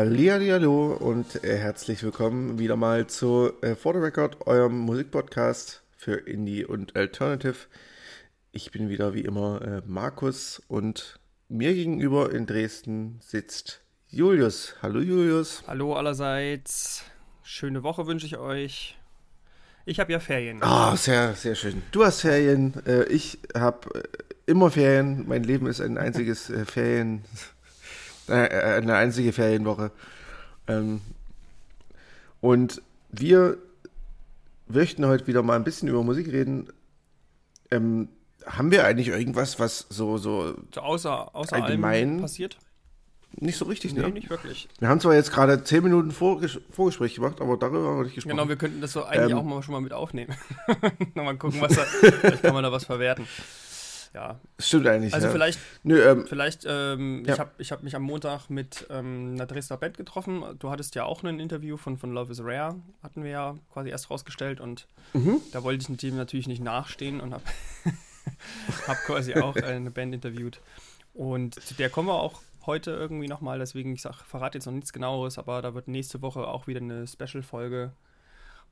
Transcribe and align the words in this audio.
Hallihallo 0.00 0.94
und 0.94 1.44
äh, 1.44 1.58
herzlich 1.58 2.02
willkommen 2.02 2.58
wieder 2.58 2.74
mal 2.74 3.06
zu 3.06 3.52
äh, 3.60 3.74
For 3.74 3.92
the 3.92 3.98
Record, 3.98 4.46
eurem 4.46 4.78
Musikpodcast 4.78 5.82
für 5.94 6.14
Indie 6.14 6.64
und 6.64 6.96
Alternative. 6.96 7.66
Ich 8.50 8.70
bin 8.70 8.88
wieder 8.88 9.12
wie 9.12 9.20
immer 9.20 9.60
äh, 9.60 9.82
Markus 9.84 10.62
und 10.68 11.20
mir 11.50 11.74
gegenüber 11.74 12.32
in 12.32 12.46
Dresden 12.46 13.20
sitzt 13.20 13.82
Julius. 14.08 14.74
Hallo 14.80 15.00
Julius. 15.00 15.64
Hallo 15.66 15.94
allerseits. 15.94 17.04
Schöne 17.42 17.82
Woche 17.82 18.06
wünsche 18.06 18.24
ich 18.24 18.38
euch. 18.38 18.96
Ich 19.84 20.00
habe 20.00 20.12
ja 20.12 20.18
Ferien. 20.18 20.62
Ah, 20.62 20.94
oh, 20.94 20.96
sehr, 20.96 21.34
sehr 21.34 21.54
schön. 21.54 21.82
Du 21.92 22.06
hast 22.06 22.22
Ferien, 22.22 22.72
äh, 22.86 23.04
ich 23.04 23.38
habe 23.54 24.02
immer 24.46 24.70
Ferien. 24.70 25.28
Mein 25.28 25.44
Leben 25.44 25.66
ist 25.66 25.82
ein 25.82 25.98
einziges 25.98 26.50
Ferien. 26.64 27.22
Äh, 28.30 28.76
eine 28.76 28.94
einzige 28.94 29.32
Ferienwoche. 29.32 29.90
Ähm, 30.68 31.00
und 32.40 32.80
wir 33.10 33.58
möchten 34.68 35.06
heute 35.06 35.26
wieder 35.26 35.42
mal 35.42 35.56
ein 35.56 35.64
bisschen 35.64 35.88
über 35.88 36.02
Musik 36.02 36.28
reden. 36.28 36.68
Ähm, 37.70 38.08
haben 38.46 38.70
wir 38.70 38.84
eigentlich 38.84 39.08
irgendwas, 39.08 39.58
was 39.58 39.86
so, 39.90 40.16
so, 40.16 40.54
so 40.74 40.80
außer, 40.80 41.34
außer 41.34 41.56
allgemein 41.56 42.20
passiert? 42.20 42.58
Nicht 43.36 43.58
so 43.58 43.64
richtig, 43.66 43.94
nee, 43.94 44.00
ne? 44.00 44.10
nicht 44.10 44.28
wirklich. 44.28 44.68
Wir 44.80 44.88
haben 44.88 44.98
zwar 44.98 45.14
jetzt 45.14 45.30
gerade 45.30 45.62
zehn 45.62 45.84
Minuten 45.84 46.10
Vorges 46.10 46.58
Vorgespräch 46.70 47.14
gemacht, 47.14 47.40
aber 47.40 47.56
darüber 47.56 47.88
haben 47.88 47.98
wir 47.98 48.04
nicht 48.04 48.14
gesprochen. 48.16 48.36
Genau, 48.36 48.48
wir 48.48 48.56
könnten 48.56 48.80
das 48.80 48.92
so 48.92 49.04
eigentlich 49.04 49.32
ähm, 49.32 49.38
auch 49.38 49.44
mal 49.44 49.62
schon 49.62 49.72
mal 49.72 49.80
mit 49.80 49.92
aufnehmen. 49.92 50.34
Nochmal 51.14 51.36
gucken, 51.36 51.60
was 51.60 51.74
da, 51.74 51.82
vielleicht 51.82 52.42
kann 52.42 52.54
man 52.54 52.64
da 52.64 52.72
was 52.72 52.84
verwerten 52.84 53.26
ja. 54.14 54.40
Stimmt 54.58 54.86
eigentlich. 54.86 55.14
Also 55.14 55.28
ja. 55.28 55.32
vielleicht, 55.32 55.60
Nö, 55.82 56.02
ähm, 56.02 56.26
vielleicht 56.26 56.66
ähm, 56.68 57.24
ja. 57.24 57.34
ich 57.34 57.40
habe 57.40 57.50
ich 57.58 57.72
hab 57.72 57.82
mich 57.82 57.94
am 57.94 58.02
Montag 58.02 58.50
mit 58.50 58.86
ähm, 58.90 59.32
einer 59.34 59.46
Dresdner 59.46 59.76
Band 59.76 59.96
getroffen. 59.96 60.42
Du 60.58 60.70
hattest 60.70 60.94
ja 60.94 61.04
auch 61.04 61.22
ein 61.22 61.38
Interview 61.38 61.76
von, 61.76 61.96
von 61.96 62.12
Love 62.12 62.32
is 62.32 62.42
Rare, 62.42 62.76
hatten 63.02 63.22
wir 63.22 63.30
ja 63.30 63.56
quasi 63.72 63.90
erst 63.90 64.10
rausgestellt 64.10 64.60
und 64.60 64.86
mhm. 65.12 65.40
da 65.52 65.62
wollte 65.62 65.86
ich 65.88 65.98
dem 65.98 66.16
natürlich 66.16 66.48
nicht 66.48 66.62
nachstehen 66.62 67.20
und 67.20 67.34
habe 67.34 67.44
hab 68.88 68.96
quasi 69.04 69.34
auch 69.34 69.56
eine 69.56 69.90
Band 69.90 70.14
interviewt. 70.14 70.60
Und 71.14 71.54
zu 71.54 71.74
der 71.74 71.90
kommen 71.90 72.08
wir 72.08 72.14
auch 72.14 72.42
heute 72.66 72.90
irgendwie 72.90 73.28
nochmal, 73.28 73.58
deswegen 73.58 73.94
ich 73.94 74.02
sag, 74.02 74.24
verrate 74.24 74.58
jetzt 74.58 74.66
noch 74.66 74.72
nichts 74.72 74.92
genaueres, 74.92 75.38
aber 75.38 75.62
da 75.62 75.74
wird 75.74 75.88
nächste 75.88 76.22
Woche 76.22 76.46
auch 76.46 76.66
wieder 76.66 76.80
eine 76.80 77.06
Special-Folge 77.06 77.92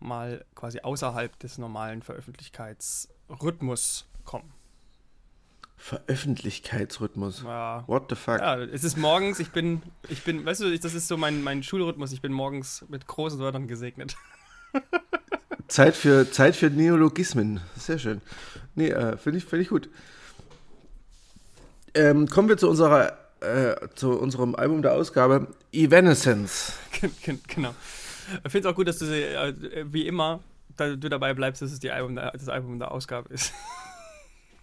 mal 0.00 0.44
quasi 0.54 0.80
außerhalb 0.80 1.38
des 1.38 1.58
normalen 1.58 2.02
Veröffentlichkeitsrhythmus 2.02 4.06
kommen. 4.24 4.52
Veröffentlichkeitsrhythmus. 5.78 7.42
Ja. 7.44 7.84
What 7.86 8.06
the 8.10 8.16
fuck? 8.16 8.40
Ja, 8.40 8.58
es 8.58 8.84
ist 8.84 8.96
morgens, 8.96 9.38
ich 9.38 9.50
bin, 9.50 9.82
ich 10.08 10.24
bin, 10.24 10.44
weißt 10.44 10.60
du, 10.60 10.78
das 10.78 10.92
ist 10.92 11.08
so 11.08 11.16
mein, 11.16 11.42
mein 11.42 11.62
Schulrhythmus, 11.62 12.12
ich 12.12 12.20
bin 12.20 12.32
morgens 12.32 12.84
mit 12.88 13.06
großen 13.06 13.38
Wörtern 13.38 13.68
gesegnet. 13.68 14.16
Zeit 15.68 15.94
für, 15.96 16.30
Zeit 16.30 16.56
für 16.56 16.68
Neologismen. 16.68 17.60
Sehr 17.76 17.98
schön. 17.98 18.20
Nee, 18.74 18.88
äh, 18.88 19.16
finde 19.16 19.38
ich, 19.38 19.44
find 19.44 19.62
ich 19.62 19.68
gut. 19.68 19.88
Ähm, 21.94 22.28
kommen 22.28 22.48
wir 22.48 22.58
zu 22.58 22.68
unserer, 22.68 23.16
äh, 23.40 23.74
zu 23.94 24.18
unserem 24.18 24.54
Album 24.56 24.82
der 24.82 24.94
Ausgabe, 24.94 25.48
Evanescence. 25.72 26.74
genau. 27.46 27.74
Ich 28.44 28.52
finde 28.52 28.68
es 28.68 28.72
auch 28.72 28.76
gut, 28.76 28.88
dass 28.88 28.98
du 28.98 29.06
äh, 29.06 29.84
wie 29.90 30.06
immer 30.06 30.40
da 30.76 30.96
du 30.96 31.08
dabei 31.08 31.34
bleibst, 31.34 31.62
dass 31.62 31.72
es 31.72 31.80
die 31.80 31.90
Album 31.90 32.14
der, 32.14 32.32
das 32.32 32.48
Album 32.48 32.78
der 32.78 32.90
Ausgabe 32.90 33.32
ist. 33.32 33.52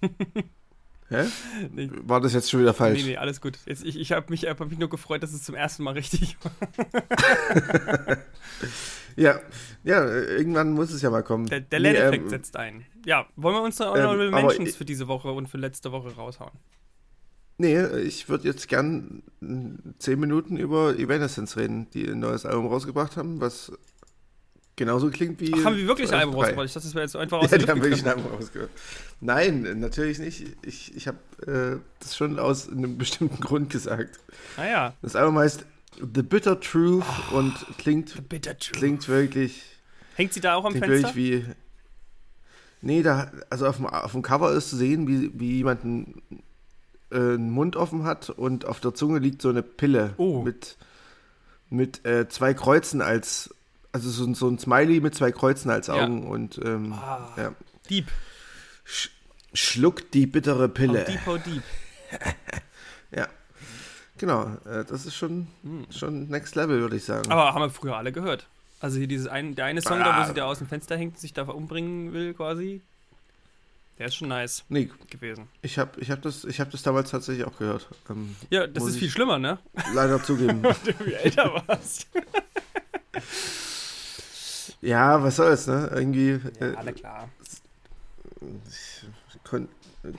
Hä? 1.10 1.26
Nee. 1.72 1.90
War 2.02 2.20
das 2.20 2.34
jetzt 2.34 2.50
schon 2.50 2.62
wieder 2.62 2.74
falsch? 2.74 3.04
Nee, 3.04 3.12
nee, 3.12 3.18
alles 3.18 3.40
gut. 3.40 3.60
Jetzt, 3.68 3.86
ich 3.86 4.00
ich 4.00 4.12
habe 4.12 4.26
mich, 4.30 4.48
hab 4.48 4.60
mich 4.60 4.80
nur 4.80 4.90
gefreut, 4.90 5.22
dass 5.22 5.34
es 5.34 5.44
zum 5.44 5.54
ersten 5.54 5.84
Mal 5.84 5.92
richtig 5.92 6.36
war. 6.42 6.52
ja, 9.16 9.40
ja, 9.84 10.08
irgendwann 10.08 10.72
muss 10.72 10.92
es 10.92 11.04
ja 11.04 11.12
mal 11.12 11.22
kommen. 11.22 11.46
Der, 11.46 11.60
der 11.60 11.80
nee, 11.80 11.94
ähm, 11.94 12.28
setzt 12.30 12.58
ein. 12.58 12.86
Ja, 13.06 13.28
wollen 13.36 13.56
wir 13.56 13.62
uns 13.62 13.76
da 13.76 13.92
Honorable 13.92 14.26
ähm, 14.26 14.32
Mentions 14.32 14.76
für 14.76 14.86
diese 14.86 15.08
Woche 15.08 15.32
und 15.32 15.48
für 15.48 15.58
letzte 15.58 15.92
Woche 15.92 16.16
raushauen? 16.16 16.54
Nee, 17.58 17.86
ich 18.00 18.28
würde 18.28 18.46
jetzt 18.48 18.68
gern 18.68 19.24
zehn 20.00 20.20
Minuten 20.20 20.58
über 20.58 20.98
Evanescence 20.98 21.56
reden, 21.56 21.88
die 21.92 22.06
ein 22.06 22.20
neues 22.20 22.46
Album 22.46 22.68
rausgebracht 22.68 23.16
haben, 23.16 23.40
was 23.40 23.72
genauso 24.75 25.09
klingt 25.09 25.40
wie. 25.40 25.52
Ach, 25.53 25.66
haben 25.66 25.78
wir 25.78 25.88
wirklich 25.88 26.12
ein 26.12 26.19
Album 26.19 26.36
rausgebracht? 26.36 26.66
Ich 26.66 26.74
dachte, 26.74 26.88
das 26.88 26.96
wäre 26.96 27.06
jetzt 27.06 27.16
einfach 27.16 27.40
aus 27.40 27.52
Ja, 27.52 27.58
die 27.58 27.68
haben 27.68 27.81
wirklich 27.81 28.03
ein 28.03 28.09
Album 28.09 28.25
rausgebracht. 28.28 28.72
Nein, 29.22 29.80
natürlich 29.80 30.19
nicht. 30.19 30.46
Ich, 30.63 30.96
ich 30.96 31.08
habe 31.08 31.18
äh, 31.47 31.80
das 32.00 32.16
schon 32.16 32.40
aus 32.40 32.69
einem 32.69 32.97
bestimmten 33.00 33.40
Grund 33.41 33.69
gesagt. 33.69 34.19
Ah 34.58 34.66
ja. 34.66 34.94
Das 35.02 35.16
Album 35.16 35.38
heißt 35.38 35.66
The 35.97 36.24
Bitter 36.24 36.59
Truth 36.59 37.03
oh, 37.31 37.38
und 37.38 37.53
klingt, 37.78 38.22
klingt 38.74 39.08
wirklich. 39.08 39.64
Hängt 40.16 40.34
sie 40.34 40.41
da 40.41 40.56
auch 40.56 40.66
am 40.66 40.74
klingt 40.74 40.85
Fenster? 40.85 41.16
Wirklich 41.16 41.46
wie. 41.47 41.56
Nee, 42.81 43.02
da, 43.02 43.31
also 43.50 43.68
auf 43.68 43.78
dem, 43.78 43.88
auf 43.88 44.12
dem 44.12 44.22
Cover 44.22 44.52
ist 44.52 44.69
zu 44.69 44.75
sehen, 44.75 45.08
wie, 45.08 45.31
wie 45.40 45.58
jemand 45.58 45.84
einen, 45.84 46.22
äh, 47.12 47.18
einen 47.18 47.50
Mund 47.50 47.75
offen 47.75 48.03
hat 48.03 48.30
und 48.30 48.66
auf 48.66 48.80
der 48.80 48.94
Zunge 48.94 49.19
liegt 49.19 49.41
so 49.41 49.50
eine 49.50 49.64
Pille 49.64 50.14
oh. 50.18 50.44
mit, 50.44 50.78
mit 51.69 52.06
äh, 52.06 52.28
zwei 52.30 52.53
Kreuzen 52.53 53.02
als 53.02 53.56
also 53.96 54.10
so, 54.10 54.34
so, 54.34 54.50
ein 54.50 54.60
Smiley 54.60 55.00
mit 55.00 55.16
zwei 55.16 55.32
Kreuzen 55.32 55.72
als 55.72 55.90
Augen 55.90 56.24
ja. 56.24 56.30
und 56.30 56.60
ähm, 56.66 56.92
ah, 56.92 57.30
ja. 57.38 57.56
Dieb. 57.90 58.12
Sch 58.84 59.10
schluckt 59.54 60.14
die 60.14 60.28
bittere 60.28 60.68
Pille. 60.68 61.06
Oh, 61.08 61.12
deep, 61.12 61.28
oh, 61.28 61.38
deep. 61.38 61.64
ja. 63.12 63.30
Genau, 64.18 64.48
äh, 64.66 64.84
das 64.84 65.06
ist 65.06 65.16
schon, 65.16 65.48
hm. 65.64 65.86
schon 65.92 66.28
Next 66.28 66.56
Level, 66.56 66.82
würde 66.82 66.98
ich 66.98 67.06
sagen. 67.06 67.32
Aber 67.32 67.54
haben 67.54 67.62
wir 67.62 67.70
früher 67.70 67.96
alle 67.96 68.12
gehört. 68.12 68.48
Also 68.82 68.98
hier 68.98 69.08
dieses 69.08 69.28
ein, 69.28 69.56
der 69.56 69.64
eine 69.64 69.82
Song, 69.82 70.02
ah. 70.02 70.04
da 70.04 70.22
wo 70.22 70.28
sie 70.28 70.34
da 70.34 70.44
aus 70.44 70.58
dem 70.58 70.68
Fenster 70.68 70.98
hängt, 70.98 71.18
sich 71.18 71.32
da 71.32 71.44
umbringen 71.44 72.12
will 72.12 72.34
quasi. 72.34 72.82
Der 73.98 74.08
ist 74.08 74.16
schon 74.16 74.28
nice 74.28 74.66
nee, 74.68 74.90
gewesen. 75.10 75.48
Ich 75.62 75.80
habe 75.80 76.02
ich 76.02 76.12
hab 76.12 76.22
das, 76.22 76.44
hab 76.44 76.70
das 76.70 76.84
damals 76.84 77.12
tatsächlich 77.12 77.46
auch 77.46 77.58
gehört. 77.58 77.88
Ähm, 78.10 78.36
ja, 78.50 78.68
das 78.68 78.84
ist 78.88 78.98
viel 78.98 79.10
schlimmer, 79.10 79.40
ne? 79.40 79.58
Leider 79.94 80.22
zugeben. 80.22 80.64
Wie 81.06 81.14
älter 81.14 81.64
warst. 81.66 82.08
Ja, 84.85 85.23
was 85.23 85.38
soll's, 85.38 85.68
ne? 85.68 85.90
Irgendwie. 85.94 86.40
Ja, 86.59 86.68
äh, 86.68 86.75
alle 86.75 86.94
klar. 86.94 87.29
Ich, 88.68 89.09
kon, 89.44 89.68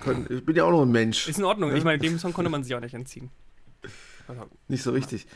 kon, 0.01 0.27
ich, 0.29 0.45
bin 0.45 0.57
ja 0.57 0.65
auch 0.65 0.73
noch 0.73 0.83
ein 0.83 0.91
Mensch. 0.91 1.29
Ist 1.29 1.39
in 1.39 1.45
Ordnung. 1.45 1.71
Ne? 1.71 1.79
Ich 1.79 1.85
meine, 1.85 1.99
dem 1.99 2.19
Song 2.19 2.33
konnte 2.33 2.51
man 2.51 2.65
sich 2.65 2.75
auch 2.75 2.81
nicht 2.81 2.95
entziehen. 2.95 3.31
Nicht 4.67 4.83
so 4.83 4.91
richtig. 4.91 5.27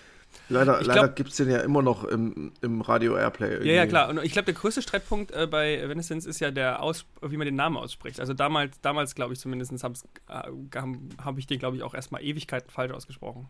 Leider, 0.49 0.83
leider 0.83 1.09
gibt 1.09 1.31
es 1.31 1.37
den 1.37 1.49
ja 1.49 1.59
immer 1.61 1.83
noch 1.83 2.03
im, 2.05 2.53
im 2.61 2.81
Radio 2.81 3.17
Airplay. 3.17 3.51
Irgendwie. 3.51 3.69
Ja, 3.69 3.75
ja, 3.77 3.87
klar. 3.87 4.09
Und 4.09 4.23
ich 4.25 4.33
glaube, 4.33 4.47
der 4.47 4.55
größte 4.55 4.83
Streitpunkt 4.83 5.31
äh, 5.31 5.47
bei 5.47 5.77
Evanescence 5.77 6.27
ist 6.27 6.41
ja 6.41 6.51
der 6.51 6.83
Aus, 6.83 7.05
wie 7.23 7.37
man 7.37 7.45
den 7.45 7.55
Namen 7.55 7.77
ausspricht. 7.77 8.19
Also 8.19 8.35
damals, 8.35 8.81
damals 8.81 9.15
glaube 9.15 9.33
ich 9.33 9.41
zumindest, 9.41 9.73
habe 9.85 9.95
äh, 10.29 10.81
hab 11.25 11.39
ich 11.39 11.47
den, 11.47 11.61
glaube 11.61 11.77
ich, 11.77 11.85
auch 11.85 11.95
erstmal 11.95 12.25
Ewigkeiten 12.25 12.69
falsch 12.69 12.93
ausgesprochen. 12.93 13.49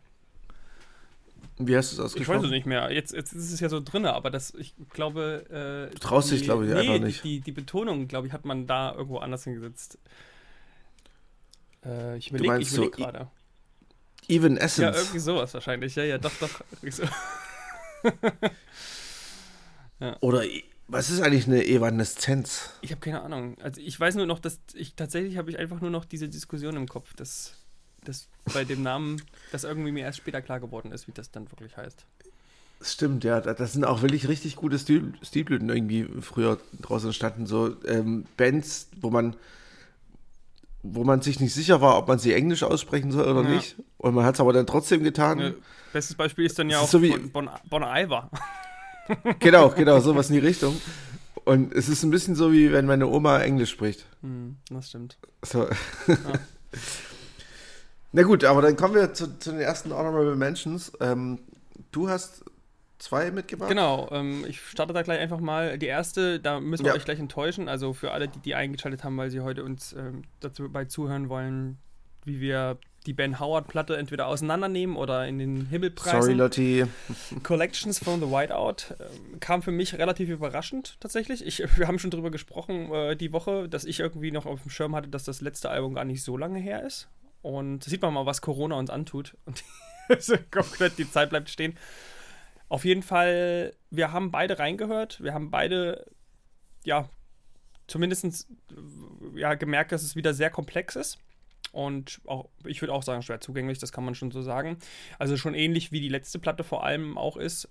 Wie 1.59 1.77
hast 1.77 1.93
du 1.93 1.97
es 1.97 2.01
ausgesprochen? 2.01 2.39
Ich 2.39 2.43
weiß 2.43 2.45
es 2.47 2.51
nicht 2.51 2.67
mehr. 2.67 2.91
Jetzt, 2.91 3.13
jetzt 3.13 3.33
ist 3.33 3.53
es 3.53 3.61
ja 3.61 3.69
so 3.69 3.81
drin, 3.81 4.07
aber 4.07 4.31
das, 4.31 4.55
ich 4.55 4.75
glaube. 4.91 5.89
Äh, 5.91 5.93
du 5.93 5.99
traust 5.99 6.31
die, 6.31 6.37
dich, 6.37 6.45
glaube 6.45 6.67
ich, 6.67 6.73
nee, 6.73 6.81
einfach 6.81 7.05
nicht. 7.05 7.25
Die, 7.25 7.37
die, 7.37 7.41
die 7.41 7.53
Betonung, 7.53 8.09
glaube 8.09 8.27
ich, 8.27 8.33
hat 8.33 8.45
man 8.45 8.67
da 8.67 8.95
irgendwo 8.95 9.19
anders 9.19 9.45
hingesetzt. 9.45 9.99
Äh, 11.85 12.17
ich 12.19 12.29
überlege 12.29 12.49
überleg 12.49 12.69
so 12.69 12.91
gerade. 12.91 13.29
Even 14.29 14.57
Essence. 14.57 14.97
Ja, 14.97 15.03
irgendwie 15.03 15.19
sowas 15.19 15.53
wahrscheinlich. 15.55 15.95
Ja, 15.97 16.05
ja, 16.05 16.19
doch, 16.19 16.33
doch. 16.41 16.63
So. 16.89 17.03
ja. 20.01 20.17
Oder 20.21 20.45
was 20.87 21.11
ist 21.11 21.21
eigentlich 21.21 21.47
eine 21.47 21.65
Evaneszenz? 21.65 22.71
Ich 22.81 22.91
habe 22.91 23.01
keine 23.01 23.23
Ahnung. 23.23 23.57
Also 23.61 23.81
ich 23.81 23.99
weiß 23.99 24.17
nur 24.17 24.27
noch, 24.27 24.39
dass 24.39 24.61
ich 24.75 24.95
tatsächlich 24.95 25.37
habe 25.37 25.51
ich 25.51 25.59
einfach 25.59 25.81
nur 25.81 25.91
noch 25.91 26.05
diese 26.05 26.29
Diskussion 26.29 26.77
im 26.77 26.89
Kopf, 26.89 27.15
dass 27.15 27.60
das 28.05 28.29
bei 28.53 28.65
dem 28.65 28.83
Namen, 28.83 29.23
das 29.53 29.65
irgendwie 29.65 29.93
mir 29.93 30.05
erst 30.05 30.19
später 30.19 30.43
klar 30.43 30.61
geworden 30.61 30.93
ist, 30.93 31.09
wie 31.09 31.13
das 31.13 31.31
dann 31.31 31.51
wirklich 31.51 31.77
heißt. 31.77 32.07
Stimmt, 32.83 33.25
ja, 33.25 33.41
das 33.41 33.75
sind 33.75 33.85
auch 33.85 34.01
wirklich 34.01 34.27
richtig 34.29 34.57
gute 34.57 34.79
Stil 34.79 35.13
Stilblüten 35.23 35.69
irgendwie 35.69 36.09
früher 36.23 36.59
draußen 36.81 37.11
entstanden. 37.11 37.47
So 37.47 37.77
ähm, 37.85 38.25
Bands, 38.39 38.89
wo 39.01 39.11
man, 39.11 39.37
wo 40.83 41.05
man 41.05 41.21
sich 41.21 41.41
nicht 41.41 41.53
sicher 41.53 41.83
war, 41.83 41.99
ob 41.99 42.09
man 42.09 42.19
sie 42.19 42.33
Englisch 42.33 42.63
aussprechen 42.63 43.13
soll 43.13 43.29
oder 43.29 43.47
ja. 43.47 43.57
nicht. 43.57 43.77
Und 43.99 44.15
man 44.15 44.25
hat 44.25 44.37
es 44.37 44.41
aber 44.41 44.55
dann 44.55 44.67
trotzdem 44.67 45.03
getan. 45.03 45.39
Ja, 45.39 45.53
bestes 45.93 46.17
Beispiel 46.17 46.47
ist 46.47 46.59
dann 46.59 46.71
ja 46.71 46.79
auch 46.81 46.89
so 46.89 47.03
wie, 47.03 47.15
Bon, 47.19 47.51
bon 47.69 47.83
Iver. 47.83 48.31
genau, 49.41 49.69
genau, 49.71 50.01
sowas 50.01 50.31
in 50.31 50.37
die 50.37 50.47
Richtung. 50.47 50.81
Und 51.45 51.75
es 51.75 51.91
ist 51.91 52.03
ein 52.03 52.11
bisschen 52.11 52.35
so, 52.35 52.51
wie 52.51 52.73
wenn 52.73 52.87
meine 52.87 53.09
Oma 53.09 53.41
Englisch 53.41 53.71
spricht. 53.71 54.07
Hm, 54.23 54.57
das 54.71 54.89
stimmt. 54.89 55.19
So. 55.43 55.69
Ja. 56.07 56.17
Na 58.13 58.23
gut, 58.23 58.45
aber 58.45 58.63
dann 58.63 58.77
kommen 58.77 58.95
wir 58.95 59.13
zu, 59.13 59.39
zu 59.39 59.53
den 59.53 59.61
ersten 59.61 59.93
Honorable 59.93 60.37
Mentions. 60.37 60.93
Ähm, 61.01 61.39
du 61.93 62.09
hast 62.09 62.45
zwei 62.99 63.31
mitgebracht. 63.31 63.69
Genau, 63.69 64.09
ähm, 64.11 64.45
ich 64.49 64.61
starte 64.61 64.93
da 64.93 65.03
gleich 65.03 65.21
einfach 65.21 65.41
mal. 65.41 65.79
Die 65.79 65.87
erste, 65.87 66.41
da 66.41 66.61
müssen 66.61 66.85
wir 66.85 66.93
ja. 66.93 66.97
euch 66.97 67.05
gleich 67.05 67.19
enttäuschen. 67.19 67.69
Also 67.69 67.93
für 67.93 68.13
alle, 68.13 68.29
die, 68.29 68.39
die 68.41 68.55
eingeschaltet 68.55 69.05
haben, 69.05 69.17
weil 69.17 69.31
sie 69.31 69.41
heute 69.41 69.65
uns 69.65 69.93
ähm, 69.93 70.23
dazu 70.41 70.69
bei 70.71 70.85
zuhören 70.85 71.29
wollen, 71.29 71.79
wie 72.25 72.41
wir 72.41 72.79
die 73.07 73.15
Ben 73.15 73.41
Howard-Platte 73.41 73.97
entweder 73.97 74.27
auseinandernehmen 74.27 74.97
oder 74.97 75.27
in 75.27 75.39
den 75.39 75.67
Himmel 75.67 75.91
preisen. 75.91 76.21
Sorry, 76.21 76.35
Lotti. 76.35 76.85
Collections 77.43 77.99
from 77.99 78.21
the 78.21 78.27
Whiteout 78.27 78.95
ähm, 79.01 79.41
kam 79.41 79.63
für 79.63 79.73
mich 79.73 79.97
relativ 79.97 80.29
überraschend 80.29 80.97
tatsächlich. 81.01 81.47
Ich, 81.47 81.63
wir 81.79 81.89
haben 81.89 81.99
schon 81.99 82.11
drüber 82.11 82.31
gesprochen 82.31 82.93
äh, 82.93 83.17
die 83.17 83.33
Woche, 83.33 83.69
dass 83.69 83.85
ich 83.85 84.01
irgendwie 84.01 84.33
noch 84.33 84.45
auf 84.45 84.63
dem 84.63 84.71
Schirm 84.71 84.95
hatte, 84.95 85.09
dass 85.09 85.25
das 85.25 85.41
letzte 85.41 85.71
Album 85.71 85.95
gar 85.95 86.05
nicht 86.05 86.23
so 86.23 86.37
lange 86.37 86.59
her 86.59 86.85
ist. 86.85 87.09
Und 87.43 87.85
sieht 87.85 88.03
man 88.03 88.15
mal, 88.15 88.27
was 88.27 88.43
Corona 88.43 88.77
uns 88.77 88.91
antut. 88.91 89.37
Und 89.47 89.63
komplett 90.51 90.99
die 90.99 91.11
Zeit 91.11 91.31
bleibt 91.31 91.51
stehen. 91.51 91.79
Auf 92.69 92.85
jeden 92.85 93.03
Fall, 93.03 93.75
wir 93.91 94.13
haben 94.13 94.31
beide 94.31 94.59
reingehört. 94.59 95.23
Wir 95.23 95.35
haben 95.35 95.51
beide, 95.51 96.07
ja, 96.85 97.09
zumindest 97.87 98.49
ja, 99.35 99.55
gemerkt, 99.55 99.93
dass 99.93 100.03
es 100.03 100.17
wieder 100.17 100.35
sehr 100.35 100.51
komplex 100.51 100.97
ist. 100.97 101.19
Und 101.73 102.21
auch, 102.27 102.49
ich 102.65 102.81
würde 102.81 102.93
auch 102.93 103.03
sagen, 103.03 103.23
schwer 103.23 103.41
zugänglich, 103.41 103.79
das 103.79 103.93
kann 103.93 104.05
man 104.05 104.15
schon 104.15 104.31
so 104.31 104.43
sagen. 104.43 104.79
Also 105.19 105.37
schon 105.37 105.55
ähnlich 105.55 105.93
wie 105.93 106.01
die 106.01 106.09
letzte 106.09 106.39
Platte 106.39 106.65
vor 106.65 106.85
allem 106.85 107.17
auch 107.17 107.37
ist, 107.37 107.69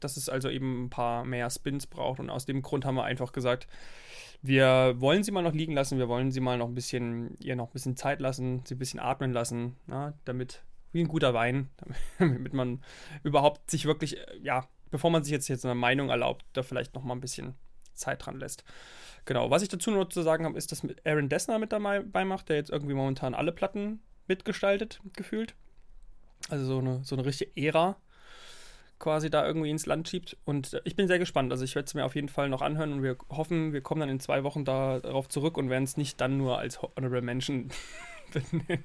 dass 0.00 0.16
es 0.16 0.28
also 0.28 0.48
eben 0.48 0.84
ein 0.84 0.90
paar 0.90 1.24
mehr 1.24 1.48
Spins 1.50 1.86
braucht. 1.86 2.20
Und 2.20 2.30
aus 2.30 2.46
dem 2.46 2.62
Grund 2.62 2.84
haben 2.84 2.96
wir 2.96 3.04
einfach 3.04 3.32
gesagt, 3.32 3.66
wir 4.42 4.96
wollen 4.98 5.22
sie 5.22 5.30
mal 5.30 5.42
noch 5.42 5.54
liegen 5.54 5.72
lassen, 5.72 5.98
wir 5.98 6.08
wollen 6.08 6.32
sie 6.32 6.40
mal 6.40 6.58
noch 6.58 6.66
ein 6.66 6.74
bisschen, 6.74 7.36
ihr 7.38 7.56
noch 7.56 7.68
ein 7.68 7.72
bisschen 7.72 7.96
Zeit 7.96 8.20
lassen, 8.20 8.62
sie 8.64 8.74
ein 8.74 8.78
bisschen 8.78 9.00
atmen 9.00 9.32
lassen, 9.32 9.76
na, 9.86 10.14
damit, 10.24 10.62
wie 10.90 11.00
ein 11.00 11.08
guter 11.08 11.32
Wein, 11.32 11.70
damit 12.18 12.52
man 12.52 12.82
überhaupt 13.22 13.70
sich 13.70 13.84
wirklich, 13.84 14.16
ja, 14.42 14.66
bevor 14.90 15.10
man 15.10 15.22
sich 15.22 15.32
jetzt, 15.32 15.48
jetzt 15.48 15.64
eine 15.64 15.76
Meinung 15.76 16.10
erlaubt, 16.10 16.44
da 16.52 16.62
vielleicht 16.62 16.94
noch 16.94 17.04
mal 17.04 17.14
ein 17.14 17.20
bisschen 17.20 17.54
Zeit 17.94 18.26
dran 18.26 18.38
lässt. 18.38 18.64
Genau, 19.24 19.50
was 19.50 19.62
ich 19.62 19.68
dazu 19.68 19.92
noch 19.92 20.08
zu 20.08 20.22
sagen 20.22 20.44
habe, 20.44 20.58
ist, 20.58 20.72
dass 20.72 20.82
Aaron 21.04 21.28
Dessner 21.28 21.58
mit 21.60 21.72
dabei 21.72 22.24
macht, 22.24 22.48
der 22.48 22.56
jetzt 22.56 22.70
irgendwie 22.70 22.94
momentan 22.94 23.34
alle 23.34 23.52
Platten 23.52 24.00
mitgestaltet, 24.26 25.00
gefühlt. 25.12 25.54
Also 26.48 26.64
so 26.64 26.78
eine, 26.78 27.04
so 27.04 27.14
eine 27.14 27.24
richtige 27.24 27.56
Ära 27.56 27.96
quasi 29.02 29.28
da 29.28 29.44
irgendwie 29.44 29.68
ins 29.68 29.84
Land 29.84 30.08
schiebt. 30.08 30.38
Und 30.46 30.80
ich 30.84 30.96
bin 30.96 31.08
sehr 31.08 31.18
gespannt. 31.18 31.52
Also 31.52 31.64
ich 31.64 31.74
werde 31.74 31.86
es 31.86 31.94
mir 31.94 32.06
auf 32.06 32.14
jeden 32.14 32.28
Fall 32.28 32.48
noch 32.48 32.62
anhören 32.62 32.92
und 32.94 33.02
wir 33.02 33.16
hoffen, 33.28 33.74
wir 33.74 33.82
kommen 33.82 34.00
dann 34.00 34.08
in 34.08 34.20
zwei 34.20 34.44
Wochen 34.44 34.64
da, 34.64 35.00
darauf 35.00 35.28
zurück 35.28 35.58
und 35.58 35.68
werden 35.68 35.84
es 35.84 35.98
nicht 35.98 36.20
dann 36.20 36.38
nur 36.38 36.58
als 36.58 36.80
Honorable 36.80 37.20
Mention 37.20 37.68
benennen. 38.32 38.84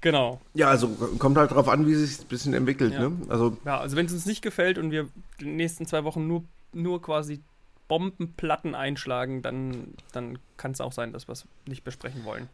genau. 0.00 0.40
Ja, 0.54 0.68
also 0.68 0.88
kommt 1.18 1.36
halt 1.36 1.52
darauf 1.52 1.68
an, 1.68 1.86
wie 1.86 1.92
es 1.92 2.00
sich 2.00 2.24
ein 2.24 2.28
bisschen 2.28 2.54
entwickelt. 2.54 2.94
Ja, 2.94 3.10
ne? 3.10 3.16
also, 3.28 3.56
ja, 3.64 3.78
also 3.78 3.96
wenn 3.96 4.06
es 4.06 4.12
uns 4.12 4.26
nicht 4.26 4.42
gefällt 4.42 4.78
und 4.78 4.90
wir 4.90 5.08
die 5.38 5.44
nächsten 5.44 5.86
zwei 5.86 6.02
Wochen 6.04 6.26
nur, 6.26 6.44
nur 6.72 7.02
quasi 7.02 7.42
Bombenplatten 7.88 8.74
einschlagen, 8.74 9.42
dann, 9.42 9.94
dann 10.12 10.38
kann 10.56 10.72
es 10.72 10.80
auch 10.80 10.92
sein, 10.92 11.12
dass 11.12 11.28
wir 11.28 11.32
es 11.34 11.46
nicht 11.66 11.84
besprechen 11.84 12.24
wollen. 12.24 12.48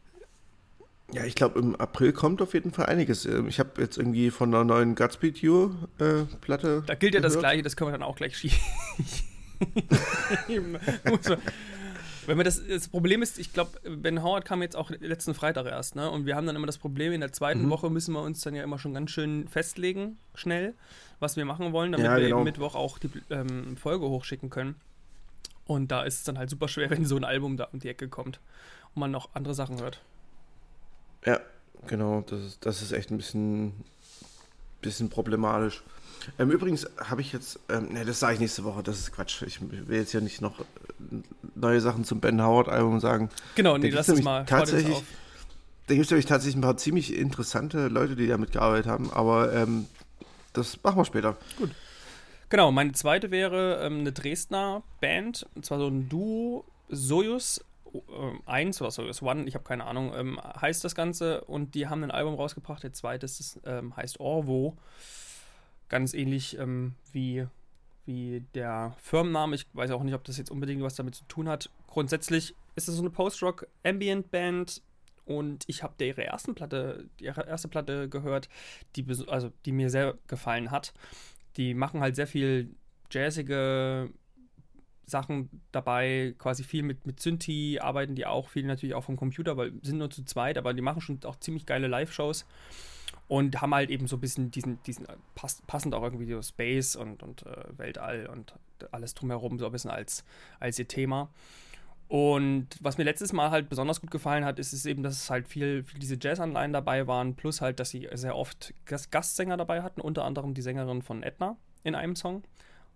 Ja, 1.12 1.24
ich 1.24 1.34
glaube, 1.34 1.58
im 1.58 1.74
April 1.76 2.12
kommt 2.12 2.40
auf 2.40 2.54
jeden 2.54 2.70
Fall 2.70 2.86
einiges. 2.86 3.26
Ähm, 3.26 3.48
ich 3.48 3.58
habe 3.58 3.80
jetzt 3.82 3.98
irgendwie 3.98 4.30
von 4.30 4.54
einer 4.54 4.64
neuen 4.64 4.94
Godspeed 4.94 5.38
You 5.38 5.70
äh. 5.98 6.24
Da 6.46 6.94
gilt 6.94 7.14
ja 7.14 7.20
gehört. 7.20 7.24
das 7.24 7.38
Gleiche, 7.38 7.62
das 7.62 7.76
können 7.76 7.88
wir 7.88 7.92
dann 7.92 8.02
auch 8.02 8.16
gleich 8.16 8.36
schieben. 8.36 8.58
Wenn 12.26 12.36
wir 12.36 12.44
das, 12.44 12.64
das 12.66 12.88
Problem 12.88 13.22
ist, 13.22 13.38
ich 13.38 13.52
glaube, 13.52 13.80
Ben 13.82 14.22
Howard 14.22 14.44
kam 14.44 14.62
jetzt 14.62 14.76
auch 14.76 14.90
letzten 14.90 15.34
Freitag 15.34 15.66
erst, 15.66 15.96
ne? 15.96 16.08
Und 16.10 16.26
wir 16.26 16.36
haben 16.36 16.46
dann 16.46 16.54
immer 16.54 16.66
das 16.66 16.78
Problem, 16.78 17.12
in 17.12 17.20
der 17.20 17.32
zweiten 17.32 17.64
mhm. 17.64 17.70
Woche 17.70 17.90
müssen 17.90 18.12
wir 18.12 18.22
uns 18.22 18.40
dann 18.42 18.54
ja 18.54 18.62
immer 18.62 18.78
schon 18.78 18.94
ganz 18.94 19.10
schön 19.10 19.48
festlegen, 19.48 20.18
schnell, 20.34 20.74
was 21.18 21.36
wir 21.36 21.44
machen 21.44 21.72
wollen, 21.72 21.92
damit 21.92 22.06
ja, 22.06 22.16
wir 22.16 22.24
genau. 22.24 22.36
eben 22.36 22.44
Mittwoch 22.44 22.74
auch 22.74 22.98
die 22.98 23.10
ähm, 23.30 23.76
Folge 23.76 24.08
hochschicken 24.08 24.50
können. 24.50 24.76
Und 25.64 25.90
da 25.90 26.02
ist 26.02 26.18
es 26.18 26.24
dann 26.24 26.38
halt 26.38 26.50
super 26.50 26.68
schwer, 26.68 26.90
wenn 26.90 27.04
so 27.04 27.16
ein 27.16 27.24
Album 27.24 27.56
da 27.56 27.64
um 27.72 27.80
die 27.80 27.88
Ecke 27.88 28.08
kommt 28.08 28.38
und 28.94 29.00
man 29.00 29.10
noch 29.10 29.30
andere 29.34 29.54
Sachen 29.54 29.80
hört. 29.80 30.00
Ja, 31.24 31.40
genau. 31.86 32.22
Das 32.26 32.40
ist, 32.40 32.66
das 32.66 32.82
ist 32.82 32.92
echt 32.92 33.10
ein 33.10 33.16
bisschen, 33.16 33.72
bisschen 34.80 35.10
problematisch. 35.10 35.82
Ähm, 36.38 36.50
übrigens 36.50 36.86
habe 36.98 37.20
ich 37.20 37.32
jetzt, 37.32 37.58
ähm, 37.68 37.92
ne, 37.92 38.04
das 38.04 38.20
sage 38.20 38.34
ich 38.34 38.40
nächste 38.40 38.64
Woche, 38.64 38.82
das 38.82 38.98
ist 38.98 39.12
Quatsch. 39.12 39.42
Ich 39.42 39.60
will 39.60 39.96
jetzt 39.96 40.12
ja 40.12 40.20
nicht 40.20 40.40
noch 40.40 40.60
äh, 40.60 40.64
neue 41.54 41.80
Sachen 41.80 42.04
zum 42.04 42.20
Ben 42.20 42.42
Howard-Album 42.42 43.00
sagen. 43.00 43.30
Genau, 43.54 43.78
nee, 43.78 43.90
lass 43.90 44.08
es 44.08 44.22
mal. 44.22 44.44
Tatsächlich, 44.44 45.02
da 45.86 45.94
gibt 45.94 46.04
es 46.04 46.10
nämlich 46.10 46.26
tatsächlich 46.26 46.56
ein 46.56 46.62
paar 46.62 46.76
ziemlich 46.76 47.16
interessante 47.16 47.88
Leute, 47.88 48.16
die 48.16 48.26
damit 48.26 48.52
gearbeitet 48.52 48.86
haben, 48.86 49.10
aber 49.10 49.52
ähm, 49.52 49.86
das 50.52 50.82
machen 50.82 50.98
wir 50.98 51.04
später. 51.04 51.36
Gut. 51.56 51.70
Genau, 52.48 52.72
meine 52.72 52.92
zweite 52.92 53.30
wäre 53.30 53.80
ähm, 53.82 54.00
eine 54.00 54.12
Dresdner 54.12 54.82
Band, 55.00 55.46
und 55.54 55.64
zwar 55.64 55.78
so 55.78 55.86
ein 55.86 56.08
Duo, 56.08 56.64
Sojus 56.88 57.64
1 58.46 58.80
oder 58.80 58.90
Sojus 58.90 59.22
One, 59.22 59.44
ich 59.44 59.54
habe 59.54 59.64
keine 59.64 59.84
Ahnung, 59.84 60.12
ähm, 60.14 60.40
heißt 60.60 60.84
das 60.84 60.94
Ganze 60.94 61.42
und 61.42 61.74
die 61.74 61.88
haben 61.88 62.02
ein 62.04 62.10
Album 62.10 62.34
rausgebracht, 62.34 62.82
der 62.82 62.92
zweite 62.92 63.26
ist, 63.26 63.60
ähm, 63.64 63.96
heißt 63.96 64.20
Orvo, 64.20 64.76
ganz 65.88 66.14
ähnlich 66.14 66.58
ähm, 66.58 66.94
wie, 67.12 67.46
wie 68.06 68.44
der 68.54 68.94
Firmenname, 69.00 69.56
ich 69.56 69.66
weiß 69.72 69.90
auch 69.90 70.02
nicht, 70.02 70.14
ob 70.14 70.24
das 70.24 70.38
jetzt 70.38 70.50
unbedingt 70.50 70.82
was 70.82 70.94
damit 70.94 71.14
zu 71.14 71.24
tun 71.24 71.48
hat. 71.48 71.70
Grundsätzlich 71.86 72.54
ist 72.76 72.88
es 72.88 72.94
so 72.94 73.02
eine 73.02 73.10
Post-Rock-Ambient-Band, 73.10 74.82
und 75.30 75.62
ich 75.68 75.84
habe 75.84 76.04
ihre 76.04 76.24
ersten 76.24 76.56
Platte, 76.56 77.08
ihre 77.20 77.46
erste 77.46 77.68
Platte 77.68 78.08
gehört, 78.08 78.48
die, 78.96 79.06
also, 79.28 79.52
die 79.64 79.70
mir 79.70 79.88
sehr 79.88 80.18
gefallen 80.26 80.72
hat. 80.72 80.92
Die 81.56 81.72
machen 81.72 82.00
halt 82.00 82.16
sehr 82.16 82.26
viel 82.26 82.74
jazzige 83.12 84.10
Sachen 85.10 85.50
dabei, 85.72 86.34
quasi 86.38 86.64
viel 86.64 86.82
mit, 86.82 87.06
mit 87.06 87.20
Synthi, 87.20 87.78
arbeiten 87.80 88.14
die 88.14 88.26
auch 88.26 88.48
viel 88.48 88.64
natürlich 88.64 88.94
auch 88.94 89.04
vom 89.04 89.16
Computer, 89.16 89.56
weil 89.56 89.72
sind 89.82 89.98
nur 89.98 90.10
zu 90.10 90.24
zweit, 90.24 90.56
aber 90.58 90.72
die 90.74 90.82
machen 90.82 91.00
schon 91.00 91.20
auch 91.24 91.36
ziemlich 91.36 91.66
geile 91.66 91.88
Live-Shows 91.88 92.46
und 93.28 93.60
haben 93.60 93.74
halt 93.74 93.90
eben 93.90 94.06
so 94.06 94.16
ein 94.16 94.20
bisschen 94.20 94.50
diesen, 94.50 94.82
diesen 94.82 95.06
pass, 95.34 95.62
passend 95.66 95.94
auch 95.94 96.02
irgendwie 96.02 96.26
so 96.26 96.42
Space 96.42 96.96
und, 96.96 97.22
und 97.22 97.46
äh, 97.46 97.78
Weltall 97.78 98.26
und 98.26 98.54
alles 98.90 99.14
drumherum 99.14 99.58
so 99.58 99.66
ein 99.66 99.72
bisschen 99.72 99.90
als, 99.90 100.24
als 100.58 100.78
ihr 100.78 100.88
Thema. 100.88 101.30
Und 102.08 102.66
was 102.80 102.98
mir 102.98 103.04
letztes 103.04 103.32
Mal 103.32 103.52
halt 103.52 103.68
besonders 103.68 104.00
gut 104.00 104.10
gefallen 104.10 104.44
hat, 104.44 104.58
ist 104.58 104.72
es 104.72 104.84
eben, 104.84 105.04
dass 105.04 105.14
es 105.14 105.30
halt 105.30 105.46
viel, 105.46 105.84
viel 105.84 106.00
diese 106.00 106.18
Jazz-Anleihen 106.20 106.72
dabei 106.72 107.06
waren, 107.06 107.36
plus 107.36 107.60
halt, 107.60 107.78
dass 107.78 107.90
sie 107.90 108.08
sehr 108.14 108.34
oft 108.34 108.74
Gastsänger 108.84 109.56
dabei 109.56 109.82
hatten, 109.82 110.00
unter 110.00 110.24
anderem 110.24 110.52
die 110.52 110.62
Sängerin 110.62 111.02
von 111.02 111.22
Edna 111.22 111.56
in 111.84 111.94
einem 111.94 112.16
Song. 112.16 112.42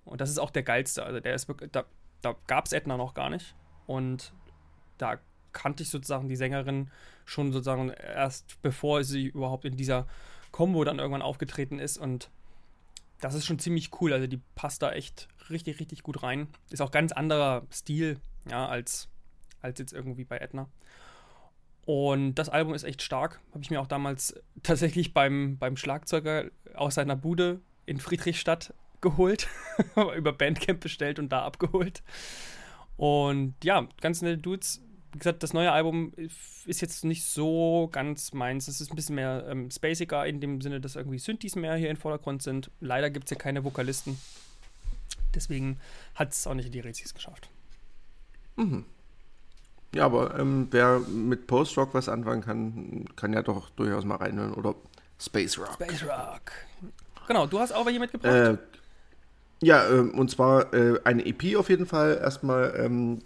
Und 0.05 0.21
das 0.21 0.31
ist 0.31 0.39
auch 0.39 0.51
der 0.51 0.65
geilste. 0.65 1.05
Also 1.05 1.21
der 1.21 1.33
ist 1.33 1.47
wirklich, 1.47 1.71
da, 1.71 1.85
da 2.25 2.35
gab 2.47 2.67
es 2.67 2.73
Edna 2.73 2.97
noch 2.97 3.15
gar 3.15 3.31
nicht. 3.31 3.55
Und 3.87 4.33
da 4.99 5.19
kannte 5.53 5.83
ich 5.83 5.91
sozusagen 5.91 6.29
die 6.29 6.37
Sängerin 6.37 6.91
schon 7.25 7.53
sozusagen 7.53 7.91
erst 7.91 8.61
bevor 8.63 9.05
sie 9.05 9.27
überhaupt 9.27 9.65
in 9.65 9.77
dieser 9.77 10.07
Combo 10.53 10.85
dann 10.85 10.99
irgendwann 10.99 11.23
aufgetreten 11.23 11.79
ist. 11.79 11.99
Und 11.99 12.31
das 13.21 13.35
ist 13.35 13.47
schon 13.47 13.59
ziemlich 13.59 13.91
cool. 14.01 14.13
Also 14.13 14.27
die 14.27 14.41
passt 14.55 14.83
da 14.83 14.93
echt 14.93 15.29
richtig, 15.51 15.81
richtig 15.81 16.03
gut 16.03 16.23
rein. 16.23 16.49
Ist 16.71 16.83
auch 16.83 16.91
ganz 16.91 17.13
anderer 17.13 17.63
Stil 17.73 18.19
ja, 18.51 18.67
als, 18.67 19.09
als 19.61 19.79
jetzt 19.79 19.93
irgendwie 19.93 20.25
bei 20.25 20.39
Edna. 20.39 20.69
Und 21.87 22.37
das 22.37 22.49
Album 22.49 22.75
ist 22.75 22.85
echt 22.85 23.03
stark. 23.03 23.41
Habe 23.53 23.63
ich 23.63 23.71
mir 23.71 23.81
auch 23.81 23.87
damals 23.87 24.35
tatsächlich 24.63 25.13
beim, 25.13 25.59
beim 25.59 25.77
Schlagzeuger 25.77 26.51
aus 26.75 26.95
seiner 26.95 27.17
Bude 27.17 27.61
in 27.87 27.99
Friedrichstadt 27.99 28.73
geholt, 29.05 29.49
über 30.17 30.33
Bandcamp 30.33 30.81
bestellt 30.81 31.21
und 31.21 31.31
da 31.31 31.43
abgeholt. 31.43 32.03
Und 32.97 33.55
ja, 33.63 33.87
ganz 34.01 34.23
nette 34.23 34.39
Dudes. 34.39 34.81
Wie 35.13 35.19
gesagt, 35.19 35.45
das 35.45 35.53
neue 35.53 35.71
Album 35.71 36.13
ist 36.17 36.81
jetzt 36.81 37.05
nicht 37.05 37.25
so 37.25 37.89
ganz 37.93 38.33
meins. 38.33 38.67
Es 38.67 38.81
ist 38.81 38.91
ein 38.91 38.97
bisschen 38.97 39.15
mehr 39.15 39.47
ähm, 39.49 39.71
spaciger 39.71 40.27
in 40.27 40.41
dem 40.41 40.61
Sinne, 40.61 40.81
dass 40.81 40.97
irgendwie 40.97 41.21
Synthes 41.21 41.55
mehr 41.55 41.77
hier 41.77 41.91
im 41.91 41.97
Vordergrund 41.97 42.43
sind. 42.43 42.73
Leider 42.81 43.11
gibt 43.11 43.27
es 43.27 43.29
hier 43.29 43.39
keine 43.39 43.63
Vokalisten. 43.63 44.19
Deswegen 45.33 45.79
hat 46.17 46.33
es 46.33 46.47
auch 46.49 46.55
nicht 46.55 46.67
in 46.67 46.73
die 46.73 46.81
Rezis 46.81 47.15
geschafft. 47.15 47.49
Mhm. 48.57 48.85
Ja, 49.95 50.07
aber 50.07 50.37
ähm, 50.39 50.67
wer 50.73 50.99
mit 50.99 51.47
Post-Rock 51.47 51.95
was 51.95 52.09
anfangen 52.09 52.43
kann, 52.43 53.05
kann 53.15 53.33
ja 53.33 53.43
doch 53.43 53.71
durchaus 53.71 54.05
mal 54.05 54.17
reinhören. 54.17 54.55
Oder 54.55 54.75
Space 55.21 55.59
Rock. 55.59 55.75
Space 55.75 56.03
Rock. 56.03 56.51
Genau, 57.29 57.47
du 57.47 57.59
hast 57.61 57.73
auch 57.73 57.87
welche 57.87 58.01
mitgebracht? 58.01 58.35
Äh, 58.35 58.59
ja, 59.63 59.89
äh, 59.89 59.99
und 60.01 60.31
zwar 60.31 60.73
äh, 60.75 61.01
eine 61.05 61.25
EP 61.27 61.57
auf 61.57 61.69
jeden 61.69 61.87
Fall. 61.87 62.19
Erstmal 62.23 62.75
ähm, 62.79 63.23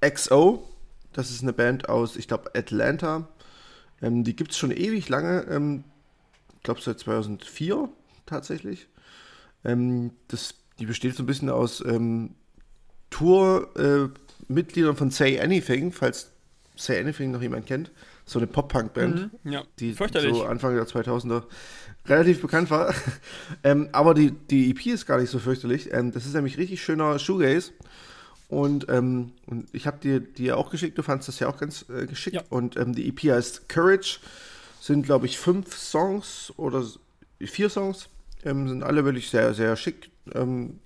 XO. 0.00 0.68
Das 1.12 1.30
ist 1.30 1.42
eine 1.42 1.52
Band 1.52 1.88
aus, 1.88 2.16
ich 2.16 2.26
glaube, 2.26 2.50
Atlanta. 2.54 3.28
Ähm, 4.00 4.24
die 4.24 4.34
gibt 4.34 4.52
es 4.52 4.58
schon 4.58 4.70
ewig 4.70 5.08
lange. 5.08 5.42
Ähm, 5.50 5.84
ich 6.56 6.62
glaube, 6.62 6.80
seit 6.80 6.98
2004 6.98 7.88
tatsächlich. 8.26 8.88
Ähm, 9.64 10.12
das, 10.28 10.54
die 10.78 10.86
besteht 10.86 11.14
so 11.14 11.22
ein 11.22 11.26
bisschen 11.26 11.50
aus 11.50 11.82
ähm, 11.84 12.34
Tour- 13.10 13.68
äh, 13.76 14.08
von 14.94 15.10
Say 15.10 15.40
Anything, 15.40 15.92
falls 15.92 16.30
Say 16.76 16.98
Anything 17.00 17.30
noch 17.30 17.42
jemand 17.42 17.66
kennt. 17.66 17.90
So 18.24 18.38
eine 18.38 18.46
Pop-Punk-Band, 18.46 19.44
mhm, 19.44 19.52
ja. 19.52 19.64
die 19.78 19.92
so 19.92 20.44
Anfang 20.44 20.74
der 20.74 20.86
2000er 20.86 21.42
relativ 22.06 22.40
bekannt 22.40 22.70
war. 22.70 22.94
ähm, 23.64 23.88
aber 23.92 24.14
die, 24.14 24.30
die 24.30 24.70
EP 24.70 24.86
ist 24.86 25.06
gar 25.06 25.20
nicht 25.20 25.30
so 25.30 25.38
fürchterlich. 25.38 25.92
Ähm, 25.92 26.12
das 26.12 26.26
ist 26.26 26.34
nämlich 26.34 26.58
richtig 26.58 26.82
schöner 26.82 27.18
Shoegaze. 27.18 27.72
Und, 28.48 28.86
ähm, 28.88 29.32
und 29.46 29.68
ich 29.72 29.86
habe 29.86 29.98
dir 29.98 30.20
die 30.20 30.52
auch 30.52 30.70
geschickt, 30.70 30.98
du 30.98 31.02
fandest 31.02 31.28
das 31.28 31.38
ja 31.40 31.48
auch 31.48 31.58
ganz 31.58 31.86
äh, 31.88 32.06
geschickt. 32.06 32.36
Ja. 32.36 32.42
Und 32.50 32.76
ähm, 32.76 32.94
die 32.94 33.08
EP 33.08 33.32
heißt 33.32 33.68
Courage. 33.68 34.20
Sind, 34.80 35.04
glaube 35.04 35.26
ich, 35.26 35.38
fünf 35.38 35.76
Songs 35.76 36.52
oder 36.56 36.84
vier 37.40 37.70
Songs. 37.70 38.08
Ähm, 38.44 38.68
sind 38.68 38.82
alle 38.82 39.04
wirklich 39.04 39.30
sehr, 39.30 39.54
sehr 39.54 39.76
schick. 39.76 40.10
Ähm, 40.34 40.80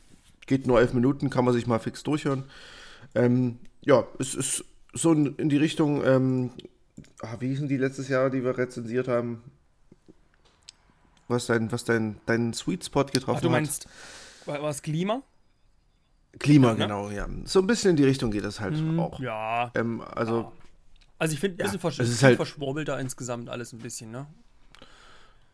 geht 0.47 0.67
nur 0.67 0.81
elf 0.81 0.93
Minuten, 0.93 1.31
kann 1.31 1.45
man 1.45 1.55
sich 1.55 1.67
mal 1.67 1.79
fix 1.79 2.03
durchhören. 2.03 2.45
Ja, 3.87 4.05
es 4.19 4.35
ist 4.35 4.65
so 4.93 5.13
in, 5.13 5.49
die 5.49 5.57
Richtung, 5.57 6.03
ah, 7.23 7.37
wie 7.41 7.49
hießen 7.49 7.69
die 7.69 7.77
letztes 7.77 8.09
Jahr, 8.09 8.31
die 8.31 8.43
wir 8.45 8.57
rezensiert 8.57 9.09
haben? 9.09 9.43
Was 11.29 11.47
dein, 11.47 11.71
was 11.73 11.85
dein, 11.85 12.21
dein 12.27 12.53
Sweet 12.55 12.85
Spot 12.85 13.05
getroffen 13.05 13.37
Ach, 13.39 13.41
du 13.41 13.49
hat. 13.49 13.53
meinst, 13.53 13.89
war 14.45 14.63
war 14.63 14.71
es 14.71 14.81
Klima? 14.83 15.23
Klima, 16.39 16.69
Ja, 16.69 16.75
ne? 16.75 16.79
genau, 16.81 17.11
ja. 17.11 17.29
So 17.45 17.61
ein 17.61 17.67
bisschen 17.67 17.91
in 17.91 17.97
die 17.97 18.05
Richtung 18.05 18.31
geht 18.31 18.45
das 18.45 18.61
halt 18.61 18.75
auch. 18.99 19.19
Hm, 19.19 19.25
Ja. 19.25 19.73
Ähm, 19.75 20.03
also, 20.03 20.37
Ja. 20.41 20.53
Also 21.19 21.33
ich 21.33 21.41
finde 21.41 21.57
ein 21.57 21.59
Ja, 21.61 21.65
bisschen 21.65 21.81
versch 21.81 21.99
es 21.99 22.23
halt- 22.23 22.37
verschwurbelter 22.37 22.99
insgesamt 23.01 23.49
alles 23.49 23.73
ein 23.73 23.79
bisschen, 23.79 24.11
ne? 24.11 24.27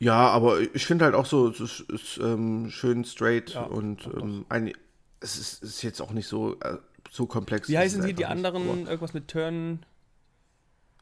ja, 0.00 0.16
aber 0.28 0.61
ich 0.75 0.84
finde 0.84 1.04
halt 1.04 1.14
auch 1.14 1.26
so, 1.26 1.49
es 1.49 1.61
ist, 1.61 1.80
ist 1.88 2.18
ähm, 2.18 2.68
schön 2.68 3.04
straight 3.04 3.50
Ja, 3.50 3.62
und 3.62 4.04
ähm, 4.06 4.44
ein, 4.49 4.72
es 5.20 5.38
ist, 5.38 5.62
ist 5.62 5.82
jetzt 5.82 6.00
auch 6.02 6.11
nicht 6.11 6.26
so, 6.26 6.58
äh, 6.61 6.78
so 7.12 7.26
komplex. 7.26 7.68
Wie 7.68 7.78
heißen 7.78 8.00
es 8.02 8.12
die, 8.16 8.26
anderen? 8.26 8.88
Irgendwas 8.88 9.14
mit 9.14 9.28
Turn, 9.28 9.87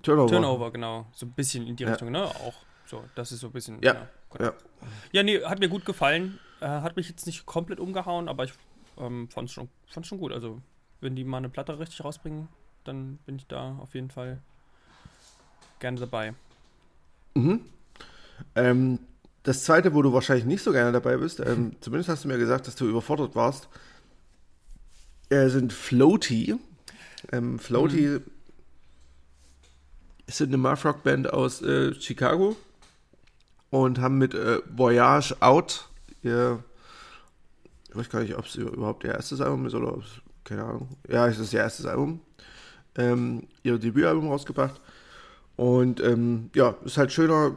Turnover. 0.02 0.30
Turnover, 0.33 0.71
genau. 0.71 1.07
So 1.12 1.26
ein 1.26 1.33
bisschen 1.33 1.66
in 1.66 1.76
die 1.76 1.85
Ja. 1.85 1.90
Richtung, 1.90 2.11
ne? 2.11 2.25
Auch 2.25 2.54
so, 2.87 3.04
das 3.14 3.33
ist 3.33 3.40
so 3.40 3.49
ein 3.49 3.52
bisschen. 3.52 3.83
Ja, 3.83 4.09
genau. 4.30 4.50
Ja. 4.50 4.52
Ja, 5.12 5.23
nee, 5.23 5.42
hat 5.45 5.61
mir 5.61 5.69
gut 5.69 5.85
gefallen. 5.85 6.38
Äh, 6.61 6.66
hat 6.66 6.97
mich 6.97 7.09
jetzt 7.09 7.26
nicht 7.26 7.47
komplett 7.47 7.80
umgehauen, 7.80 8.28
aber 8.28 8.45
ich 8.45 8.52
ähm, 8.99 9.28
fand 9.28 9.49
es 9.49 9.54
schon, 9.54 9.69
fand's 9.87 10.09
schon 10.09 10.19
gut. 10.19 10.33
Also, 10.33 10.61
wenn 11.00 11.16
die 11.16 11.25
mal 11.25 11.38
eine 11.38 11.49
Platte 11.49 11.78
richtig 11.78 12.04
rausbringen, 12.04 12.49
dann 12.85 13.19
bin 13.26 13.37
ich 13.37 13.47
da 13.47 13.76
auf 13.80 13.95
jeden 13.95 14.11
Fall 14.11 14.40
gerne 15.78 16.00
dabei. 16.00 16.35
Mhm. 17.35 17.61
Ähm, 18.54 18.99
das 19.42 19.64
zweite, 19.64 19.95
wo 19.95 20.02
du 20.02 20.12
wahrscheinlich 20.12 20.45
nicht 20.45 20.62
so 20.62 20.73
gerne 20.73 20.92
dabei 20.92 21.16
bist, 21.16 21.40
ähm, 21.40 21.76
zumindest 21.80 22.09
hast 22.09 22.25
du 22.25 22.28
mir 22.28 22.38
gesagt, 22.38 22.66
dass 22.66 22.75
du 22.76 22.87
überfordert 22.88 23.35
warst, 23.35 23.69
äh, 25.30 25.49
sind 25.49 25.73
Floaty. 25.73 26.57
Ähm, 27.33 27.59
Floaty 27.59 28.00
Mhm. 28.02 28.25
Ist 30.38 30.46
eine 30.46 30.58
Math-Rock-Band 30.58 31.32
aus 31.32 31.62
äh, 31.62 31.94
Chicago 31.94 32.56
und 33.70 34.00
haben 34.00 34.18
mit 34.18 34.34
äh, 34.34 34.60
Voyage 34.70 35.34
Out 35.40 35.88
ihr, 36.22 36.62
ich 37.88 37.96
weiß 37.96 38.10
gar 38.10 38.20
nicht, 38.20 38.37
ob 38.37 38.46
es 38.46 38.54
überhaupt 38.54 39.04
ihr 39.04 39.12
erstes 39.12 39.40
Album 39.40 39.66
ist 39.66 39.75
oder 39.75 39.94
ob 39.94 40.02
es, 40.02 40.10
keine 40.44 40.64
Ahnung, 40.64 40.88
ja, 41.08 41.26
es 41.26 41.38
ist 41.38 41.52
ihr 41.52 41.60
erstes 41.60 41.87
Album, 41.87 42.20
ähm, 42.96 43.49
ihr 43.62 43.78
Debütalbum 43.78 44.28
rausgebracht. 44.28 44.80
Und 45.56 46.00
ähm, 46.00 46.50
ja, 46.54 46.75
ist 46.84 46.96
halt 46.96 47.12
schöner, 47.12 47.54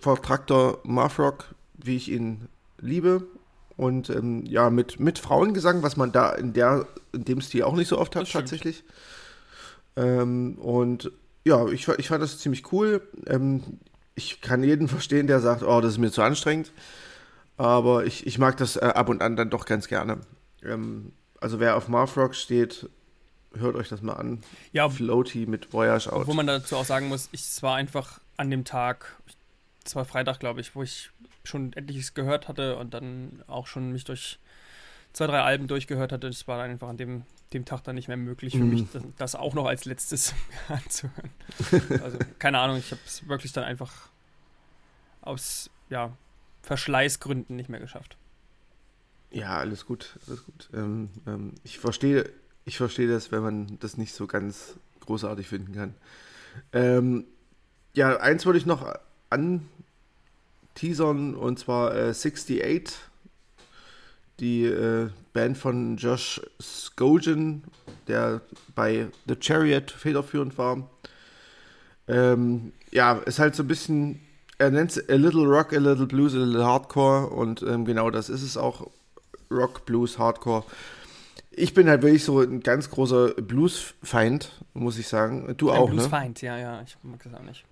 vertrackter 0.00 0.78
Math-Rock, 0.84 1.54
wie 1.74 1.96
ich 1.96 2.10
ihn 2.10 2.48
liebe. 2.78 3.26
Und 3.76 4.10
ähm, 4.10 4.44
ja, 4.46 4.70
mit, 4.70 5.00
mit 5.00 5.18
Frauengesang, 5.18 5.82
was 5.82 5.96
man 5.96 6.12
da 6.12 6.32
in, 6.32 6.52
der, 6.52 6.86
in 7.12 7.24
dem 7.24 7.40
Stil 7.40 7.64
auch 7.64 7.74
nicht 7.74 7.88
so 7.88 7.98
oft 7.98 8.16
hat, 8.16 8.30
tatsächlich. 8.30 8.84
Ähm, 9.96 10.56
und 10.58 11.12
ja, 11.44 11.66
ich, 11.68 11.86
ich 11.88 12.08
fand 12.08 12.22
das 12.22 12.38
ziemlich 12.38 12.72
cool. 12.72 13.06
Ähm, 13.26 13.78
ich 14.14 14.40
kann 14.40 14.64
jeden 14.64 14.88
verstehen, 14.96 15.26
der 15.26 15.40
sagt, 15.40 15.62
oh, 15.62 15.80
das 15.80 15.92
ist 15.92 15.98
mir 15.98 16.10
zu 16.10 16.22
anstrengend. 16.22 16.72
Aber 17.56 18.04
ich, 18.04 18.26
ich 18.26 18.38
mag 18.38 18.56
das 18.56 18.76
äh, 18.76 18.80
ab 18.80 19.08
und 19.08 19.22
an 19.22 19.36
dann 19.36 19.50
doch 19.50 19.66
ganz 19.66 19.86
gerne. 19.86 20.20
Ähm, 20.62 21.12
also 21.40 21.60
wer 21.60 21.76
auf 21.76 21.88
Math 21.88 22.16
Rock 22.16 22.34
steht, 22.34 22.88
hört 23.54 23.76
euch 23.76 23.88
das 23.88 24.02
mal 24.02 24.14
an. 24.14 24.42
Ja, 24.72 24.88
Floaty 24.88 25.46
mit 25.46 25.72
Voyage 25.72 26.12
Out. 26.12 26.26
Wo 26.26 26.34
man 26.34 26.46
dazu 26.46 26.76
auch 26.76 26.84
sagen 26.84 27.08
muss, 27.08 27.28
ich, 27.32 27.42
es 27.42 27.62
war 27.62 27.76
einfach 27.76 28.20
an 28.36 28.50
dem 28.50 28.64
Tag, 28.64 29.20
es 29.84 29.94
war 29.94 30.04
Freitag, 30.04 30.40
glaube 30.40 30.60
ich, 30.60 30.74
wo 30.74 30.82
ich 30.82 31.10
schon 31.44 31.72
etliches 31.74 32.14
gehört 32.14 32.48
hatte 32.48 32.76
und 32.76 32.94
dann 32.94 33.42
auch 33.46 33.66
schon 33.66 33.92
mich 33.92 34.04
durch 34.04 34.38
zwei, 35.14 35.26
drei 35.26 35.40
Alben 35.40 35.68
durchgehört 35.68 36.12
hatte. 36.12 36.28
Es 36.28 36.46
war 36.46 36.58
dann 36.58 36.70
einfach 36.70 36.88
an 36.88 36.98
dem, 36.98 37.22
dem 37.54 37.64
Tag 37.64 37.82
dann 37.84 37.94
nicht 37.94 38.08
mehr 38.08 38.18
möglich 38.18 38.58
für 38.58 38.64
Mhm. 38.64 38.66
mich, 38.66 38.84
das, 38.92 39.02
das 39.16 39.34
auch 39.34 39.54
noch 39.54 39.64
als 39.66 39.86
letztes 39.86 40.34
anzuhören. 40.68 41.30
Also, 42.02 42.18
keine 42.38 42.58
Ahnung, 42.58 42.76
ich 42.76 42.90
habe 42.90 43.00
es 43.06 43.26
wirklich 43.26 43.52
dann 43.52 43.64
einfach 43.64 44.10
aus 45.22 45.70
ja, 45.88 46.14
Verschleißgründen 46.62 47.56
nicht 47.56 47.70
mehr 47.70 47.80
geschafft. 47.80 48.18
Ja, 49.30 49.58
alles 49.58 49.86
gut, 49.86 50.18
alles 50.26 50.44
gut. 50.44 50.68
Ähm, 50.74 51.08
ähm, 51.26 51.54
ich 51.64 51.78
verstehe, 51.78 52.30
ich 52.64 52.76
verstehe 52.76 53.08
das, 53.08 53.32
wenn 53.32 53.42
man 53.42 53.78
das 53.80 53.96
nicht 53.96 54.14
so 54.14 54.26
ganz 54.26 54.74
großartig 55.00 55.48
finden 55.48 55.74
kann. 55.74 55.94
Ähm, 56.72 57.24
ja, 57.94 58.16
eins 58.18 58.46
wollte 58.46 58.58
ich 58.58 58.66
noch 58.66 58.94
anteasern 59.30 59.64
und 61.34 61.58
zwar 61.58 61.94
äh, 61.94 62.10
68, 62.10 62.96
die 64.40 64.64
äh, 64.64 65.08
Band 65.32 65.56
von 65.56 65.96
Josh 65.96 66.40
Skogen, 66.60 67.64
der 68.08 68.40
bei 68.74 69.08
The 69.26 69.36
Chariot 69.38 69.90
federführend 69.90 70.56
war. 70.58 70.88
Ähm, 72.06 72.72
ja, 72.90 73.14
ist 73.14 73.38
halt 73.38 73.54
so 73.54 73.62
ein 73.62 73.68
bisschen, 73.68 74.20
er 74.58 74.70
nennt 74.70 74.90
es 74.90 75.08
A 75.08 75.14
Little 75.14 75.46
Rock, 75.46 75.72
A 75.72 75.78
Little 75.78 76.06
Blues, 76.06 76.34
A 76.34 76.38
Little 76.38 76.64
Hardcore 76.64 77.28
und 77.28 77.62
ähm, 77.62 77.84
genau 77.84 78.10
das 78.10 78.28
ist 78.28 78.42
es 78.42 78.56
auch. 78.56 78.88
Rock, 79.50 79.84
Blues, 79.86 80.18
Hardcore. 80.18 80.64
Ich 81.50 81.74
bin 81.74 81.88
halt 81.88 82.02
wirklich 82.02 82.24
so 82.24 82.40
ein 82.40 82.60
ganz 82.60 82.90
großer 82.90 83.34
Blues-Feind, 83.34 84.50
muss 84.72 84.98
ich 84.98 85.06
sagen. 85.06 85.54
Du 85.56 85.70
auch, 85.70 85.88
ne? 85.88 85.94
Bluesfeind, 85.94 86.42
ja, 86.42 86.58
ja, 86.58 86.82
ich 86.82 86.96
mag 87.02 87.22
das 87.22 87.34
auch 87.34 87.42
nicht. 87.42 87.64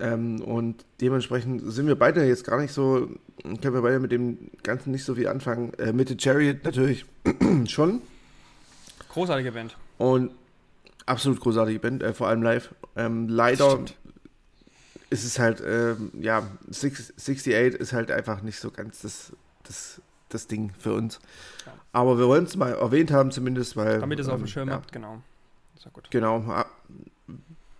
Ähm, 0.00 0.40
und 0.42 0.84
dementsprechend 1.00 1.62
sind 1.72 1.86
wir 1.86 1.96
beide 1.96 2.24
jetzt 2.24 2.44
gar 2.44 2.60
nicht 2.60 2.72
so, 2.72 3.08
können 3.42 3.74
wir 3.74 3.82
beide 3.82 4.00
mit 4.00 4.12
dem 4.12 4.50
Ganzen 4.62 4.90
nicht 4.90 5.04
so 5.04 5.14
viel 5.14 5.28
anfangen. 5.28 5.74
Äh, 5.74 5.92
mit 5.92 6.08
The 6.08 6.16
Chariot 6.18 6.64
natürlich 6.64 7.04
schon. 7.66 8.00
Großartige 9.10 9.52
Band. 9.52 9.76
Und 9.98 10.30
absolut 11.06 11.40
großartige 11.40 11.78
Band, 11.78 12.02
äh, 12.02 12.14
vor 12.14 12.28
allem 12.28 12.42
live. 12.42 12.74
Ähm, 12.96 13.28
leider 13.28 13.80
ist 15.10 15.24
es 15.24 15.38
halt, 15.38 15.62
ähm, 15.66 16.10
ja, 16.20 16.46
Six, 16.70 17.12
68 17.16 17.52
ist 17.52 17.92
halt 17.92 18.10
einfach 18.10 18.42
nicht 18.42 18.58
so 18.58 18.70
ganz 18.70 19.02
das, 19.02 19.32
das, 19.64 20.00
das 20.28 20.46
Ding 20.46 20.72
für 20.78 20.94
uns. 20.94 21.20
Ja. 21.66 21.72
Aber 21.92 22.18
wir 22.18 22.28
wollen 22.28 22.44
es 22.44 22.56
mal 22.56 22.72
erwähnt 22.72 23.10
haben, 23.10 23.32
zumindest, 23.32 23.76
weil. 23.76 24.00
Damit 24.00 24.18
ihr 24.18 24.22
es 24.22 24.28
auf 24.28 24.36
ähm, 24.36 24.44
dem 24.44 24.46
Schirm 24.46 24.68
ja, 24.68 24.74
habt, 24.74 24.92
genau. 24.92 25.20
Ist 25.76 25.84
ja 25.84 25.90
gut. 25.92 26.10
Genau. 26.10 26.64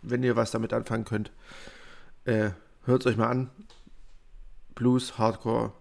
Wenn 0.02 0.22
ihr 0.22 0.34
was 0.34 0.50
damit 0.50 0.72
anfangen 0.72 1.04
könnt, 1.04 1.30
äh, 2.24 2.50
hört 2.84 3.02
es 3.02 3.06
euch 3.06 3.16
mal 3.16 3.28
an. 3.28 3.50
Blues, 4.74 5.18
Hardcore, 5.18 5.72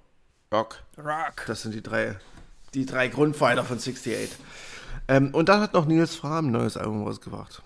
Rock. 0.53 0.83
Rock. 0.97 1.45
Das 1.47 1.61
sind 1.61 1.73
die 1.73 1.81
drei, 1.81 2.17
die 2.73 2.85
drei 2.85 3.07
Grundpfeiler 3.07 3.63
von 3.63 3.77
68. 3.77 4.29
Ähm, 5.07 5.33
und 5.33 5.49
dann 5.49 5.61
hat 5.61 5.73
noch 5.73 5.85
Nils 5.85 6.15
Fram 6.15 6.47
ein 6.47 6.51
neues 6.51 6.75
Album 6.77 7.03
rausgebracht. 7.03 7.61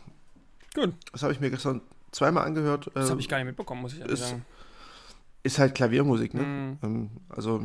Gut. 0.76 0.94
Das 1.12 1.24
habe 1.24 1.34
ich 1.34 1.40
mir 1.40 1.50
gestern 1.50 1.82
zweimal 2.12 2.46
angehört. 2.46 2.90
Das 2.94 3.06
Ähm, 3.06 3.12
habe 3.12 3.22
ich 3.22 3.30
gar 3.30 3.38
nicht 3.38 3.48
mitbekommen, 3.48 3.82
muss 3.82 3.94
ich 3.94 4.00
ehrlich 4.00 4.14
ist- 4.14 4.30
sagen. 4.30 4.46
ist 5.44 5.60
halt 5.60 5.76
Klaviermusik, 5.76 6.34
ne? 6.34 6.78
Ähm, 6.84 7.10
also, 7.30 7.64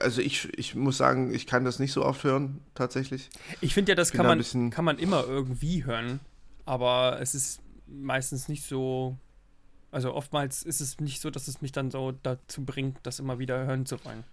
also 0.00 0.20
ich, 0.20 0.52
ich 0.58 0.74
muss 0.74 0.96
sagen, 0.98 1.32
ich 1.32 1.46
kann 1.46 1.64
das 1.64 1.78
nicht 1.78 1.92
so 1.92 2.04
oft 2.04 2.24
hören, 2.24 2.60
tatsächlich. 2.74 3.30
Ich 3.60 3.72
finde 3.74 3.92
ja, 3.92 3.96
das 3.96 4.12
kann 4.12 4.26
man, 4.26 4.70
kann 4.70 4.84
man 4.84 4.98
immer 4.98 5.24
irgendwie 5.26 5.84
hören, 5.84 6.20
aber 6.66 7.18
es 7.20 7.34
ist 7.34 7.60
meistens 7.86 8.48
nicht 8.48 8.66
so. 8.66 9.16
Also 9.92 10.14
oftmals 10.14 10.62
ist 10.62 10.80
es 10.80 11.00
nicht 11.00 11.20
so, 11.20 11.30
dass 11.30 11.48
es 11.48 11.60
mich 11.62 11.72
dann 11.72 11.90
so 11.90 12.12
dazu 12.12 12.64
bringt, 12.64 12.98
das 13.02 13.18
immer 13.18 13.38
wieder 13.38 13.64
hören 13.66 13.86
zu 13.86 14.02
wollen. 14.04 14.24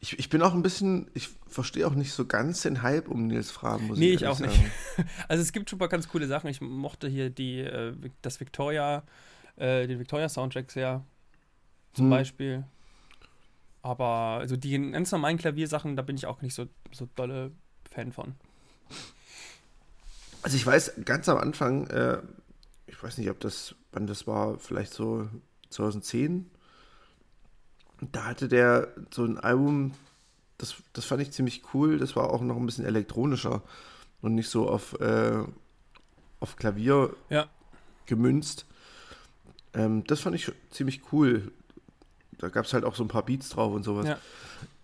Ich, 0.00 0.18
ich 0.18 0.28
bin 0.28 0.42
auch 0.42 0.52
ein 0.52 0.62
bisschen, 0.62 1.08
ich 1.14 1.28
verstehe 1.48 1.86
auch 1.86 1.94
nicht 1.94 2.12
so 2.12 2.26
ganz 2.26 2.62
den 2.62 2.82
Hype 2.82 3.08
um 3.08 3.26
Nils 3.28 3.50
Fram, 3.50 3.86
muss 3.86 3.98
Nee, 3.98 4.12
ich 4.14 4.26
auch 4.26 4.40
ehrlich 4.40 4.58
nicht. 4.60 4.72
sagen. 4.96 5.08
Also 5.28 5.42
es 5.42 5.52
gibt 5.52 5.70
schon 5.70 5.78
mal 5.78 5.86
ganz 5.88 6.08
coole 6.08 6.26
Sachen. 6.26 6.48
Ich 6.50 6.60
mochte 6.60 7.08
hier 7.08 7.30
die, 7.30 7.60
äh, 7.60 7.94
das 8.22 8.40
Victoria, 8.40 9.04
äh, 9.56 9.86
den 9.86 9.98
Victoria-Soundtrack 9.98 10.70
sehr, 10.70 11.04
zum 11.92 12.06
Hm. 12.06 12.10
Beispiel. 12.10 12.64
Aber 13.82 14.38
also 14.40 14.56
die 14.56 14.78
ganz 14.92 15.10
normalen 15.12 15.38
Klaviersachen, 15.38 15.96
da 15.96 16.02
bin 16.02 16.16
ich 16.16 16.26
auch 16.26 16.42
nicht 16.42 16.54
so, 16.54 16.66
so 16.92 17.08
dolle 17.16 17.52
Fan 17.90 18.12
von. 18.12 18.34
Also 20.42 20.56
ich 20.56 20.66
weiß, 20.66 20.92
ganz 21.04 21.28
am 21.28 21.38
Anfang, 21.38 21.86
äh, 21.88 22.18
ich 22.90 23.02
weiß 23.02 23.18
nicht, 23.18 23.30
ob 23.30 23.40
das, 23.40 23.74
wann 23.92 24.06
das 24.06 24.26
war, 24.26 24.58
vielleicht 24.58 24.92
so 24.92 25.28
2010, 25.70 26.50
da 28.12 28.24
hatte 28.26 28.48
der 28.48 28.88
so 29.10 29.24
ein 29.24 29.38
Album, 29.38 29.92
das, 30.58 30.74
das 30.92 31.04
fand 31.04 31.22
ich 31.22 31.32
ziemlich 31.32 31.62
cool, 31.74 31.98
das 31.98 32.16
war 32.16 32.30
auch 32.30 32.40
noch 32.42 32.56
ein 32.56 32.66
bisschen 32.66 32.84
elektronischer 32.84 33.62
und 34.22 34.34
nicht 34.34 34.48
so 34.50 34.68
auf, 34.68 34.98
äh, 35.00 35.42
auf 36.40 36.56
Klavier 36.56 37.14
Ja. 37.28 37.48
gemünzt. 38.06 38.66
Ähm, 39.72 40.04
das 40.04 40.20
fand 40.20 40.34
ich 40.36 40.50
ziemlich 40.70 41.12
cool. 41.12 41.52
Da 42.38 42.48
gab 42.48 42.64
es 42.64 42.72
halt 42.72 42.84
auch 42.84 42.96
so 42.96 43.04
ein 43.04 43.08
paar 43.08 43.24
Beats 43.24 43.50
drauf 43.50 43.72
und 43.72 43.84
sowas. 43.84 44.08
Ja. 44.08 44.18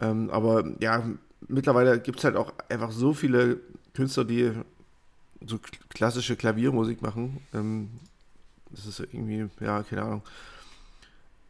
Ähm, 0.01 0.31
aber 0.31 0.65
ja, 0.81 1.09
mittlerweile 1.49 1.99
gibt 2.01 2.19
es 2.19 2.25
halt 2.25 2.37
auch 2.37 2.53
einfach 2.69 2.93
so 2.93 3.15
viele 3.15 3.61
Künstler, 3.95 4.25
die 4.25 4.53
so 5.45 5.59
klassische 5.89 6.37
Klaviermusik 6.37 7.03
machen. 7.03 7.41
Ähm, 7.53 7.91
das 8.71 8.87
ist 8.87 9.01
irgendwie, 9.01 9.49
ja, 9.61 9.83
keine 9.83 10.03
Ahnung. 10.03 10.23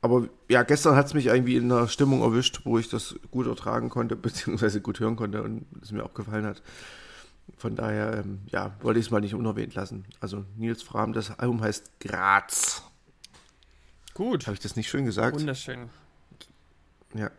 Aber 0.02 0.28
ja, 0.48 0.62
gestern 0.62 0.94
hat 0.94 1.06
es 1.06 1.14
mich 1.14 1.26
irgendwie 1.26 1.56
in 1.56 1.70
einer 1.72 1.88
Stimmung 1.88 2.22
erwischt, 2.22 2.60
wo 2.64 2.78
ich 2.78 2.88
das 2.88 3.16
gut 3.30 3.46
ertragen 3.46 3.88
konnte, 3.88 4.16
beziehungsweise 4.16 4.80
gut 4.80 5.00
hören 5.00 5.16
konnte 5.16 5.42
und 5.42 5.66
es 5.82 5.92
mir 5.92 6.04
auch 6.04 6.14
gefallen 6.14 6.46
hat. 6.46 6.62
Von 7.56 7.76
daher, 7.76 8.18
ähm, 8.18 8.40
ja, 8.46 8.76
wollte 8.80 8.98
ich 8.98 9.06
es 9.06 9.10
mal 9.10 9.20
nicht 9.20 9.34
unerwähnt 9.34 9.74
lassen. 9.74 10.04
Also 10.20 10.44
Nils 10.56 10.82
Fram, 10.82 11.12
das 11.12 11.38
Album 11.38 11.60
heißt 11.62 12.00
Graz. 12.00 12.82
Gut. 14.14 14.46
Habe 14.46 14.54
ich 14.54 14.60
das 14.60 14.76
nicht 14.76 14.88
schön 14.88 15.04
gesagt? 15.04 15.38
Wunderschön. 15.38 15.88
Ja. 17.14 17.30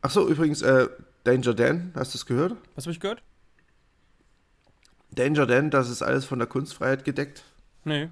Ach 0.00 0.10
so, 0.10 0.28
übrigens, 0.28 0.62
äh, 0.62 0.88
Danger 1.24 1.54
Dan, 1.54 1.92
hast 1.94 2.14
du 2.14 2.18
es 2.18 2.26
gehört? 2.26 2.56
Was 2.74 2.84
habe 2.84 2.92
ich 2.92 3.00
gehört? 3.00 3.22
Danger 5.16 5.46
Dan, 5.46 5.70
das 5.70 5.90
ist 5.90 6.02
alles 6.02 6.24
von 6.24 6.38
der 6.38 6.46
Kunstfreiheit 6.46 7.04
gedeckt? 7.04 7.44
Nee. 7.84 8.10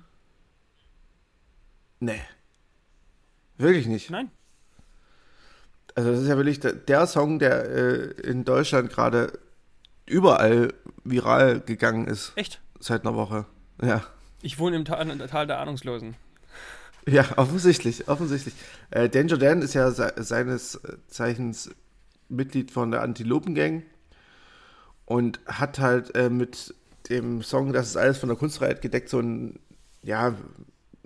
Nee. 2.00 2.20
Wirklich 3.56 3.86
nicht? 3.86 4.10
Nein. 4.10 4.30
Also 5.94 6.10
das 6.10 6.22
ist 6.22 6.28
ja 6.28 6.36
wirklich 6.36 6.60
der, 6.60 6.72
der 6.72 7.06
Song, 7.06 7.38
der 7.38 7.70
äh, 7.70 8.10
in 8.22 8.44
Deutschland 8.44 8.90
gerade 8.90 9.38
überall 10.06 10.74
viral 11.04 11.60
gegangen 11.60 12.06
ist. 12.06 12.32
Echt? 12.36 12.60
Seit 12.80 13.02
einer 13.02 13.14
Woche. 13.14 13.46
Ja. 13.80 14.02
Ich 14.42 14.58
wohne 14.58 14.76
im 14.76 14.84
Tal, 14.84 15.16
Tal 15.28 15.46
der 15.46 15.60
Ahnungslosen. 15.60 16.16
Ja, 17.06 17.26
offensichtlich, 17.36 18.08
offensichtlich. 18.08 18.54
Äh, 18.90 19.08
Danger 19.08 19.36
Dan 19.36 19.62
ist 19.62 19.74
ja 19.74 19.90
se 19.90 20.12
seines 20.16 20.80
Zeichens 21.08 21.70
Mitglied 22.28 22.70
von 22.70 22.90
der 22.90 23.02
Antilopen 23.02 23.54
Gang 23.54 23.84
und 25.04 25.40
hat 25.46 25.78
halt 25.78 26.14
äh, 26.14 26.30
mit 26.30 26.74
dem 27.08 27.42
Song, 27.42 27.72
das 27.72 27.88
ist 27.88 27.96
alles 27.96 28.18
von 28.18 28.28
der 28.28 28.38
Kunstfreiheit 28.38 28.82
gedeckt, 28.82 29.08
so 29.08 29.20
ein, 29.20 29.58
ja, 30.02 30.34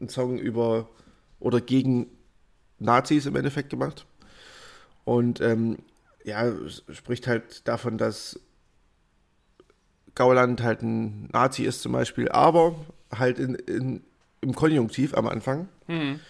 ein 0.00 0.08
Song 0.08 0.38
über 0.38 0.88
oder 1.40 1.60
gegen 1.60 2.06
Nazis 2.78 3.26
im 3.26 3.36
Endeffekt 3.36 3.70
gemacht. 3.70 4.06
Und 5.04 5.40
ähm, 5.40 5.78
ja, 6.24 6.52
spricht 6.90 7.26
halt 7.26 7.66
davon, 7.66 7.98
dass 7.98 8.38
Gauland 10.14 10.62
halt 10.62 10.82
ein 10.82 11.28
Nazi 11.32 11.62
ist 11.64 11.82
zum 11.82 11.92
Beispiel, 11.92 12.28
aber 12.28 12.74
halt 13.12 13.38
in, 13.38 13.54
in, 13.54 14.02
im 14.40 14.54
Konjunktiv 14.54 15.14
am 15.14 15.26
Anfang. 15.26 15.68
Mhm. 15.86 16.20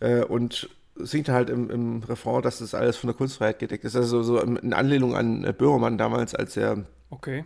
Äh, 0.00 0.24
und 0.24 0.68
singt 0.96 1.28
halt 1.28 1.48
im, 1.48 1.70
im 1.70 2.02
Refrain, 2.02 2.42
dass 2.42 2.58
das 2.58 2.74
alles 2.74 2.96
von 2.96 3.08
der 3.08 3.16
Kunstfreiheit 3.16 3.58
gedeckt 3.58 3.84
ist. 3.84 3.96
Also 3.96 4.22
so 4.22 4.40
in 4.40 4.72
Anlehnung 4.72 5.16
an 5.16 5.44
äh, 5.44 5.52
Böhmermann 5.52 5.98
damals, 5.98 6.34
als 6.34 6.56
er 6.56 6.84
okay. 7.10 7.44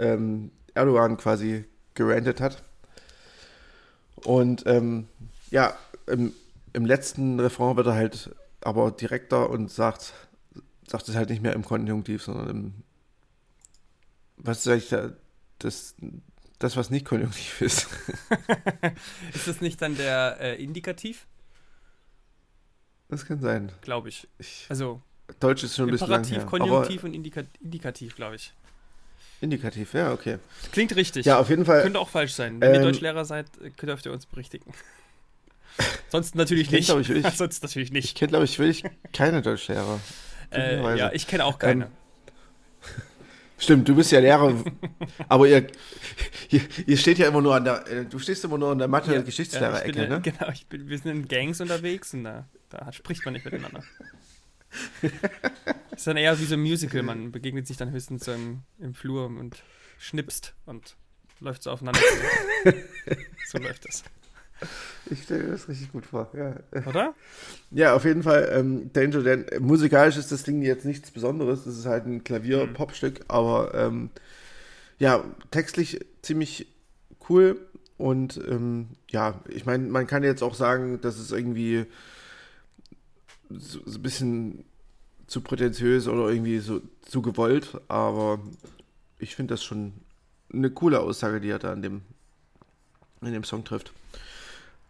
Ähm, 0.00 0.50
Erdogan 0.74 1.16
quasi 1.16 1.64
gerantet 1.94 2.40
hat. 2.40 2.62
Und 4.24 4.64
ähm, 4.66 5.06
ja, 5.50 5.76
im, 6.06 6.34
im 6.72 6.84
letzten 6.84 7.38
Refrain 7.40 7.76
wird 7.76 7.86
er 7.86 7.94
halt 7.94 8.34
aber 8.62 8.90
direkter 8.90 9.48
und 9.48 9.70
sagt, 9.70 10.12
sagt 10.86 11.08
es 11.08 11.16
halt 11.16 11.30
nicht 11.30 11.42
mehr 11.42 11.54
im 11.54 11.64
Konjunktiv, 11.64 12.22
sondern 12.22 12.48
im 12.48 12.74
was 14.42 14.64
sage 14.64 14.78
ich 14.78 14.88
da, 14.88 15.12
das, 15.58 15.94
das, 16.58 16.76
was 16.76 16.90
nicht 16.90 17.04
konjunktiv 17.04 17.60
ist. 17.60 17.88
ist 19.34 19.48
das 19.48 19.60
nicht 19.60 19.80
dann 19.82 19.96
der 19.96 20.38
äh, 20.40 20.62
Indikativ? 20.62 21.26
Das 23.08 23.26
kann 23.26 23.40
sein. 23.40 23.72
Glaube 23.82 24.08
ich. 24.08 24.28
ich. 24.38 24.66
Also 24.68 25.02
Deutsch 25.40 25.64
ist 25.64 25.76
schon 25.76 25.88
ein 25.88 25.92
bisschen 25.92 26.06
Imperativ. 26.06 26.46
Konjunktiv 26.46 27.04
und 27.04 27.14
Indika 27.14 27.42
Indikativ, 27.60 28.16
glaube 28.16 28.36
ich. 28.36 28.54
Indikativ, 29.40 29.94
ja, 29.94 30.12
okay. 30.12 30.38
Klingt 30.72 30.94
richtig. 30.96 31.24
Ja, 31.26 31.38
auf 31.38 31.48
jeden 31.48 31.64
Fall. 31.64 31.82
Könnte 31.82 31.98
auch 31.98 32.08
falsch 32.10 32.32
sein. 32.34 32.60
Wenn 32.60 32.70
ihr 32.74 32.80
ähm, 32.80 32.82
Deutschlehrer 32.86 33.24
seid, 33.24 33.46
dürft 33.80 34.04
ihr 34.06 34.12
uns 34.12 34.26
berichtigen. 34.26 34.72
Sonst 36.10 36.34
natürlich 36.34 36.64
Ich 36.64 36.68
kenn, 36.70 36.76
nicht. 36.78 36.86
glaub 36.88 37.00
ich, 37.00 37.08
wirklich- 37.08 37.34
Sonst 37.36 37.62
natürlich 37.62 37.88
Ich 37.88 37.92
nicht. 37.92 38.16
kenne, 38.16 38.28
glaube 38.30 38.44
ich, 38.44 38.58
wirklich 38.58 38.84
keine 39.12 39.42
Deutschlehrer. 39.42 40.00
Äh, 40.52 40.98
ja, 40.98 41.12
ich 41.12 41.28
kenne 41.28 41.44
auch 41.44 41.60
keine. 41.60 41.84
Ähm, 41.84 41.90
Stimmt, 43.56 43.88
du 43.88 43.94
bist 43.94 44.10
ja 44.10 44.18
Lehrer, 44.18 44.64
aber 45.28 45.46
ihr, 45.46 45.66
ihr, 46.48 46.60
ihr 46.86 46.96
steht 46.96 47.18
ja 47.18 47.28
immer 47.28 47.40
nur 47.40 47.54
an 47.54 47.64
der, 47.64 47.86
äh, 47.86 48.04
du 48.04 48.18
stehst 48.18 48.42
immer 48.44 48.58
nur 48.58 48.72
an 48.72 48.78
der 48.78 48.88
Ja, 48.88 48.92
ja, 48.94 48.98
ich 48.98 49.04
bin, 49.06 49.12
Mathe-Geschichtslehrer-Ecke, 49.14 50.02
äh, 50.06 50.08
ne? 50.08 50.20
Genau, 50.22 50.50
ich 50.50 50.66
bin, 50.66 50.88
wir 50.88 50.98
sind 50.98 51.10
in 51.12 51.28
Gangs 51.28 51.60
unterwegs 51.60 52.14
und 52.14 52.24
da, 52.24 52.48
da 52.70 52.92
spricht 52.92 53.24
man 53.24 53.34
nicht 53.34 53.44
miteinander. 53.44 53.84
ist 55.96 56.06
dann 56.06 56.16
eher 56.16 56.38
wie 56.38 56.44
so 56.44 56.54
ein 56.54 56.60
Musical, 56.60 57.02
man 57.02 57.32
begegnet 57.32 57.66
sich 57.66 57.76
dann 57.76 57.90
höchstens 57.90 58.24
so 58.24 58.32
im, 58.32 58.60
im 58.78 58.94
Flur 58.94 59.26
und 59.26 59.62
schnipst 59.98 60.54
und 60.66 60.96
läuft 61.40 61.62
so 61.62 61.70
aufeinander 61.70 62.00
so 63.46 63.58
läuft 63.58 63.86
das. 63.86 64.04
Ich 65.10 65.22
stelle 65.22 65.44
mir 65.44 65.50
das 65.52 65.68
richtig 65.68 65.90
gut 65.90 66.04
vor, 66.04 66.30
ja. 66.34 66.54
Oder? 66.86 67.14
Ja, 67.70 67.94
auf 67.94 68.04
jeden 68.04 68.22
Fall, 68.22 68.50
ähm, 68.52 68.92
Danger 68.92 69.22
Dan, 69.22 69.46
musikalisch 69.58 70.18
ist 70.18 70.30
das 70.32 70.42
Ding 70.42 70.60
jetzt 70.60 70.84
nichts 70.84 71.10
Besonderes, 71.10 71.64
das 71.64 71.78
ist 71.78 71.86
halt 71.86 72.04
ein 72.06 72.16
Mhm. 72.16 72.24
Klavier-Popstück, 72.24 73.20
aber 73.28 73.74
ähm, 73.74 74.10
ja, 74.98 75.24
textlich 75.50 76.00
ziemlich 76.20 76.66
cool 77.30 77.58
und 77.96 78.38
ähm, 78.48 78.88
ja, 79.08 79.40
ich 79.48 79.64
meine, 79.64 79.88
man 79.88 80.06
kann 80.06 80.22
jetzt 80.24 80.42
auch 80.42 80.54
sagen, 80.54 81.00
dass 81.00 81.18
es 81.18 81.32
irgendwie 81.32 81.86
so, 83.50 83.80
so 83.84 83.98
ein 83.98 84.02
bisschen 84.02 84.64
zu 85.26 85.40
prätentiös 85.40 86.08
oder 86.08 86.28
irgendwie 86.28 86.58
so 86.58 86.80
zu 87.02 87.22
gewollt, 87.22 87.78
aber 87.88 88.40
ich 89.18 89.36
finde 89.36 89.54
das 89.54 89.62
schon 89.62 89.92
eine 90.52 90.70
coole 90.70 91.00
Aussage, 91.00 91.40
die 91.40 91.50
er 91.50 91.58
da 91.58 91.72
in 91.72 91.82
dem, 91.82 92.02
in 93.20 93.32
dem 93.32 93.44
Song 93.44 93.64
trifft. 93.64 93.92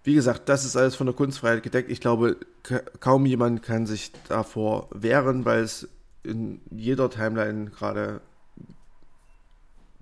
Wie 0.03 0.15
gesagt, 0.15 0.49
das 0.49 0.65
ist 0.65 0.77
alles 0.77 0.95
von 0.97 1.07
der 1.07 1.15
Kunstfreiheit 1.15 1.63
gedeckt. 1.63 1.91
Ich 1.91 2.01
glaube, 2.01 2.39
ka 2.63 2.79
kaum 3.01 3.27
jemand 3.27 3.63
kann 3.63 3.87
sich 3.87 4.13
davor 4.29 4.89
wehren, 4.93 5.45
weil 5.45 5.63
es 5.63 5.89
in 6.23 6.61
jeder 6.71 7.11
Timeline 7.11 7.69
gerade 7.71 8.23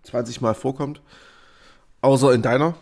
20 0.04 0.40
Mal 0.40 0.54
vorkommt. 0.54 1.00
Außer 2.00 2.32
in 2.32 2.42
deiner, 2.42 2.76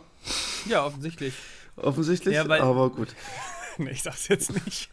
Ja, 0.66 0.84
offensichtlich. 0.84 1.34
offensichtlich. 1.76 2.34
Ja, 2.34 2.42
aber 2.60 2.90
gut. 2.90 3.08
nee, 3.78 3.90
ich 3.90 4.02
sag's 4.02 4.28
jetzt 4.28 4.52
nicht. 4.52 4.90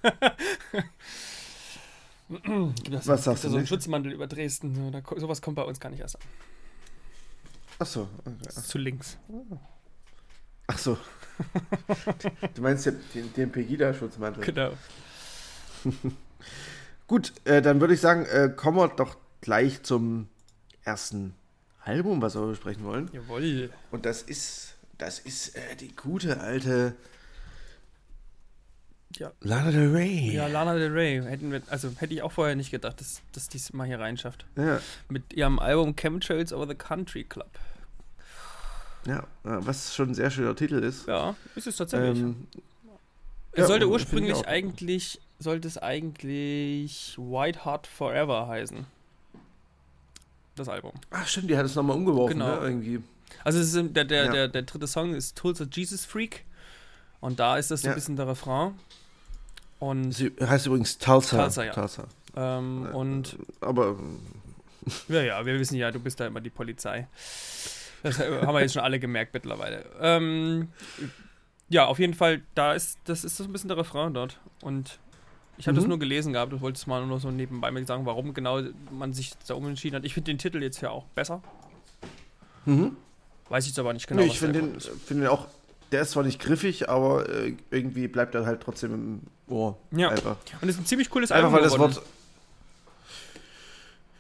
das 2.90 3.08
Was 3.08 3.24
sagst 3.24 3.44
du 3.44 3.50
so 3.50 3.56
einen 3.56 3.62
nicht? 3.62 3.70
Schutzmantel 3.70 4.12
über 4.12 4.28
Dresden. 4.28 4.76
So, 4.76 4.90
da, 4.92 5.02
sowas 5.20 5.42
kommt 5.42 5.56
bei 5.56 5.64
uns 5.64 5.80
gar 5.80 5.90
nicht 5.90 6.00
erst 6.00 6.16
an. 6.16 6.22
Achso. 7.80 8.08
Das 8.44 8.58
ist 8.58 8.70
zu 8.70 8.78
links. 8.78 9.18
Achso. 10.68 10.98
Du 12.54 12.62
meinst 12.62 12.86
den, 12.86 13.00
den, 13.14 13.34
den 13.34 13.52
Pegida-Schutzmantel. 13.52 14.44
Genau. 14.44 14.74
Gut, 17.08 17.34
äh, 17.46 17.62
dann 17.62 17.82
würde 17.82 17.94
ich 17.94 18.00
sagen, 18.00 18.26
äh, 18.26 18.50
kommen 18.56 18.78
wir 18.78 18.88
doch 18.88 19.18
gleich 19.42 19.84
zum 19.84 20.28
ersten 20.84 21.34
Album, 21.84 22.22
was 22.22 22.36
wir 22.36 22.48
besprechen 22.48 22.84
wollen. 22.86 23.10
Jawohl. 23.12 23.72
Und 23.92 24.06
das 24.06 24.22
ist, 24.22 24.76
das 24.98 25.20
ist 25.20 25.56
äh, 25.56 25.76
die 25.76 25.96
gute 25.96 26.40
alte 26.40 26.96
Ja. 29.18 29.32
Lana 29.42 29.72
Del 29.72 29.92
Rey. 29.92 30.34
Ja, 30.34 30.48
Lana 30.48 30.74
Del 30.76 30.92
Rey. 30.92 31.22
Hätten 31.22 31.52
wir, 31.52 31.62
also 31.70 31.92
hätte 31.98 32.14
ich 32.14 32.22
auch 32.22 32.32
vorher 32.32 32.56
nicht 32.56 32.72
gedacht, 32.72 33.00
dass, 33.00 33.22
dass 33.32 33.48
die 33.50 33.58
es 33.58 33.72
mal 33.74 33.86
hier 33.88 34.00
reinschafft. 34.00 34.46
Ja, 34.56 34.80
Mit 35.10 35.34
ihrem 35.34 35.60
Album 35.60 35.96
Chemtrails 35.96 36.52
Over 36.54 36.68
the 36.68 36.76
Country 36.76 37.24
Club. 37.24 37.50
ja, 39.06 39.20
äh, 39.20 39.24
was 39.44 39.96
schon 39.96 40.10
ein 40.12 40.16
sehr 40.16 40.32
schöner 40.32 40.56
Titel 40.56 40.76
ist. 40.84 41.08
Ja, 41.08 41.36
ist 41.56 41.68
es 41.68 41.76
tatsächlich. 41.78 42.20
Ähm, 42.20 42.48
es 43.52 43.60
ja, 43.60 43.66
sollte 43.68 43.86
ich 43.86 43.92
ursprünglich 43.92 44.48
eigentlich, 44.48 45.20
sollte 45.40 45.68
es 45.68 45.78
eigentlich 45.78 47.16
White 47.18 47.66
Heart 47.66 47.86
Forever 47.88 48.48
heißen. 48.48 48.86
Das 50.56 50.70
Album. 50.70 50.92
ach 51.12 51.28
stimmt, 51.28 51.50
die 51.50 51.58
hat 51.58 51.66
es 51.66 51.76
nochmal 51.76 51.98
umgeworfen, 51.98 52.34
Genau. 52.40 52.56
ne, 52.60 52.68
irgendwie. 52.68 53.02
Also 53.44 53.60
ist, 53.60 53.76
der, 53.76 54.06
der, 54.06 54.26
Ja. 54.26 54.32
der, 54.32 54.48
der 54.48 54.62
dritte 54.64 54.88
Song 54.88 55.14
ist 55.16 55.36
Tulsa 55.38 55.66
Jesus 55.72 56.06
Freak. 56.06 56.46
Und 57.20 57.40
da 57.40 57.58
ist 57.58 57.72
das 57.72 57.82
so 57.82 57.88
Ja. 57.88 57.94
ein 57.94 57.96
bisschen 57.96 58.16
der 58.18 58.28
Refrain. 58.28 58.74
Und, 59.84 60.12
Sie 60.14 60.32
heißt 60.40 60.68
übrigens 60.68 60.98
Tulsa. 60.98 61.42
Tulsa, 61.44 61.64
ja. 61.66 61.74
Tulsa. 61.74 62.06
ähm, 62.36 62.88
und 62.94 63.38
Aber 63.62 63.98
Ja, 65.10 65.22
ja, 65.22 65.46
wir 65.46 65.60
wissen 65.60 65.76
ja, 65.76 65.92
du 65.92 66.00
bist 66.00 66.20
da 66.20 66.28
immer 66.28 66.42
die 66.42 66.50
Polizei. 66.50 67.08
Das 68.04 68.20
haben 68.20 68.54
wir 68.54 68.62
jetzt 68.62 68.74
schon 68.74 68.82
alle 68.84 69.00
gemerkt 69.00 69.34
mittlerweile. 69.34 69.86
Ähm, 70.02 70.70
ja, 71.70 71.86
auf 71.86 72.00
jeden 72.00 72.14
Fall, 72.14 72.42
da 72.56 72.74
ist, 72.74 72.98
das 73.06 73.24
ist 73.24 73.38
so 73.38 73.44
ein 73.46 73.52
bisschen 73.52 73.68
der 73.70 73.78
Refrain 73.78 74.14
dort. 74.14 74.40
Und 74.62 75.00
ich 75.58 75.68
habe 75.68 75.76
das 75.76 75.84
Mhm. 75.86 75.90
nur 75.90 76.00
gelesen 76.00 76.34
gehabt 76.34 76.52
und 76.54 76.62
wollte 76.62 76.78
es 76.78 76.88
mal 76.88 77.06
nur 77.06 77.20
so 77.20 77.32
nebenbei 77.32 77.72
mir 77.72 77.86
sagen, 77.86 78.06
warum 78.06 78.34
genau 78.34 78.62
man 78.92 79.14
sich 79.14 79.34
da 79.48 79.54
umentschieden 79.54 79.98
hat. 79.98 80.06
Ich 80.06 80.14
finde 80.14 80.32
den 80.32 80.38
Titel 80.38 80.62
jetzt 80.62 80.82
ja 80.82 80.90
auch 80.90 81.06
besser. 81.16 81.42
mhm. 82.66 82.96
Weiß 83.50 83.66
ich 83.66 83.72
jetzt 83.72 83.80
aber 83.80 83.94
nicht 83.94 84.08
genau. 84.08 84.22
nee, 84.22 84.28
ich 84.28 84.40
finde 84.40 84.62
den, 84.62 84.80
find 84.80 85.22
den 85.22 85.28
auch, 85.28 85.48
der 85.94 86.02
ist 86.02 86.12
zwar 86.12 86.24
nicht 86.24 86.40
griffig, 86.40 86.90
aber 86.90 87.30
äh, 87.30 87.56
irgendwie 87.72 88.08
bleibt 88.08 88.36
er 88.36 88.46
halt 88.46 88.62
trotzdem 88.62 88.94
im 88.94 89.22
Ohr. 89.48 89.78
Ja. 89.92 90.10
Einfach, 90.10 90.38
Und 90.62 90.68
es 90.68 90.76
ist 90.76 90.82
ein 90.82 90.86
ziemlich 90.86 91.10
cooles 91.10 91.32
einfach 91.32 91.54
Album 91.54 91.54
weil 91.54 91.64
das. 91.64 91.78
Wort. 91.78 92.02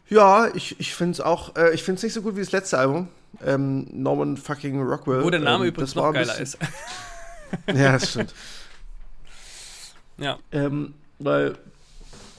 Ja, 0.09 0.47
ich, 0.53 0.79
ich 0.79 0.93
finde 0.93 1.13
es 1.13 1.21
auch, 1.21 1.55
äh, 1.55 1.73
ich 1.73 1.83
finde 1.83 1.97
es 1.97 2.03
nicht 2.03 2.13
so 2.13 2.21
gut 2.21 2.35
wie 2.35 2.41
das 2.41 2.51
letzte 2.51 2.77
Album. 2.77 3.07
Ähm, 3.43 3.87
Norman 3.91 4.37
fucking 4.37 4.79
Rockwell. 4.81 5.23
Wo 5.23 5.29
der 5.31 5.39
Name 5.39 5.63
ähm, 5.63 5.69
übrigens 5.69 5.95
noch 5.95 6.13
geiler 6.13 6.39
ist. 6.39 6.59
ja, 7.67 7.93
das 7.93 8.11
stimmt. 8.11 8.33
ja. 10.17 10.37
Ähm, 10.51 10.93
weil 11.17 11.57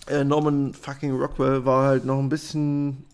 äh, 0.07 0.23
Norman 0.23 0.73
fucking 0.75 1.19
Rockwell 1.19 1.65
war 1.65 1.89
halt 1.89 2.05
noch 2.05 2.21
ein 2.21 2.29
bisschen 2.29 3.05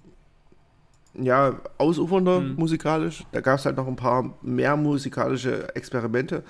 ja, 1.14 1.60
ausufernder 1.78 2.40
mhm. 2.40 2.54
musikalisch. 2.56 3.24
Da 3.32 3.40
gab 3.40 3.58
es 3.58 3.66
halt 3.66 3.76
noch 3.76 3.86
ein 3.86 3.96
paar 3.96 4.34
mehr 4.42 4.76
musikalische 4.76 5.74
Experimente. 5.74 6.42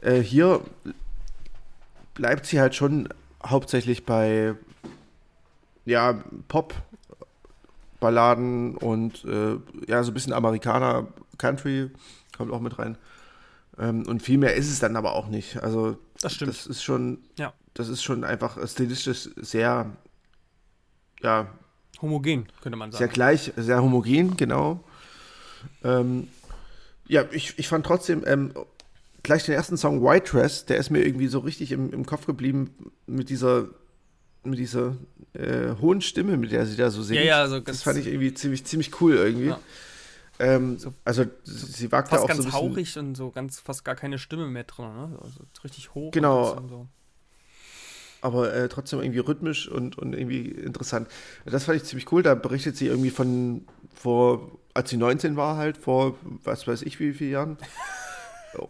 Äh, 0.00 0.20
hier 0.20 0.60
bleibt 2.14 2.46
sie 2.46 2.60
halt 2.60 2.74
schon 2.74 3.08
hauptsächlich 3.44 4.04
bei 4.04 4.54
ja, 5.84 6.22
Pop, 6.48 6.74
Balladen 8.00 8.76
und 8.76 9.24
äh, 9.24 9.56
ja, 9.86 10.02
so 10.02 10.10
ein 10.10 10.14
bisschen 10.14 10.32
Amerikaner, 10.32 11.08
Country 11.38 11.90
kommt 12.36 12.52
auch 12.52 12.60
mit 12.60 12.78
rein. 12.78 12.98
Ähm, 13.78 14.06
und 14.06 14.22
viel 14.22 14.38
mehr 14.38 14.54
ist 14.54 14.70
es 14.70 14.80
dann 14.80 14.96
aber 14.96 15.14
auch 15.14 15.28
nicht. 15.28 15.62
Also 15.62 15.96
das 16.20 16.34
stimmt. 16.34 16.50
Das 16.50 16.66
ist 16.66 16.82
schon, 16.82 17.18
ja. 17.38 17.52
das 17.74 17.88
ist 17.88 18.02
schon 18.02 18.24
einfach 18.24 18.58
stilistisch 18.68 19.30
sehr, 19.36 19.90
ja, 21.22 21.48
homogen, 22.02 22.46
könnte 22.60 22.76
man 22.76 22.92
sagen. 22.92 22.98
Sehr 22.98 23.08
gleich, 23.08 23.52
sehr 23.56 23.82
homogen, 23.82 24.36
genau. 24.36 24.82
Ähm, 25.84 26.28
ja, 27.06 27.24
ich, 27.30 27.58
ich 27.58 27.68
fand 27.68 27.86
trotzdem 27.86 28.24
ähm, 28.26 28.52
gleich 29.22 29.44
den 29.44 29.54
ersten 29.54 29.76
Song 29.76 30.02
White 30.02 30.32
Dress, 30.32 30.66
der 30.66 30.76
ist 30.76 30.90
mir 30.90 31.04
irgendwie 31.04 31.28
so 31.28 31.38
richtig 31.38 31.72
im, 31.72 31.92
im 31.92 32.04
Kopf 32.06 32.26
geblieben 32.26 32.92
mit 33.06 33.30
dieser 33.30 33.68
mit 34.44 34.58
dieser 34.58 34.96
äh, 35.34 35.76
hohen 35.80 36.00
Stimme, 36.00 36.36
mit 36.36 36.50
der 36.50 36.66
sie 36.66 36.76
da 36.76 36.90
so 36.90 37.02
singt. 37.02 37.20
Ja, 37.20 37.24
ja, 37.24 37.40
also 37.42 37.60
das 37.60 37.82
fand 37.82 37.98
ich 37.98 38.08
irgendwie 38.08 38.34
ziemlich, 38.34 38.64
ziemlich 38.64 39.00
cool 39.00 39.14
irgendwie. 39.14 39.48
Ja. 39.48 39.60
Ähm, 40.38 40.78
so 40.78 40.92
also 41.04 41.24
sie 41.44 41.92
wagt 41.92 42.12
da 42.12 42.18
auch 42.18 42.26
ganz 42.26 42.42
so 42.42 42.52
hauchig 42.52 42.98
und 42.98 43.14
so 43.14 43.30
ganz 43.30 43.60
fast 43.60 43.84
gar 43.84 43.94
keine 43.94 44.18
Stimme 44.18 44.48
mehr 44.48 44.64
drin, 44.64 44.86
ne? 44.86 45.18
Also 45.22 45.40
richtig 45.62 45.94
hoch. 45.94 46.10
Genau. 46.10 46.56
So. 46.68 46.88
Aber 48.22 48.54
äh, 48.54 48.68
trotzdem 48.68 49.00
irgendwie 49.00 49.18
rhythmisch 49.18 49.68
und, 49.68 49.98
und 49.98 50.14
irgendwie 50.14 50.46
interessant. 50.46 51.08
Das 51.44 51.64
fand 51.64 51.76
ich 51.76 51.84
ziemlich 51.84 52.10
cool. 52.12 52.22
Da 52.22 52.34
berichtet 52.34 52.76
sie 52.76 52.86
irgendwie 52.86 53.10
von 53.10 53.66
vor, 53.94 54.58
als 54.74 54.90
sie 54.90 54.96
19 54.96 55.36
war 55.36 55.56
halt, 55.56 55.76
vor 55.76 56.16
was 56.44 56.66
weiß 56.66 56.82
ich 56.82 57.00
wie 57.00 57.12
vielen 57.12 57.32
Jahren. 57.32 57.58
oh. 58.58 58.68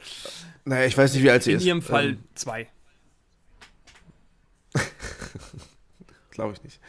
Naja, 0.65 0.87
ich 0.87 0.97
weiß 0.97 1.13
nicht, 1.13 1.23
wie 1.23 1.31
alt 1.31 1.43
sie 1.43 1.53
In 1.53 1.57
ist. 1.59 1.63
In 1.63 1.69
ihrem 1.69 1.83
Fall 1.83 2.09
ähm, 2.11 2.25
zwei. 2.35 2.69
Glaube 6.31 6.55
ich 6.55 6.63
nicht. 6.65 6.81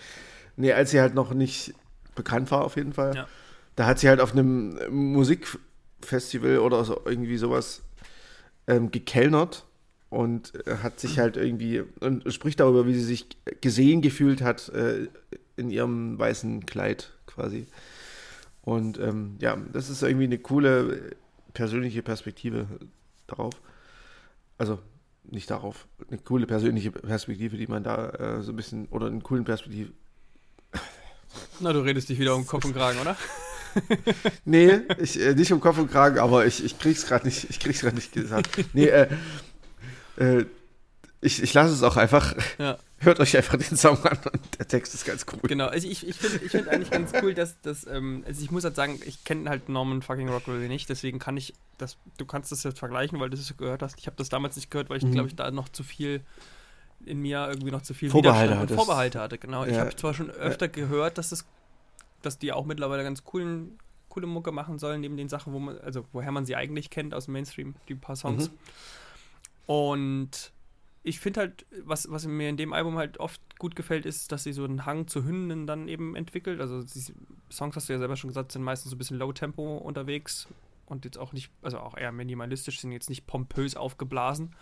Nee, 0.56 0.71
als 0.71 0.91
sie 0.91 1.02
halt 1.02 1.15
noch 1.15 1.34
nicht 1.34 1.73
bekannt 2.15 2.49
war, 2.52 2.63
auf 2.63 2.78
jeden 2.78 2.93
Fall. 2.93 3.15
Ja. 3.15 3.28
Da 3.76 3.88
hat 3.88 3.99
sie 3.99 4.08
halt 4.08 4.21
auf 4.21 4.32
einem 4.32 4.80
Musikfestival 4.89 6.60
oder 6.60 6.86
so, 6.86 7.02
irgendwie 7.06 7.38
sowas 7.38 7.82
ähm, 8.67 8.91
gekellnert 8.91 9.65
und 10.13 10.54
hat 10.84 10.99
sich 10.99 11.17
halt 11.17 11.38
irgendwie 11.38 11.84
und 11.99 12.32
spricht 12.32 12.60
darüber, 12.60 12.86
wie 12.86 12.93
sie 12.93 13.04
sich 13.04 13.28
gesehen 13.62 14.02
gefühlt 14.02 14.41
hat 14.41 14.69
äh, 14.69 15.08
in 15.58 15.71
ihrem 15.71 16.19
weißen 16.19 16.65
Kleid 16.65 17.12
quasi. 17.26 17.65
Und 18.62 18.99
ähm, 18.99 19.38
ja, 19.39 19.58
das 19.73 19.89
ist 19.89 20.04
irgendwie 20.04 20.26
eine 20.26 20.38
coole 20.38 21.15
persönliche 21.54 22.04
Perspektive 22.04 22.67
darauf. 23.28 23.54
Also 24.58 24.80
nicht 25.23 25.49
darauf, 25.49 25.88
eine 26.10 26.19
coole 26.19 26.45
persönliche 26.45 26.91
Perspektive, 26.91 27.58
die 27.58 27.67
man 27.67 27.84
da 27.84 28.10
äh, 28.10 28.41
so 28.43 28.52
ein 28.52 28.56
bisschen, 28.56 28.88
oder 28.89 29.08
einen 29.08 29.23
coolen 29.23 29.45
Perspektive. 29.45 29.91
Na, 31.60 31.73
du 31.73 31.80
redest 31.80 32.10
dich 32.10 32.19
wieder 32.19 32.36
um 32.36 32.45
Kopf 32.45 32.65
und 32.65 32.73
Kragen, 32.73 32.99
oder? 32.99 33.17
nee, 34.45 34.82
ich, 34.99 35.19
äh, 35.19 35.34
nicht 35.34 35.52
um 35.52 35.60
Kopf 35.60 35.80
und 35.80 35.89
Kragen, 35.89 36.19
aber 36.19 36.45
ich, 36.45 36.63
ich 36.63 36.78
krieg's 36.78 37.08
gerade 37.08 37.26
nicht, 37.26 37.49
ich 37.49 37.60
krieg's 37.60 37.82
gerade 37.82 37.95
nicht 37.95 38.12
gesagt. 38.13 38.49
Nee, 38.73 38.86
äh, 38.86 39.08
äh, 40.17 40.45
ich, 41.21 41.41
ich 41.41 41.54
lasse 41.54 41.73
es 41.73 41.84
auch 41.84 41.97
einfach. 41.97 42.36
Ja. 42.58 42.78
Hört 42.99 43.19
euch 43.19 43.36
einfach 43.36 43.58
den 43.58 43.76
Song 43.76 43.97
an 44.06 44.17
und 44.32 44.60
der 44.60 44.67
Text 44.67 44.93
ist 44.93 45.06
ganz 45.06 45.26
cool. 45.32 45.39
Genau, 45.43 45.67
also 45.67 45.88
ich, 45.88 46.08
ich 46.08 46.15
finde 46.15 46.45
ich 46.45 46.52
find 46.52 46.69
eigentlich 46.69 46.89
ganz 46.89 47.12
cool, 47.21 47.34
dass, 47.34 47.60
dass 47.62 47.86
ähm, 47.86 48.23
also 48.26 48.41
ich 48.41 48.49
muss 48.49 48.63
halt 48.63 48.76
sagen, 48.76 48.99
ich 49.06 49.26
kenne 49.26 49.49
halt 49.49 49.67
Norman 49.67 50.02
fucking 50.02 50.30
Rockwell 50.30 50.67
nicht, 50.69 50.88
deswegen 50.88 51.19
kann 51.19 51.36
ich 51.36 51.54
das, 51.78 51.97
du 52.17 52.26
kannst 52.26 52.54
das 52.54 52.63
jetzt 52.63 52.80
vergleichen, 52.80 53.19
weil 53.19 53.30
du 53.30 53.36
das 53.36 53.56
gehört 53.58 53.82
hast. 53.82 53.99
Ich 53.99 54.08
habe 54.08 54.15
das 54.15 54.30
damals 54.30 54.56
nicht 54.56 54.71
gehört, 54.71 54.89
weil 54.89 54.97
ich, 54.97 55.04
mhm. 55.04 55.12
glaube 55.12 55.28
ich, 55.28 55.36
da 55.36 55.52
noch 55.52 55.67
zu 55.67 55.84
viel 55.84 56.21
in 57.06 57.19
mir 57.19 57.47
irgendwie 57.49 57.71
noch 57.71 57.82
zu 57.82 57.93
viel 57.93 58.10
Vorbehalte 58.10 58.58
hatte. 58.58 58.76
Vorbehalte 58.76 59.19
hatte, 59.19 59.38
genau. 59.38 59.65
Ja. 59.65 59.71
Ich 59.71 59.78
habe 59.78 59.95
zwar 59.95 60.13
schon 60.13 60.30
öfter 60.30 60.67
ja. 60.67 60.71
gehört, 60.71 61.17
dass 61.17 61.30
das, 61.30 61.45
dass 62.21 62.39
die 62.39 62.54
auch 62.54 62.65
mittlerweile 62.65 63.04
ganz 63.04 63.26
coolen, 63.26 63.78
coole 64.08 64.28
Mucke 64.28 64.54
machen 64.54 64.80
sollen, 64.80 65.02
neben 65.02 65.17
den 65.17 65.28
Sachen, 65.28 65.52
wo 65.52 65.60
man, 65.60 65.78
also 65.80 66.06
woher 66.13 66.32
man 66.32 66.45
sie 66.45 66.56
eigentlich 66.56 66.89
kennt 66.89 67.13
aus 67.13 67.26
dem 67.26 67.34
Mainstream, 67.34 67.76
die 67.89 67.95
paar 67.95 68.15
Songs. 68.15 68.49
Mhm. 68.49 68.58
Und 69.65 70.52
ich 71.04 71.19
finde 71.19 71.41
halt, 71.41 71.65
was, 71.84 72.10
was 72.10 72.26
mir 72.26 72.49
in 72.49 72.58
dem 72.58 72.73
Album 72.73 72.97
halt 72.97 73.19
oft 73.19 73.41
gut 73.60 73.76
gefällt, 73.76 74.06
ist, 74.06 74.32
dass 74.32 74.43
sie 74.43 74.54
so 74.54 74.63
einen 74.63 74.86
Hang 74.86 75.08
zu 75.08 75.26
Hymnen 75.26 75.67
dann 75.67 75.88
eben 75.88 76.15
entwickelt. 76.15 76.62
Also 76.62 76.82
die 76.82 77.13
Songs, 77.52 77.76
hast 77.76 77.89
du 77.89 77.93
ja 77.93 77.99
selber 77.99 78.15
schon 78.15 78.30
gesagt, 78.30 78.52
sind 78.52 78.63
meistens 78.63 78.91
so 78.91 78.95
ein 78.95 78.99
bisschen 78.99 79.17
Low-Tempo 79.17 79.78
unterwegs 79.78 80.47
und 80.86 81.06
jetzt 81.06 81.17
auch 81.17 81.34
nicht, 81.34 81.52
also 81.62 81.80
auch 81.80 81.97
eher 81.97 82.12
minimalistisch, 82.12 82.80
sind 82.80 82.93
jetzt 82.93 83.10
nicht 83.10 83.28
pompös 83.28 83.76
aufgeblasen. 83.76 84.56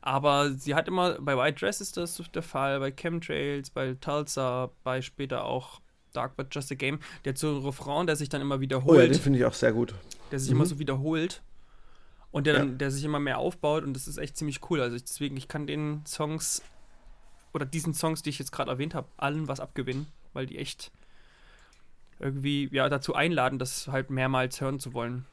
Aber 0.00 0.52
sie 0.52 0.74
hat 0.74 0.88
immer, 0.88 1.20
bei 1.20 1.36
White 1.36 1.60
Dress 1.60 1.80
ist 1.80 1.96
das 1.96 2.22
der 2.32 2.42
Fall, 2.42 2.80
bei 2.80 2.90
Chemtrails, 2.90 3.70
bei 3.70 3.94
Tulsa, 4.00 4.70
bei 4.84 5.02
später 5.02 5.44
auch 5.44 5.80
Dark 6.12 6.36
But 6.36 6.54
Just 6.54 6.72
a 6.72 6.76
Game, 6.76 7.00
der 7.24 7.32
hat 7.32 7.38
so 7.38 7.48
einen 7.48 7.64
Refrain, 7.64 8.06
der 8.06 8.16
sich 8.16 8.28
dann 8.28 8.40
immer 8.40 8.60
wiederholt. 8.60 8.98
Oh 8.98 9.02
ja, 9.02 9.06
den 9.06 9.20
finde 9.20 9.38
ich 9.38 9.44
auch 9.44 9.52
sehr 9.52 9.72
gut. 9.72 9.94
Der 10.30 10.38
sich 10.38 10.50
mhm. 10.50 10.56
immer 10.56 10.66
so 10.66 10.78
wiederholt 10.78 11.42
und 12.30 12.46
der, 12.46 12.54
ja. 12.54 12.58
dann, 12.60 12.78
der 12.78 12.90
sich 12.90 13.04
immer 13.04 13.20
mehr 13.20 13.38
aufbaut 13.38 13.84
und 13.84 13.94
das 13.94 14.06
ist 14.06 14.18
echt 14.18 14.36
ziemlich 14.36 14.60
cool. 14.70 14.80
Also 14.80 14.96
ich, 14.96 15.04
deswegen, 15.04 15.36
ich 15.36 15.48
kann 15.48 15.66
den 15.66 16.04
Songs 16.06 16.62
oder 17.52 17.64
diesen 17.64 17.94
Songs, 17.94 18.22
die 18.22 18.30
ich 18.30 18.38
jetzt 18.38 18.52
gerade 18.52 18.70
erwähnt 18.70 18.94
habe, 18.94 19.08
allen 19.16 19.48
was 19.48 19.60
abgewinnen, 19.60 20.06
weil 20.32 20.46
die 20.46 20.58
echt 20.58 20.90
irgendwie 22.18 22.68
ja 22.72 22.88
dazu 22.88 23.14
einladen, 23.14 23.58
das 23.58 23.88
halt 23.88 24.10
mehrmals 24.10 24.60
hören 24.60 24.80
zu 24.80 24.92
wollen. 24.92 25.24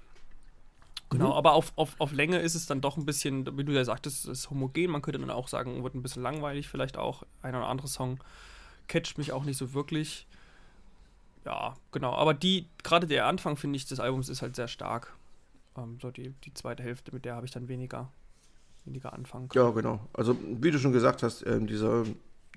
Genau, 1.09 1.27
mhm. 1.27 1.33
aber 1.33 1.53
auf, 1.53 1.73
auf, 1.75 1.95
auf 1.99 2.11
Länge 2.11 2.39
ist 2.39 2.55
es 2.55 2.65
dann 2.65 2.81
doch 2.81 2.97
ein 2.97 3.05
bisschen, 3.05 3.57
wie 3.57 3.63
du 3.63 3.73
ja 3.73 3.85
sagtest, 3.85 4.25
es 4.25 4.39
ist 4.39 4.49
homogen. 4.49 4.89
Man 4.89 5.01
könnte 5.01 5.19
dann 5.19 5.29
auch 5.29 5.47
sagen, 5.47 5.83
wird 5.83 5.95
ein 5.95 6.01
bisschen 6.01 6.23
langweilig, 6.23 6.67
vielleicht 6.67 6.97
auch. 6.97 7.23
Ein 7.41 7.55
oder 7.55 7.67
andere 7.67 7.87
Song 7.87 8.19
catcht 8.87 9.17
mich 9.17 9.31
auch 9.31 9.43
nicht 9.43 9.57
so 9.57 9.73
wirklich. 9.73 10.27
Ja, 11.45 11.75
genau. 11.91 12.13
Aber 12.13 12.33
die, 12.33 12.67
gerade 12.83 13.05
der 13.05 13.27
Anfang, 13.27 13.55
finde 13.55 13.77
ich, 13.77 13.85
des 13.85 13.99
Albums 13.99 14.29
ist 14.29 14.41
halt 14.41 14.55
sehr 14.55 14.67
stark. 14.67 15.13
Ähm, 15.77 15.97
so 16.01 16.11
die, 16.11 16.31
die 16.43 16.53
zweite 16.53 16.83
Hälfte, 16.83 17.13
mit 17.13 17.25
der 17.25 17.35
habe 17.35 17.45
ich 17.45 17.51
dann 17.51 17.67
weniger, 17.67 18.11
weniger 18.85 19.13
anfangen 19.13 19.49
können. 19.49 19.65
Ja, 19.65 19.71
genau. 19.71 19.99
Also, 20.13 20.37
wie 20.41 20.71
du 20.71 20.79
schon 20.79 20.93
gesagt 20.93 21.23
hast, 21.23 21.45
ähm, 21.45 21.67
dieser 21.67 22.03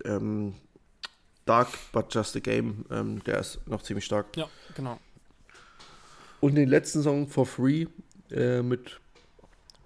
ähm, 0.04 0.54
Dark 1.44 1.68
But 1.92 2.12
Just 2.14 2.37
a 2.37 2.40
Game, 2.40 2.85
ähm, 2.90 3.22
der 3.24 3.38
ist 3.38 3.66
noch 3.66 3.83
ziemlich 3.83 4.04
stark. 4.04 4.37
Ja, 4.37 4.48
genau. 4.74 4.98
Und 6.40 6.54
den 6.54 6.68
letzten 6.68 7.02
Song 7.02 7.26
For 7.26 7.46
Free 7.46 7.87
äh, 8.31 8.62
mit 8.62 9.00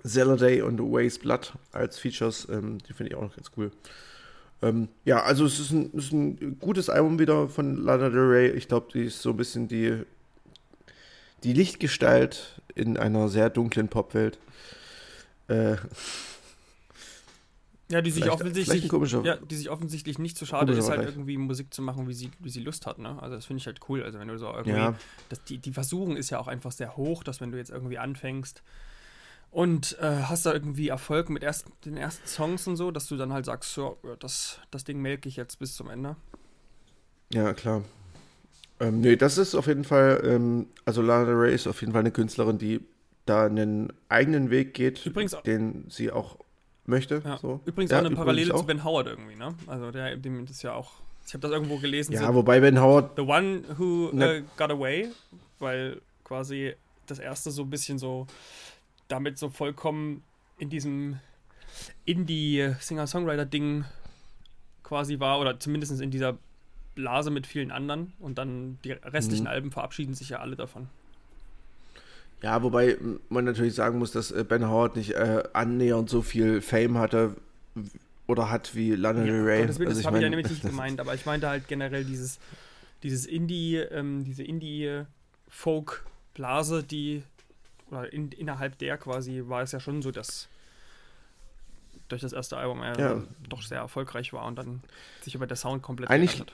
Day 0.04 0.60
und 0.62 0.80
Waste 0.80 1.20
Blood 1.20 1.52
als 1.70 1.98
Features, 1.98 2.48
ähm, 2.50 2.78
die 2.78 2.92
finde 2.92 3.10
ich 3.10 3.16
auch 3.16 3.22
noch 3.22 3.36
ganz 3.36 3.50
cool. 3.56 3.70
Ähm, 4.60 4.88
ja, 5.04 5.22
also 5.22 5.44
es 5.44 5.58
ist, 5.58 5.70
ein, 5.70 5.90
es 5.96 6.06
ist 6.06 6.12
ein 6.12 6.58
gutes 6.58 6.88
Album 6.88 7.18
wieder 7.18 7.48
von 7.48 7.76
Lana 7.76 8.10
Del 8.10 8.20
Rey. 8.20 8.50
Ich 8.50 8.68
glaube, 8.68 8.88
die 8.92 9.04
ist 9.04 9.22
so 9.22 9.30
ein 9.30 9.36
bisschen 9.36 9.66
die 9.68 10.02
die 11.44 11.52
Lichtgestalt 11.52 12.61
in 12.74 12.96
einer 12.96 13.28
sehr 13.28 13.50
dunklen 13.50 13.88
Popwelt. 13.88 14.38
Äh, 15.48 15.76
ja, 17.90 18.00
die 18.00 18.11
sich 18.11 18.31
offensichtlich, 18.31 18.90
ja, 19.22 19.37
die 19.37 19.55
sich 19.55 19.68
offensichtlich 19.68 20.18
nicht 20.18 20.38
so 20.38 20.46
schade 20.46 20.72
ist, 20.72 20.88
halt 20.88 21.02
irgendwie 21.02 21.37
Musik 21.37 21.74
zu 21.74 21.83
machen, 21.83 22.09
wie 22.09 22.14
sie, 22.14 22.31
wie 22.38 22.48
sie 22.48 22.61
Lust 22.61 22.87
hat. 22.87 22.98
Ne? 22.98 23.20
Also 23.20 23.37
das 23.37 23.44
finde 23.44 23.59
ich 23.59 23.66
halt 23.66 23.81
cool. 23.88 24.02
Also 24.02 24.18
wenn 24.18 24.28
du 24.28 24.38
so 24.38 24.46
irgendwie, 24.46 24.70
ja. 24.70 24.94
das, 25.28 25.44
die, 25.44 25.59
die 25.59 25.72
Versuchung 25.72 26.16
ist 26.16 26.31
ja 26.31 26.38
auch 26.38 26.48
einfach 26.48 26.72
sehr 26.72 26.96
hoch, 26.96 27.22
dass 27.22 27.42
wenn 27.42 27.52
du 27.52 27.59
jetzt 27.59 27.70
irgendwie 27.70 27.98
anfängst 27.98 28.62
und 29.50 29.98
äh, 30.00 30.22
hast 30.22 30.46
da 30.46 30.55
irgendwie 30.55 30.88
Erfolg 30.88 31.28
mit 31.28 31.42
erst, 31.42 31.66
den 31.85 31.98
ersten 31.98 32.26
Songs 32.26 32.66
und 32.66 32.76
so, 32.76 32.90
dass 32.90 33.09
du 33.09 33.18
dann 33.18 33.31
halt 33.31 33.44
sagst, 33.44 33.74
so, 33.74 33.98
das, 34.20 34.59
das 34.70 34.85
Ding 34.85 35.02
melke 35.02 35.28
ich 35.28 35.37
jetzt 35.37 35.59
bis 35.59 35.76
zum 35.76 35.90
Ende. 35.90 36.16
Ja, 37.31 37.52
klar. 37.52 37.83
Ähm, 38.82 39.00
nee, 39.00 39.16
das 39.16 39.38
ist 39.38 39.54
auf 39.54 39.68
jeden 39.68 39.84
Fall, 39.84 40.20
ähm, 40.24 40.66
also 40.84 41.02
Lana 41.02 41.30
Rey 41.30 41.54
ist 41.54 41.68
auf 41.68 41.80
jeden 41.80 41.92
Fall 41.92 42.00
eine 42.00 42.10
Künstlerin, 42.10 42.58
die 42.58 42.80
da 43.26 43.46
einen 43.46 43.92
eigenen 44.08 44.50
Weg 44.50 44.74
geht, 44.74 45.06
übrigens, 45.06 45.36
den 45.46 45.84
sie 45.88 46.10
auch 46.10 46.36
möchte. 46.84 47.22
Ja. 47.24 47.38
So. 47.38 47.60
Übrigens 47.64 47.92
ja, 47.92 48.00
auch 48.00 48.04
eine 48.04 48.16
Parallele 48.16 48.52
zu 48.52 48.64
Ben 48.64 48.82
Howard 48.82 49.06
irgendwie, 49.06 49.36
ne? 49.36 49.54
Also 49.68 49.92
der, 49.92 50.16
dem 50.16 50.44
ist 50.44 50.62
ja 50.62 50.74
auch, 50.74 50.94
ich 51.24 51.32
habe 51.32 51.42
das 51.42 51.52
irgendwo 51.52 51.78
gelesen. 51.78 52.12
Ja, 52.12 52.26
so, 52.26 52.34
wobei 52.34 52.58
Ben 52.58 52.80
Howard. 52.80 53.12
The 53.14 53.22
One 53.22 53.62
Who 53.78 54.10
ne. 54.12 54.40
uh, 54.40 54.44
Got 54.56 54.72
Away, 54.72 55.08
weil 55.60 56.00
quasi 56.24 56.74
das 57.06 57.20
erste 57.20 57.52
so 57.52 57.62
ein 57.62 57.70
bisschen 57.70 57.98
so 57.98 58.26
damit 59.06 59.38
so 59.38 59.48
vollkommen 59.48 60.24
in 60.58 60.70
diesem 60.70 61.20
Indie-Singer-Songwriter-Ding 62.04 63.84
quasi 64.82 65.20
war, 65.20 65.38
oder 65.38 65.60
zumindest 65.60 66.00
in 66.00 66.10
dieser 66.10 66.36
Blase 66.94 67.31
mit 67.31 67.46
vielen 67.46 67.70
anderen 67.70 68.12
und 68.18 68.38
dann 68.38 68.78
die 68.85 68.92
restlichen 68.92 69.44
mhm. 69.44 69.50
Alben 69.50 69.70
verabschieden 69.70 70.14
sich 70.14 70.31
ja 70.31 70.40
alle 70.40 70.57
davon. 70.57 70.88
Ja, 72.42 72.62
wobei 72.62 72.96
man 73.28 73.44
natürlich 73.44 73.74
sagen 73.74 73.98
muss, 73.98 74.12
dass 74.12 74.31
äh, 74.33 74.44
Ben 74.44 74.68
Howard 74.68 74.96
nicht 74.96 75.12
äh, 75.12 75.44
annähernd 75.52 76.11
so 76.11 76.20
viel 76.22 76.61
Fame 76.61 76.98
hatte 76.98 77.37
oder 78.26 78.50
hat 78.50 78.74
wie 78.74 78.96
Lana 78.96 79.22
Del 79.22 79.44
Rey. 79.44 79.64
Das, 79.66 79.78
also 79.78 79.92
das 79.92 80.05
habe 80.05 80.18
ich 80.18 80.22
ja 80.22 80.28
nämlich 80.28 80.50
nicht 80.50 80.62
gemeint, 80.62 81.00
aber 81.00 81.14
ich 81.14 81.24
meinte 81.24 81.48
halt 81.48 81.68
generell 81.68 82.05
dieses, 82.05 82.40
dieses 83.05 83.26
Indie, 83.26 83.76
ähm, 83.76 84.24
diese 84.24 84.42
Indie-Folk-Blase, 84.42 86.83
die, 86.83 87.22
oder 87.90 88.12
in, 88.12 88.33
innerhalb 88.33 88.76
der 88.78 88.98
quasi 88.98 89.44
war 89.46 89.62
es 89.62 89.70
ja 89.70 89.78
schon 89.78 90.02
so, 90.02 90.11
dass 90.11 90.48
durch 92.09 92.22
das 92.22 92.33
erste 92.33 92.57
Album 92.57 92.83
er 92.83 92.98
ja. 92.98 93.22
doch 93.48 93.62
sehr 93.62 93.78
erfolgreich 93.78 94.33
war 94.33 94.46
und 94.46 94.57
dann 94.57 94.83
sich 95.22 95.37
über 95.37 95.46
der 95.46 95.57
Sound 95.57 95.83
komplett 95.83 96.11
eigentlich, 96.11 96.40
hat. 96.40 96.52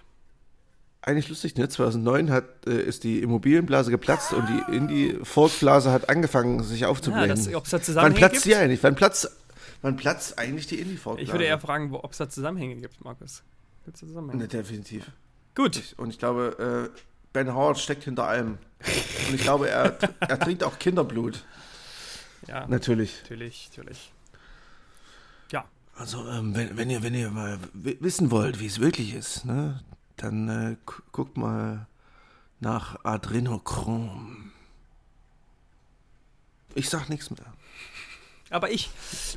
Eigentlich 1.01 1.29
lustig, 1.29 1.57
ne? 1.57 1.69
2009 1.69 2.31
hat, 2.31 2.67
äh, 2.67 2.83
ist 2.83 3.05
die 3.05 3.21
Immobilienblase 3.21 3.91
geplatzt 3.91 4.33
und 4.33 4.47
die 4.49 4.77
Indie-Folk-Blase 4.77 5.93
hat 5.93 6.09
angefangen, 6.09 6.63
sich 6.63 6.87
aufzublähen. 6.87 7.29
Ja, 7.29 7.35
das, 7.35 7.55
ob 7.55 7.65
es 7.65 7.71
da 7.71 7.81
Zusammenhänge 7.81 8.21
Wann 8.21 8.31
platzt 8.31 8.45
die 8.45 8.55
eigentlich? 8.57 8.83
Wann 8.83 8.95
platzt, 8.97 9.31
wann 9.83 9.97
platzt 9.97 10.39
eigentlich 10.39 10.67
die 10.67 10.81
Indie-Folk-Blase? 10.81 11.27
Ich 11.27 11.33
würde 11.33 11.45
eher 11.45 11.59
fragen, 11.59 11.95
ob 11.95 12.11
es 12.11 12.19
da 12.19 12.29
Zusammenhänge 12.29 12.77
gibt, 12.77 13.03
Markus. 13.05 13.43
Gibt 13.85 13.97
es 13.97 14.01
Zusammenhänge? 14.01 14.43
Ne, 14.43 14.49
definitiv. 14.49 15.11
Gut. 15.55 15.95
Und 15.97 16.11
ich 16.11 16.19
glaube, 16.19 16.91
äh, 16.93 16.99
Ben 17.33 17.55
Howard 17.55 17.79
steckt 17.79 18.05
hinter 18.05 18.25
allem. 18.25 18.59
Und 19.29 19.35
ich 19.35 19.43
glaube, 19.43 19.69
er, 19.71 19.97
er 20.21 20.39
trinkt 20.41 20.65
auch 20.65 20.79
Kinderblut. 20.79 21.45
Ja. 22.49 22.67
Natürlich. 22.67 23.21
Natürlich, 23.23 23.69
natürlich. 23.71 24.13
Also, 25.99 26.29
ähm, 26.29 26.55
wenn, 26.55 26.77
wenn, 26.77 26.91
ihr, 26.91 27.03
wenn 27.03 27.15
ihr 27.15 27.31
mal 27.31 27.59
wissen 27.73 28.31
wollt, 28.31 28.61
wie 28.61 28.67
es 28.67 28.79
wirklich 28.79 29.15
ist, 29.15 29.45
ne, 29.45 29.81
dann 30.23 30.49
äh, 30.49 30.77
guckt 31.13 31.37
mal 31.37 31.87
nach 32.61 33.05
Adrenochrom. 33.05 34.53
Ich 36.75 36.89
sag 36.89 37.09
nichts 37.09 37.31
mehr. 37.31 37.53
Aber 38.51 38.71
ich, 38.71 38.91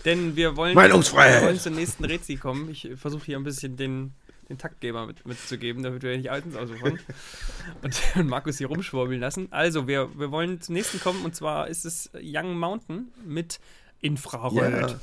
denn 0.05 0.35
wir 0.35 0.55
wollen, 0.55 0.73
Meinungsfreiheit. 0.73 1.41
wir 1.41 1.47
wollen 1.47 1.59
zum 1.59 1.75
nächsten 1.75 2.05
Rätsel 2.05 2.37
kommen. 2.37 2.69
Ich 2.69 2.89
versuche 2.95 3.25
hier 3.25 3.37
ein 3.37 3.43
bisschen 3.43 3.75
den, 3.75 4.13
den 4.47 4.57
Taktgeber 4.57 5.05
mit, 5.05 5.25
mitzugeben, 5.25 5.83
damit 5.83 6.01
wir 6.03 6.15
nicht 6.15 6.31
Altens 6.31 6.55
ausufern 6.55 6.99
und, 7.81 8.01
und 8.15 8.27
Markus 8.27 8.57
hier 8.57 8.67
rumschwurbeln 8.67 9.19
lassen. 9.19 9.47
Also, 9.51 9.87
wir, 9.87 10.17
wir 10.17 10.31
wollen 10.31 10.61
zum 10.61 10.75
nächsten 10.75 10.99
kommen 11.01 11.25
und 11.25 11.35
zwar 11.35 11.67
ist 11.67 11.85
es 11.85 12.09
Young 12.21 12.57
Mountain 12.57 13.11
mit 13.25 13.59
Infrarot. 13.99 14.71
Ja. 14.71 14.99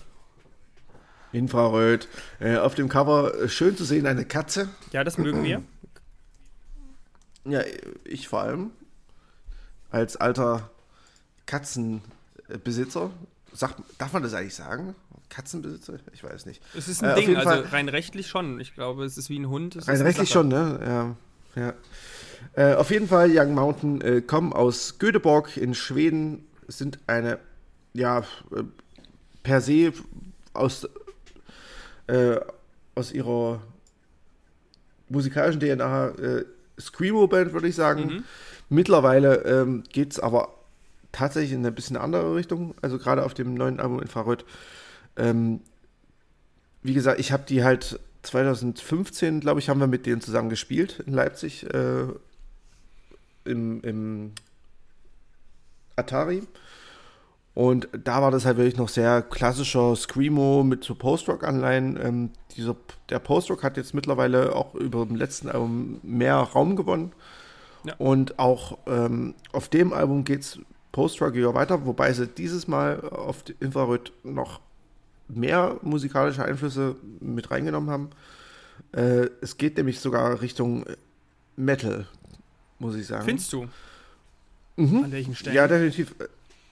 Infrarot. 1.32 2.08
Äh, 2.40 2.56
auf 2.56 2.74
dem 2.74 2.88
Cover 2.88 3.34
äh, 3.34 3.48
schön 3.48 3.76
zu 3.76 3.84
sehen 3.84 4.06
eine 4.06 4.24
Katze. 4.24 4.68
Ja, 4.92 5.04
das 5.04 5.18
mögen 5.18 5.44
wir. 5.44 5.62
Ja, 7.44 7.62
ich 8.04 8.28
vor 8.28 8.42
allem. 8.42 8.70
Als 9.90 10.16
alter 10.16 10.70
Katzenbesitzer. 11.46 13.10
Sag, 13.54 13.76
darf 13.96 14.12
man 14.12 14.22
das 14.22 14.34
eigentlich 14.34 14.54
sagen? 14.54 14.94
Katzenbesitzer? 15.30 15.98
Ich 16.12 16.22
weiß 16.22 16.46
nicht. 16.46 16.62
Es 16.76 16.88
ist 16.88 17.02
ein 17.02 17.10
äh, 17.10 17.14
Ding, 17.20 17.36
also 17.36 17.48
Fall, 17.48 17.60
rein 17.62 17.88
rechtlich 17.88 18.28
schon. 18.28 18.60
Ich 18.60 18.74
glaube, 18.74 19.04
es 19.04 19.16
ist 19.16 19.30
wie 19.30 19.38
ein 19.38 19.48
Hund. 19.48 19.88
Rein 19.88 20.00
rechtlich 20.02 20.30
schon, 20.30 20.48
ne? 20.48 21.16
Ja. 21.56 21.62
ja. 21.62 21.74
Äh, 22.54 22.74
auf 22.74 22.90
jeden 22.90 23.08
Fall, 23.08 23.30
Young 23.32 23.54
Mountain 23.54 24.00
äh, 24.00 24.20
kommen 24.20 24.52
aus 24.52 24.98
Göteborg 24.98 25.56
in 25.56 25.74
Schweden, 25.74 26.46
sind 26.66 26.98
eine, 27.06 27.38
ja, 27.92 28.20
äh, 28.20 28.64
per 29.42 29.60
se 29.60 29.92
aus 30.52 30.88
äh, 32.08 32.40
aus 32.94 33.12
ihrer 33.12 33.62
musikalischen 35.08 35.60
DNA 35.60 36.08
äh, 36.08 36.44
Screamo-Band, 36.78 37.52
würde 37.52 37.68
ich 37.68 37.74
sagen. 37.74 38.06
Mhm. 38.06 38.24
Mittlerweile 38.68 39.44
ähm, 39.44 39.84
geht 39.92 40.12
es 40.12 40.20
aber 40.20 40.54
tatsächlich 41.12 41.52
in 41.52 41.60
eine 41.60 41.72
bisschen 41.72 41.96
andere 41.96 42.34
Richtung, 42.34 42.74
also 42.82 42.98
gerade 42.98 43.24
auf 43.24 43.34
dem 43.34 43.54
neuen 43.54 43.80
Album 43.80 44.00
Infrarot. 44.00 44.44
Ähm, 45.16 45.60
wie 46.82 46.94
gesagt, 46.94 47.18
ich 47.18 47.32
habe 47.32 47.44
die 47.48 47.64
halt 47.64 47.98
2015, 48.22 49.40
glaube 49.40 49.60
ich, 49.60 49.68
haben 49.68 49.80
wir 49.80 49.86
mit 49.86 50.06
denen 50.06 50.20
zusammen 50.20 50.50
gespielt 50.50 51.02
in 51.06 51.12
Leipzig 51.14 51.64
äh, 51.72 52.06
im, 53.44 53.80
im 53.82 54.32
Atari. 55.96 56.42
Und 57.58 57.88
da 58.04 58.22
war 58.22 58.30
das 58.30 58.44
halt 58.44 58.56
wirklich 58.56 58.76
noch 58.76 58.88
sehr 58.88 59.20
klassischer 59.20 59.96
Screamo 59.96 60.62
mit 60.62 60.84
so 60.84 60.94
Post-Rock-Anleihen. 60.94 61.98
Ähm, 62.00 62.30
dieser, 62.56 62.76
der 63.10 63.18
Post-Rock 63.18 63.64
hat 63.64 63.76
jetzt 63.76 63.94
mittlerweile 63.94 64.54
auch 64.54 64.76
über 64.76 65.04
dem 65.04 65.16
letzten 65.16 65.48
Album 65.48 65.98
mehr 66.04 66.36
Raum 66.36 66.76
gewonnen. 66.76 67.10
Ja. 67.82 67.96
Und 67.98 68.38
auch 68.38 68.78
ähm, 68.86 69.34
auf 69.50 69.68
dem 69.68 69.92
Album 69.92 70.22
geht 70.22 70.42
es 70.42 70.60
Post-Rockiger 70.92 71.52
weiter, 71.52 71.84
wobei 71.84 72.12
sie 72.12 72.28
dieses 72.28 72.68
Mal 72.68 73.00
auf 73.00 73.42
Infrarot 73.58 74.12
noch 74.22 74.60
mehr 75.26 75.78
musikalische 75.82 76.44
Einflüsse 76.44 76.94
mit 77.18 77.50
reingenommen 77.50 77.90
haben. 77.90 78.10
Äh, 78.92 79.30
es 79.40 79.56
geht 79.56 79.78
nämlich 79.78 79.98
sogar 79.98 80.42
Richtung 80.42 80.84
Metal, 81.56 82.06
muss 82.78 82.94
ich 82.94 83.08
sagen. 83.08 83.24
Findest 83.24 83.52
du? 83.52 83.66
Mhm. 84.76 85.02
An 85.02 85.10
welchen 85.10 85.34
Stellen? 85.34 85.56
Ja, 85.56 85.66
definitiv. 85.66 86.14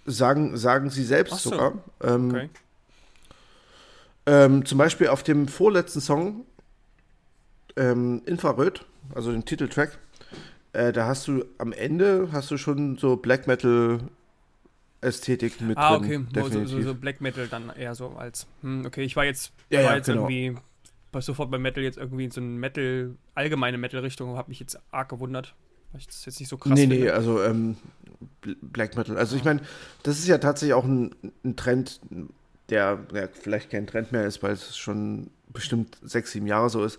Sagen, 0.07 0.57
sagen 0.57 0.91
sie 0.91 1.05
selbst 1.05 1.39
so. 1.39 1.51
sogar. 1.51 1.73
Ähm, 2.03 2.31
okay. 2.31 2.51
ähm, 4.27 4.65
zum 4.65 4.79
Beispiel 4.79 5.09
auf 5.09 5.23
dem 5.23 5.49
vorletzten 5.49 6.01
Song, 6.01 6.45
ähm, 7.77 8.23
Infrarot, 8.27 8.87
also 9.15 9.33
den 9.33 9.45
Titeltrack, 9.45 9.99
äh, 10.73 10.93
da 10.93 11.07
hast 11.07 11.27
du 11.29 11.45
am 11.59 11.73
Ende 11.73 12.29
hast 12.33 12.51
du 12.51 12.57
schon 12.57 12.97
so 12.99 13.17
Black 13.17 13.47
Metal 13.47 14.01
Ästhetik 15.01 15.61
mit 15.61 15.77
ah, 15.77 15.99
drin. 15.99 16.29
Ah, 16.35 16.41
okay, 16.41 16.51
so, 16.51 16.67
so, 16.67 16.83
so, 16.83 16.95
Black 16.95 17.21
Metal 17.21 17.47
dann 17.49 17.71
eher 17.71 17.95
so 17.95 18.09
als, 18.11 18.47
hm, 18.63 18.85
okay, 18.87 19.03
ich 19.03 19.17
war 19.17 19.25
jetzt, 19.25 19.53
ja, 19.71 19.81
war 19.81 19.91
ja, 19.91 19.97
jetzt 19.97 20.07
genau. 20.07 20.29
irgendwie 20.29 20.59
sofort 21.21 21.51
bei 21.51 21.59
Metal 21.59 21.83
jetzt 21.83 21.99
irgendwie 21.99 22.25
in 22.25 22.31
so 22.31 22.41
eine 22.41 22.51
Metal, 22.51 23.15
allgemeine 23.35 23.79
Metal-Richtung, 23.79 24.37
habe 24.37 24.51
mich 24.51 24.61
jetzt 24.61 24.79
arg 24.91 25.09
gewundert. 25.09 25.55
Weil 25.93 26.01
ich 26.01 26.07
das 26.09 26.25
jetzt 26.27 26.41
nicht 26.41 26.49
so 26.49 26.59
krass 26.59 26.75
Nee, 26.75 26.83
finde. 26.83 26.97
nee, 26.97 27.11
also 27.11 27.43
ähm, 27.43 27.77
Black 28.63 28.97
Metal. 28.97 29.17
Also 29.17 29.37
ich 29.37 29.45
meine, 29.45 29.61
das 30.03 30.19
ist 30.19 30.27
ja 30.27 30.39
tatsächlich 30.39 30.75
auch 30.75 30.85
ein, 30.85 31.15
ein 31.45 31.57
Trend, 31.57 32.01
der 32.69 32.99
ja, 33.13 33.29
vielleicht 33.33 33.71
kein 33.71 33.87
Trend 33.87 34.13
mehr 34.13 34.25
ist, 34.25 34.43
weil 34.43 34.53
es 34.53 34.77
schon 34.77 35.31
bestimmt 35.49 35.99
sechs, 36.03 36.33
sieben 36.33 36.47
Jahre 36.47 36.71
so 36.71 36.85
ist, 36.85 36.99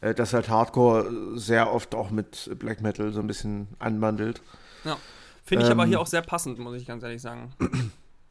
äh, 0.00 0.14
dass 0.14 0.32
halt 0.32 0.48
Hardcore 0.48 1.36
sehr 1.38 1.72
oft 1.72 1.94
auch 1.94 2.10
mit 2.10 2.50
Black 2.58 2.80
Metal 2.80 3.12
so 3.12 3.20
ein 3.20 3.26
bisschen 3.26 3.68
anwandelt. 3.78 4.42
Ja. 4.84 4.96
Finde 5.44 5.64
ich 5.64 5.70
ähm, 5.70 5.80
aber 5.80 5.88
hier 5.88 6.00
auch 6.00 6.06
sehr 6.06 6.22
passend, 6.22 6.58
muss 6.58 6.76
ich 6.76 6.86
ganz 6.86 7.02
ehrlich 7.02 7.22
sagen. 7.22 7.52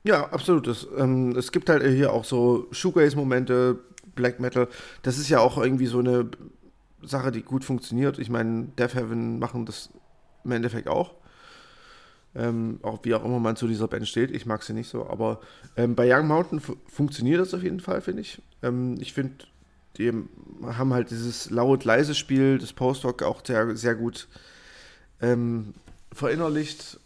Ja, 0.04 0.30
absolut. 0.30 0.68
Es, 0.68 0.88
ähm, 0.98 1.36
es 1.36 1.52
gibt 1.52 1.68
halt 1.70 1.84
hier 1.84 2.14
auch 2.14 2.24
so 2.24 2.68
Shoegaze-Momente, 2.72 3.80
Black 4.16 4.40
Metal. 4.40 4.70
Das 5.02 5.18
ist 5.18 5.28
ja 5.28 5.40
auch 5.40 5.58
irgendwie 5.58 5.88
so 5.88 6.00
eine 6.00 6.30
Sache, 7.02 7.32
die 7.32 7.42
gut 7.42 7.66
funktioniert. 7.66 8.20
Ich 8.20 8.30
meine, 8.30 8.68
Death 8.78 8.96
Heaven 8.96 9.40
machen 9.40 9.66
das 9.66 9.90
im 10.46 10.52
Endeffekt 10.52 10.88
auch. 10.88 11.14
Ähm, 12.38 12.80
auch 12.84 13.00
wie 13.04 13.16
auch 13.16 13.26
immer 13.26 13.40
man 13.40 13.56
zu 13.56 13.68
dieser 13.68 13.88
Band 13.88 14.08
steht. 14.08 14.30
Ich 14.30 14.46
mag 14.46 14.62
sie 14.62 14.74
nicht 14.74 14.90
so, 14.90 15.08
aber 15.10 15.42
ähm, 15.76 15.96
bei 15.96 16.08
Young 16.14 16.28
Mountain 16.28 16.62
funktioniert 16.88 17.42
das 17.42 17.54
auf 17.54 17.64
jeden 17.64 17.80
Fall, 17.80 18.02
finde 18.02 18.22
ich. 18.22 18.42
Ähm, 18.62 18.98
ich 19.00 19.14
finde, 19.14 19.46
die 19.98 20.12
haben 20.64 20.94
halt 20.94 21.10
dieses 21.10 21.50
laut-leise 21.50 22.14
Spiel 22.14 22.60
des 22.60 22.74
Post-Rock 22.74 23.24
auch 23.24 23.44
sehr, 23.44 23.76
sehr 23.76 23.96
gut 23.96 24.28
ähm, 25.20 25.74
verinnerlicht 26.12 27.00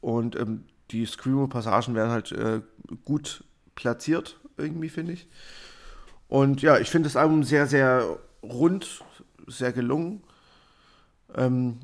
und 0.00 0.34
ähm, 0.34 0.64
die 0.90 1.06
Screamo-Passagen 1.06 1.94
werden 1.94 2.10
halt 2.10 2.32
äh, 2.32 2.60
gut 3.04 3.44
platziert, 3.74 4.40
irgendwie, 4.56 4.88
finde 4.88 5.12
ich. 5.12 5.28
Und 6.28 6.62
ja, 6.62 6.78
ich 6.78 6.90
finde 6.90 7.08
das 7.08 7.16
Album 7.16 7.44
sehr, 7.44 7.66
sehr 7.66 8.18
rund, 8.42 9.04
sehr 9.46 9.72
gelungen. 9.72 10.22
Ähm, 11.34 11.78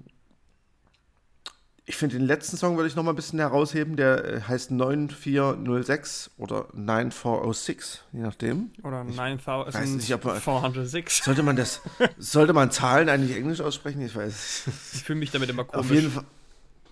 ich 1.91 1.97
finde 1.97 2.19
den 2.19 2.27
letzten 2.27 2.57
Song 2.57 2.77
würde 2.77 2.89
ich 2.89 2.95
noch 2.95 3.03
mal 3.03 3.11
ein 3.11 3.17
bisschen 3.17 3.41
herausheben. 3.41 3.97
Der 3.97 4.25
äh, 4.25 4.41
heißt 4.43 4.71
9406 4.71 6.31
oder 6.39 6.69
9406, 6.73 8.05
je 8.13 8.21
nachdem. 8.21 8.71
Oder 8.85 9.03
9406. 9.03 11.25
Sollte 11.25 11.43
man 11.43 11.57
das, 11.57 11.81
sollte 12.17 12.53
man 12.53 12.71
Zahlen 12.71 13.09
eigentlich 13.09 13.37
Englisch 13.37 13.61
aussprechen? 13.61 14.03
Ich 14.03 14.15
weiß. 14.15 14.69
Ich 14.93 15.03
fühle 15.03 15.19
mich 15.19 15.33
damit 15.33 15.51
immer 15.51 15.65
komisch. 15.65 15.85
Auf 15.85 15.93
jeden 15.93 16.13
Fall. 16.13 16.25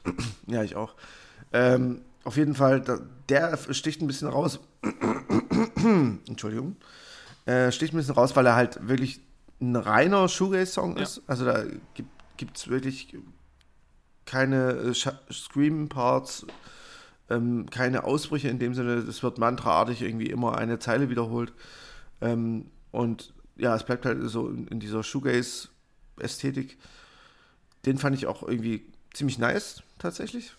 Ja, 0.49 0.65
ich 0.65 0.75
auch. 0.75 0.97
Ähm, 1.53 2.01
auf 2.25 2.37
jeden 2.37 2.57
Fall, 2.57 2.83
der 3.29 3.57
sticht 3.71 4.03
ein 4.03 4.09
bisschen 4.09 4.27
raus. 4.27 4.59
Entschuldigung. 6.27 6.75
Äh, 7.47 7.71
sticht 7.71 7.95
ein 7.95 7.99
bisschen 7.99 8.15
raus, 8.15 8.35
weil 8.35 8.47
er 8.47 8.57
halt 8.57 8.89
wirklich 8.89 9.21
ein 9.61 9.77
reiner 9.77 10.29
Shoegaze-Song 10.29 10.97
ja. 10.97 11.05
ist. 11.05 11.23
Also 11.29 11.45
da 11.45 11.63
gibt 12.37 12.57
es 12.57 12.67
wirklich 12.67 13.17
keine 14.29 14.73
äh, 14.73 14.95
Scream-Parts, 15.33 16.47
ähm, 17.31 17.67
keine 17.71 18.05
Ausbrüche 18.05 18.49
in 18.49 18.59
dem 18.59 18.75
Sinne. 18.75 18.95
Es 18.95 19.23
wird 19.23 19.39
mantraartig 19.39 20.03
irgendwie 20.03 20.31
immer 20.31 20.57
eine 20.57 20.79
Zeile 20.79 21.09
wiederholt. 21.11 21.53
Ähm, 22.21 22.67
und 22.91 23.33
ja, 23.57 23.75
es 23.75 23.85
bleibt 23.85 24.05
halt 24.05 24.19
so 24.29 24.49
in, 24.49 24.69
in 24.69 24.81
dieser 24.81 25.01
Shoegaze- 25.01 25.69
Ästhetik. 26.21 26.79
Den 27.87 27.99
fand 27.99 28.17
ich 28.17 28.27
auch 28.27 28.43
irgendwie 28.43 28.83
ziemlich 29.13 29.39
nice, 29.39 29.83
tatsächlich. 29.99 30.53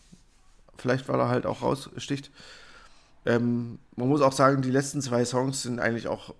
Vielleicht, 0.78 1.08
weil 1.10 1.20
er 1.20 1.30
halt 1.30 1.46
auch 1.46 1.62
raussticht. 1.62 2.32
Ähm, 3.26 3.80
man 3.96 4.08
muss 4.08 4.22
auch 4.22 4.32
sagen, 4.32 4.62
die 4.62 4.72
letzten 4.72 5.02
zwei 5.02 5.26
Songs 5.26 5.64
sind 5.64 5.80
eigentlich 5.80 6.08
auch 6.08 6.34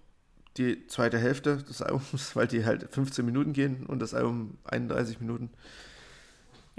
die 0.58 0.88
zweite 0.88 1.18
Hälfte 1.18 1.58
des 1.58 1.82
Albums, 1.82 2.32
weil 2.36 2.48
die 2.48 2.66
halt 2.66 2.88
15 2.92 3.26
Minuten 3.26 3.54
gehen 3.54 3.86
und 3.86 4.00
das 4.00 4.14
Album 4.14 4.58
31 4.66 5.20
Minuten. 5.20 5.50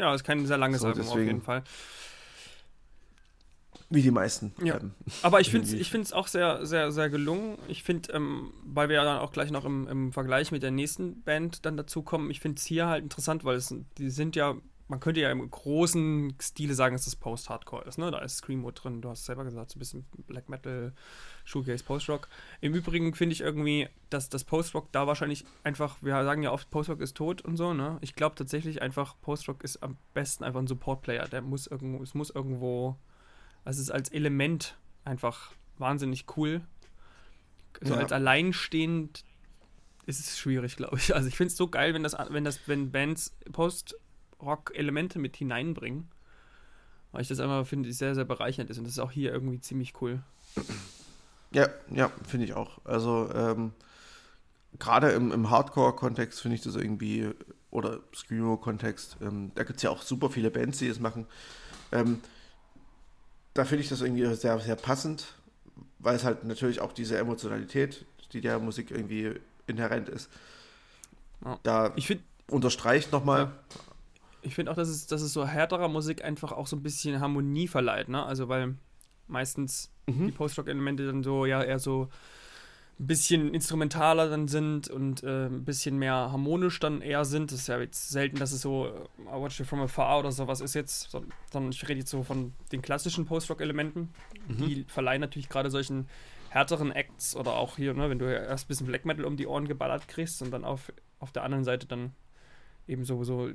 Ja, 0.00 0.14
ist 0.14 0.24
kein 0.24 0.46
sehr 0.46 0.56
langes 0.56 0.80
so, 0.80 0.86
Album 0.86 1.02
deswegen. 1.02 1.20
auf 1.20 1.26
jeden 1.26 1.42
Fall. 1.42 1.62
Wie 3.90 4.02
die 4.02 4.10
meisten. 4.10 4.54
Ja. 4.62 4.74
Alben. 4.74 4.94
Aber 5.22 5.40
ich 5.40 5.50
finde 5.52 5.66
es 5.66 5.72
ich 5.74 6.14
auch 6.14 6.26
sehr, 6.26 6.64
sehr, 6.64 6.90
sehr 6.90 7.10
gelungen. 7.10 7.58
Ich 7.68 7.82
finde, 7.82 8.12
ähm, 8.12 8.52
weil 8.64 8.88
wir 8.88 8.96
ja 8.96 9.04
dann 9.04 9.18
auch 9.18 9.32
gleich 9.32 9.50
noch 9.50 9.64
im, 9.64 9.86
im 9.88 10.12
Vergleich 10.12 10.52
mit 10.52 10.62
der 10.62 10.70
nächsten 10.70 11.22
Band 11.22 11.66
dann 11.66 11.76
dazu 11.76 12.02
kommen, 12.02 12.30
ich 12.30 12.40
finde 12.40 12.58
es 12.58 12.64
hier 12.64 12.86
halt 12.86 13.02
interessant, 13.02 13.44
weil 13.44 13.56
es, 13.56 13.74
die 13.98 14.10
sind 14.10 14.36
ja 14.36 14.56
man 14.90 14.98
könnte 14.98 15.20
ja 15.20 15.30
im 15.30 15.48
großen 15.48 16.34
Stile 16.40 16.74
sagen, 16.74 16.96
dass 16.96 17.04
das 17.04 17.14
Post-Hardcore 17.14 17.84
ist. 17.84 17.96
Ne? 17.96 18.10
Da 18.10 18.18
ist 18.18 18.38
Screamwood 18.38 18.82
drin, 18.82 19.00
du 19.00 19.08
hast 19.08 19.20
es 19.20 19.26
selber 19.26 19.44
gesagt, 19.44 19.70
so 19.70 19.76
ein 19.76 19.78
bisschen 19.78 20.04
Black 20.26 20.48
Metal, 20.48 20.92
Shoegaze, 21.44 21.84
Post-Rock. 21.84 22.28
Im 22.60 22.74
Übrigen 22.74 23.14
finde 23.14 23.34
ich 23.34 23.40
irgendwie, 23.40 23.88
dass 24.10 24.30
das 24.30 24.42
Post-Rock 24.42 24.90
da 24.90 25.06
wahrscheinlich 25.06 25.44
einfach, 25.62 25.98
wir 26.00 26.24
sagen 26.24 26.42
ja 26.42 26.50
oft, 26.50 26.70
Post-Rock 26.70 27.00
ist 27.02 27.16
tot 27.16 27.40
und 27.40 27.56
so, 27.56 27.72
ne? 27.72 27.98
Ich 28.00 28.16
glaube 28.16 28.34
tatsächlich 28.34 28.82
einfach, 28.82 29.14
Post-Rock 29.22 29.62
ist 29.62 29.80
am 29.80 29.96
besten 30.12 30.42
einfach 30.42 30.58
ein 30.58 30.66
Support-Player. 30.66 31.28
Der 31.28 31.42
muss 31.42 31.68
irgendwo, 31.68 32.02
es 32.02 32.14
muss 32.14 32.30
irgendwo, 32.30 32.96
also 33.64 33.78
es 33.78 33.86
ist 33.86 33.92
als 33.92 34.08
Element 34.08 34.76
einfach 35.04 35.52
wahnsinnig 35.78 36.26
cool. 36.36 36.62
So 37.80 37.94
ja. 37.94 38.00
als 38.00 38.10
alleinstehend 38.10 39.24
ist 40.06 40.18
es 40.18 40.36
schwierig, 40.36 40.76
glaube 40.76 40.96
ich. 40.96 41.14
Also 41.14 41.28
ich 41.28 41.36
finde 41.36 41.52
es 41.52 41.56
so 41.56 41.68
geil, 41.68 41.94
wenn 41.94 42.02
das, 42.02 42.16
wenn 42.30 42.42
das, 42.42 42.58
wenn 42.66 42.90
Bands 42.90 43.36
Post 43.52 43.96
Rock-Elemente 44.42 45.18
mit 45.18 45.36
hineinbringen. 45.36 46.08
Weil 47.12 47.22
ich 47.22 47.28
das 47.28 47.40
einfach 47.40 47.66
finde, 47.66 47.92
sehr, 47.92 48.14
sehr 48.14 48.24
bereichernd 48.24 48.70
ist. 48.70 48.78
Und 48.78 48.84
das 48.84 48.94
ist 48.94 48.98
auch 49.00 49.10
hier 49.10 49.32
irgendwie 49.32 49.60
ziemlich 49.60 50.00
cool. 50.00 50.22
Ja, 51.52 51.68
ja, 51.90 52.12
finde 52.26 52.46
ich 52.46 52.54
auch. 52.54 52.78
Also, 52.84 53.28
ähm, 53.34 53.72
gerade 54.78 55.10
im, 55.10 55.32
im 55.32 55.50
Hardcore-Kontext 55.50 56.40
finde 56.40 56.54
ich 56.54 56.62
das 56.62 56.76
irgendwie, 56.76 57.28
oder 57.70 58.00
Screamo-Kontext, 58.14 59.16
ähm, 59.20 59.50
da 59.56 59.64
gibt 59.64 59.78
es 59.78 59.82
ja 59.82 59.90
auch 59.90 60.02
super 60.02 60.30
viele 60.30 60.50
Bands, 60.50 60.78
die 60.78 60.88
das 60.88 61.00
machen. 61.00 61.26
Ähm, 61.90 62.20
da 63.54 63.64
finde 63.64 63.82
ich 63.82 63.88
das 63.88 64.00
irgendwie 64.00 64.32
sehr, 64.36 64.60
sehr 64.60 64.76
passend, 64.76 65.34
weil 65.98 66.14
es 66.14 66.22
halt 66.22 66.44
natürlich 66.44 66.80
auch 66.80 66.92
diese 66.92 67.18
Emotionalität, 67.18 68.06
die 68.32 68.40
der 68.40 68.60
Musik 68.60 68.92
irgendwie 68.92 69.34
inhärent 69.66 70.08
ist, 70.08 70.30
ja. 71.44 71.58
da 71.64 71.92
ich 71.96 72.06
find, 72.06 72.22
unterstreicht 72.48 73.10
nochmal. 73.10 73.40
Ja 73.40 73.52
ich 74.42 74.54
finde 74.54 74.72
auch, 74.72 74.76
dass 74.76 74.88
es, 74.88 75.06
dass 75.06 75.22
es 75.22 75.32
so 75.32 75.46
härterer 75.46 75.88
Musik 75.88 76.24
einfach 76.24 76.52
auch 76.52 76.66
so 76.66 76.76
ein 76.76 76.82
bisschen 76.82 77.20
Harmonie 77.20 77.68
verleiht, 77.68 78.08
ne? 78.08 78.24
Also 78.24 78.48
weil 78.48 78.76
meistens 79.26 79.90
mhm. 80.06 80.26
die 80.26 80.32
Post-Rock-Elemente 80.32 81.06
dann 81.06 81.22
so, 81.22 81.46
ja, 81.46 81.62
eher 81.62 81.78
so 81.78 82.08
ein 82.98 83.06
bisschen 83.06 83.54
instrumentaler 83.54 84.28
dann 84.28 84.46
sind 84.46 84.88
und 84.88 85.22
äh, 85.22 85.46
ein 85.46 85.64
bisschen 85.64 85.98
mehr 85.98 86.12
harmonisch 86.12 86.78
dann 86.80 87.00
eher 87.00 87.24
sind. 87.24 87.50
Das 87.50 87.60
ist 87.60 87.66
ja 87.68 87.80
jetzt 87.80 88.10
selten, 88.10 88.38
dass 88.38 88.52
es 88.52 88.60
so 88.60 88.88
uh, 88.88 89.22
I 89.22 89.42
Watch 89.42 89.58
It 89.60 89.66
From 89.66 89.80
Afar 89.80 90.18
oder 90.18 90.32
sowas 90.32 90.60
ist 90.60 90.74
jetzt, 90.74 91.10
sondern 91.10 91.72
ich 91.72 91.88
rede 91.88 92.00
jetzt 92.00 92.10
so 92.10 92.22
von 92.22 92.52
den 92.72 92.82
klassischen 92.82 93.24
Post-Rock-Elementen. 93.24 94.10
Mhm. 94.48 94.56
Die 94.56 94.84
verleihen 94.86 95.22
natürlich 95.22 95.48
gerade 95.48 95.70
solchen 95.70 96.08
härteren 96.50 96.90
Acts 96.90 97.36
oder 97.36 97.54
auch 97.54 97.76
hier, 97.76 97.94
ne, 97.94 98.10
wenn 98.10 98.18
du 98.18 98.26
erst 98.26 98.66
ein 98.66 98.68
bisschen 98.68 98.86
Black 98.86 99.06
Metal 99.06 99.24
um 99.24 99.36
die 99.36 99.46
Ohren 99.46 99.66
geballert 99.66 100.08
kriegst 100.08 100.42
und 100.42 100.50
dann 100.50 100.64
auf, 100.64 100.92
auf 101.20 101.32
der 101.32 101.44
anderen 101.44 101.64
Seite 101.64 101.86
dann 101.86 102.12
eben 102.86 103.04
so, 103.04 103.24
so 103.24 103.48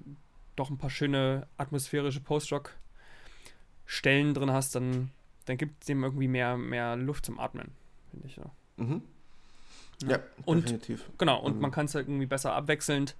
doch 0.55 0.69
ein 0.69 0.77
paar 0.77 0.89
schöne 0.89 1.47
atmosphärische 1.57 2.21
Post-Rock-Stellen 2.21 4.33
drin 4.33 4.51
hast, 4.51 4.75
dann, 4.75 5.11
dann 5.45 5.57
gibt 5.57 5.81
es 5.81 5.87
dem 5.87 6.03
irgendwie 6.03 6.27
mehr, 6.27 6.57
mehr 6.57 6.95
Luft 6.95 7.25
zum 7.25 7.39
Atmen, 7.39 7.71
finde 8.11 8.27
ich. 8.27 8.37
Ja, 8.37 8.45
mhm. 8.77 9.01
ja, 10.07 10.19
und, 10.45 10.65
definitiv. 10.65 11.09
Genau, 11.17 11.41
und 11.41 11.55
mhm. 11.55 11.61
man 11.61 11.71
kann 11.71 11.85
es 11.85 11.95
halt 11.95 12.07
irgendwie 12.07 12.25
besser 12.25 12.53
abwechselnd. 12.53 13.15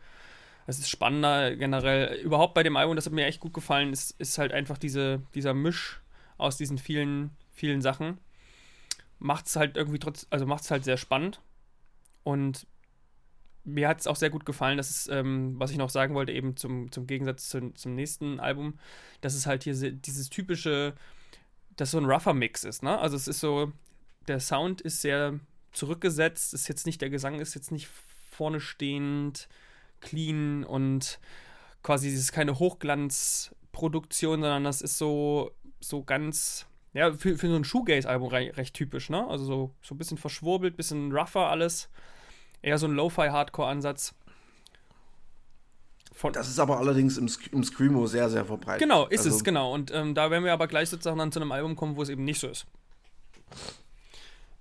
Es 0.67 0.79
ist 0.79 0.89
spannender 0.89 1.55
generell. 1.55 2.19
Überhaupt 2.21 2.55
bei 2.55 2.63
dem 2.63 2.75
Album, 2.75 2.95
das 2.95 3.05
hat 3.05 3.13
mir 3.13 3.25
echt 3.25 3.39
gut 3.39 3.53
gefallen, 3.53 3.93
ist, 3.93 4.19
ist 4.19 4.37
halt 4.37 4.51
einfach 4.51 4.77
diese, 4.77 5.21
dieser 5.35 5.53
Misch 5.53 6.01
aus 6.37 6.57
diesen 6.57 6.77
vielen, 6.77 7.31
vielen 7.53 7.81
Sachen. 7.81 8.17
Macht 9.19 9.47
es 9.47 9.55
halt 9.55 9.77
irgendwie 9.77 9.99
trotz, 9.99 10.27
also 10.29 10.45
macht 10.45 10.63
es 10.63 10.71
halt 10.71 10.83
sehr 10.83 10.97
spannend. 10.97 11.39
Und 12.23 12.67
mir 13.65 13.87
hat 13.87 13.99
es 13.99 14.07
auch 14.07 14.15
sehr 14.15 14.29
gut 14.29 14.45
gefallen, 14.45 14.77
dass 14.77 14.89
es, 14.89 15.07
ähm, 15.07 15.55
was 15.57 15.71
ich 15.71 15.77
noch 15.77 15.89
sagen 15.89 16.13
wollte, 16.13 16.31
eben 16.31 16.55
zum, 16.55 16.91
zum 16.91 17.07
Gegensatz 17.07 17.49
zu, 17.49 17.71
zum 17.73 17.95
nächsten 17.95 18.39
Album, 18.39 18.79
dass 19.21 19.33
es 19.33 19.47
halt 19.47 19.63
hier 19.63 19.73
dieses 19.73 20.29
typische, 20.29 20.93
dass 21.75 21.91
so 21.91 21.97
ein 21.97 22.05
rougher 22.05 22.33
Mix 22.33 22.63
ist, 22.63 22.83
ne? 22.83 22.97
Also 22.97 23.15
es 23.15 23.27
ist 23.27 23.39
so, 23.39 23.73
der 24.27 24.39
Sound 24.39 24.81
ist 24.81 25.01
sehr 25.01 25.39
zurückgesetzt, 25.71 26.53
ist 26.53 26.67
jetzt 26.67 26.85
nicht, 26.85 27.01
der 27.01 27.09
Gesang 27.09 27.39
ist 27.39 27.55
jetzt 27.55 27.71
nicht 27.71 27.89
vorne 28.31 28.59
stehend, 28.59 29.49
clean 29.99 30.63
und 30.63 31.19
quasi 31.83 32.09
es 32.09 32.19
ist 32.19 32.31
keine 32.31 32.59
Hochglanzproduktion, 32.59 34.41
sondern 34.41 34.63
das 34.63 34.81
ist 34.81 34.97
so, 34.97 35.51
so 35.79 36.03
ganz, 36.03 36.67
ja, 36.93 37.11
für, 37.13 37.37
für 37.37 37.47
so 37.47 37.55
ein 37.55 37.63
Shoegaze-Album 37.63 38.29
recht, 38.29 38.75
typisch, 38.75 39.09
ne? 39.09 39.27
Also 39.27 39.45
so, 39.45 39.75
so 39.81 39.95
ein 39.95 39.97
bisschen 39.97 40.17
verschwurbelt, 40.17 40.77
bisschen 40.77 41.11
rougher 41.11 41.49
alles 41.49 41.89
eher 42.65 42.77
so 42.79 42.87
ein 42.87 42.93
Lo-Fi-Hardcore-Ansatz. 42.93 44.15
das 46.33 46.47
ist 46.47 46.59
aber 46.59 46.79
allerdings 46.79 47.17
im, 47.17 47.29
im 47.51 47.63
Screamo 47.63 48.07
sehr, 48.07 48.29
sehr 48.29 48.45
verbreitet. 48.45 48.81
Genau, 48.81 49.05
ist 49.05 49.25
also, 49.25 49.37
es, 49.37 49.43
genau. 49.43 49.73
Und 49.73 49.93
ähm, 49.93 50.15
da 50.15 50.31
werden 50.31 50.43
wir 50.43 50.53
aber 50.53 50.67
gleich 50.67 50.89
sozusagen 50.89 51.19
dann 51.19 51.31
zu 51.31 51.39
einem 51.39 51.51
Album 51.51 51.75
kommen, 51.75 51.95
wo 51.95 52.01
es 52.01 52.09
eben 52.09 52.25
nicht 52.25 52.39
so 52.39 52.47
ist. 52.47 52.65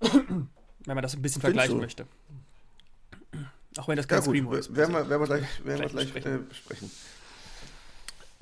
wenn 0.01 0.49
man 0.85 1.03
das 1.03 1.15
ein 1.15 1.23
bisschen 1.23 1.41
vergleichen 1.41 1.77
du? 1.77 1.81
möchte. 1.81 2.07
Auch 3.79 3.89
wenn 3.89 3.97
das 3.97 4.07
kein 4.07 4.19
ja, 4.19 4.23
Screamo 4.23 4.55
ist. 4.55 4.77
Werden 4.77 4.95
wir, 4.95 5.09
werden 5.09 5.23
wir 5.23 5.27
gleich, 5.27 5.65
werden 5.65 5.81
wir 5.81 5.89
gleich 5.89 6.13
besprechen. 6.13 6.35
Äh, 6.35 6.49
besprechen. 6.49 6.91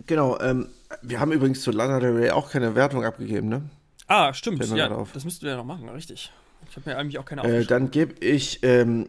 Genau, 0.07 0.41
ähm, 0.41 0.69
wir 1.03 1.21
haben 1.21 1.31
übrigens 1.31 1.63
zu 1.63 1.71
Lana 1.71 2.01
Del 2.01 2.17
Rey 2.17 2.31
auch 2.31 2.51
keine 2.51 2.75
Wertung 2.75 3.05
abgegeben, 3.05 3.49
ne? 3.49 3.63
Ah, 4.09 4.35
stimmt. 4.35 4.65
Ja, 4.67 4.89
das 4.89 5.25
müssten 5.25 5.45
wir 5.45 5.53
ja 5.53 5.57
noch 5.57 5.65
machen, 5.65 5.89
richtig. 5.89 6.33
Ich 6.69 6.77
habe 6.77 6.91
mir 6.91 6.99
eigentlich 6.99 7.19
auch 7.19 7.25
keine 7.25 7.45
äh, 7.45 7.65
Dann 7.65 7.91
gebe 7.91 8.15
ich 8.25 8.59
ähm, 8.63 9.09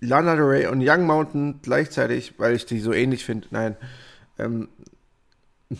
Lana 0.00 0.34
Del 0.36 0.44
Rey 0.44 0.66
und 0.66 0.80
Young 0.80 1.06
Mountain 1.06 1.60
gleichzeitig, 1.62 2.38
weil 2.38 2.54
ich 2.54 2.66
die 2.66 2.80
so 2.80 2.92
ähnlich 2.92 3.24
finde. 3.24 3.48
Nein. 3.50 3.76
Ähm, 4.38 4.68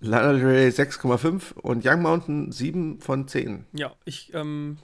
Lana 0.00 0.32
Del 0.32 0.46
Rey 0.46 0.68
6,5 0.68 1.54
und 1.54 1.84
Young 1.84 2.02
Mountain 2.02 2.52
7 2.52 3.00
von 3.00 3.26
10. 3.26 3.66
Ja, 3.72 3.94
ich 4.04 4.32
ähm, 4.34 4.78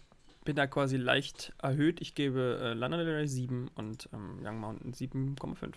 bin 0.45 0.57
da 0.57 0.67
quasi 0.67 0.97
leicht 0.97 1.53
erhöht. 1.63 2.01
Ich 2.01 2.15
gebe 2.15 2.59
äh, 2.61 2.73
Lana 2.75 2.97
Del 2.97 3.15
Rey 3.15 3.29
7 3.29 3.71
und 3.75 4.09
ähm, 4.13 4.39
Young 4.43 4.59
Mountain 4.59 4.93
7,5. 4.93 5.75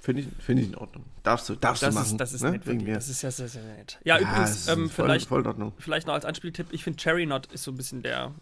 Finde 0.00 0.22
ich, 0.22 0.28
find 0.42 0.60
ich 0.60 0.68
in 0.68 0.76
Ordnung. 0.76 1.04
Darfst 1.22 1.48
du, 1.48 1.56
darfst 1.56 1.82
das 1.82 1.94
du 1.94 2.00
machen. 2.00 2.12
Ist, 2.12 2.20
das 2.20 2.32
ist 2.32 2.42
ne? 2.42 2.52
nett 2.52 2.66
Wegen 2.66 2.84
mir. 2.84 2.94
Das 2.94 3.08
ist 3.08 3.22
ja 3.22 3.30
sehr, 3.30 3.48
sehr 3.48 3.62
nett. 3.62 3.98
Ja, 4.04 4.18
ja 4.18 4.22
übrigens, 4.22 4.68
ähm, 4.68 4.88
voll, 4.88 5.06
vielleicht, 5.06 5.28
voll 5.28 5.72
vielleicht 5.78 6.06
noch 6.06 6.14
als 6.14 6.24
Anspieltipp, 6.24 6.68
ich 6.70 6.84
finde 6.84 6.98
Cherry 6.98 7.26
Not 7.26 7.46
ist 7.52 7.64
so 7.64 7.72
ein 7.72 7.76
bisschen 7.76 8.02
der, 8.02 8.32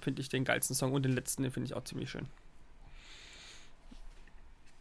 finde 0.00 0.20
ich 0.20 0.28
den 0.28 0.44
geilsten 0.44 0.76
Song 0.76 0.92
und 0.92 1.02
den 1.02 1.12
letzten, 1.12 1.42
den 1.42 1.52
finde 1.52 1.66
ich 1.66 1.74
auch 1.74 1.84
ziemlich 1.84 2.10
schön. 2.10 2.26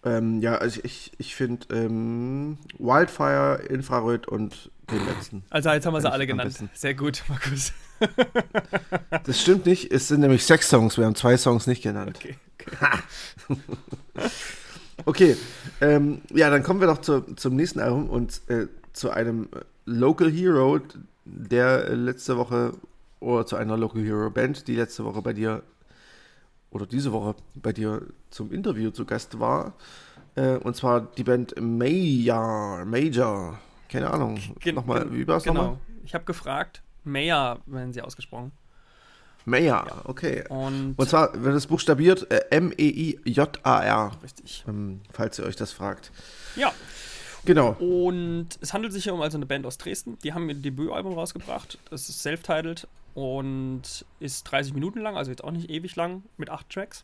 Ähm, 0.06 0.42
ja, 0.42 0.56
also 0.56 0.82
ich, 0.84 1.12
ich 1.18 1.34
finde 1.36 1.66
ähm, 1.74 2.58
Wildfire, 2.78 3.64
Infrared 3.70 4.28
und 4.28 4.70
den 4.92 5.06
letzten. 5.06 5.44
Also 5.50 5.70
jetzt 5.70 5.86
haben 5.86 5.94
wir 5.94 6.02
sie 6.02 6.12
alle 6.12 6.28
genannt. 6.28 6.58
Sehr 6.74 6.94
gut, 6.94 7.24
Markus. 7.30 7.74
das 9.26 9.42
stimmt 9.42 9.66
nicht, 9.66 9.92
es 9.92 10.10
sind 10.10 10.20
nämlich 10.20 10.46
sechs 10.46 10.70
Songs, 10.70 10.98
wir 10.98 11.06
haben 11.06 11.16
zwei 11.16 11.38
Songs 11.38 11.68
nicht 11.68 11.82
genannt. 11.82 12.18
Okay. 12.18 12.36
okay. 12.62 13.60
Okay, 15.06 15.36
ähm, 15.82 16.22
ja, 16.34 16.50
dann 16.50 16.64
kommen 16.64 16.80
wir 16.80 16.88
doch 16.88 17.00
zu, 17.00 17.22
zum 17.36 17.56
nächsten 17.56 17.80
Album 17.80 18.10
und 18.10 18.42
äh, 18.48 18.68
zu 18.94 19.10
einem 19.10 19.50
Local 19.86 20.32
Hero, 20.32 20.80
der 21.26 21.96
letzte 21.96 22.38
Woche, 22.38 22.74
oder 23.20 23.46
zu 23.46 23.56
einer 23.56 23.78
Local 23.78 24.02
Hero 24.02 24.30
Band, 24.30 24.68
die 24.68 24.76
letzte 24.76 25.04
Woche 25.06 25.22
bei 25.22 25.34
dir, 25.34 25.64
oder 26.72 26.86
diese 26.86 27.12
Woche 27.12 27.36
bei 27.56 27.74
dir 27.74 28.02
zum 28.30 28.52
Interview 28.52 28.92
zu 28.92 29.06
Gast 29.06 29.40
war. 29.40 29.74
Äh, 30.36 30.58
und 30.58 30.76
zwar 30.76 31.02
die 31.02 31.24
Band 31.24 31.54
Major, 31.60 32.86
Major, 32.86 33.60
keine 33.90 34.10
Ahnung. 34.12 34.40
Gen 34.60 34.76
nochmal, 34.76 35.12
wie 35.14 35.28
war 35.28 35.38
es 35.38 35.44
genau. 35.44 35.62
nochmal? 35.62 35.80
Ich 36.04 36.14
habe 36.14 36.26
gefragt, 36.26 36.82
Major 37.04 37.60
werden 37.66 37.94
sie 37.94 38.02
ausgesprochen. 38.02 38.52
Meyer, 39.46 39.86
ja. 39.88 40.02
okay. 40.06 40.44
Und, 40.50 40.96
und, 40.98 41.10
zwar 41.10 41.44
wird 41.44 41.56
es 41.56 41.68
buchstabiert 41.68 42.30
äh, 42.32 42.46
M-E-I-J-A-R. 42.52 44.12
Richtig. 44.24 44.64
Ähm, 44.68 45.02
falls 45.12 45.40
ihr 45.40 45.46
euch 45.46 45.56
das 45.56 45.72
fragt. 45.72 46.12
Ja. 46.56 46.72
Genau. 47.46 47.72
Und 47.80 48.48
es 48.62 48.74
handelt 48.74 48.94
sich 48.94 49.04
hier 49.04 49.14
um 49.14 49.22
also 49.22 49.38
eine 49.38 49.46
Band 49.46 49.66
aus 49.66 49.78
Dresden. 49.78 50.18
Die 50.24 50.34
haben 50.34 50.48
ihr 50.48 50.56
Debütalbum 50.56 51.14
rausgebracht. 51.14 51.78
Das 51.90 52.08
ist 52.08 52.22
self-titled 52.22 52.88
und 53.16 54.06
ist 54.20 54.44
30 54.44 54.74
Minuten 54.74 55.00
lang, 55.00 55.18
also 55.18 55.30
jetzt 55.30 55.44
auch 55.44 55.52
nicht 55.52 55.70
ewig 55.70 55.96
lang, 55.96 56.24
mit 56.38 56.50
acht 56.50 56.70
Tracks. 56.70 57.04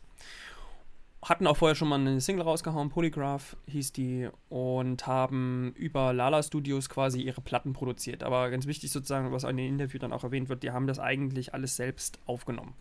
Hatten 1.22 1.46
auch 1.46 1.56
vorher 1.56 1.74
schon 1.74 1.88
mal 1.88 2.00
eine 2.00 2.20
Single 2.20 2.44
rausgehauen, 2.44 2.88
Polygraph 2.88 3.56
hieß 3.66 3.92
die, 3.92 4.28
und 4.48 5.06
haben 5.06 5.72
über 5.76 6.12
Lala 6.12 6.42
Studios 6.42 6.88
quasi 6.88 7.20
ihre 7.20 7.40
Platten 7.40 7.72
produziert. 7.72 8.22
Aber 8.22 8.50
ganz 8.50 8.66
wichtig 8.66 8.90
sozusagen, 8.90 9.30
was 9.32 9.44
in 9.44 9.56
dem 9.56 9.68
Interview 9.68 9.98
dann 9.98 10.12
auch 10.12 10.24
erwähnt 10.24 10.48
wird, 10.48 10.62
die 10.62 10.70
haben 10.70 10.86
das 10.86 10.98
eigentlich 10.98 11.52
alles 11.52 11.76
selbst 11.76 12.18
aufgenommen. 12.26 12.74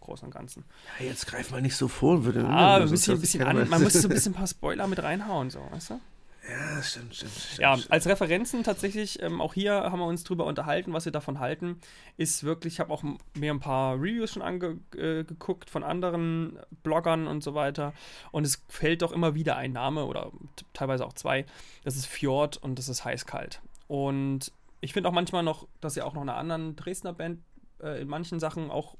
Großen 0.00 0.26
und 0.26 0.32
Ganzen. 0.32 0.64
Ja, 0.98 1.06
jetzt 1.06 1.26
greif 1.26 1.50
mal 1.50 1.60
nicht 1.60 1.76
so 1.76 1.88
vor. 1.88 2.24
Würde 2.24 2.44
ah, 2.46 2.76
ein 2.76 2.90
bisschen, 2.90 3.20
bisschen 3.20 3.42
an, 3.42 3.68
man 3.68 3.82
muss 3.82 3.92
so 3.92 4.08
ein 4.08 4.08
bisschen 4.14 4.32
ein 4.32 4.36
paar 4.36 4.46
Spoiler 4.46 4.86
mit 4.86 5.02
reinhauen, 5.02 5.50
so, 5.50 5.60
weißt 5.72 5.90
du? 5.90 6.00
Ja, 6.48 6.82
stimmt, 6.82 7.14
stimmt, 7.14 7.32
stimmt. 7.32 7.58
Ja, 7.58 7.76
stimmt. 7.76 7.92
als 7.92 8.06
Referenzen 8.06 8.62
tatsächlich, 8.62 9.22
ähm, 9.22 9.40
auch 9.40 9.52
hier 9.52 9.74
haben 9.74 9.98
wir 9.98 10.06
uns 10.06 10.24
drüber 10.24 10.46
unterhalten, 10.46 10.92
was 10.92 11.04
wir 11.04 11.12
davon 11.12 11.38
halten. 11.38 11.80
Ist 12.16 12.44
wirklich, 12.44 12.74
ich 12.74 12.80
habe 12.80 12.92
auch 12.92 13.02
mir 13.34 13.52
ein 13.52 13.60
paar 13.60 13.96
Reviews 13.96 14.32
schon 14.32 14.42
angeguckt 14.42 15.68
äh, 15.68 15.70
von 15.70 15.84
anderen 15.84 16.58
Bloggern 16.82 17.26
und 17.26 17.42
so 17.42 17.54
weiter. 17.54 17.92
Und 18.32 18.46
es 18.46 18.64
fällt 18.68 19.02
doch 19.02 19.12
immer 19.12 19.34
wieder 19.34 19.56
ein 19.56 19.72
Name 19.72 20.06
oder 20.06 20.32
teilweise 20.72 21.04
auch 21.04 21.12
zwei. 21.12 21.44
Das 21.84 21.96
ist 21.96 22.06
Fjord 22.06 22.56
und 22.56 22.78
das 22.78 22.88
ist 22.88 23.04
Heißkalt. 23.04 23.60
Und 23.86 24.52
ich 24.80 24.94
finde 24.94 25.08
auch 25.08 25.14
manchmal 25.14 25.42
noch, 25.42 25.68
dass 25.80 25.94
sie 25.94 26.02
auch 26.02 26.14
noch 26.14 26.22
einer 26.22 26.36
anderen 26.36 26.74
Dresdner 26.74 27.12
Band 27.12 27.40
äh, 27.82 28.00
in 28.00 28.08
manchen 28.08 28.40
Sachen 28.40 28.70
auch 28.70 28.96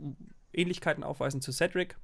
Ähnlichkeiten 0.52 1.04
aufweisen 1.04 1.40
zu 1.40 1.52
Cedric. 1.52 1.96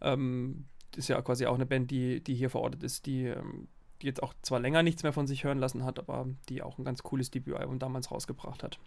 Ähm, 0.00 0.66
ist 0.96 1.08
ja 1.08 1.20
quasi 1.22 1.46
auch 1.46 1.54
eine 1.54 1.66
Band, 1.66 1.90
die, 1.90 2.22
die 2.22 2.34
hier 2.34 2.50
verortet 2.50 2.82
ist, 2.82 3.06
die 3.06 3.24
ähm, 3.24 3.68
die 4.02 4.06
jetzt 4.06 4.22
auch 4.22 4.34
zwar 4.42 4.60
länger 4.60 4.82
nichts 4.82 5.02
mehr 5.02 5.12
von 5.12 5.26
sich 5.26 5.44
hören 5.44 5.58
lassen 5.58 5.84
hat, 5.84 5.98
aber 5.98 6.26
die 6.48 6.62
auch 6.62 6.78
ein 6.78 6.84
ganz 6.84 7.02
cooles 7.02 7.30
Debütalbum 7.30 7.78
damals 7.78 8.10
rausgebracht 8.10 8.62
hat. 8.62 8.78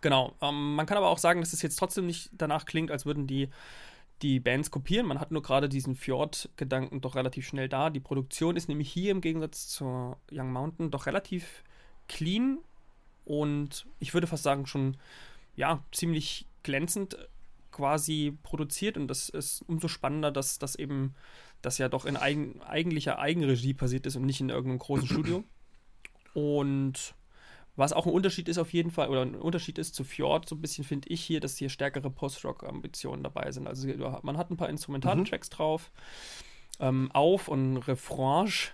Genau, 0.00 0.32
ähm, 0.40 0.74
man 0.74 0.86
kann 0.86 0.96
aber 0.96 1.08
auch 1.08 1.18
sagen, 1.18 1.40
dass 1.40 1.52
es 1.52 1.62
jetzt 1.62 1.76
trotzdem 1.76 2.06
nicht 2.06 2.30
danach 2.32 2.64
klingt, 2.66 2.90
als 2.90 3.06
würden 3.06 3.26
die 3.26 3.48
die 4.22 4.40
Bands 4.40 4.70
kopieren. 4.70 5.06
Man 5.06 5.20
hat 5.20 5.30
nur 5.30 5.42
gerade 5.42 5.68
diesen 5.68 5.94
Fjord-Gedanken 5.94 7.00
doch 7.00 7.14
relativ 7.14 7.46
schnell 7.46 7.68
da. 7.68 7.90
Die 7.90 8.00
Produktion 8.00 8.56
ist 8.56 8.68
nämlich 8.68 8.90
hier 8.90 9.12
im 9.12 9.20
Gegensatz 9.20 9.68
zur 9.68 10.16
Young 10.32 10.52
Mountain 10.52 10.90
doch 10.90 11.06
relativ 11.06 11.62
clean 12.08 12.58
und 13.24 13.86
ich 14.00 14.14
würde 14.14 14.26
fast 14.26 14.42
sagen 14.42 14.66
schon 14.66 14.96
ja 15.54 15.84
ziemlich 15.92 16.46
glänzend 16.62 17.16
quasi 17.70 18.36
produziert 18.42 18.96
und 18.96 19.08
das 19.08 19.28
ist 19.28 19.62
umso 19.68 19.86
spannender, 19.86 20.32
dass 20.32 20.58
das 20.58 20.74
eben 20.74 21.14
das 21.62 21.78
ja 21.78 21.88
doch 21.88 22.04
in 22.04 22.16
eigen, 22.16 22.60
eigentlicher 22.62 23.18
Eigenregie 23.18 23.74
passiert 23.74 24.06
ist 24.06 24.16
und 24.16 24.26
nicht 24.26 24.40
in 24.40 24.48
irgendeinem 24.48 24.78
großen 24.78 25.08
Studio. 25.08 25.44
Und 26.34 27.14
was 27.74 27.92
auch 27.92 28.06
ein 28.06 28.12
Unterschied 28.12 28.48
ist 28.48 28.58
auf 28.58 28.72
jeden 28.72 28.90
Fall, 28.90 29.08
oder 29.08 29.22
ein 29.22 29.34
Unterschied 29.34 29.78
ist 29.78 29.94
zu 29.94 30.04
Fjord, 30.04 30.48
so 30.48 30.56
ein 30.56 30.60
bisschen 30.60 30.84
finde 30.84 31.08
ich 31.08 31.20
hier, 31.20 31.40
dass 31.40 31.56
hier 31.56 31.68
stärkere 31.68 32.10
Post-Rock-Ambitionen 32.10 33.22
dabei 33.22 33.52
sind. 33.52 33.66
Also 33.66 33.88
man 34.22 34.36
hat 34.36 34.50
ein 34.50 34.56
paar 34.56 34.68
instrumentale 34.68 35.20
mhm. 35.20 35.24
Tracks 35.24 35.48
drauf, 35.48 35.90
ähm, 36.80 37.10
Auf- 37.12 37.48
und 37.48 37.78
Refrange. 37.78 38.70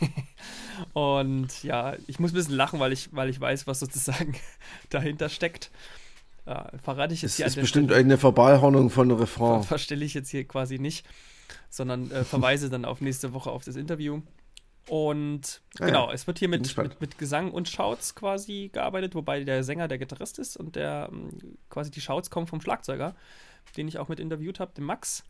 und 0.92 1.62
ja, 1.62 1.96
ich 2.06 2.18
muss 2.18 2.32
ein 2.32 2.34
bisschen 2.34 2.56
lachen, 2.56 2.78
weil 2.78 2.92
ich, 2.92 3.08
weil 3.12 3.30
ich 3.30 3.40
weiß, 3.40 3.66
was 3.66 3.80
sozusagen 3.80 4.34
dahinter 4.90 5.30
steckt. 5.30 5.70
Äh, 6.44 6.78
verrate 6.78 7.14
ich 7.14 7.22
jetzt 7.22 7.32
es 7.32 7.36
hier. 7.36 7.46
Das 7.46 7.56
ist 7.56 7.60
bestimmt 7.60 7.90
Stelle. 7.90 8.00
eine 8.00 8.18
Verballhornung 8.18 8.90
von 8.90 9.10
Refrain. 9.10 9.62
Ver 9.62 9.68
verstelle 9.68 10.04
ich 10.04 10.14
jetzt 10.14 10.28
hier 10.30 10.46
quasi 10.46 10.78
nicht 10.78 11.06
sondern 11.70 12.10
äh, 12.10 12.24
verweise 12.24 12.68
dann 12.68 12.84
auf 12.84 13.00
nächste 13.00 13.32
Woche 13.32 13.50
auf 13.50 13.64
das 13.64 13.76
Interview. 13.76 14.20
Und 14.88 15.62
ah, 15.78 15.86
genau, 15.86 16.08
ja. 16.08 16.14
es 16.14 16.26
wird 16.26 16.40
hier 16.40 16.48
mit, 16.48 16.76
mit, 16.76 17.00
mit, 17.00 17.18
Gesang 17.18 17.52
und 17.52 17.68
Shouts 17.68 18.14
quasi 18.14 18.70
gearbeitet, 18.72 19.14
wobei 19.14 19.44
der 19.44 19.62
Sänger 19.62 19.86
der 19.88 19.98
Gitarrist 19.98 20.38
ist 20.38 20.56
und 20.56 20.74
der 20.74 21.08
ähm, 21.12 21.30
quasi 21.68 21.90
die 21.90 22.00
Shouts 22.00 22.30
kommen 22.30 22.48
vom 22.48 22.60
Schlagzeuger, 22.60 23.14
den 23.76 23.86
ich 23.86 23.98
auch 23.98 24.08
mit 24.08 24.18
interviewt 24.18 24.58
habe, 24.58 24.72
dem 24.74 24.84
Max. 24.84 25.22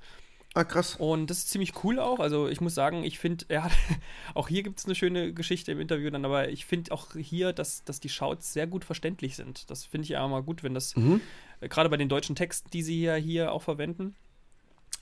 Ah, 0.54 0.64
krass. 0.64 0.96
Und 0.96 1.28
das 1.28 1.38
ist 1.38 1.50
ziemlich 1.50 1.84
cool 1.84 2.00
auch. 2.00 2.18
Also 2.18 2.48
ich 2.48 2.60
muss 2.60 2.74
sagen, 2.74 3.04
ich 3.04 3.18
finde, 3.18 3.44
er 3.48 3.64
hat, 3.64 3.72
auch 4.34 4.48
hier 4.48 4.62
gibt 4.62 4.78
es 4.78 4.86
eine 4.86 4.94
schöne 4.94 5.32
Geschichte 5.32 5.72
im 5.72 5.80
Interview 5.80 6.10
dann, 6.10 6.24
aber 6.24 6.48
ich 6.48 6.64
finde 6.64 6.92
auch 6.92 7.14
hier, 7.14 7.52
dass, 7.52 7.84
dass 7.84 8.00
die 8.00 8.08
Shouts 8.08 8.52
sehr 8.52 8.66
gut 8.66 8.84
verständlich 8.84 9.36
sind. 9.36 9.70
Das 9.70 9.84
finde 9.84 10.04
ich 10.04 10.10
ja 10.10 10.26
mal 10.26 10.42
gut, 10.42 10.62
wenn 10.62 10.74
das, 10.74 10.96
mhm. 10.96 11.20
gerade 11.60 11.90
bei 11.90 11.96
den 11.96 12.08
deutschen 12.08 12.34
Texten, 12.34 12.70
die 12.70 12.82
sie 12.82 13.02
ja 13.02 13.14
hier 13.14 13.52
auch 13.52 13.62
verwenden, 13.62 14.16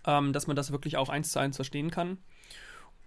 ähm, 0.09 0.33
dass 0.33 0.47
man 0.47 0.57
das 0.57 0.73
wirklich 0.73 0.97
auch 0.97 1.11
eins 1.11 1.31
zu 1.31 1.39
eins 1.39 1.57
verstehen 1.57 1.91
kann. 1.91 2.17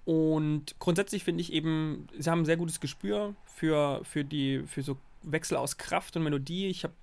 Und 0.05 0.79
grundsätzlich 0.79 1.23
finde 1.23 1.41
ich 1.41 1.51
eben, 1.51 2.07
sie 2.17 2.29
haben 2.29 2.41
ein 2.41 2.45
sehr 2.45 2.57
gutes 2.57 2.79
Gespür 2.79 3.35
für, 3.43 4.01
für, 4.03 4.23
die, 4.23 4.63
für 4.67 4.83
so 4.83 4.97
Wechsel 5.23 5.57
aus 5.57 5.77
Kraft 5.77 6.15
und 6.15 6.23
Melodie. 6.23 6.67
Ich 6.67 6.83
habe 6.83 6.93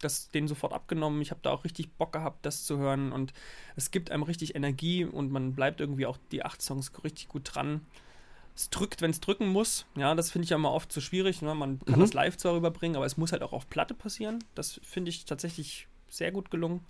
das 0.00 0.30
denen 0.30 0.48
sofort 0.48 0.72
abgenommen. 0.72 1.22
Ich 1.22 1.30
habe 1.30 1.40
da 1.42 1.50
auch 1.50 1.64
richtig 1.64 1.92
Bock 1.92 2.12
gehabt, 2.12 2.44
das 2.44 2.64
zu 2.64 2.78
hören. 2.78 3.12
Und 3.12 3.32
es 3.76 3.90
gibt 3.90 4.10
einem 4.10 4.24
richtig 4.24 4.56
Energie 4.56 5.04
und 5.04 5.30
man 5.30 5.54
bleibt 5.54 5.80
irgendwie 5.80 6.06
auch 6.06 6.18
die 6.32 6.44
acht 6.44 6.60
Songs 6.60 6.92
richtig 7.04 7.28
gut 7.28 7.54
dran. 7.54 7.80
Es 8.56 8.70
drückt, 8.70 9.02
wenn 9.02 9.10
es 9.10 9.20
drücken 9.20 9.48
muss. 9.48 9.86
Ja, 9.96 10.14
das 10.14 10.30
finde 10.30 10.44
ich 10.44 10.50
ja 10.50 10.56
immer 10.56 10.72
oft 10.72 10.92
so 10.92 11.00
schwierig. 11.00 11.42
Ne? 11.42 11.54
Man 11.54 11.80
kann 11.84 11.96
mhm. 11.96 12.02
das 12.02 12.12
live 12.12 12.36
zwar 12.36 12.54
rüberbringen, 12.54 12.96
aber 12.96 13.06
es 13.06 13.16
muss 13.16 13.32
halt 13.32 13.42
auch 13.42 13.52
auf 13.52 13.68
Platte 13.68 13.94
passieren. 13.94 14.42
Das 14.54 14.80
finde 14.84 15.10
ich 15.10 15.24
tatsächlich 15.24 15.88
sehr 16.08 16.30
gut 16.30 16.50
gelungen. 16.50 16.80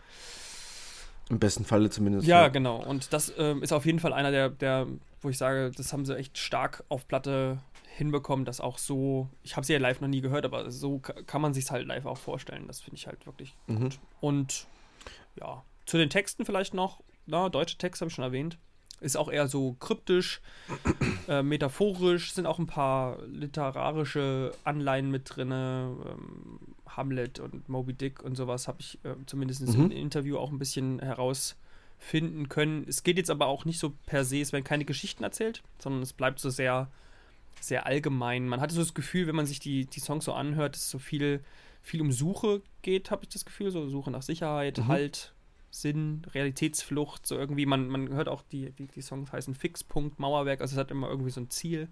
Im 1.30 1.38
besten 1.38 1.64
Falle 1.64 1.90
zumindest. 1.90 2.26
Ja, 2.26 2.42
ja. 2.42 2.48
genau. 2.48 2.82
Und 2.82 3.12
das 3.12 3.32
ähm, 3.38 3.62
ist 3.62 3.72
auf 3.72 3.86
jeden 3.86 3.98
Fall 3.98 4.12
einer 4.12 4.30
der, 4.30 4.50
der, 4.50 4.86
wo 5.22 5.30
ich 5.30 5.38
sage, 5.38 5.70
das 5.74 5.92
haben 5.92 6.04
sie 6.04 6.16
echt 6.16 6.36
stark 6.38 6.84
auf 6.88 7.08
Platte 7.08 7.58
hinbekommen, 7.96 8.44
dass 8.44 8.60
auch 8.60 8.78
so, 8.78 9.28
ich 9.42 9.56
habe 9.56 9.64
sie 9.64 9.72
ja 9.72 9.78
live 9.78 10.00
noch 10.00 10.08
nie 10.08 10.20
gehört, 10.20 10.44
aber 10.44 10.70
so 10.70 10.98
kann 10.98 11.40
man 11.40 11.54
sich 11.54 11.70
halt 11.70 11.86
live 11.86 12.06
auch 12.06 12.18
vorstellen. 12.18 12.66
Das 12.66 12.80
finde 12.80 12.96
ich 12.96 13.06
halt 13.06 13.24
wirklich 13.26 13.54
mhm. 13.66 13.84
gut. 13.84 13.98
Und 14.20 14.66
ja, 15.36 15.62
zu 15.86 15.96
den 15.96 16.10
Texten 16.10 16.44
vielleicht 16.44 16.74
noch, 16.74 17.00
na, 17.26 17.48
deutsche 17.48 17.78
Texte 17.78 18.02
habe 18.02 18.08
ich 18.08 18.14
schon 18.14 18.24
erwähnt. 18.24 18.58
Ist 19.00 19.16
auch 19.16 19.30
eher 19.30 19.48
so 19.48 19.74
kryptisch, 19.80 20.40
äh, 21.28 21.42
metaphorisch, 21.42 22.32
sind 22.32 22.46
auch 22.46 22.58
ein 22.58 22.66
paar 22.66 23.22
literarische 23.26 24.52
Anleihen 24.64 25.10
mit 25.10 25.36
drin. 25.36 25.50
Ähm, 25.50 26.73
Hamlet 26.86 27.40
und 27.40 27.68
Moby 27.68 27.94
Dick 27.94 28.22
und 28.22 28.36
sowas 28.36 28.68
habe 28.68 28.78
ich 28.80 28.98
äh, 29.04 29.14
zumindest 29.26 29.66
mhm. 29.66 29.84
im 29.84 29.90
Interview 29.90 30.38
auch 30.38 30.50
ein 30.50 30.58
bisschen 30.58 31.00
herausfinden 31.00 32.48
können. 32.48 32.84
Es 32.88 33.02
geht 33.02 33.16
jetzt 33.16 33.30
aber 33.30 33.46
auch 33.46 33.64
nicht 33.64 33.78
so 33.78 33.94
per 34.06 34.24
se, 34.24 34.40
es 34.40 34.52
werden 34.52 34.64
keine 34.64 34.84
Geschichten 34.84 35.24
erzählt, 35.24 35.62
sondern 35.78 36.02
es 36.02 36.12
bleibt 36.12 36.40
so 36.40 36.50
sehr, 36.50 36.90
sehr 37.60 37.86
allgemein. 37.86 38.48
Man 38.48 38.60
hatte 38.60 38.74
so 38.74 38.80
das 38.80 38.94
Gefühl, 38.94 39.26
wenn 39.26 39.36
man 39.36 39.46
sich 39.46 39.60
die, 39.60 39.86
die 39.86 40.00
Songs 40.00 40.24
so 40.24 40.32
anhört, 40.32 40.74
dass 40.74 40.82
es 40.82 40.90
so 40.90 40.98
viel, 40.98 41.42
viel 41.82 42.00
um 42.00 42.12
Suche 42.12 42.62
geht, 42.82 43.10
habe 43.10 43.24
ich 43.24 43.30
das 43.30 43.44
Gefühl. 43.44 43.70
So 43.70 43.88
Suche 43.88 44.10
nach 44.10 44.22
Sicherheit, 44.22 44.78
mhm. 44.78 44.88
Halt, 44.88 45.34
Sinn, 45.74 46.22
Realitätsflucht, 46.32 47.26
so 47.26 47.36
irgendwie. 47.36 47.66
Man, 47.66 47.88
man 47.88 48.08
hört 48.10 48.28
auch, 48.28 48.42
die, 48.42 48.70
die, 48.70 48.86
die 48.86 49.02
Songs 49.02 49.32
heißen 49.32 49.54
Fixpunkt, 49.54 50.20
Mauerwerk, 50.20 50.60
also 50.60 50.74
es 50.74 50.78
hat 50.78 50.92
immer 50.92 51.08
irgendwie 51.08 51.30
so 51.30 51.40
ein 51.40 51.50
Ziel. 51.50 51.88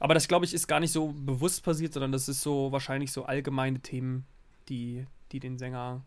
Aber 0.00 0.14
das, 0.14 0.26
glaube 0.26 0.46
ich, 0.46 0.54
ist 0.54 0.66
gar 0.66 0.80
nicht 0.80 0.92
so 0.92 1.12
bewusst 1.12 1.62
passiert, 1.62 1.92
sondern 1.92 2.10
das 2.10 2.28
ist 2.28 2.40
so 2.40 2.72
wahrscheinlich 2.72 3.12
so 3.12 3.26
allgemeine 3.26 3.80
Themen, 3.80 4.24
die, 4.68 5.06
die 5.30 5.40
den 5.40 5.58
Sänger 5.58 6.02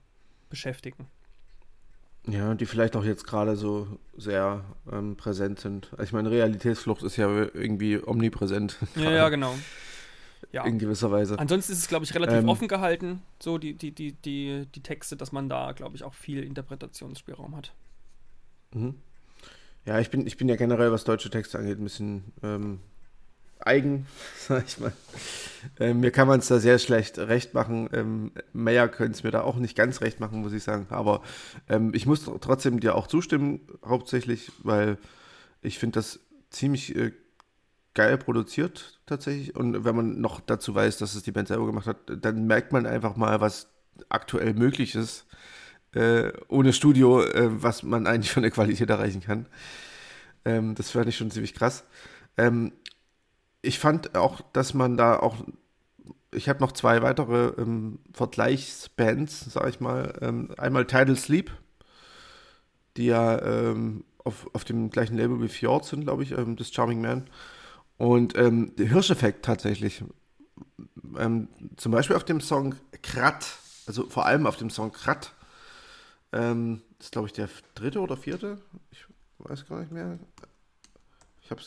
beschäftigen. 0.50 1.08
Ja, 2.28 2.56
die 2.56 2.66
vielleicht 2.66 2.96
auch 2.96 3.04
jetzt 3.04 3.26
gerade 3.26 3.56
so 3.56 4.00
sehr 4.18 4.64
ähm, 4.91 5.16
präsent 5.16 5.60
sind. 5.60 5.91
Also 5.91 6.04
ich 6.04 6.14
meine, 6.14 6.32
Realitätsflucht 6.32 7.04
ist 7.04 7.18
ja 7.18 7.28
irgendwie 7.30 8.02
omnipräsent. 8.04 8.78
Ja, 8.96 9.12
ja, 9.12 9.30
genau. 9.30 9.54
Ja. 10.52 10.66
In 10.66 10.80
gewisser 10.80 11.12
Weise. 11.12 11.38
Ansonsten 11.38 11.72
ist 11.72 11.80
es, 11.80 11.88
glaube 11.88 12.06
ich, 12.06 12.14
relativ 12.14 12.39
ähm, 12.39 12.50
offen 12.50 12.68
gehalten, 12.68 13.22
so 13.41 13.58
die, 13.58 13.76
die, 13.76 13.91
die, 13.91 14.14
die, 14.14 14.68
die 14.74 14.84
Texte, 14.84 15.16
dass 15.16 15.32
man 15.32 15.50
da, 15.50 15.72
glaube 15.72 15.96
ich, 15.96 16.04
auch 16.04 16.14
viel 16.14 16.44
Interpretationsspielraum 16.44 17.56
hat. 17.56 17.74
Mhm. 18.74 18.96
Ja, 19.86 20.00
ich 20.00 20.10
bin, 20.10 20.26
ich 20.26 20.38
bin 20.38 20.50
ja 20.50 20.56
generell, 20.56 20.91
was 20.91 21.04
deutsche 21.04 21.30
Texte 21.30 21.60
angeht, 21.60 21.80
ein 21.80 21.84
bisschen 21.84 22.24
ähm, 22.41 22.80
eigen, 23.66 24.07
sag 24.38 24.66
ich 24.66 24.80
mal. 24.80 24.93
Ähm, 25.80 26.01
mir 26.01 26.11
kann 26.11 26.28
man 26.28 26.39
es 26.39 26.47
da 26.47 26.59
sehr 26.59 26.80
schlecht 26.80 27.18
recht 27.18 27.53
machen. 27.53 27.89
Ähm, 27.93 28.32
Meyer 28.51 28.88
könnte 28.89 29.14
es 29.14 29.24
mir 29.24 29.32
da 29.32 29.41
auch 29.41 29.55
nicht 29.55 29.76
ganz 29.76 30.01
recht 30.01 30.20
machen, 30.20 30.41
muss 30.41 30.53
ich 30.53 30.64
sagen. 30.64 30.88
Aber 30.89 31.22
ähm, 31.70 31.91
ich 31.93 32.05
muss 32.05 32.30
trotzdem 32.41 32.80
dir 32.80 32.95
auch 32.95 33.07
zustimmen, 33.07 33.61
hauptsächlich, 33.86 34.51
weil 34.61 34.97
ich 35.61 35.80
finde 35.80 35.99
das 35.99 36.20
ziemlich 36.49 36.95
äh, 36.95 37.14
geil 37.93 38.18
produziert 38.18 38.99
tatsächlich. 39.05 39.55
Und 39.55 39.86
wenn 39.86 39.95
man 39.95 40.20
noch 40.20 40.39
dazu 40.39 40.76
weiß, 40.76 40.97
dass 40.97 41.16
es 41.16 41.24
die 41.24 41.32
Band 41.32 41.47
selber 41.47 41.66
gemacht 41.66 41.88
hat, 41.88 41.97
dann 42.07 42.47
merkt 42.47 42.72
man 42.72 42.86
einfach 42.86 43.16
mal, 43.16 43.39
was 43.41 43.68
aktuell 44.09 44.53
möglich 44.53 44.95
ist. 44.95 45.26
Äh, 45.93 46.34
ohne 46.47 46.74
Studio, 46.74 47.22
äh, 47.22 47.61
was 47.61 47.84
man 47.84 48.07
eigentlich 48.07 48.32
von 48.32 48.41
der 48.41 48.51
Qualität 48.51 48.89
erreichen 48.89 49.22
kann. 49.22 49.45
Ähm, 50.43 50.76
das 50.76 50.89
fand 50.89 51.07
ich 51.07 51.16
schon 51.16 51.30
ziemlich 51.30 51.53
krass. 51.53 51.84
Ähm, 52.36 52.74
ich 53.64 53.80
fand 53.80 54.16
auch, 54.16 54.41
dass 54.51 54.74
man 54.74 54.97
da 54.97 55.18
auch, 55.18 55.38
ich 56.32 56.49
habe 56.49 56.59
noch 56.59 56.74
zwei 56.74 57.01
weitere 57.01 57.53
ähm, 57.59 57.99
Vergleichsbands, 58.14 59.45
sag 59.45 59.70
ich 59.70 59.80
mal. 59.80 60.14
Ähm, 60.22 60.53
einmal 60.57 60.86
Tidal 60.86 61.16
Sleep, 61.16 61.49
die 62.97 63.05
ja 63.05 63.41
ähm, 63.41 64.03
auf, 64.24 64.49
auf 64.53 64.66
dem 64.66 64.89
gleichen 64.89 65.18
Label 65.18 65.41
wie 65.41 65.47
Fjord 65.47 65.86
sind, 65.86 66.03
glaube 66.03 66.24
ich, 66.24 66.38
ähm, 66.38 66.57
das 66.57 66.74
Charming 66.74 67.01
Man. 67.01 67.30
Und 67.97 68.38
ähm, 68.38 68.76
der 68.76 68.89
Hirscheffekt 68.89 69.45
tatsächlich. 69.45 70.03
Ähm, 71.18 71.47
zum 71.78 71.93
Beispiel 71.93 72.18
auf 72.18 72.26
dem 72.26 72.41
Song 72.41 72.76
Krat, 73.01 73.45
also 73.88 74.09
vor 74.09 74.26
allem 74.26 74.45
auf 74.45 74.57
dem 74.57 74.70
Song 74.70 74.91
Krat. 74.91 75.34
das 76.32 76.51
ist, 76.99 77.11
glaube 77.11 77.28
ich, 77.28 77.34
der 77.34 77.47
dritte 77.76 77.99
oder 78.01 78.18
vierte. 78.18 78.59
Ich 78.91 79.05
weiß 79.38 79.68
gar 79.68 79.80
nicht 79.80 79.91
mehr. 79.91 80.20
Ich 81.43 81.51
habe 81.51 81.61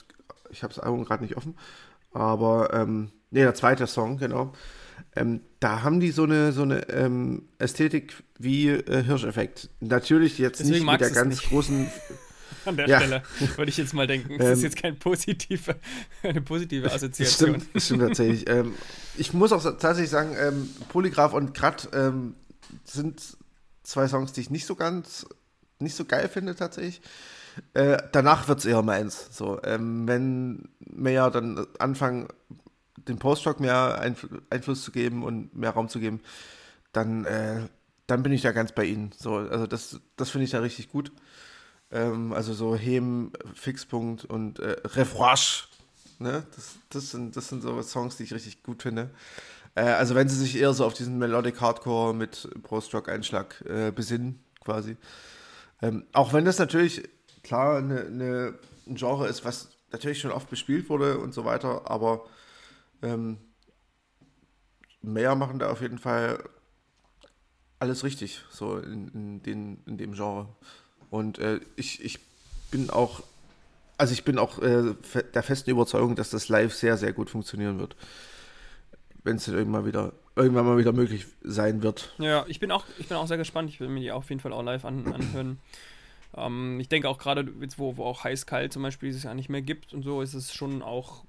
ich 0.50 0.60
das 0.60 0.78
Album 0.78 1.04
gerade 1.04 1.22
nicht 1.22 1.36
offen. 1.36 1.56
Aber, 2.16 2.72
ähm, 2.72 3.10
nee, 3.30 3.40
der 3.40 3.54
zweite 3.54 3.86
Song, 3.86 4.16
genau. 4.16 4.54
Ähm, 5.14 5.42
da 5.60 5.82
haben 5.82 6.00
die 6.00 6.10
so 6.10 6.22
eine, 6.22 6.52
so 6.52 6.62
eine 6.62 6.88
ähm, 6.88 7.48
Ästhetik 7.58 8.14
wie 8.38 8.70
äh, 8.70 9.02
Hirscheffekt. 9.02 9.68
Natürlich 9.80 10.38
jetzt 10.38 10.60
Deswegen 10.60 10.86
nicht 10.86 10.92
mit 10.92 11.00
der 11.02 11.10
ganz 11.10 11.36
nicht. 11.36 11.50
großen. 11.50 11.90
An 12.64 12.76
der 12.76 12.88
ja. 12.88 13.00
Stelle 13.00 13.22
würde 13.56 13.68
ich 13.68 13.76
jetzt 13.76 13.92
mal 13.92 14.06
denken. 14.06 14.38
Das 14.38 14.46
ähm, 14.46 14.52
ist 14.54 14.62
jetzt 14.62 14.76
keine 14.76 14.96
positive, 14.96 15.76
eine 16.22 16.40
positive 16.40 16.90
Assoziation. 16.92 17.60
Stimmt, 17.60 17.82
stimmt 17.82 18.00
tatsächlich. 18.00 18.48
ähm, 18.48 18.74
ich 19.18 19.34
muss 19.34 19.52
auch 19.52 19.62
tatsächlich 19.62 20.10
sagen, 20.10 20.34
ähm, 20.38 20.70
Polygraph 20.88 21.34
und 21.34 21.52
Grat 21.52 21.90
ähm, 21.92 22.34
sind 22.84 23.36
zwei 23.82 24.08
Songs, 24.08 24.32
die 24.32 24.40
ich 24.40 24.50
nicht 24.50 24.64
so 24.64 24.74
ganz, 24.74 25.26
nicht 25.80 25.94
so 25.94 26.06
geil 26.06 26.28
finde 26.28 26.56
tatsächlich. 26.56 27.02
Äh, 27.74 27.98
danach 28.12 28.48
wird 28.48 28.60
es 28.60 28.64
eher 28.64 28.82
meins. 28.82 29.28
So, 29.30 29.60
ähm, 29.64 30.06
wenn 30.06 30.68
wir 30.80 31.12
ja 31.12 31.30
dann 31.30 31.66
anfangen, 31.78 32.28
dem 33.08 33.18
Postrock 33.18 33.60
mehr 33.60 33.98
Einf 34.00 34.26
Einfluss 34.50 34.82
zu 34.82 34.90
geben 34.90 35.22
und 35.22 35.54
mehr 35.54 35.70
Raum 35.70 35.88
zu 35.88 36.00
geben, 36.00 36.20
dann, 36.92 37.24
äh, 37.24 37.60
dann 38.06 38.22
bin 38.22 38.32
ich 38.32 38.42
da 38.42 38.52
ganz 38.52 38.72
bei 38.72 38.84
Ihnen. 38.84 39.12
So, 39.16 39.36
also 39.36 39.66
das, 39.66 40.00
das 40.16 40.30
finde 40.30 40.44
ich 40.44 40.50
da 40.50 40.60
richtig 40.60 40.90
gut. 40.90 41.12
Ähm, 41.90 42.32
also 42.32 42.52
so 42.54 42.76
Hem, 42.76 43.32
Fixpunkt 43.54 44.24
und 44.24 44.58
äh, 44.58 44.76
Refroche. 44.84 45.68
Ne? 46.18 46.44
Das, 46.54 46.76
das, 46.90 47.10
sind, 47.10 47.36
das 47.36 47.48
sind 47.48 47.62
so 47.62 47.80
Songs, 47.82 48.16
die 48.16 48.24
ich 48.24 48.32
richtig 48.32 48.62
gut 48.62 48.82
finde. 48.82 49.10
Äh, 49.74 49.82
also 49.82 50.14
wenn 50.14 50.28
sie 50.28 50.36
sich 50.36 50.58
eher 50.58 50.72
so 50.72 50.84
auf 50.84 50.94
diesen 50.94 51.18
Melodic 51.18 51.60
Hardcore 51.60 52.14
mit 52.14 52.48
Post-Rock-Einschlag 52.62 53.62
äh, 53.68 53.92
besinnen, 53.92 54.40
quasi. 54.64 54.96
Ähm, 55.82 56.06
auch 56.12 56.32
wenn 56.32 56.44
das 56.44 56.58
natürlich 56.58 57.02
klar 57.46 57.78
eine, 57.78 58.00
eine, 58.06 58.54
ein 58.86 58.96
Genre 58.96 59.28
ist, 59.28 59.44
was 59.44 59.70
natürlich 59.92 60.20
schon 60.20 60.32
oft 60.32 60.50
bespielt 60.50 60.88
wurde 60.88 61.18
und 61.18 61.32
so 61.32 61.44
weiter, 61.44 61.90
aber 61.90 62.26
ähm, 63.02 63.38
mehr 65.00 65.34
machen 65.36 65.58
da 65.58 65.70
auf 65.70 65.80
jeden 65.80 65.98
Fall 65.98 66.42
alles 67.78 68.04
richtig, 68.04 68.42
so 68.50 68.78
in, 68.78 69.08
in, 69.08 69.42
den, 69.42 69.82
in 69.86 69.98
dem 69.98 70.12
Genre. 70.14 70.48
Und 71.10 71.38
äh, 71.38 71.60
ich, 71.76 72.04
ich 72.04 72.18
bin 72.70 72.90
auch, 72.90 73.22
also 73.98 74.12
ich 74.12 74.24
bin 74.24 74.38
auch 74.38 74.58
äh, 74.58 74.94
der 75.34 75.42
festen 75.42 75.70
Überzeugung, 75.70 76.16
dass 76.16 76.30
das 76.30 76.48
live 76.48 76.74
sehr, 76.74 76.96
sehr 76.96 77.12
gut 77.12 77.30
funktionieren 77.30 77.78
wird. 77.78 77.96
Wenn 79.22 79.36
es 79.36 79.46
irgendwann 79.48 79.86
wieder, 79.86 80.12
irgendwann 80.36 80.66
mal 80.66 80.78
wieder 80.78 80.92
möglich 80.92 81.26
sein 81.42 81.82
wird. 81.82 82.14
Ja, 82.18 82.44
ich 82.48 82.60
bin 82.60 82.70
auch, 82.70 82.84
ich 82.98 83.08
bin 83.08 83.16
auch 83.16 83.26
sehr 83.26 83.38
gespannt. 83.38 83.70
Ich 83.70 83.80
will 83.80 83.88
mir 83.88 84.00
die 84.00 84.12
auf 84.12 84.28
jeden 84.30 84.40
Fall 84.40 84.52
auch 84.52 84.62
live 84.62 84.84
an, 84.84 85.12
anhören. 85.12 85.58
Ähm, 86.36 86.78
ich 86.80 86.88
denke 86.88 87.08
auch 87.08 87.18
gerade, 87.18 87.46
jetzt 87.60 87.78
wo, 87.78 87.96
wo 87.96 88.04
auch 88.04 88.24
heiß-kalt 88.24 88.72
zum 88.72 88.82
Beispiel 88.82 89.10
es 89.10 89.22
ja 89.22 89.34
nicht 89.34 89.48
mehr 89.48 89.62
gibt 89.62 89.92
und 89.92 90.02
so, 90.02 90.20
ist 90.22 90.34
es 90.34 90.52
schon 90.52 90.82
auch 90.82 91.24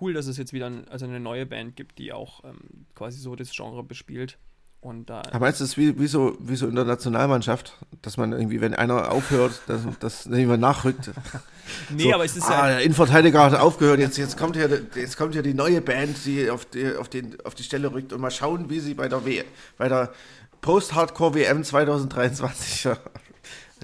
cool, 0.00 0.12
dass 0.12 0.26
es 0.26 0.36
jetzt 0.36 0.52
wieder 0.52 0.66
ein, 0.66 0.88
also 0.88 1.04
eine 1.06 1.20
neue 1.20 1.46
Band 1.46 1.76
gibt, 1.76 1.98
die 1.98 2.12
auch 2.12 2.44
ähm, 2.44 2.86
quasi 2.94 3.18
so 3.18 3.36
das 3.36 3.52
Genre 3.52 3.82
bespielt. 3.82 4.38
Und 4.80 5.10
da 5.10 5.22
Aber 5.30 5.40
meinst 5.40 5.58
du, 5.58 5.64
es 5.64 5.70
ist 5.70 5.76
wie, 5.78 5.98
wie, 5.98 6.06
so, 6.06 6.36
wie 6.38 6.54
so 6.54 6.68
in 6.68 6.76
der 6.76 6.84
Nationalmannschaft, 6.84 7.76
dass 8.02 8.16
man 8.16 8.32
irgendwie, 8.32 8.60
wenn 8.60 8.74
einer 8.74 9.10
aufhört, 9.10 9.62
dass, 9.66 9.82
dass 9.98 10.24
jemand 10.26 10.60
nachrückt? 10.60 11.10
nee, 11.90 12.04
so, 12.04 12.14
aber 12.14 12.24
es 12.24 12.36
ist 12.36 12.48
ah, 12.48 12.68
ja. 12.68 12.76
Der 12.76 12.80
Innenverteidiger 12.82 13.42
hat 13.42 13.58
aufgehört, 13.58 13.98
jetzt, 13.98 14.16
jetzt, 14.16 14.36
kommt 14.36 14.54
hier, 14.54 14.86
jetzt 14.94 15.16
kommt 15.16 15.32
hier 15.32 15.42
die 15.42 15.54
neue 15.54 15.80
Band, 15.80 16.24
die 16.24 16.50
auf 16.50 16.66
die, 16.66 16.94
auf, 16.94 17.08
den, 17.08 17.36
auf 17.44 17.56
die 17.56 17.64
Stelle 17.64 17.92
rückt 17.92 18.12
und 18.12 18.20
mal 18.20 18.30
schauen, 18.30 18.70
wie 18.70 18.78
sie 18.78 18.94
bei 18.94 19.08
der, 19.08 19.24
w 19.24 19.42
bei 19.76 19.88
der 19.88 20.12
Post-Hardcore-WM 20.60 21.64
2023 21.64 22.88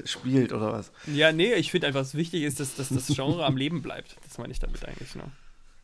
spielt 0.04 0.52
oder 0.52 0.72
was. 0.72 0.92
Ja, 1.06 1.32
nee, 1.32 1.54
ich 1.54 1.70
finde 1.70 1.88
einfach, 1.88 2.00
was 2.00 2.14
wichtig 2.14 2.42
ist, 2.42 2.60
dass, 2.60 2.76
dass 2.76 2.88
das 2.88 3.06
Genre 3.08 3.44
am 3.44 3.56
Leben 3.56 3.82
bleibt. 3.82 4.16
Das 4.24 4.38
meine 4.38 4.52
ich 4.52 4.58
damit 4.58 4.86
eigentlich. 4.86 5.14
Ne? 5.14 5.24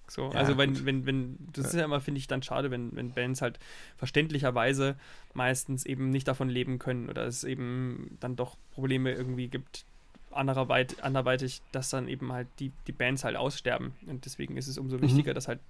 So, 0.09 0.31
ja, 0.33 0.39
also 0.39 0.57
wenn, 0.57 0.87
wenn, 0.87 1.05
wenn, 1.07 1.37
das 1.53 1.67
ist 1.67 1.75
ja 1.75 1.85
immer, 1.85 2.01
finde 2.01 2.19
ich, 2.19 2.27
dann 2.27 2.43
schade, 2.43 2.71
wenn, 2.71 2.97
wenn 2.97 3.13
Bands 3.13 3.43
halt 3.43 3.59
verständlicherweise 3.97 4.97
meistens 5.35 5.85
eben 5.85 6.11
nicht 6.11 6.27
davon 6.27 6.49
leben 6.49 6.79
können 6.79 7.11
oder 7.11 7.27
es 7.27 7.45
eben 7.45 8.17
dann 8.21 8.35
doch 8.35 8.57
Probleme 8.73 9.13
irgendwie 9.13 9.49
gibt, 9.49 9.85
andererweit, 10.31 11.03
anderweitig, 11.03 11.61
dass 11.73 11.91
dann 11.91 12.09
eben 12.09 12.33
halt 12.33 12.49
die, 12.59 12.73
die 12.87 12.93
Bands 12.93 13.25
halt 13.25 13.37
aussterben. 13.37 13.93
Und 14.07 14.25
deswegen 14.25 14.57
ist 14.57 14.69
es 14.69 14.79
umso 14.79 14.97
mhm. 14.97 15.03
wichtiger, 15.03 15.35
dass 15.35 15.49
halt 15.49 15.61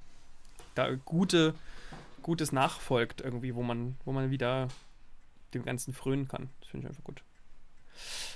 da 0.75 0.95
gute, 1.05 1.55
Gutes 2.23 2.53
nachfolgt 2.53 3.21
irgendwie, 3.21 3.55
wo 3.55 3.63
man, 3.63 3.97
wo 4.05 4.13
man 4.13 4.31
wieder 4.31 4.69
dem 5.55 5.65
Ganzen 5.65 5.93
frönen 5.93 6.29
kann. 6.29 6.49
Das 6.61 6.69
finde 6.69 6.87
ich 6.87 6.89
einfach 6.91 7.05
gut. 7.05 7.23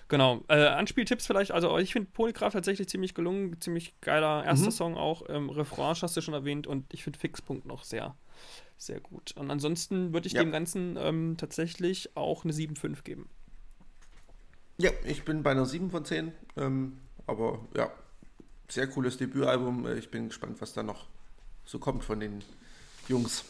Genau. 0.09 0.43
Äh, 0.49 0.67
Anspieltipps 0.67 1.27
vielleicht. 1.27 1.53
Also 1.53 1.79
ich 1.79 1.93
finde 1.93 2.11
Polygraph 2.13 2.53
tatsächlich 2.53 2.89
ziemlich 2.89 3.15
gelungen. 3.15 3.61
Ziemlich 3.61 3.99
geiler 4.01 4.45
erster 4.45 4.67
mhm. 4.67 4.73
Song 4.73 4.97
auch. 4.97 5.23
Ähm, 5.29 5.51
Refrain 5.51 5.95
hast 6.01 6.17
du 6.17 6.21
schon 6.21 6.35
erwähnt 6.35 6.67
und 6.67 6.93
ich 6.93 7.03
finde 7.03 7.19
Fixpunkt 7.19 7.67
noch 7.67 7.85
sehr, 7.85 8.15
sehr 8.77 9.01
gut. 9.01 9.33
Und 9.37 9.51
ansonsten 9.51 10.13
würde 10.13 10.27
ich 10.27 10.35
ja. 10.35 10.43
dem 10.43 10.53
Ganzen 10.53 10.97
ähm, 10.99 11.37
tatsächlich 11.39 12.17
auch 12.17 12.45
eine 12.45 12.53
7,5 12.53 13.03
geben. 13.03 13.31
Ja, 14.79 14.91
ich 15.05 15.25
bin 15.25 15.43
bei 15.43 15.53
einer 15.53 15.67
7 15.67 15.91
von 15.91 16.05
10. 16.05 16.33
Ähm, 16.57 16.99
aber 17.27 17.61
ja, 17.77 17.91
sehr 18.69 18.89
cooles 18.89 19.17
Debütalbum. 19.17 19.87
Äh, 19.87 19.95
ich 19.95 20.11
bin 20.11 20.29
gespannt, 20.29 20.61
was 20.61 20.73
da 20.73 20.83
noch 20.83 21.07
so 21.65 21.79
kommt 21.79 22.05
von 22.05 22.21
den 22.21 22.43
Jungs. 23.09 23.45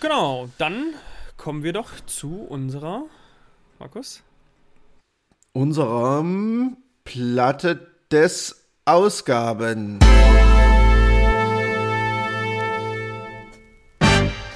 Genau, 0.00 0.48
dann 0.58 0.94
kommen 1.36 1.62
wir 1.62 1.72
doch 1.72 2.00
zu 2.06 2.40
unserer 2.42 3.04
Markus 3.78 4.22
unserem 5.52 6.76
Platte 7.04 7.90
des 8.10 8.68
Ausgaben. 8.84 9.98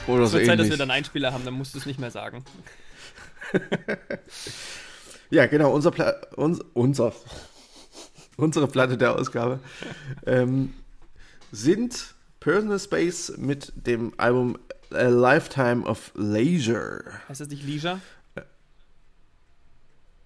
Oder 0.06 0.26
so 0.26 0.38
Zur 0.38 0.46
Zeit, 0.46 0.58
dass 0.58 0.70
wir 0.70 0.76
dann 0.76 0.90
Einspieler 0.90 1.32
haben, 1.32 1.44
dann 1.44 1.54
musst 1.54 1.74
du 1.74 1.78
es 1.78 1.86
nicht 1.86 1.98
mehr 1.98 2.10
sagen. 2.10 2.44
ja, 5.30 5.46
genau, 5.46 5.72
unser, 5.72 5.90
Pla 5.90 6.14
uns, 6.36 6.60
unser 6.74 7.12
unsere 8.36 8.68
Platte 8.68 8.96
der 8.96 9.16
Ausgabe 9.16 9.60
ähm, 10.26 10.74
sind 11.52 12.14
Personal 12.40 12.78
Space 12.78 13.32
mit 13.36 13.72
dem 13.74 14.12
Album 14.18 14.58
A 14.90 15.08
Lifetime 15.08 15.84
of 15.84 16.12
Leisure. 16.14 17.02
Heißt 17.28 17.40
das 17.40 17.48
nicht 17.48 17.66
Leisure? 17.66 18.00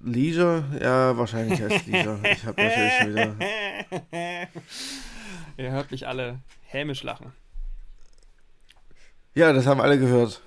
Leisure? 0.00 0.64
Ja, 0.80 1.16
wahrscheinlich 1.16 1.60
heißt 1.60 1.86
Leisure. 1.86 2.18
Ich 2.24 2.44
habe 2.44 2.62
natürlich 2.62 2.92
schon 2.98 3.10
wieder. 3.10 3.34
Ihr 5.58 5.70
hört 5.72 5.90
mich 5.90 6.06
alle 6.06 6.38
hämisch 6.62 7.02
lachen. 7.02 7.32
Ja, 9.34 9.52
das 9.52 9.66
haben 9.66 9.80
alle 9.80 9.98
gehört. 9.98 10.42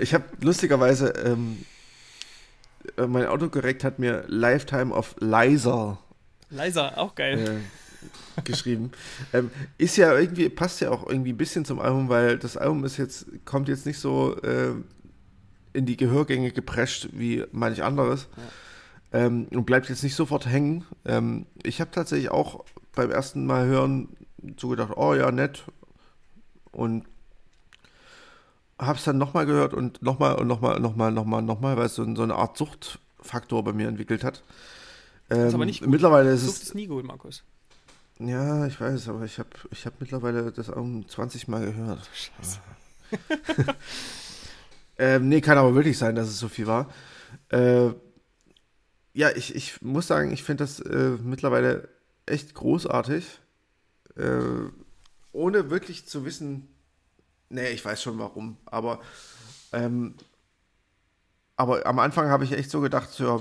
ich 0.00 0.12
habe 0.12 0.24
lustigerweise, 0.40 1.10
ähm, 1.24 1.64
äh, 2.96 3.06
mein 3.06 3.26
Autokorrekt 3.26 3.84
hat 3.84 3.98
mir 3.98 4.24
Lifetime 4.26 4.92
of 4.92 5.14
Liza. 5.20 5.98
Liza, 6.50 6.92
auch 6.96 7.14
geil. 7.14 7.38
Äh, 7.38 8.42
geschrieben. 8.44 8.90
ähm, 9.32 9.50
ist 9.78 9.96
ja 9.96 10.18
irgendwie, 10.18 10.48
passt 10.48 10.80
ja 10.80 10.90
auch 10.90 11.08
irgendwie 11.08 11.32
ein 11.32 11.36
bisschen 11.36 11.64
zum 11.64 11.80
Album, 11.80 12.08
weil 12.08 12.38
das 12.38 12.56
Album 12.56 12.84
ist 12.84 12.96
jetzt, 12.96 13.26
kommt 13.44 13.68
jetzt 13.68 13.86
nicht 13.86 13.98
so 13.98 14.36
äh, 14.42 14.74
in 15.72 15.86
die 15.86 15.96
Gehörgänge 15.96 16.52
geprescht 16.52 17.08
wie 17.12 17.44
manch 17.52 17.82
anderes. 17.82 18.28
Ja. 18.36 19.26
Ähm, 19.26 19.46
und 19.50 19.66
bleibt 19.66 19.88
jetzt 19.88 20.02
nicht 20.02 20.14
sofort 20.14 20.46
hängen. 20.46 20.84
Ähm, 21.04 21.46
ich 21.62 21.80
habe 21.80 21.90
tatsächlich 21.90 22.30
auch 22.30 22.64
beim 22.94 23.10
ersten 23.10 23.46
Mal 23.46 23.66
hören 23.66 24.08
so 24.58 24.68
gedacht, 24.68 24.92
oh 24.96 25.14
ja, 25.14 25.30
nett. 25.30 25.64
Und 26.72 27.04
habe 28.78 28.98
es 28.98 29.04
dann 29.04 29.18
nochmal 29.18 29.46
gehört 29.46 29.74
und 29.74 30.02
nochmal 30.02 30.36
und 30.36 30.48
nochmal, 30.48 30.80
nochmal, 30.80 31.12
nochmal, 31.12 31.42
nochmal, 31.42 31.76
weil 31.76 31.86
es 31.86 31.94
so, 31.94 32.14
so, 32.14 32.22
eine 32.22 32.34
Art 32.34 32.56
Suchtfaktor 32.56 33.62
bei 33.62 33.72
mir 33.72 33.88
entwickelt 33.88 34.24
hat. 34.24 34.42
Ähm, 35.30 35.46
ist 35.48 35.54
aber 35.54 35.66
nicht 35.66 35.80
gut. 35.80 35.90
Mittlerweile 35.90 36.32
ist 36.32 36.42
Sucht 36.42 36.56
es 36.56 36.62
ist 36.62 36.74
nie 36.74 36.86
gut, 36.86 37.04
Markus. 37.04 37.44
Ja, 38.18 38.66
ich 38.66 38.80
weiß, 38.80 39.08
aber 39.08 39.24
ich 39.24 39.38
habe 39.38 39.50
ich 39.70 39.86
hab 39.86 40.00
mittlerweile 40.00 40.52
das 40.52 40.70
auch 40.70 40.86
20 41.06 41.48
Mal 41.48 41.64
gehört. 41.64 42.08
Scheiße. 42.12 42.58
Ähm, 44.98 45.28
nee, 45.28 45.40
kann 45.40 45.58
aber 45.58 45.74
wirklich 45.74 45.98
sein, 45.98 46.14
dass 46.14 46.28
es 46.28 46.38
so 46.38 46.48
viel 46.48 46.66
war. 46.66 46.92
Äh, 47.48 47.90
ja, 49.14 49.30
ich, 49.34 49.54
ich 49.54 49.82
muss 49.82 50.06
sagen, 50.06 50.32
ich 50.32 50.42
finde 50.42 50.64
das 50.64 50.80
äh, 50.80 51.16
mittlerweile 51.22 51.88
echt 52.26 52.54
großartig. 52.54 53.40
Äh, 54.16 54.70
ohne 55.32 55.70
wirklich 55.70 56.06
zu 56.06 56.24
wissen, 56.24 56.68
nee, 57.48 57.70
ich 57.70 57.84
weiß 57.84 58.02
schon 58.02 58.18
warum, 58.18 58.58
aber, 58.66 59.00
ähm, 59.72 60.14
aber 61.56 61.86
am 61.86 61.98
Anfang 61.98 62.28
habe 62.28 62.44
ich 62.44 62.52
echt 62.52 62.70
so 62.70 62.80
gedacht, 62.80 63.18
ja, 63.18 63.40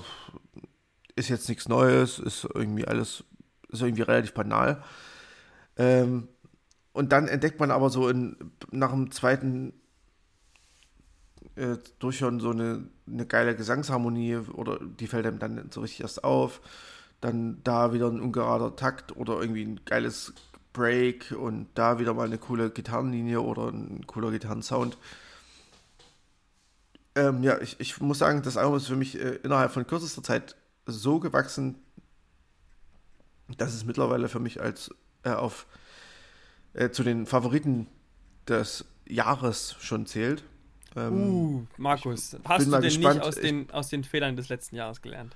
ist 1.15 1.29
jetzt 1.29 1.49
nichts 1.49 1.67
Neues, 1.67 2.19
ist 2.19 2.47
irgendwie 2.53 2.87
alles, 2.87 3.23
ist 3.69 3.81
irgendwie 3.81 4.03
relativ 4.03 4.33
banal. 4.33 4.83
Ähm, 5.77 6.27
und 6.93 7.11
dann 7.11 7.27
entdeckt 7.27 7.59
man 7.59 7.71
aber 7.71 7.89
so 7.89 8.09
in, 8.09 8.51
nach 8.71 8.91
dem 8.91 9.11
zweiten 9.11 9.73
äh, 11.55 11.77
durchhören 11.99 12.39
so 12.39 12.51
eine, 12.51 12.87
eine 13.07 13.25
geile 13.25 13.55
Gesangsharmonie 13.55 14.37
oder 14.37 14.79
die 14.79 15.07
fällt 15.07 15.25
einem 15.25 15.39
dann 15.39 15.69
so 15.71 15.81
richtig 15.81 16.01
erst 16.01 16.23
auf. 16.23 16.61
Dann 17.19 17.61
da 17.63 17.93
wieder 17.93 18.07
ein 18.07 18.19
ungerader 18.19 18.75
Takt 18.75 19.15
oder 19.15 19.39
irgendwie 19.39 19.63
ein 19.63 19.81
geiles 19.85 20.33
Break 20.73 21.31
und 21.37 21.67
da 21.75 21.99
wieder 21.99 22.13
mal 22.13 22.25
eine 22.25 22.37
coole 22.37 22.71
Gitarrenlinie 22.71 23.41
oder 23.41 23.67
ein 23.69 24.07
cooler 24.07 24.31
Gitarrensound. 24.31 24.97
Ähm, 27.15 27.43
ja, 27.43 27.59
ich, 27.59 27.79
ich 27.79 27.99
muss 27.99 28.19
sagen, 28.19 28.41
das 28.41 28.57
Album 28.57 28.77
ist 28.77 28.87
für 28.87 28.95
mich 28.95 29.19
äh, 29.19 29.35
innerhalb 29.43 29.71
von 29.71 29.85
kürzester 29.85 30.23
Zeit 30.23 30.55
so 30.85 31.19
gewachsen, 31.19 31.75
dass 33.57 33.73
es 33.73 33.85
mittlerweile 33.85 34.29
für 34.29 34.39
mich 34.39 34.61
als 34.61 34.91
äh, 35.23 35.31
auf 35.31 35.67
äh, 36.73 36.89
zu 36.89 37.03
den 37.03 37.25
Favoriten 37.25 37.87
des 38.47 38.85
Jahres 39.05 39.75
schon 39.79 40.05
zählt. 40.05 40.43
Ähm, 40.95 41.13
uh, 41.13 41.65
Markus, 41.77 42.37
hast 42.43 42.67
du 42.67 42.71
denn 42.71 42.81
gespannt. 42.81 43.15
nicht 43.15 43.25
aus 43.25 43.35
den, 43.35 43.71
aus 43.71 43.89
den 43.89 44.03
Fehlern 44.03 44.35
des 44.35 44.49
letzten 44.49 44.75
Jahres 44.75 45.01
gelernt? 45.01 45.35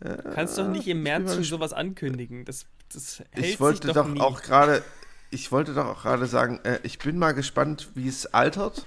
Äh, 0.00 0.16
Kannst 0.34 0.58
doch 0.58 0.68
nicht 0.68 0.86
im 0.88 1.02
März 1.02 1.34
schon 1.34 1.44
sowas 1.44 1.72
ankündigen. 1.72 2.44
Das, 2.44 2.66
das 2.92 3.22
hält 3.30 3.46
ich 3.46 3.60
wollte 3.60 3.86
sich 3.86 3.94
doch, 3.94 4.12
doch 4.14 4.20
auch 4.20 4.42
gerade, 4.42 4.82
ich 5.30 5.52
wollte 5.52 5.74
doch 5.74 5.86
auch 5.86 6.02
gerade 6.02 6.26
sagen, 6.26 6.60
äh, 6.64 6.78
ich 6.82 6.98
bin 6.98 7.18
mal 7.18 7.32
gespannt, 7.32 7.90
wie 7.94 8.08
es 8.08 8.26
altert. 8.26 8.86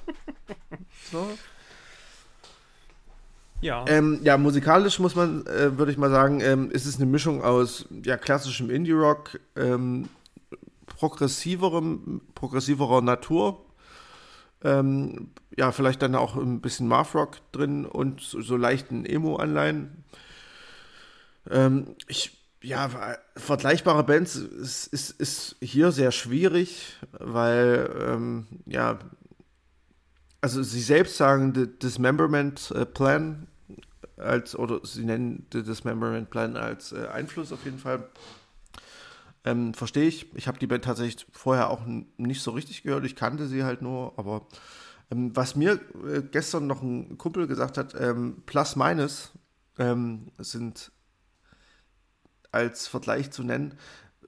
so. 1.12 1.28
Ja. 3.62 3.86
Ähm, 3.88 4.20
ja, 4.24 4.38
musikalisch 4.38 5.00
muss 5.00 5.16
man, 5.16 5.46
äh, 5.48 5.78
würde 5.78 5.92
ich 5.92 5.98
mal 5.98 6.10
sagen, 6.10 6.40
ähm, 6.42 6.72
ist 6.72 6.86
es 6.86 6.96
eine 6.96 7.06
Mischung 7.06 7.44
aus 7.44 7.86
ja, 8.06 8.16
klassischem 8.16 8.70
Indie-Rock, 8.70 9.40
ähm, 9.56 10.08
progressiverem, 10.86 12.22
progressiverer 12.36 13.02
Natur, 13.02 13.66
ähm, 14.64 15.32
ja, 15.60 15.74
vielleicht 15.74 16.02
dann 16.02 16.16
auch 16.16 16.38
ein 16.38 16.62
bisschen 16.62 16.88
Math-Rock 16.88 17.52
drin 17.52 17.86
und 17.86 18.22
so, 18.22 18.40
so 18.40 18.56
leichten 18.56 19.06
Emo-Anleihen. 19.06 20.06
Ähm, 21.50 21.98
ich, 22.08 22.32
ja, 22.62 22.90
vergleichbare 23.36 24.06
Bands 24.06 24.38
ist, 24.38 24.88
ist, 24.88 25.10
ist 25.20 25.58
hier 25.60 25.92
sehr 25.92 26.14
schwierig, 26.14 26.98
weil, 27.12 27.94
ähm, 28.00 28.48
ja, 28.68 29.00
also 30.40 30.64
sie 30.64 30.80
selbst 30.80 31.18
sagen, 31.18 31.54
the 31.54 31.68
Dismemberment 31.68 32.72
äh, 32.72 32.86
Plan 32.86 33.48
als, 34.16 34.56
oder 34.58 34.80
sie 34.86 35.04
nennen 35.04 35.46
the 35.52 35.62
Dismemberment 35.62 36.30
Plan 36.30 36.56
als 36.56 36.94
äh, 36.94 37.08
Einfluss 37.08 37.52
auf 37.52 37.66
jeden 37.66 37.80
Fall. 37.80 38.08
Ähm, 39.44 39.74
Verstehe 39.74 40.08
ich. 40.08 40.34
Ich 40.36 40.48
habe 40.48 40.58
die 40.58 40.68
Band 40.68 40.86
tatsächlich 40.86 41.28
vorher 41.34 41.70
auch 41.70 41.82
nicht 42.16 42.42
so 42.42 42.52
richtig 42.52 42.84
gehört. 42.84 43.04
Ich 43.04 43.18
kannte 43.18 43.48
sie 43.48 43.66
halt 43.66 43.82
nur, 43.82 44.14
aber 44.16 44.48
was 45.10 45.56
mir 45.56 45.80
äh, 46.08 46.22
gestern 46.22 46.68
noch 46.68 46.82
ein 46.82 47.18
Kumpel 47.18 47.48
gesagt 47.48 47.78
hat, 47.78 47.96
ähm, 48.00 48.44
Plus 48.46 48.76
Minus 48.76 49.32
ähm, 49.78 50.32
sind 50.38 50.92
als 52.52 52.88
Vergleich 52.88 53.32
zu 53.32 53.44
nennen, 53.44 53.76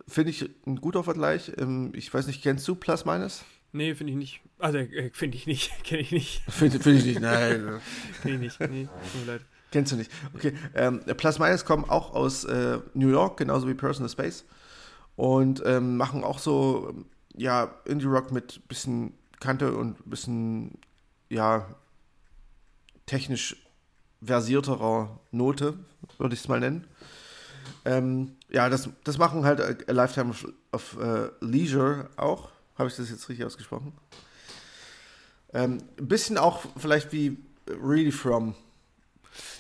finde 0.07 0.31
ich 0.31 0.49
ein 0.65 0.77
guter 0.77 1.03
Vergleich. 1.03 1.51
Ähm, 1.57 1.91
ich 1.95 2.13
weiß 2.13 2.27
nicht, 2.27 2.41
kennst 2.41 2.67
du 2.67 2.75
Plus 2.75 3.05
Minus? 3.05 3.43
Nee, 3.73 3.95
finde 3.95 4.11
ich 4.11 4.17
nicht. 4.17 4.41
Also, 4.59 4.79
äh, 4.79 5.11
finde 5.13 5.37
ich 5.37 5.47
nicht. 5.47 5.71
Kenne 5.83 6.01
ich 6.01 6.11
nicht. 6.11 6.41
Finde 6.51 6.79
find 6.79 6.99
ich 6.99 7.05
nicht, 7.05 7.19
nein. 7.19 7.79
Kenne 8.21 8.35
ich 8.35 8.41
nicht. 8.41 8.59
Nee, 8.59 8.85
tut 8.85 9.25
mir 9.25 9.33
leid. 9.33 9.41
Kennst 9.71 9.93
du 9.93 9.95
nicht. 9.95 10.11
Okay. 10.35 10.53
Ähm, 10.75 10.99
Plus 11.17 11.39
Minus 11.39 11.63
kommen 11.63 11.85
auch 11.85 12.13
aus 12.13 12.43
äh, 12.43 12.79
New 12.93 13.09
York, 13.09 13.37
genauso 13.37 13.67
wie 13.69 13.73
Personal 13.73 14.09
Space. 14.09 14.45
Und 15.15 15.63
ähm, 15.65 15.95
machen 15.95 16.23
auch 16.23 16.39
so, 16.39 16.93
ja, 17.35 17.75
Indie-Rock 17.85 18.31
mit 18.31 18.67
bisschen 18.67 19.13
Kante 19.41 19.75
und 19.75 19.97
bisschen, 20.09 20.77
ja, 21.29 21.67
technisch 23.05 23.57
versierterer 24.23 25.19
Note, 25.31 25.77
würde 26.17 26.33
ich 26.33 26.41
es 26.41 26.47
mal 26.47 26.61
nennen. 26.61 26.87
Ähm, 27.83 28.35
ja, 28.49 28.69
das, 28.69 28.89
das 29.03 29.17
machen 29.17 29.43
halt 29.43 29.89
A 29.89 29.91
Lifetime 29.91 30.29
of, 30.29 30.47
of 30.71 30.97
uh, 30.97 31.27
Leisure 31.41 32.09
auch. 32.15 32.49
Habe 32.77 32.87
ich 32.87 32.95
das 32.95 33.09
jetzt 33.09 33.27
richtig 33.27 33.45
ausgesprochen? 33.45 33.93
Ähm, 35.53 35.79
ein 35.99 36.07
bisschen 36.07 36.37
auch 36.37 36.63
vielleicht 36.77 37.11
wie 37.11 37.37
Really 37.67 38.11
From. 38.11 38.55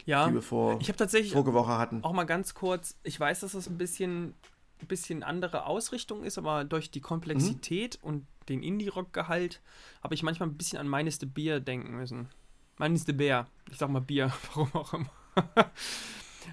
Ja, 0.05 0.27
die 0.27 0.33
wir 0.33 0.41
vor, 0.41 0.79
ich 0.81 0.87
habe 0.87 0.97
tatsächlich 0.97 1.31
vorige 1.31 1.53
Woche 1.53 1.77
hatten. 1.77 2.03
Auch 2.03 2.13
mal 2.13 2.25
ganz 2.25 2.53
kurz, 2.53 2.95
ich 3.03 3.19
weiß, 3.19 3.41
dass 3.41 3.53
das 3.53 3.67
ein 3.67 3.77
bisschen, 3.77 4.33
ein 4.81 4.87
bisschen 4.87 5.23
andere 5.23 5.65
Ausrichtung 5.65 6.23
ist, 6.23 6.37
aber 6.37 6.63
durch 6.65 6.91
die 6.91 7.01
Komplexität 7.01 7.99
mhm. 8.01 8.07
und 8.07 8.27
den 8.49 8.63
Indie-Rock-Gehalt 8.63 9.61
habe 10.03 10.13
ich 10.15 10.23
manchmal 10.23 10.49
ein 10.49 10.57
bisschen 10.57 10.79
an 10.79 10.87
Meines 10.87 11.19
de 11.19 11.29
Beer 11.29 11.59
denken 11.59 11.95
müssen. 11.95 12.29
Meines 12.77 13.05
de 13.05 13.13
Beer. 13.13 13.47
Ich 13.69 13.77
sag 13.77 13.89
mal 13.89 13.99
Bier, 13.99 14.33
warum 14.53 14.73
auch 14.73 14.93
immer. 14.93 15.11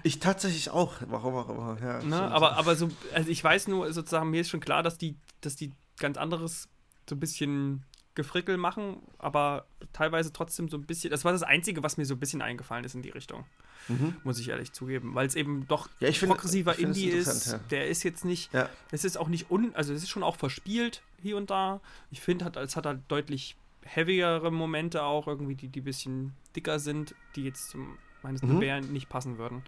Ich 0.03 0.19
tatsächlich 0.19 0.69
auch, 0.69 0.95
warum 1.07 1.35
auch 1.35 1.49
immer. 1.49 1.77
Ja, 1.81 2.03
ne? 2.03 2.21
aber, 2.21 2.57
aber 2.57 2.75
so, 2.75 2.89
also 3.13 3.29
ich 3.29 3.43
weiß 3.43 3.67
nur 3.67 3.91
sozusagen, 3.91 4.29
mir 4.29 4.41
ist 4.41 4.49
schon 4.49 4.59
klar, 4.59 4.83
dass 4.83 4.97
die, 4.97 5.15
dass 5.41 5.55
die 5.55 5.71
ganz 5.97 6.17
anderes 6.17 6.69
so 7.09 7.15
ein 7.15 7.19
bisschen 7.19 7.83
Gefrickel 8.19 8.57
machen, 8.57 8.97
aber 9.17 9.65
teilweise 9.93 10.33
trotzdem 10.33 10.67
so 10.67 10.77
ein 10.77 10.83
bisschen. 10.83 11.09
Das 11.09 11.23
war 11.23 11.31
das 11.31 11.41
Einzige, 11.41 11.81
was 11.83 11.95
mir 11.95 12.05
so 12.05 12.15
ein 12.15 12.19
bisschen 12.19 12.41
eingefallen 12.41 12.83
ist 12.83 12.95
in 12.95 13.01
die 13.01 13.09
Richtung. 13.09 13.45
Mhm. 13.87 14.17
Muss 14.25 14.39
ich 14.39 14.49
ehrlich 14.49 14.73
zugeben. 14.73 15.15
Weil 15.15 15.25
es 15.25 15.35
eben 15.35 15.65
doch 15.67 15.89
ja, 16.01 16.11
find, 16.11 16.31
progressiver 16.31 16.77
Indie 16.77 17.07
ist. 17.07 17.53
Ja. 17.53 17.59
Der 17.71 17.87
ist 17.87 18.03
jetzt 18.03 18.25
nicht. 18.25 18.53
Ja. 18.53 18.69
Es 18.91 19.05
ist 19.05 19.17
auch 19.17 19.29
nicht 19.29 19.49
un. 19.49 19.73
Also 19.73 19.93
es 19.93 20.03
ist 20.03 20.09
schon 20.09 20.23
auch 20.23 20.35
verspielt 20.35 21.01
hier 21.21 21.37
und 21.37 21.49
da. 21.49 21.79
Ich 22.11 22.19
finde, 22.19 22.43
hat, 22.45 22.57
es 22.57 22.75
hat 22.75 22.85
halt 22.85 22.99
deutlich 23.07 23.55
heavyere 23.83 24.51
Momente 24.51 25.03
auch, 25.03 25.27
irgendwie, 25.27 25.55
die, 25.55 25.69
die 25.69 25.81
ein 25.81 25.85
bisschen 25.85 26.33
dicker 26.55 26.79
sind, 26.79 27.15
die 27.35 27.45
jetzt 27.45 27.69
zum 27.69 27.97
meines 28.21 28.41
mhm. 28.41 28.59
Bären 28.59 28.91
nicht 28.91 29.09
passen 29.09 29.37
würden. 29.37 29.63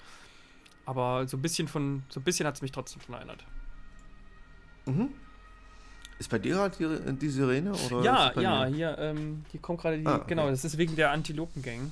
Aber 0.86 1.28
so 1.28 1.38
ein 1.38 1.42
bisschen 1.42 1.68
von, 1.68 2.04
so 2.10 2.20
ein 2.20 2.24
bisschen 2.24 2.46
hat 2.46 2.56
es 2.56 2.62
mich 2.62 2.72
trotzdem 2.72 3.02
schon 3.02 3.16
erinnert. 3.16 3.46
Mhm. 4.86 5.10
Ist 6.22 6.30
bei 6.30 6.38
dir 6.38 6.60
halt 6.60 6.78
die, 6.78 6.88
die 7.14 7.30
Sirene? 7.30 7.74
Oder 7.74 8.04
ja, 8.04 8.40
ja, 8.40 8.66
hier, 8.66 8.96
ähm, 9.00 9.44
hier 9.50 9.60
kommt 9.60 9.82
gerade 9.82 9.98
die, 9.98 10.06
ah, 10.06 10.18
okay. 10.18 10.26
genau, 10.28 10.52
das 10.52 10.64
ist 10.64 10.78
wegen 10.78 10.96
der 10.96 11.10
Antilopen-Gang. 11.10 11.92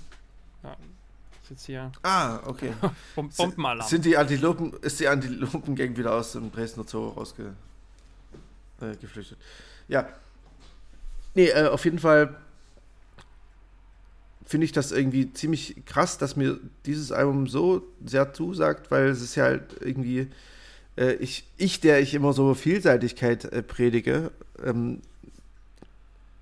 Ja, 0.61 0.73
ist 1.41 1.49
jetzt 1.49 1.65
hier. 1.65 1.91
Ah, 2.03 2.39
okay. 2.45 2.71
Bombenalarm. 3.35 3.89
Sind 3.89 4.05
die 4.05 4.15
Antilopen, 4.15 4.73
ist 4.81 4.99
die 4.99 5.07
Antilopen-Gang 5.07 5.97
wieder 5.97 6.13
aus 6.13 6.33
dem 6.33 6.51
Dresdner 6.51 6.83
Zoo 6.85 7.07
rausgeflüchtet? 7.07 9.39
Äh, 9.89 9.93
ja. 9.93 10.07
Nee, 11.33 11.47
äh, 11.47 11.69
auf 11.69 11.83
jeden 11.85 11.97
Fall 11.97 12.35
finde 14.45 14.65
ich 14.65 14.73
das 14.73 14.91
irgendwie 14.91 15.33
ziemlich 15.33 15.75
krass, 15.87 16.19
dass 16.19 16.35
mir 16.35 16.59
dieses 16.85 17.11
Album 17.11 17.47
so 17.47 17.81
sehr 18.05 18.31
zusagt, 18.31 18.91
weil 18.91 19.07
es 19.07 19.23
ist 19.23 19.33
ja 19.33 19.45
halt 19.45 19.77
irgendwie, 19.79 20.27
äh, 20.99 21.13
ich, 21.13 21.45
ich, 21.57 21.79
der 21.79 22.01
ich 22.01 22.13
immer 22.13 22.33
so 22.33 22.53
Vielseitigkeit 22.53 23.45
äh, 23.45 23.63
predige, 23.63 24.31
ähm, 24.63 25.01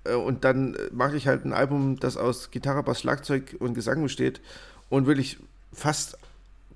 äh, 0.04 0.14
und 0.14 0.44
dann 0.44 0.76
mache 0.92 1.16
ich 1.16 1.26
halt 1.26 1.44
ein 1.44 1.52
Album, 1.52 1.98
das 2.00 2.16
aus 2.16 2.50
Gitarre, 2.50 2.82
Bass, 2.82 3.00
Schlagzeug 3.00 3.56
und 3.58 3.74
Gesang 3.74 4.02
besteht 4.02 4.40
und 4.88 5.06
wirklich 5.06 5.38
fast 5.72 6.18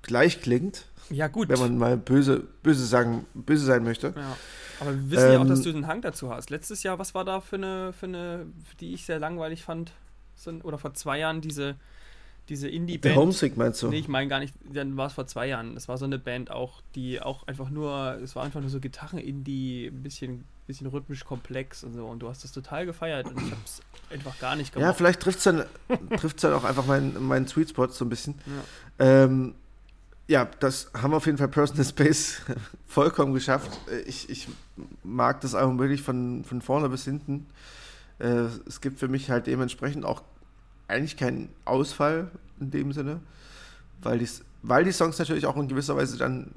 gleich 0.01 0.41
klingt. 0.41 0.85
Ja, 1.09 1.27
gut. 1.27 1.49
Wenn 1.49 1.59
man 1.59 1.77
mal 1.77 1.97
böse, 1.97 2.43
böse, 2.63 2.85
sagen, 2.85 3.25
böse 3.33 3.65
sein 3.65 3.83
möchte. 3.83 4.13
Ja. 4.15 4.37
Aber 4.79 4.93
wir 4.95 5.11
wissen 5.11 5.27
ähm, 5.27 5.33
ja 5.33 5.39
auch, 5.41 5.47
dass 5.47 5.59
ähm, 5.59 5.65
du 5.65 5.73
den 5.73 5.87
Hang 5.87 6.01
dazu 6.01 6.29
hast. 6.29 6.49
Letztes 6.49 6.83
Jahr, 6.83 6.97
was 6.97 7.13
war 7.13 7.25
da 7.25 7.41
für 7.41 7.57
eine, 7.57 7.93
für 7.93 8.05
eine, 8.05 8.45
die 8.79 8.93
ich 8.93 9.05
sehr 9.05 9.19
langweilig 9.19 9.63
fand? 9.63 9.91
sind, 10.35 10.65
oder 10.65 10.77
vor 10.77 10.93
zwei 10.93 11.19
Jahren 11.19 11.41
diese, 11.41 11.75
diese 12.49 12.67
Indie-Band. 12.67 13.15
Homesick 13.15 13.55
meinst 13.55 13.81
du? 13.81 13.89
Nee, 13.89 13.99
ich 13.99 14.07
meine 14.07 14.27
gar 14.27 14.39
nicht, 14.39 14.53
dann 14.71 14.97
war 14.97 15.07
es 15.07 15.13
vor 15.13 15.27
zwei 15.27 15.47
Jahren. 15.47 15.75
Das 15.75 15.87
war 15.87 15.97
so 15.97 16.05
eine 16.05 16.19
Band 16.19 16.51
auch, 16.51 16.81
die 16.95 17.21
auch 17.21 17.47
einfach 17.47 17.69
nur, 17.69 18.19
es 18.21 18.35
war 18.35 18.43
einfach 18.43 18.59
nur 18.59 18.69
so 18.69 18.79
Gitarren-Indie, 18.79 19.87
ein 19.87 20.03
bisschen, 20.03 20.43
bisschen 20.67 20.87
rhythmisch 20.87 21.23
komplex 21.23 21.83
und 21.83 21.93
so. 21.93 22.05
Und 22.05 22.19
du 22.19 22.27
hast 22.27 22.43
das 22.43 22.51
total 22.51 22.85
gefeiert 22.85 23.27
und 23.27 23.37
ich 23.37 23.51
habe 23.51 23.61
es 23.63 23.81
einfach 24.11 24.37
gar 24.39 24.55
nicht 24.55 24.73
gemacht. 24.73 24.87
Ja, 24.87 24.93
vielleicht 24.93 25.21
trifft 25.21 25.37
es 25.37 25.43
dann, 25.45 25.63
dann 26.41 26.53
auch 26.53 26.65
einfach 26.65 26.85
meinen 26.85 27.25
mein 27.25 27.47
Sweet 27.47 27.69
Spot 27.69 27.87
so 27.87 28.03
ein 28.03 28.09
bisschen. 28.09 28.35
Ja. 28.99 29.23
Ähm, 29.23 29.55
ja, 30.27 30.49
das 30.59 30.91
haben 30.93 31.11
wir 31.11 31.17
auf 31.17 31.25
jeden 31.25 31.37
Fall 31.37 31.49
Personal 31.49 31.85
Space 31.85 32.41
vollkommen 32.87 33.33
geschafft. 33.33 33.71
Ich, 34.05 34.29
ich 34.29 34.47
mag 35.03 35.39
das 35.41 35.55
Album 35.55 35.79
wirklich 35.79 36.01
von, 36.01 36.43
von 36.43 36.61
vorne 36.61 36.89
bis 36.89 37.05
hinten. 37.05 37.45
Äh, 38.19 38.47
es 38.67 38.81
gibt 38.81 38.99
für 38.99 39.07
mich 39.07 39.29
halt 39.29 39.47
dementsprechend 39.47 40.05
auch 40.05 40.23
eigentlich 40.93 41.17
keinen 41.17 41.49
Ausfall 41.65 42.29
in 42.59 42.71
dem 42.71 42.93
Sinne, 42.93 43.19
weil 44.01 44.19
die, 44.19 44.29
weil 44.61 44.83
die 44.83 44.91
Songs 44.91 45.19
natürlich 45.19 45.45
auch 45.45 45.57
in 45.57 45.67
gewisser 45.67 45.95
Weise 45.95 46.17
dann 46.17 46.51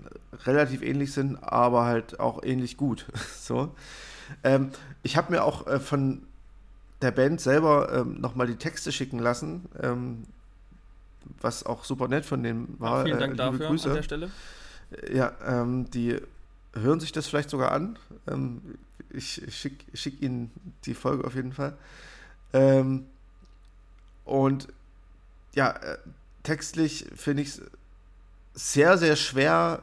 relativ 0.45 0.83
ähnlich 0.83 1.13
sind, 1.13 1.37
aber 1.43 1.85
halt 1.85 2.21
auch 2.21 2.43
ähnlich 2.43 2.77
gut. 2.77 3.07
so. 3.41 3.75
Ähm, 4.45 4.71
ich 5.03 5.17
habe 5.17 5.33
mir 5.33 5.45
auch 5.45 5.67
äh, 5.67 5.81
von 5.81 6.23
der 7.03 7.11
Band 7.11 7.41
selber 7.41 7.93
ähm, 7.93 8.21
nochmal 8.21 8.47
die 8.47 8.57
Texte 8.57 8.91
schicken 8.93 9.19
lassen, 9.19 9.67
ähm, 9.83 10.25
was 11.41 11.65
auch 11.67 11.85
super 11.85 12.09
nett 12.09 12.25
von 12.25 12.43
denen 12.43 12.77
war. 12.79 13.01
Ja, 13.01 13.05
vielen 13.05 13.19
Dank 13.19 13.35
äh, 13.35 13.37
dafür 13.37 13.67
Grüße. 13.69 13.89
an 13.89 13.97
der 13.97 14.03
Stelle. 14.03 14.31
Ja, 15.13 15.33
ähm, 15.45 15.91
die 15.91 16.17
hören 16.75 17.01
sich 17.01 17.13
das 17.13 17.27
vielleicht 17.27 17.51
sogar 17.51 17.73
an. 17.73 17.99
Ähm, 18.29 18.61
ich 19.11 19.43
schicke 19.49 19.85
schick 19.97 20.23
Ihnen 20.23 20.51
die 20.85 20.95
Folge 20.95 21.25
auf 21.25 21.35
jeden 21.35 21.53
Fall. 21.53 21.77
Ähm, 22.53 23.07
und 24.27 24.69
ja, 25.55 25.71
äh, 25.71 25.99
textlich 26.43 27.07
finde 27.15 27.43
ich 27.43 27.49
es 27.49 27.63
sehr, 28.55 28.99
sehr 28.99 29.17
schwer 29.17 29.83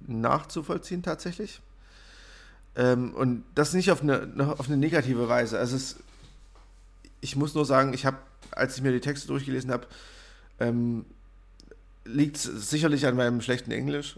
nachzuvollziehen 0.00 1.02
tatsächlich. 1.02 1.60
Ähm, 2.76 3.14
und 3.14 3.44
das 3.54 3.74
nicht 3.74 3.90
auf 3.90 4.02
eine, 4.02 4.54
auf 4.58 4.66
eine 4.66 4.76
negative 4.76 5.28
Weise. 5.28 5.58
Also 5.58 5.76
es, 5.76 5.96
ich 7.20 7.36
muss 7.36 7.54
nur 7.54 7.64
sagen, 7.64 7.94
ich 7.94 8.04
habe, 8.06 8.16
als 8.50 8.76
ich 8.76 8.82
mir 8.82 8.92
die 8.92 9.00
Texte 9.00 9.28
durchgelesen 9.28 9.70
habe, 9.70 9.86
ähm, 10.58 11.04
liegt 12.04 12.36
es 12.36 12.44
sicherlich 12.44 13.06
an 13.06 13.16
meinem 13.16 13.40
schlechten 13.40 13.70
Englisch, 13.70 14.16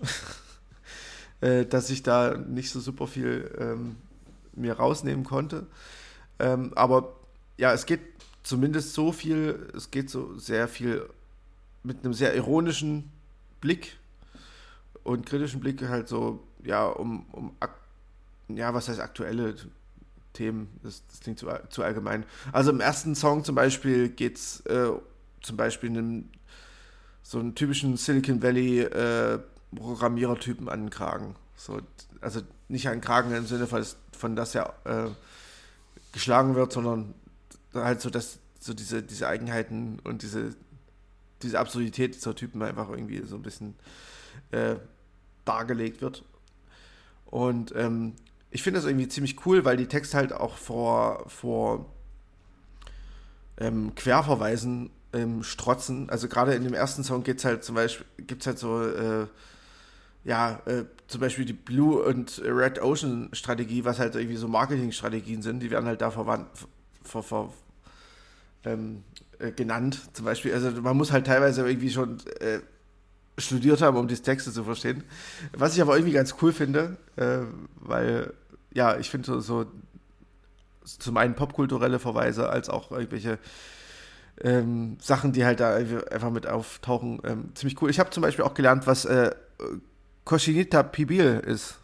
äh, 1.40 1.66
dass 1.66 1.90
ich 1.90 2.02
da 2.02 2.36
nicht 2.36 2.70
so 2.70 2.80
super 2.80 3.06
viel 3.06 3.54
ähm, 3.58 3.96
mir 4.52 4.74
rausnehmen 4.74 5.24
konnte. 5.24 5.66
Ähm, 6.38 6.72
aber 6.74 7.14
ja, 7.58 7.72
es 7.72 7.86
geht 7.86 8.00
zumindest 8.46 8.94
so 8.94 9.10
viel, 9.10 9.70
es 9.74 9.90
geht 9.90 10.08
so 10.08 10.38
sehr 10.38 10.68
viel 10.68 11.08
mit 11.82 12.04
einem 12.04 12.14
sehr 12.14 12.34
ironischen 12.36 13.10
Blick 13.60 13.96
und 15.02 15.26
kritischen 15.26 15.58
Blick 15.58 15.82
halt 15.88 16.06
so, 16.06 16.44
ja, 16.62 16.86
um, 16.86 17.26
um 17.32 17.56
ja, 18.48 18.72
was 18.72 18.88
heißt 18.88 19.00
aktuelle 19.00 19.56
Themen? 20.32 20.68
Das, 20.84 21.02
das 21.08 21.20
klingt 21.20 21.40
zu, 21.40 21.48
zu, 21.70 21.82
allgemein. 21.82 22.24
Also 22.52 22.70
im 22.70 22.78
ersten 22.78 23.16
Song 23.16 23.42
zum 23.42 23.56
Beispiel 23.56 24.10
geht 24.10 24.36
es 24.36 24.60
äh, 24.66 24.90
zum 25.42 25.56
Beispiel 25.56 25.90
einem 25.90 26.28
so 27.24 27.40
einen 27.40 27.56
typischen 27.56 27.96
Silicon 27.96 28.40
Valley 28.40 28.82
äh, 28.82 29.40
Programmierertypen 29.74 30.68
an 30.68 30.82
den 30.82 30.90
Kragen. 30.90 31.34
So, 31.56 31.80
also 32.20 32.42
nicht 32.68 32.86
an 32.86 32.94
den 32.94 33.00
Kragen 33.00 33.34
im 33.34 33.46
Sinne 33.46 33.66
von, 33.66 33.84
von 34.16 34.36
dass 34.36 34.54
er 34.54 34.72
äh, 34.84 35.10
geschlagen 36.12 36.54
wird, 36.54 36.72
sondern 36.72 37.12
halt 37.76 38.00
so, 38.00 38.10
dass 38.10 38.38
so 38.60 38.74
diese, 38.74 39.02
diese 39.02 39.28
Eigenheiten 39.28 39.98
und 40.04 40.22
diese, 40.22 40.54
diese 41.42 41.58
Absurdität 41.58 42.14
dieser 42.14 42.34
Typen 42.34 42.62
einfach 42.62 42.88
irgendwie 42.90 43.22
so 43.22 43.36
ein 43.36 43.42
bisschen 43.42 43.74
äh, 44.50 44.76
dargelegt 45.44 46.02
wird. 46.02 46.24
Und 47.26 47.74
ähm, 47.76 48.14
ich 48.50 48.62
finde 48.62 48.78
das 48.78 48.86
irgendwie 48.86 49.08
ziemlich 49.08 49.44
cool, 49.46 49.64
weil 49.64 49.76
die 49.76 49.86
Texte 49.86 50.16
halt 50.16 50.32
auch 50.32 50.56
vor, 50.56 51.28
vor 51.28 51.86
ähm, 53.58 53.94
Querverweisen 53.94 54.90
ähm, 55.12 55.42
strotzen. 55.42 56.10
Also 56.10 56.28
gerade 56.28 56.54
in 56.54 56.64
dem 56.64 56.74
ersten 56.74 57.04
Song 57.04 57.22
geht's 57.22 57.44
halt 57.44 57.64
zum 57.64 57.74
Beispiel, 57.74 58.06
gibt 58.18 58.42
es 58.42 58.46
halt 58.46 58.58
so, 58.58 58.82
äh, 58.82 59.26
ja, 60.24 60.60
äh, 60.66 60.84
zum 61.06 61.20
Beispiel 61.20 61.44
die 61.44 61.52
Blue 61.52 62.02
und 62.02 62.42
Red 62.44 62.80
Ocean 62.80 63.28
Strategie, 63.32 63.84
was 63.84 63.98
halt 63.98 64.14
irgendwie 64.14 64.36
so 64.36 64.48
Marketingstrategien 64.48 65.42
sind, 65.42 65.60
die 65.60 65.70
werden 65.70 65.86
halt 65.86 66.00
da 66.00 66.10
verwandt, 66.10 66.48
ver, 67.04 67.22
ver, 67.22 67.50
ähm, 68.66 69.04
äh, 69.38 69.52
genannt. 69.52 70.00
Zum 70.12 70.24
Beispiel, 70.24 70.52
also 70.52 70.70
man 70.82 70.96
muss 70.96 71.12
halt 71.12 71.26
teilweise 71.26 71.66
irgendwie 71.66 71.90
schon 71.90 72.18
äh, 72.40 72.58
studiert 73.38 73.82
haben, 73.82 73.96
um 73.96 74.08
die 74.08 74.16
Texte 74.16 74.52
zu 74.52 74.64
verstehen. 74.64 75.04
Was 75.52 75.74
ich 75.74 75.82
aber 75.82 75.96
irgendwie 75.96 76.12
ganz 76.12 76.34
cool 76.42 76.52
finde, 76.52 76.96
äh, 77.16 77.38
weil, 77.76 78.32
ja, 78.72 78.98
ich 78.98 79.10
finde 79.10 79.26
so, 79.26 79.40
so 79.40 79.66
zum 80.84 81.16
einen 81.16 81.34
popkulturelle 81.34 81.98
Verweise 81.98 82.48
als 82.48 82.68
auch 82.68 82.92
irgendwelche 82.92 83.38
ähm, 84.40 84.98
Sachen, 85.00 85.32
die 85.32 85.44
halt 85.44 85.60
da 85.60 85.74
einfach 85.74 86.30
mit 86.30 86.46
auftauchen, 86.46 87.20
ähm, 87.24 87.50
ziemlich 87.54 87.80
cool. 87.80 87.90
Ich 87.90 87.98
habe 87.98 88.10
zum 88.10 88.22
Beispiel 88.22 88.44
auch 88.44 88.54
gelernt, 88.54 88.86
was 88.86 89.04
äh, 89.04 89.34
Cochinita 90.24 90.82
Pibil 90.82 91.42
ist. 91.46 91.76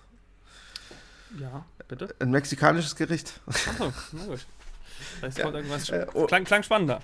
Ja, 1.39 1.65
bitte? 1.89 2.15
Ein 2.19 2.31
mexikanisches 2.31 2.95
Gericht. 2.97 3.41
Achso, 3.47 3.93
gut. 4.27 4.47
Vielleicht 5.19 5.39
ja. 5.39 5.45
kommt 5.45 5.57
irgendwas. 5.57 5.89
Äh, 5.91 6.07
oh. 6.15 6.27
klang, 6.27 6.45
klang 6.45 6.63
spannender. 6.63 7.01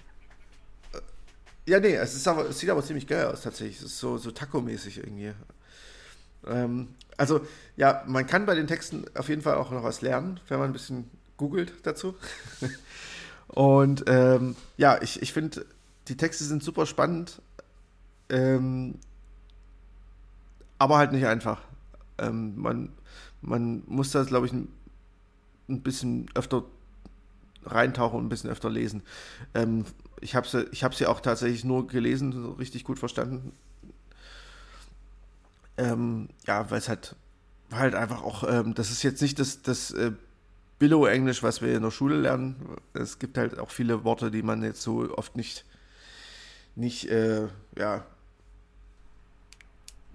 Ja, 1.67 1.81
nee, 1.81 1.95
es, 1.95 2.15
ist 2.15 2.27
aber, 2.27 2.49
es 2.49 2.59
sieht 2.59 2.71
aber 2.71 2.83
ziemlich 2.83 3.07
geil 3.07 3.27
aus 3.27 3.43
tatsächlich. 3.43 3.77
Es 3.77 3.85
ist 3.85 3.99
so, 3.99 4.17
so 4.17 4.31
Taco-mäßig 4.31 4.99
irgendwie. 4.99 5.35
Ähm, 6.47 6.89
also, 7.19 7.41
ja, 7.77 8.03
man 8.07 8.27
kann 8.27 8.47
bei 8.47 8.55
den 8.55 8.67
Texten 8.67 9.05
auf 9.15 9.29
jeden 9.29 9.43
Fall 9.43 9.57
auch 9.57 9.71
noch 9.71 9.83
was 9.83 10.01
lernen, 10.01 10.41
wenn 10.49 10.59
man 10.59 10.71
ein 10.71 10.73
bisschen 10.73 11.11
googelt 11.37 11.73
dazu. 11.83 12.15
Und 13.49 14.05
ähm, 14.07 14.57
ja, 14.77 15.01
ich, 15.03 15.21
ich 15.21 15.33
finde, 15.33 15.67
die 16.09 16.17
Texte 16.17 16.45
sind 16.45 16.63
super 16.63 16.87
spannend, 16.87 17.43
ähm, 18.31 18.95
aber 20.79 20.99
halt 20.99 21.13
nicht 21.13 21.27
einfach. 21.27 21.61
Ähm, 22.19 22.57
man, 22.57 22.93
man 23.41 23.83
muss 23.87 24.11
das, 24.11 24.29
glaube 24.29 24.47
ich, 24.47 24.53
ein, 24.53 24.73
ein 25.69 25.83
bisschen 25.83 26.31
öfter 26.35 26.65
reintauchen 27.69 28.19
und 28.19 28.27
ein 28.27 28.29
bisschen 28.29 28.51
öfter 28.51 28.71
lesen. 28.71 29.03
Ähm, 29.55 29.85
ich 30.21 30.35
habe 30.35 30.47
sie, 30.47 30.67
ich 30.73 30.85
hab 30.85 30.95
sie 30.95 31.07
auch 31.07 31.21
tatsächlich 31.21 31.65
nur 31.65 31.87
gelesen, 31.87 32.55
richtig 32.59 32.85
gut 32.85 32.99
verstanden. 32.99 33.53
Ähm, 35.77 36.29
ja, 36.47 36.71
weil 36.71 36.79
es 36.79 36.89
halt, 36.89 37.15
halt 37.73 37.95
einfach 37.95 38.23
auch, 38.23 38.45
ähm, 38.49 38.75
das 38.75 38.91
ist 38.91 39.03
jetzt 39.03 39.23
nicht 39.23 39.39
das, 39.39 39.63
das 39.63 39.93
äh, 39.93 40.13
Billow-Englisch, 40.79 41.43
was 41.43 41.63
wir 41.63 41.75
in 41.77 41.83
der 41.83 41.91
Schule 41.91 42.17
lernen. 42.17 42.77
Es 42.95 43.19
gibt 43.19 43.39
halt 43.39 43.59
auch 43.59 43.71
viele 43.71 44.05
Worte, 44.05 44.31
die 44.31 44.43
man 44.43 44.63
jetzt 44.63 44.83
so 44.83 45.09
oft 45.17 45.37
nicht, 45.37 45.65
nicht 46.75 47.09
äh, 47.11 47.49
ja, 47.77 48.05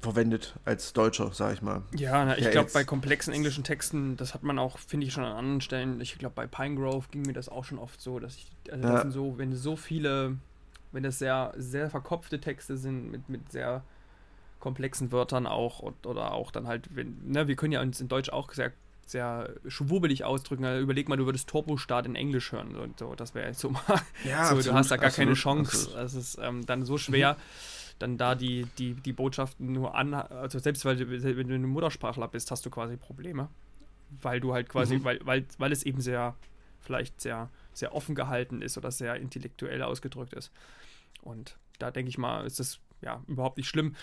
verwendet 0.04 0.56
als 0.66 0.94
Deutscher, 0.94 1.32
sag 1.34 1.54
ich 1.54 1.62
mal. 1.62 1.82
Ja, 1.96 2.24
na, 2.26 2.38
ich 2.38 2.52
glaube, 2.52 2.70
bei 2.74 2.84
komplexen 2.84 3.34
englischen 3.34 3.64
Texten, 3.64 4.18
das 4.18 4.34
hat 4.34 4.44
man 4.44 4.60
auch, 4.60 4.78
finde 4.78 5.08
ich, 5.08 5.14
schon 5.14 5.24
an 5.24 5.36
anderen 5.36 5.62
Stellen. 5.62 6.00
Ich 6.02 6.18
glaube, 6.20 6.36
bei 6.36 6.46
Pinegrove 6.46 7.08
ging 7.10 7.24
mir 7.24 7.34
das 7.34 7.50
auch 7.50 7.66
schon 7.66 7.80
oft 7.80 8.00
so, 8.00 8.20
dass 8.20 8.36
ich, 8.36 8.52
also 8.72 8.84
ja. 8.84 8.94
das 8.94 9.02
sind 9.02 9.12
so, 9.12 9.38
wenn 9.38 9.56
so 9.56 9.76
viele, 9.76 10.38
wenn 10.92 11.04
das 11.04 11.20
sehr, 11.20 11.54
sehr 11.58 11.90
verkopfte 11.90 12.40
Texte 12.40 12.78
sind 12.78 13.12
mit, 13.12 13.30
mit 13.30 13.52
sehr 13.52 13.84
komplexen 14.60 15.12
Wörtern 15.12 15.48
auch 15.48 15.80
und, 15.80 16.06
oder 16.06 16.34
auch 16.34 16.52
dann 16.52 16.68
halt, 16.68 16.96
wenn, 16.96 17.18
ne, 17.26 17.48
wir 17.48 17.56
können 17.56 17.74
ja 17.74 17.82
uns 17.82 18.00
in 18.00 18.08
Deutsch 18.08 18.30
auch 18.30 18.54
sehr, 18.54 18.72
sehr 19.06 19.50
schwurbelig 19.68 20.24
ausdrücken. 20.24 20.66
Also 20.66 20.82
überleg 20.82 21.10
mal, 21.10 21.18
du 21.18 21.26
würdest 21.26 21.50
Turbostart 21.50 22.06
in 22.06 22.16
Englisch 22.16 22.52
hören 22.52 22.76
und 22.76 23.00
so, 23.00 23.16
das 23.16 23.34
wäre 23.34 23.48
jetzt 23.48 23.60
so 23.60 23.72
mal, 23.72 23.82
ja, 24.24 24.46
so, 24.46 24.56
absolut, 24.56 24.66
du 24.68 24.74
hast 24.74 24.92
da 24.92 24.98
gar 24.98 25.08
absolut, 25.08 25.28
keine 25.28 25.36
Chance. 25.36 25.90
Das 25.94 26.14
ist 26.14 26.38
ähm, 26.42 26.66
dann 26.66 26.84
so 26.86 26.98
schwer. 26.98 27.34
Mhm 27.34 27.74
dann 28.04 28.18
da 28.18 28.36
die, 28.36 28.68
die, 28.78 28.96
die 28.96 29.14
Botschaften 29.14 29.72
nur 29.72 29.96
an, 29.96 30.14
also 30.14 30.60
selbst 30.60 30.84
weil 30.84 31.00
wenn 31.00 31.48
du 31.48 31.56
ein 31.56 31.64
Muttersprachler 31.64 32.28
bist, 32.28 32.52
hast 32.52 32.66
du 32.66 32.70
quasi 32.70 32.98
Probleme. 32.98 33.48
Weil 34.22 34.42
du 34.42 34.54
halt 34.54 34.68
quasi, 34.68 34.98
mhm. 34.98 35.06
weil, 35.06 35.20
weil, 35.24 35.46
weil 35.58 35.72
es 35.72 35.84
eben 35.84 36.02
sehr, 36.02 36.36
vielleicht 36.82 37.22
sehr, 37.22 37.50
sehr 37.74 37.96
offen 37.96 38.14
gehalten 38.14 38.62
ist 38.62 38.78
oder 38.78 38.92
sehr 38.92 39.16
intellektuell 39.16 39.82
ausgedrückt 39.82 40.34
ist. 40.34 40.52
Und 41.22 41.56
da 41.80 41.92
denke 41.92 42.10
ich 42.10 42.18
mal, 42.18 42.46
ist 42.46 42.60
das 42.60 42.80
ja 43.02 43.24
überhaupt 43.28 43.56
nicht 43.56 43.70
schlimm, 43.70 43.96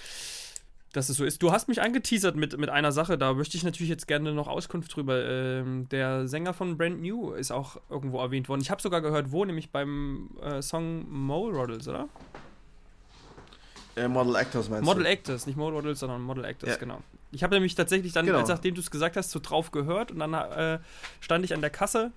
dass 0.92 1.11
es 1.11 1.18
so 1.18 1.24
ist. 1.24 1.42
Du 1.42 1.53
hast 1.53 1.68
mich 1.68 1.82
angeteasert 1.82 2.36
mit, 2.36 2.57
mit 2.57 2.70
einer 2.70 2.90
Sache, 2.90 3.18
da 3.18 3.34
möchte 3.34 3.57
ich 3.57 3.64
natürlich 3.64 3.90
jetzt 3.90 4.09
gerne 4.09 4.32
noch 4.32 4.48
Auskunft 4.48 4.96
drüber. 4.96 5.22
Ähm, 5.24 5.88
der 5.90 6.26
Sänger 6.26 6.55
von 6.55 6.78
Brand 6.78 7.03
New 7.03 7.32
ist 7.32 7.53
auch 7.53 7.76
irgendwo 7.90 8.18
erwähnt 8.18 8.48
worden. 8.48 8.62
Ich 8.62 8.70
habe 8.70 8.80
sogar 8.80 9.03
gehört, 9.03 9.30
wo, 9.30 9.44
nämlich 9.44 9.70
beim 9.70 10.30
äh, 10.42 10.62
Song 10.62 11.09
Mole 11.09 11.55
Roddles, 11.55 11.86
oder? 11.86 12.09
Äh, 13.97 14.09
Model 14.09 14.36
Actors 14.36 14.68
meinst 14.68 14.84
Model 14.84 15.05
du? 15.05 15.09
Actors, 15.09 15.47
nicht 15.47 15.57
Model 15.57 15.74
Models, 15.74 16.01
sondern 16.01 16.22
Model 16.22 16.45
Actors, 16.45 16.70
ja. 16.70 16.76
genau. 16.76 17.03
Ich 17.32 17.43
habe 17.43 17.55
nämlich 17.55 17.74
tatsächlich 17.74 18.12
dann, 18.12 18.26
genau. 18.26 18.38
als 18.38 18.49
nachdem 18.49 18.74
du 18.74 18.80
es 18.80 18.91
gesagt 18.91 19.16
hast, 19.16 19.30
so 19.30 19.41
drauf 19.41 19.70
gehört 19.70 20.11
und 20.11 20.18
dann 20.18 20.34
äh, 20.34 20.78
stand 21.20 21.45
ich 21.45 21.55
an 21.55 21.61
der 21.61 21.70
Kasse 21.70 22.12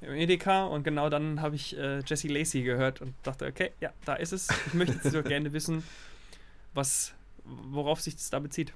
im 0.00 0.14
Edeka 0.14 0.64
und 0.64 0.84
genau 0.84 1.08
dann 1.10 1.40
habe 1.40 1.56
ich 1.56 1.76
äh, 1.76 2.00
Jesse 2.06 2.28
Lacey 2.28 2.62
gehört 2.62 3.00
und 3.00 3.14
dachte, 3.22 3.46
okay, 3.46 3.72
ja, 3.80 3.92
da 4.04 4.14
ist 4.14 4.32
es. 4.32 4.48
Ich 4.66 4.74
möchte 4.74 4.94
jetzt 4.94 5.10
so 5.10 5.22
gerne 5.24 5.52
wissen, 5.52 5.82
was, 6.74 7.12
worauf 7.44 8.00
sich 8.00 8.14
das 8.14 8.30
da 8.30 8.38
bezieht. 8.38 8.72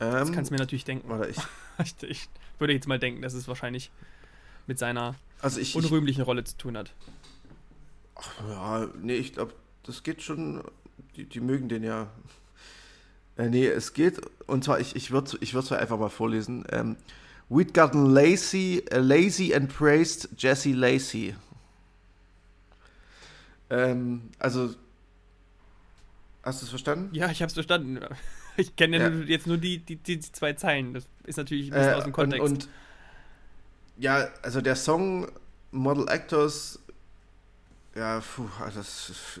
Ähm, 0.00 0.12
das 0.12 0.32
kannst 0.32 0.50
du 0.50 0.54
mir 0.54 0.60
natürlich 0.60 0.84
denken. 0.84 1.08
Warte, 1.08 1.28
ich, 1.28 1.38
ich, 1.84 2.10
ich, 2.10 2.28
würde 2.58 2.74
jetzt 2.74 2.86
mal 2.86 2.98
denken, 2.98 3.22
dass 3.22 3.32
es 3.32 3.48
wahrscheinlich 3.48 3.90
mit 4.66 4.78
seiner 4.78 5.14
also 5.40 5.60
ich, 5.60 5.74
unrühmlichen 5.74 6.22
Rolle 6.22 6.44
zu 6.44 6.56
tun 6.56 6.76
hat. 6.76 6.92
Ach, 8.14 8.48
ja, 8.48 8.88
nee, 9.00 9.14
ich 9.14 9.32
glaube, 9.32 9.54
das 9.84 10.02
geht 10.02 10.22
schon, 10.22 10.62
die, 11.16 11.24
die 11.24 11.40
mögen 11.40 11.68
den 11.68 11.82
ja. 11.82 12.08
Äh, 13.36 13.48
nee, 13.48 13.66
es 13.66 13.92
geht, 13.92 14.20
und 14.46 14.64
zwar, 14.64 14.80
ich, 14.80 14.96
ich 14.96 15.10
würde 15.10 15.38
ich 15.40 15.54
es 15.54 15.72
einfach 15.72 15.98
mal 15.98 16.08
vorlesen. 16.08 16.64
Ähm, 16.70 16.96
We'd 17.50 17.74
gotten 17.74 18.06
lazy, 18.14 18.84
uh, 18.94 18.98
lazy 18.98 19.52
and 19.52 19.68
praised 19.68 20.28
Jesse 20.38 20.72
Lacey. 20.72 21.34
Ähm, 23.68 24.30
also, 24.38 24.74
hast 26.44 26.62
du 26.62 26.64
es 26.66 26.70
verstanden? 26.70 27.12
Ja, 27.12 27.28
ich 27.30 27.42
habe 27.42 27.48
es 27.48 27.54
verstanden. 27.54 28.00
Ich 28.56 28.76
kenne 28.76 28.98
ja. 28.98 29.08
jetzt 29.08 29.46
nur 29.46 29.56
die, 29.56 29.78
die, 29.78 29.96
die, 29.96 30.20
zwei 30.20 30.52
Zeilen. 30.52 30.92
Das 30.92 31.06
ist 31.24 31.36
natürlich 31.38 31.68
ein 31.68 31.74
bisschen 31.74 31.92
äh, 31.92 31.94
aus 31.94 32.04
dem 32.04 32.12
Kontext. 32.12 32.44
Und, 32.44 32.64
und, 32.64 32.68
ja, 33.96 34.28
also 34.42 34.60
der 34.60 34.76
Song 34.76 35.30
Model 35.70 36.08
Actors, 36.08 36.78
ja, 37.94 38.20
puh, 38.20 38.48
das 38.74 39.40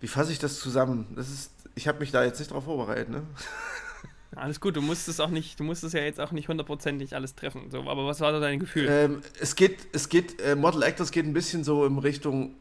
wie 0.00 0.08
fasse 0.08 0.32
ich 0.32 0.38
das 0.38 0.58
zusammen? 0.58 1.06
Das 1.16 1.30
ist, 1.30 1.50
ich 1.74 1.88
habe 1.88 2.00
mich 2.00 2.10
da 2.10 2.24
jetzt 2.24 2.38
nicht 2.38 2.50
drauf 2.50 2.64
vorbereitet, 2.64 3.08
ne? 3.10 3.22
Alles 4.34 4.60
gut, 4.60 4.76
du 4.76 4.82
musst 4.82 5.08
es 5.08 5.18
auch 5.18 5.30
nicht, 5.30 5.58
du 5.58 5.64
musst 5.64 5.82
es 5.82 5.94
ja 5.94 6.00
jetzt 6.00 6.20
auch 6.20 6.30
nicht 6.30 6.48
hundertprozentig 6.48 7.14
alles 7.14 7.34
treffen. 7.36 7.70
So, 7.70 7.88
aber 7.88 8.06
was 8.06 8.20
war 8.20 8.32
da 8.32 8.40
dein 8.40 8.58
Gefühl? 8.58 8.86
Ähm, 8.86 9.22
es 9.40 9.56
geht, 9.56 9.78
es 9.92 10.10
geht, 10.10 10.40
äh, 10.42 10.54
Model 10.54 10.82
Actors 10.82 11.10
geht 11.10 11.24
ein 11.24 11.32
bisschen 11.32 11.64
so 11.64 11.86
in 11.86 11.96
Richtung, 11.96 12.54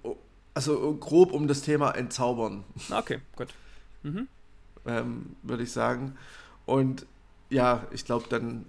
also 0.54 0.96
grob 0.96 1.34
um 1.34 1.50
das 1.50 1.64
Thema 1.64 1.92
Entzaubern. 1.92 2.64
Okay, 2.90 3.20
gut. 3.36 3.50
Mhm. 4.04 4.30
Ähm, 4.86 5.36
Würde 5.44 5.64
ich 5.64 5.72
sagen. 5.74 6.16
Und 6.66 7.06
ja, 7.50 7.86
ich 7.92 8.06
glaube, 8.06 8.28
dann 8.30 8.66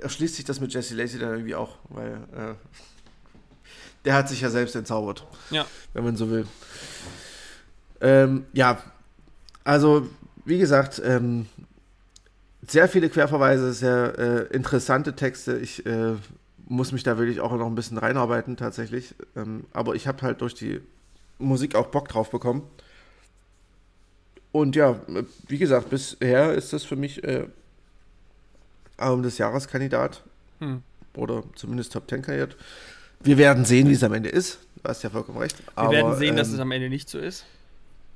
erschließt 0.00 0.34
sich 0.34 0.44
das 0.44 0.58
mit 0.58 0.72
Jesse 0.72 0.96
Lacey 0.96 1.18
dann 1.18 1.30
irgendwie 1.30 1.54
auch, 1.54 1.78
weil 1.90 2.14
äh, 2.34 2.54
der 4.04 4.14
hat 4.14 4.28
sich 4.28 4.40
ja 4.40 4.50
selbst 4.50 4.74
entzaubert. 4.74 5.26
Ja. 5.50 5.66
Wenn 5.92 6.04
man 6.04 6.16
so 6.16 6.30
will. 6.30 6.46
Ähm, 8.00 8.46
ja, 8.52 8.78
also 9.64 10.08
wie 10.44 10.58
gesagt, 10.58 11.00
ähm, 11.04 11.46
sehr 12.66 12.88
viele 12.88 13.08
Querverweise, 13.08 13.72
sehr 13.72 14.18
äh, 14.18 14.54
interessante 14.54 15.14
Texte. 15.14 15.58
Ich 15.58 15.84
äh, 15.86 16.14
muss 16.66 16.92
mich 16.92 17.02
da 17.02 17.18
wirklich 17.18 17.40
auch 17.40 17.52
noch 17.52 17.66
ein 17.66 17.74
bisschen 17.74 17.98
reinarbeiten 17.98 18.56
tatsächlich. 18.56 19.14
Ähm, 19.36 19.64
aber 19.72 19.94
ich 19.94 20.06
habe 20.06 20.22
halt 20.22 20.40
durch 20.40 20.54
die 20.54 20.80
Musik 21.38 21.74
auch 21.74 21.88
Bock 21.88 22.08
drauf 22.08 22.30
bekommen. 22.30 22.62
Und 24.52 24.76
ja, 24.76 25.00
wie 25.46 25.58
gesagt, 25.58 25.90
bisher 25.90 26.54
ist 26.54 26.72
das 26.72 26.84
für 26.84 26.96
mich 26.96 27.22
äh, 27.24 27.46
Album 28.96 29.22
des 29.22 29.38
Jahreskandidat. 29.38 30.22
Hm. 30.58 30.82
Oder 31.14 31.42
zumindest 31.56 31.92
Top 31.92 32.06
Ten 32.08 32.22
Kandidat. 32.22 32.56
Wir 33.20 33.36
werden 33.36 33.64
sehen, 33.64 33.88
wie 33.88 33.94
es 33.94 34.02
am 34.02 34.12
Ende 34.12 34.28
ist. 34.28 34.60
Du 34.82 34.88
hast 34.88 35.02
ja 35.02 35.10
vollkommen 35.10 35.38
recht. 35.38 35.58
Wir 35.58 35.72
aber, 35.74 35.92
werden 35.92 36.16
sehen, 36.16 36.30
ähm, 36.30 36.36
dass 36.36 36.48
es 36.48 36.58
am 36.58 36.70
Ende 36.70 36.88
nicht 36.88 37.08
so 37.08 37.18
ist. 37.18 37.44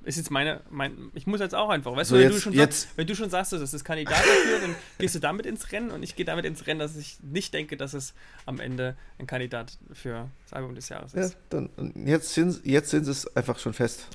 Ist 0.04 0.16
jetzt 0.16 0.30
meine, 0.30 0.60
mein, 0.70 1.10
ich 1.14 1.26
muss 1.26 1.40
jetzt 1.40 1.54
auch 1.54 1.68
einfach, 1.68 1.94
weißt 1.96 2.10
so 2.10 2.16
du, 2.16 2.22
wenn, 2.22 2.30
jetzt, 2.30 2.36
du 2.36 2.40
schon. 2.42 2.54
Sagst, 2.54 2.88
wenn 2.96 3.06
du 3.06 3.14
schon 3.14 3.30
sagst, 3.30 3.52
das 3.52 3.72
ist 3.72 3.84
Kandidat 3.84 4.18
dafür, 4.18 4.60
dann 4.60 4.74
gehst 4.98 5.14
du 5.14 5.18
damit 5.18 5.46
ins 5.46 5.72
Rennen 5.72 5.90
und 5.90 6.02
ich 6.02 6.16
gehe 6.16 6.26
damit 6.26 6.44
ins 6.44 6.66
Rennen, 6.66 6.80
dass 6.80 6.96
ich 6.96 7.18
nicht 7.22 7.54
denke, 7.54 7.76
dass 7.76 7.94
es 7.94 8.14
am 8.46 8.60
Ende 8.60 8.96
ein 9.18 9.26
Kandidat 9.26 9.78
für 9.92 10.28
das 10.44 10.52
Album 10.52 10.74
des 10.74 10.88
Jahres 10.88 11.14
ist. 11.14 11.32
Ja, 11.32 11.38
dann, 11.50 11.70
jetzt, 12.06 12.34
sind, 12.34 12.64
jetzt 12.64 12.90
sind 12.90 13.08
es 13.08 13.36
einfach 13.36 13.58
schon 13.58 13.72
fest. 13.72 14.06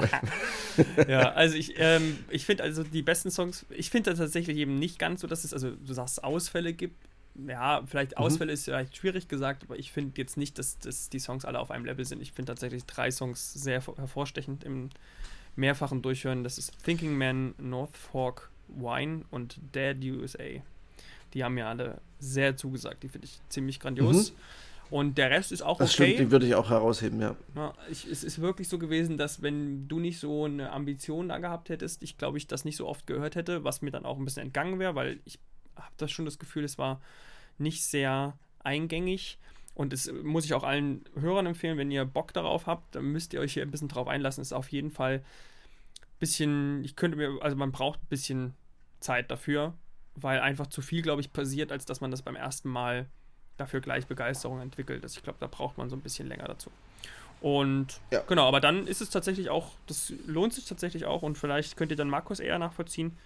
ja, 1.08 1.30
also 1.32 1.56
ich, 1.56 1.74
ähm, 1.78 2.18
ich 2.28 2.44
finde 2.44 2.64
also 2.64 2.82
die 2.82 3.02
besten 3.02 3.30
Songs, 3.30 3.64
ich 3.70 3.90
finde 3.90 4.14
tatsächlich 4.14 4.56
eben 4.56 4.78
nicht 4.78 4.98
ganz 4.98 5.20
so, 5.20 5.26
dass 5.26 5.44
es, 5.44 5.52
also 5.52 5.70
du 5.70 5.92
sagst, 5.92 6.24
Ausfälle 6.24 6.72
gibt, 6.72 6.96
ja, 7.46 7.82
vielleicht 7.86 8.12
mhm. 8.12 8.18
Ausfälle 8.18 8.50
mhm. 8.50 8.54
ist 8.54 8.64
vielleicht 8.64 8.96
schwierig 8.96 9.28
gesagt, 9.28 9.64
aber 9.64 9.78
ich 9.78 9.92
finde 9.92 10.12
jetzt 10.16 10.36
nicht, 10.36 10.58
dass, 10.58 10.78
dass 10.78 11.08
die 11.10 11.18
Songs 11.18 11.44
alle 11.44 11.58
auf 11.58 11.70
einem 11.70 11.84
Level 11.84 12.04
sind. 12.04 12.20
Ich 12.22 12.32
finde 12.32 12.52
tatsächlich 12.52 12.84
drei 12.84 13.10
Songs 13.10 13.52
sehr 13.52 13.80
hervorstechend 13.80 14.64
im 14.64 14.90
mehrfachen 15.56 16.02
Durchhören. 16.02 16.44
Das 16.44 16.58
ist 16.58 16.72
Thinking 16.84 17.16
Man, 17.16 17.54
North 17.58 17.96
Fork 17.96 18.50
Wine 18.68 19.24
und 19.30 19.58
Dead 19.74 19.96
USA. 20.12 20.62
Die 21.34 21.44
haben 21.44 21.54
mir 21.54 21.66
alle 21.66 22.00
sehr 22.18 22.56
zugesagt. 22.56 23.02
Die 23.02 23.08
finde 23.08 23.26
ich 23.26 23.40
ziemlich 23.48 23.80
grandios. 23.80 24.32
Mhm. 24.32 24.36
Und 24.88 25.18
der 25.18 25.30
Rest 25.30 25.50
ist 25.50 25.62
auch 25.62 25.78
das 25.78 25.94
okay. 25.94 26.14
Stimmt, 26.14 26.20
die 26.20 26.30
würde 26.30 26.46
ich 26.46 26.54
auch 26.54 26.70
herausheben, 26.70 27.20
ja. 27.20 27.34
ja 27.56 27.74
ich, 27.90 28.06
es 28.06 28.22
ist 28.22 28.40
wirklich 28.40 28.68
so 28.68 28.78
gewesen, 28.78 29.16
dass 29.16 29.42
wenn 29.42 29.88
du 29.88 29.98
nicht 29.98 30.20
so 30.20 30.44
eine 30.44 30.70
Ambition 30.70 31.28
da 31.28 31.38
gehabt 31.38 31.70
hättest, 31.70 32.04
ich 32.04 32.18
glaube, 32.18 32.38
ich 32.38 32.46
das 32.46 32.64
nicht 32.64 32.76
so 32.76 32.86
oft 32.86 33.04
gehört 33.06 33.34
hätte, 33.34 33.64
was 33.64 33.82
mir 33.82 33.90
dann 33.90 34.04
auch 34.04 34.16
ein 34.16 34.24
bisschen 34.24 34.44
entgangen 34.44 34.78
wäre, 34.78 34.94
weil 34.94 35.18
ich 35.24 35.40
habe 35.76 35.94
das 35.96 36.10
schon 36.10 36.24
das 36.24 36.38
Gefühl, 36.38 36.64
es 36.64 36.78
war 36.78 37.00
nicht 37.58 37.84
sehr 37.84 38.38
eingängig. 38.62 39.38
Und 39.74 39.92
das 39.92 40.10
muss 40.22 40.46
ich 40.46 40.54
auch 40.54 40.64
allen 40.64 41.04
Hörern 41.20 41.46
empfehlen, 41.46 41.76
wenn 41.76 41.90
ihr 41.90 42.04
Bock 42.06 42.32
darauf 42.32 42.66
habt, 42.66 42.94
dann 42.94 43.04
müsst 43.04 43.34
ihr 43.34 43.40
euch 43.40 43.52
hier 43.52 43.62
ein 43.62 43.70
bisschen 43.70 43.88
drauf 43.88 44.08
einlassen. 44.08 44.40
Es 44.40 44.48
ist 44.48 44.52
auf 44.52 44.72
jeden 44.72 44.90
Fall 44.90 45.16
ein 45.16 46.18
bisschen, 46.18 46.82
ich 46.82 46.96
könnte 46.96 47.18
mir, 47.18 47.38
also 47.42 47.56
man 47.56 47.72
braucht 47.72 48.02
ein 48.02 48.08
bisschen 48.08 48.54
Zeit 49.00 49.30
dafür, 49.30 49.74
weil 50.14 50.40
einfach 50.40 50.66
zu 50.68 50.80
viel, 50.80 51.02
glaube 51.02 51.20
ich, 51.20 51.32
passiert, 51.32 51.72
als 51.72 51.84
dass 51.84 52.00
man 52.00 52.10
das 52.10 52.22
beim 52.22 52.36
ersten 52.36 52.70
Mal 52.70 53.06
dafür 53.58 53.80
gleich 53.80 54.06
Begeisterung 54.06 54.60
entwickelt. 54.60 55.02
Also 55.02 55.18
ich 55.18 55.22
glaube, 55.22 55.38
da 55.40 55.46
braucht 55.46 55.76
man 55.76 55.90
so 55.90 55.96
ein 55.96 56.02
bisschen 56.02 56.26
länger 56.26 56.46
dazu. 56.46 56.70
Und 57.40 58.00
ja. 58.10 58.22
genau, 58.26 58.48
aber 58.48 58.60
dann 58.60 58.86
ist 58.86 59.02
es 59.02 59.10
tatsächlich 59.10 59.50
auch, 59.50 59.72
das 59.86 60.12
lohnt 60.26 60.54
sich 60.54 60.64
tatsächlich 60.64 61.04
auch 61.04 61.22
und 61.22 61.36
vielleicht 61.36 61.76
könnt 61.76 61.90
ihr 61.90 61.96
dann 61.96 62.08
Markus 62.08 62.40
eher 62.40 62.58
nachvollziehen. 62.58 63.16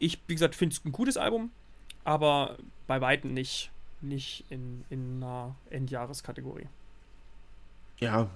Ich, 0.00 0.18
wie 0.26 0.34
gesagt, 0.34 0.56
finde 0.56 0.74
es 0.74 0.84
ein 0.84 0.90
gutes 0.90 1.16
Album 1.16 1.50
aber 2.04 2.56
bei 2.86 3.00
weitem 3.00 3.34
nicht, 3.34 3.70
nicht 4.00 4.44
in, 4.50 4.84
in 4.90 5.22
einer 5.22 5.54
Endjahreskategorie. 5.70 6.66
Ja, 7.98 8.30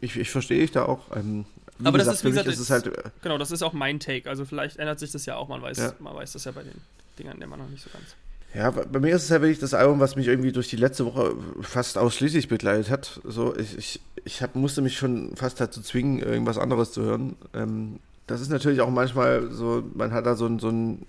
ich, 0.00 0.16
ich 0.16 0.30
verstehe 0.30 0.62
ich 0.62 0.72
da 0.72 0.86
auch. 0.86 1.14
Ähm, 1.14 1.44
aber 1.84 1.98
gesagt, 1.98 2.08
das 2.08 2.20
ist, 2.20 2.24
wie 2.24 2.30
gesagt, 2.30 2.48
ist 2.48 2.58
es 2.58 2.70
halt, 2.70 2.86
äh, 2.86 3.10
genau, 3.22 3.36
das 3.36 3.50
ist 3.50 3.62
auch 3.62 3.74
mein 3.74 4.00
Take. 4.00 4.28
Also 4.28 4.44
vielleicht 4.44 4.78
ändert 4.78 4.98
sich 4.98 5.10
das 5.10 5.26
ja 5.26 5.36
auch, 5.36 5.48
man 5.48 5.60
weiß, 5.60 5.78
ja. 5.78 5.92
man 5.98 6.14
weiß 6.14 6.32
das 6.32 6.44
ja 6.44 6.52
bei 6.52 6.62
den 6.62 6.80
Dingern 7.18 7.40
immer 7.42 7.56
noch 7.56 7.68
nicht 7.68 7.82
so 7.82 7.90
ganz. 7.90 8.16
Ja, 8.54 8.70
bei 8.70 9.00
mir 9.00 9.14
ist 9.14 9.24
es 9.24 9.28
ja 9.30 9.40
wirklich 9.40 9.58
das 9.58 9.72
Album, 9.72 10.00
was 10.00 10.16
mich 10.16 10.26
irgendwie 10.26 10.52
durch 10.52 10.68
die 10.68 10.76
letzte 10.76 11.06
Woche 11.06 11.34
fast 11.60 11.96
ausschließlich 11.96 12.48
begleitet 12.48 12.90
hat. 12.90 13.20
So, 13.24 13.56
ich, 13.56 13.78
ich, 13.78 14.00
ich 14.24 14.42
hab, 14.42 14.54
musste 14.56 14.82
mich 14.82 14.96
schon 14.96 15.36
fast 15.36 15.60
dazu 15.60 15.80
zwingen, 15.80 16.18
irgendwas 16.18 16.58
anderes 16.58 16.92
zu 16.92 17.02
hören. 17.02 17.36
Ähm, 17.54 17.98
das 18.26 18.40
ist 18.40 18.50
natürlich 18.50 18.80
auch 18.80 18.90
manchmal 18.90 19.50
so, 19.50 19.84
man 19.94 20.12
hat 20.12 20.26
da 20.26 20.36
so, 20.36 20.58
so 20.58 20.68
einen 20.68 21.06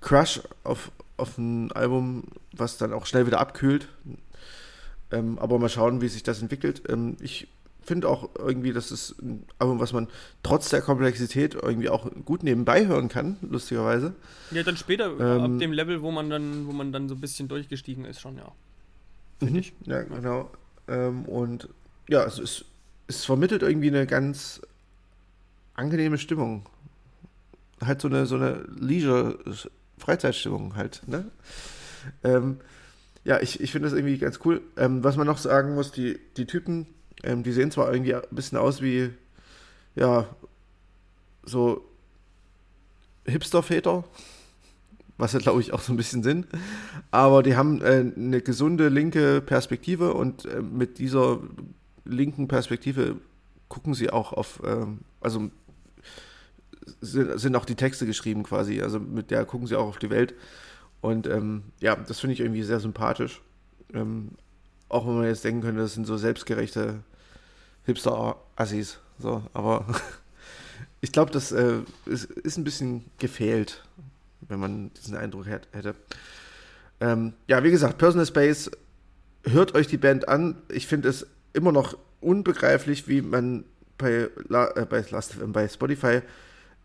Crush 0.00 0.40
auf, 0.64 0.90
auf 1.16 1.36
ein 1.38 1.72
Album, 1.72 2.24
was 2.52 2.78
dann 2.78 2.92
auch 2.92 3.06
schnell 3.06 3.26
wieder 3.26 3.40
abkühlt. 3.40 3.88
Ähm, 5.10 5.38
aber 5.38 5.58
mal 5.58 5.68
schauen, 5.68 6.00
wie 6.00 6.08
sich 6.08 6.22
das 6.22 6.42
entwickelt. 6.42 6.82
Ähm, 6.88 7.16
ich 7.20 7.48
finde 7.82 8.08
auch 8.08 8.28
irgendwie, 8.38 8.72
dass 8.72 8.90
es 8.90 9.16
ein 9.20 9.44
Album, 9.58 9.80
was 9.80 9.92
man 9.92 10.08
trotz 10.42 10.68
der 10.68 10.82
Komplexität 10.82 11.54
irgendwie 11.54 11.88
auch 11.88 12.10
gut 12.24 12.42
nebenbei 12.42 12.86
hören 12.86 13.08
kann, 13.08 13.38
lustigerweise. 13.40 14.14
Ja, 14.50 14.62
dann 14.62 14.76
später 14.76 15.06
ähm, 15.18 15.54
ab 15.54 15.58
dem 15.58 15.72
Level, 15.72 16.02
wo 16.02 16.10
man 16.10 16.28
dann, 16.28 16.66
wo 16.66 16.72
man 16.72 16.92
dann 16.92 17.08
so 17.08 17.14
ein 17.14 17.20
bisschen 17.20 17.48
durchgestiegen 17.48 18.04
ist, 18.04 18.20
schon, 18.20 18.36
ja. 18.36 18.52
Finde 19.38 19.54
mhm. 19.54 19.58
ich. 19.60 19.72
Ja, 19.86 20.02
genau. 20.02 20.50
Ähm, 20.86 21.24
und 21.24 21.68
ja, 22.08 22.24
es, 22.24 22.38
ist, 22.38 22.66
es 23.06 23.24
vermittelt 23.24 23.62
irgendwie 23.62 23.88
eine 23.88 24.06
ganz 24.06 24.60
angenehme 25.78 26.18
Stimmung. 26.18 26.66
Halt 27.80 28.00
so 28.00 28.08
eine, 28.08 28.26
so 28.26 28.34
eine 28.34 28.64
Leisure 28.78 29.38
Freizeitstimmung 29.98 30.76
halt. 30.76 31.02
Ne? 31.06 31.26
Ähm, 32.24 32.58
ja, 33.24 33.40
ich, 33.40 33.60
ich 33.60 33.72
finde 33.72 33.88
das 33.88 33.96
irgendwie 33.96 34.18
ganz 34.18 34.40
cool. 34.44 34.60
Ähm, 34.76 35.04
was 35.04 35.16
man 35.16 35.26
noch 35.26 35.38
sagen 35.38 35.74
muss, 35.74 35.92
die, 35.92 36.18
die 36.36 36.46
Typen, 36.46 36.86
ähm, 37.22 37.42
die 37.42 37.52
sehen 37.52 37.70
zwar 37.70 37.92
irgendwie 37.92 38.14
ein 38.14 38.22
bisschen 38.30 38.58
aus 38.58 38.82
wie, 38.82 39.10
ja, 39.94 40.26
so 41.44 41.84
Hipster-Väter, 43.26 44.04
was 45.16 45.32
ja 45.32 45.38
glaube 45.38 45.60
ich 45.60 45.72
auch 45.72 45.80
so 45.80 45.92
ein 45.92 45.96
bisschen 45.96 46.22
sind, 46.22 46.46
aber 47.10 47.42
die 47.42 47.56
haben 47.56 47.82
äh, 47.82 48.12
eine 48.16 48.40
gesunde 48.40 48.88
linke 48.88 49.40
Perspektive 49.40 50.14
und 50.14 50.44
äh, 50.46 50.62
mit 50.62 50.98
dieser 50.98 51.40
linken 52.04 52.48
Perspektive 52.48 53.16
gucken 53.68 53.94
sie 53.94 54.10
auch 54.10 54.32
auf, 54.32 54.62
äh, 54.62 54.86
also 55.20 55.50
sind, 57.00 57.56
auch 57.56 57.64
die 57.64 57.74
Texte 57.74 58.06
geschrieben 58.06 58.42
quasi. 58.42 58.80
Also 58.80 59.00
mit 59.00 59.30
der 59.30 59.44
gucken 59.44 59.66
sie 59.66 59.76
auch 59.76 59.88
auf 59.88 59.98
die 59.98 60.10
Welt. 60.10 60.34
Und 61.00 61.26
ähm, 61.26 61.62
ja, 61.80 61.96
das 61.96 62.20
finde 62.20 62.34
ich 62.34 62.40
irgendwie 62.40 62.62
sehr 62.62 62.80
sympathisch. 62.80 63.40
Ähm, 63.94 64.30
auch 64.88 65.06
wenn 65.06 65.14
man 65.14 65.26
jetzt 65.26 65.44
denken 65.44 65.62
könnte, 65.62 65.80
das 65.80 65.94
sind 65.94 66.06
so 66.06 66.16
selbstgerechte 66.16 67.00
Hipster-Assis. 67.84 68.98
So, 69.18 69.42
aber 69.52 69.86
ich 71.00 71.12
glaube, 71.12 71.30
das 71.30 71.52
äh, 71.52 71.80
ist, 72.06 72.24
ist, 72.24 72.56
ein 72.56 72.64
bisschen 72.64 73.04
gefehlt, 73.18 73.84
wenn 74.40 74.60
man 74.60 74.90
diesen 74.94 75.16
Eindruck 75.16 75.46
hätte. 75.46 75.94
Ähm, 77.00 77.34
ja, 77.46 77.62
wie 77.62 77.70
gesagt, 77.70 77.98
Personal 77.98 78.26
Space, 78.26 78.70
hört 79.44 79.74
euch 79.74 79.86
die 79.86 79.98
Band 79.98 80.28
an. 80.28 80.56
Ich 80.68 80.86
finde 80.86 81.08
es 81.08 81.26
immer 81.52 81.72
noch 81.72 81.96
unbegreiflich, 82.20 83.08
wie 83.08 83.22
man 83.22 83.64
bei, 83.96 84.28
äh, 84.48 84.86
bei, 84.88 85.04
bei 85.46 85.68
Spotify 85.68 86.22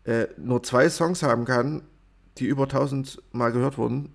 äh, 0.04 0.26
nur 0.36 0.62
zwei 0.62 0.88
Songs 0.88 1.22
haben 1.22 1.44
kann, 1.44 1.82
die 2.38 2.46
über 2.46 2.64
1000 2.64 3.22
Mal 3.32 3.52
gehört 3.52 3.78
wurden. 3.78 4.14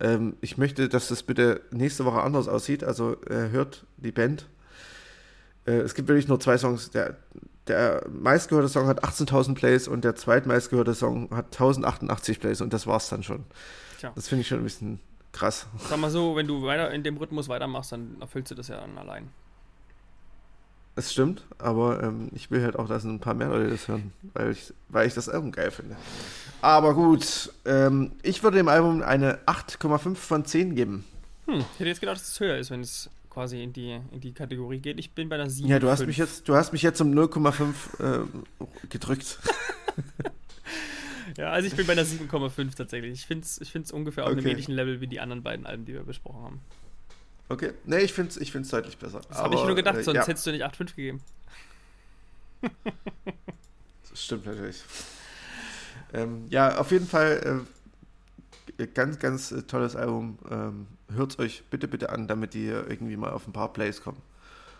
Ähm, 0.00 0.36
ich 0.40 0.58
möchte, 0.58 0.88
dass 0.88 1.08
das 1.08 1.22
bitte 1.22 1.62
nächste 1.70 2.04
Woche 2.04 2.22
anders 2.22 2.48
aussieht. 2.48 2.84
Also 2.84 3.16
äh, 3.24 3.50
hört 3.50 3.86
die 3.96 4.12
Band. 4.12 4.48
Äh, 5.66 5.78
es 5.78 5.94
gibt 5.94 6.08
wirklich 6.08 6.28
nur 6.28 6.38
zwei 6.38 6.56
Songs. 6.58 6.90
Der, 6.90 7.16
der 7.66 8.06
meistgehörte 8.08 8.68
Song 8.68 8.86
hat 8.86 9.04
18.000 9.04 9.54
Plays 9.54 9.88
und 9.88 10.04
der 10.04 10.14
zweitmeistgehörte 10.14 10.94
Song 10.94 11.30
hat 11.30 11.46
1088 11.46 12.40
Plays 12.40 12.60
und 12.60 12.72
das 12.72 12.86
war's 12.86 13.08
dann 13.08 13.22
schon. 13.22 13.44
Tja. 13.98 14.12
Das 14.14 14.28
finde 14.28 14.42
ich 14.42 14.48
schon 14.48 14.58
ein 14.58 14.64
bisschen 14.64 15.00
krass. 15.32 15.66
Sag 15.88 15.98
mal 15.98 16.10
so, 16.10 16.36
wenn 16.36 16.46
du 16.46 16.62
weiter 16.62 16.90
in 16.92 17.02
dem 17.02 17.16
Rhythmus 17.16 17.48
weitermachst, 17.48 17.92
dann 17.92 18.16
erfüllst 18.20 18.50
du 18.50 18.54
das 18.54 18.68
ja 18.68 18.80
dann 18.80 18.96
allein. 18.96 19.28
Das 20.98 21.12
stimmt, 21.12 21.44
aber 21.58 22.02
ähm, 22.02 22.28
ich 22.34 22.50
will 22.50 22.60
halt 22.60 22.74
auch, 22.74 22.88
dass 22.88 23.04
ein 23.04 23.20
paar 23.20 23.32
mehr 23.32 23.46
Leute 23.46 23.70
das 23.70 23.86
hören, 23.86 24.10
weil 24.34 24.50
ich, 24.50 24.74
weil 24.88 25.06
ich 25.06 25.14
das 25.14 25.28
Album 25.28 25.52
geil 25.52 25.70
finde. 25.70 25.94
Aber 26.60 26.92
gut, 26.92 27.52
ähm, 27.66 28.10
ich 28.24 28.42
würde 28.42 28.56
dem 28.56 28.66
Album 28.66 29.02
eine 29.02 29.38
8,5 29.46 30.16
von 30.16 30.44
10 30.44 30.74
geben. 30.74 31.04
Hm, 31.46 31.60
ich 31.60 31.78
hätte 31.78 31.88
jetzt 31.88 32.00
gedacht, 32.00 32.16
dass 32.16 32.26
es 32.26 32.40
höher 32.40 32.58
ist, 32.58 32.72
wenn 32.72 32.80
es 32.80 33.10
quasi 33.30 33.62
in 33.62 33.72
die, 33.72 34.00
in 34.10 34.20
die 34.20 34.32
Kategorie 34.32 34.80
geht. 34.80 34.98
Ich 34.98 35.12
bin 35.12 35.28
bei 35.28 35.36
der 35.36 35.48
7. 35.48 35.68
Ja, 35.68 35.78
du 35.78 35.88
hast 35.88 36.04
mich 36.04 36.16
jetzt, 36.16 36.48
du 36.48 36.56
hast 36.56 36.72
mich 36.72 36.82
jetzt 36.82 37.00
um 37.00 37.12
0,5 37.12 38.24
äh, 38.24 38.26
gedrückt. 38.88 39.38
Ja, 41.36 41.50
also 41.50 41.68
ich 41.68 41.76
bin 41.76 41.86
bei 41.86 41.92
einer 41.92 42.02
7,5 42.02 42.74
tatsächlich. 42.74 43.12
Ich 43.12 43.26
finde 43.26 43.44
es 43.44 43.60
ich 43.60 43.70
find's 43.70 43.92
ungefähr 43.92 44.24
auf 44.24 44.30
okay. 44.30 44.40
einem 44.40 44.48
ähnlichen 44.48 44.74
Level 44.74 45.00
wie 45.00 45.06
die 45.06 45.20
anderen 45.20 45.44
beiden 45.44 45.66
Alben, 45.66 45.84
die 45.84 45.92
wir 45.92 46.02
besprochen 46.02 46.42
haben. 46.42 46.60
Okay. 47.48 47.72
Nee, 47.84 47.98
ich 48.00 48.12
finde 48.12 48.30
es 48.30 48.36
ich 48.36 48.52
find's 48.52 48.68
deutlich 48.68 48.98
besser. 48.98 49.20
Das 49.28 49.38
habe 49.38 49.54
ich 49.54 49.64
nur 49.64 49.74
gedacht, 49.74 49.96
äh, 49.96 50.02
sonst 50.02 50.16
ja. 50.16 50.26
hättest 50.26 50.46
du 50.46 50.50
nicht 50.50 50.64
8,5 50.64 50.96
gegeben. 50.96 51.20
das 54.10 54.22
stimmt 54.22 54.46
natürlich. 54.46 54.82
Ähm, 56.12 56.46
ja, 56.50 56.78
auf 56.78 56.90
jeden 56.90 57.06
Fall 57.06 57.64
äh, 58.78 58.86
ganz, 58.86 59.18
ganz 59.18 59.52
äh, 59.52 59.62
tolles 59.62 59.96
Album. 59.96 60.38
Ähm, 60.50 60.86
Hört 61.14 61.32
es 61.32 61.38
euch 61.38 61.62
bitte, 61.70 61.88
bitte 61.88 62.10
an, 62.10 62.28
damit 62.28 62.52
die 62.52 62.66
irgendwie 62.66 63.16
mal 63.16 63.30
auf 63.30 63.46
ein 63.46 63.52
paar 63.52 63.72
Plays 63.72 64.02
kommen. 64.02 64.20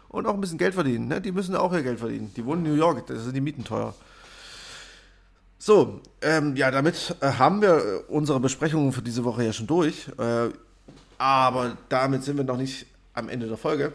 Und 0.09 0.27
auch 0.27 0.35
ein 0.35 0.41
bisschen 0.41 0.59
Geld 0.59 0.75
verdienen. 0.75 1.09
Ne? 1.09 1.23
Die 1.23 1.33
müssen 1.33 1.57
auch 1.57 1.73
ihr 1.73 1.83
Geld 1.83 1.99
verdienen. 2.01 2.33
Die 2.37 2.45
wohnen 2.45 2.67
in 2.67 2.73
New 2.73 2.79
York, 2.79 3.07
da 3.07 3.17
sind 3.17 3.35
die 3.35 3.41
Mieten 3.41 3.65
teuer. 3.65 3.95
So, 5.59 6.01
ähm, 6.23 6.55
ja, 6.55 6.71
damit 6.71 7.17
äh, 7.21 7.33
haben 7.33 7.63
wir 7.63 7.77
äh, 7.77 7.97
unsere 8.09 8.41
Besprechungen 8.41 8.93
für 8.93 9.03
diese 9.03 9.25
Woche 9.25 9.45
ja 9.45 9.53
schon 9.53 9.67
durch. 9.67 10.09
Äh, 10.19 10.51
aber 11.19 11.77
damit 11.89 12.23
sind 12.23 12.37
wir 12.37 12.45
noch 12.45 12.57
nicht 12.57 12.87
am 13.13 13.29
Ende 13.29 13.49
der 13.49 13.57
Folge. 13.57 13.93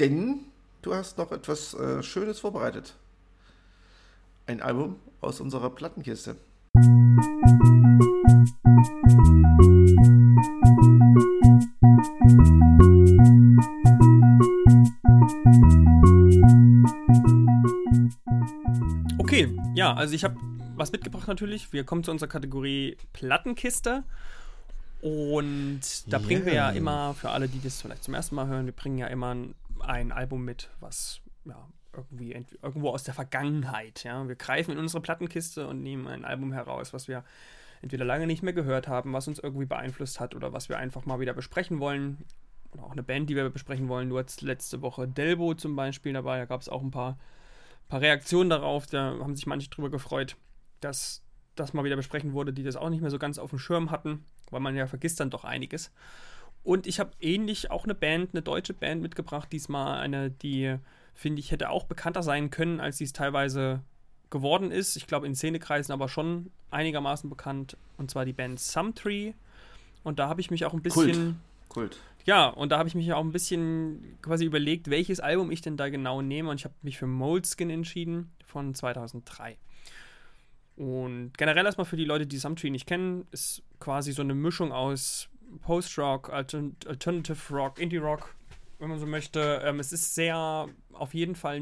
Denn 0.00 0.40
du 0.82 0.94
hast 0.94 1.16
noch 1.16 1.30
etwas 1.30 1.74
äh, 1.74 2.02
Schönes 2.02 2.40
vorbereitet. 2.40 2.94
Ein 4.46 4.60
Album 4.60 4.96
aus 5.20 5.40
unserer 5.40 5.70
Plattenkiste. 5.70 6.36
Okay, 19.18 19.56
ja, 19.74 19.94
also 19.94 20.14
ich 20.14 20.24
habe 20.24 20.36
was 20.74 20.90
mitgebracht 20.90 21.28
natürlich. 21.28 21.72
Wir 21.72 21.84
kommen 21.84 22.02
zu 22.02 22.10
unserer 22.10 22.28
Kategorie 22.28 22.96
Plattenkiste. 23.12 24.02
Und 25.00 25.80
da 26.06 26.18
yeah. 26.18 26.26
bringen 26.26 26.46
wir 26.46 26.54
ja 26.54 26.70
immer, 26.70 27.14
für 27.14 27.30
alle, 27.30 27.48
die 27.48 27.60
das 27.60 27.80
vielleicht 27.80 28.04
zum 28.04 28.14
ersten 28.14 28.34
Mal 28.34 28.46
hören, 28.46 28.66
wir 28.66 28.72
bringen 28.72 28.98
ja 28.98 29.06
immer 29.06 29.34
ein 29.80 30.12
Album 30.12 30.44
mit, 30.44 30.68
was 30.80 31.20
ja, 31.46 31.68
irgendwie 31.94 32.32
irgendwo 32.62 32.90
aus 32.90 33.04
der 33.04 33.14
Vergangenheit. 33.14 34.04
Ja? 34.04 34.26
Wir 34.28 34.36
greifen 34.36 34.72
in 34.72 34.78
unsere 34.78 35.00
Plattenkiste 35.00 35.66
und 35.66 35.82
nehmen 35.82 36.06
ein 36.06 36.24
Album 36.24 36.52
heraus, 36.52 36.92
was 36.92 37.08
wir 37.08 37.24
entweder 37.82 38.04
lange 38.04 38.26
nicht 38.26 38.42
mehr 38.42 38.52
gehört 38.52 38.88
haben, 38.88 39.12
was 39.12 39.26
uns 39.26 39.38
irgendwie 39.38 39.64
beeinflusst 39.64 40.20
hat 40.20 40.34
oder 40.34 40.52
was 40.52 40.68
wir 40.68 40.78
einfach 40.78 41.06
mal 41.06 41.18
wieder 41.18 41.32
besprechen 41.32 41.80
wollen. 41.80 42.24
Oder 42.72 42.84
auch 42.84 42.92
eine 42.92 43.02
Band, 43.02 43.30
die 43.30 43.36
wir 43.36 43.48
besprechen 43.48 43.88
wollen. 43.88 44.10
Du 44.10 44.18
hattest 44.18 44.42
letzte 44.42 44.82
Woche 44.82 45.08
Delbo 45.08 45.54
zum 45.54 45.74
Beispiel 45.76 46.12
dabei, 46.12 46.38
da 46.38 46.44
gab 46.44 46.60
es 46.60 46.68
auch 46.68 46.82
ein 46.82 46.90
paar, 46.90 47.18
paar 47.88 48.00
Reaktionen 48.02 48.50
darauf, 48.50 48.86
da 48.86 49.16
haben 49.18 49.34
sich 49.34 49.46
manche 49.46 49.70
drüber 49.70 49.90
gefreut 49.90 50.36
dass 50.80 51.22
das 51.60 51.72
mal 51.72 51.84
wieder 51.84 51.96
besprechen 51.96 52.32
wurde, 52.32 52.52
die 52.52 52.62
das 52.62 52.76
auch 52.76 52.90
nicht 52.90 53.00
mehr 53.00 53.10
so 53.10 53.18
ganz 53.18 53.38
auf 53.38 53.50
dem 53.50 53.58
Schirm 53.58 53.90
hatten, 53.90 54.24
weil 54.50 54.60
man 54.60 54.76
ja 54.76 54.86
vergisst 54.86 55.20
dann 55.20 55.30
doch 55.30 55.44
einiges. 55.44 55.90
Und 56.62 56.86
ich 56.86 57.00
habe 57.00 57.12
ähnlich 57.20 57.70
auch 57.70 57.84
eine 57.84 57.94
Band, 57.94 58.30
eine 58.34 58.42
deutsche 58.42 58.74
Band 58.74 59.02
mitgebracht, 59.02 59.50
diesmal 59.50 60.00
eine, 60.00 60.30
die, 60.30 60.76
finde 61.14 61.40
ich, 61.40 61.50
hätte 61.50 61.70
auch 61.70 61.84
bekannter 61.84 62.22
sein 62.22 62.50
können, 62.50 62.80
als 62.80 62.98
sie 62.98 63.04
es 63.04 63.12
teilweise 63.12 63.80
geworden 64.28 64.70
ist. 64.70 64.96
Ich 64.96 65.06
glaube, 65.06 65.26
in 65.26 65.34
Szenekreisen 65.34 65.92
aber 65.92 66.08
schon 66.08 66.50
einigermaßen 66.70 67.28
bekannt. 67.30 67.76
Und 67.96 68.10
zwar 68.10 68.24
die 68.24 68.32
Band 68.32 68.60
Sumtree. 68.60 69.32
Und 70.02 70.18
da 70.18 70.28
habe 70.28 70.40
ich 70.40 70.50
mich 70.50 70.64
auch 70.64 70.72
ein 70.72 70.82
bisschen. 70.82 71.40
Kult. 71.68 71.92
Kult. 71.92 72.00
Ja, 72.26 72.48
und 72.48 72.70
da 72.70 72.78
habe 72.78 72.88
ich 72.88 72.94
mich 72.94 73.12
auch 73.12 73.24
ein 73.24 73.32
bisschen 73.32 74.18
quasi 74.22 74.44
überlegt, 74.44 74.90
welches 74.90 75.20
Album 75.20 75.50
ich 75.50 75.62
denn 75.62 75.76
da 75.76 75.88
genau 75.88 76.20
nehme. 76.20 76.50
Und 76.50 76.56
ich 76.56 76.64
habe 76.64 76.74
mich 76.82 76.98
für 76.98 77.06
Moleskin 77.06 77.70
entschieden 77.70 78.30
von 78.44 78.74
2003. 78.74 79.56
Und 80.80 81.36
generell 81.36 81.66
erstmal 81.66 81.84
für 81.84 81.98
die 81.98 82.06
Leute, 82.06 82.26
die 82.26 82.38
Sumtree 82.38 82.70
nicht 82.70 82.86
kennen, 82.86 83.26
ist 83.32 83.62
quasi 83.80 84.12
so 84.12 84.22
eine 84.22 84.32
Mischung 84.32 84.72
aus 84.72 85.28
Post-Rock, 85.60 86.30
Alternative 86.32 87.54
Rock, 87.54 87.78
Indie-Rock, 87.78 88.34
wenn 88.78 88.88
man 88.88 88.98
so 88.98 89.04
möchte. 89.04 89.60
Ähm, 89.62 89.78
es 89.78 89.92
ist 89.92 90.14
sehr, 90.14 90.70
auf 90.94 91.12
jeden 91.12 91.34
Fall 91.34 91.60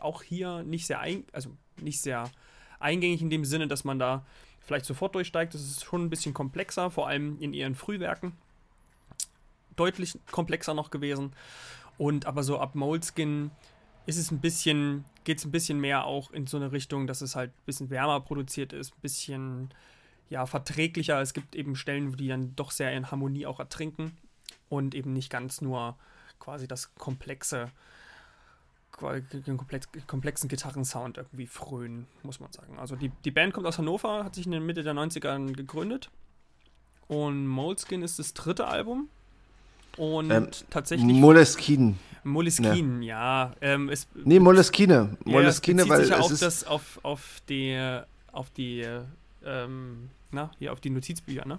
auch 0.00 0.22
hier 0.22 0.64
nicht 0.64 0.86
sehr, 0.86 1.00
ein, 1.00 1.24
also 1.32 1.48
nicht 1.80 2.02
sehr 2.02 2.30
eingängig 2.78 3.22
in 3.22 3.30
dem 3.30 3.46
Sinne, 3.46 3.68
dass 3.68 3.84
man 3.84 3.98
da 3.98 4.26
vielleicht 4.60 4.84
sofort 4.84 5.14
durchsteigt. 5.14 5.54
Das 5.54 5.62
ist 5.62 5.82
schon 5.82 6.04
ein 6.04 6.10
bisschen 6.10 6.34
komplexer, 6.34 6.90
vor 6.90 7.08
allem 7.08 7.38
in 7.40 7.54
ihren 7.54 7.74
Frühwerken. 7.74 8.32
Deutlich 9.76 10.18
komplexer 10.30 10.74
noch 10.74 10.90
gewesen. 10.90 11.32
Und 11.96 12.26
aber 12.26 12.42
so 12.42 12.58
ab 12.58 12.74
Moleskin 12.74 13.50
ist 14.08 14.16
es 14.16 14.30
ein 14.30 14.40
bisschen, 14.40 15.04
geht 15.24 15.36
es 15.36 15.44
ein 15.44 15.50
bisschen 15.50 15.78
mehr 15.80 16.06
auch 16.06 16.30
in 16.30 16.46
so 16.46 16.56
eine 16.56 16.72
Richtung, 16.72 17.06
dass 17.06 17.20
es 17.20 17.36
halt 17.36 17.50
ein 17.50 17.66
bisschen 17.66 17.90
wärmer 17.90 18.20
produziert 18.20 18.72
ist, 18.72 18.94
ein 18.94 19.00
bisschen 19.02 19.68
ja, 20.30 20.46
verträglicher. 20.46 21.20
Es 21.20 21.34
gibt 21.34 21.54
eben 21.54 21.76
Stellen, 21.76 22.16
die 22.16 22.28
dann 22.28 22.56
doch 22.56 22.70
sehr 22.70 22.90
in 22.94 23.10
Harmonie 23.10 23.44
auch 23.44 23.58
ertrinken 23.60 24.16
und 24.70 24.94
eben 24.94 25.12
nicht 25.12 25.28
ganz 25.28 25.60
nur 25.60 25.94
quasi 26.38 26.66
das 26.66 26.94
komplexe, 26.94 27.70
den 28.98 29.58
komplexen 30.06 30.48
Gitarrensound 30.48 31.18
irgendwie 31.18 31.46
frönen, 31.46 32.06
muss 32.22 32.40
man 32.40 32.50
sagen. 32.50 32.78
Also 32.78 32.96
die, 32.96 33.10
die 33.26 33.30
Band 33.30 33.52
kommt 33.52 33.66
aus 33.66 33.76
Hannover, 33.76 34.24
hat 34.24 34.36
sich 34.36 34.46
in 34.46 34.52
der 34.52 34.62
Mitte 34.62 34.82
der 34.82 34.94
90er 34.94 35.52
gegründet 35.52 36.08
und 37.08 37.46
Moleskin 37.46 38.00
ist 38.00 38.18
das 38.18 38.32
dritte 38.32 38.68
Album 38.68 39.10
und 39.98 40.30
ähm, 40.30 40.48
tatsächlich. 40.70 41.14
Moleskine. 41.14 41.96
Moleskine, 42.28 43.04
ja. 43.04 43.52
Ähm, 43.60 43.88
es, 43.88 44.06
nee, 44.14 44.38
Moleskine. 44.38 45.16
Moleskine, 45.24 45.82
ja, 45.82 45.88
weil 45.88 46.00
sich 46.00 46.10
ja 46.10 46.18
auf, 46.20 46.38
das, 46.38 46.64
auf, 46.64 47.00
auf 47.02 47.42
die, 47.48 47.78
auf 48.32 48.50
die, 48.50 48.86
ähm, 49.44 50.10
na, 50.30 50.50
hier 50.58 50.72
auf 50.72 50.80
die 50.80 50.90
Notizbücher, 50.90 51.46
ne? 51.46 51.58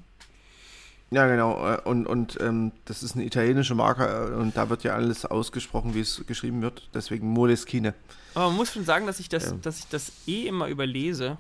Ja, 1.11 1.28
genau. 1.28 1.67
Äh, 1.67 1.82
und, 1.86 2.05
und 2.05 2.38
ähm, 2.39 2.72
das 2.86 3.03
ist 3.03 3.15
eine 3.15 3.26
italienische 3.26 3.76
Marke 3.76 4.32
äh, 4.32 4.36
und 4.36 4.55
da 4.55 4.70
wird 4.70 4.84
ja 4.84 4.93
alles 4.93 5.26
ausgesprochen, 5.26 5.95
wie 5.95 6.01
es 6.01 6.24
geschrieben 6.28 6.61
wird. 6.61 6.88
Deswegen 6.93 7.28
Moleskine. 7.28 7.93
Aber 8.36 8.47
man 8.47 8.57
muss 8.57 8.74
schon 8.74 8.86
sagen, 8.86 9.07
dass 9.07 9.20
ich 9.20 9.28
das, 9.28 9.45
ja. 9.45 9.57
dass 9.61 9.80
ich 9.80 9.88
das 9.88 10.11
eh 10.28 10.47
immer 10.47 10.67
überlese 10.67 11.38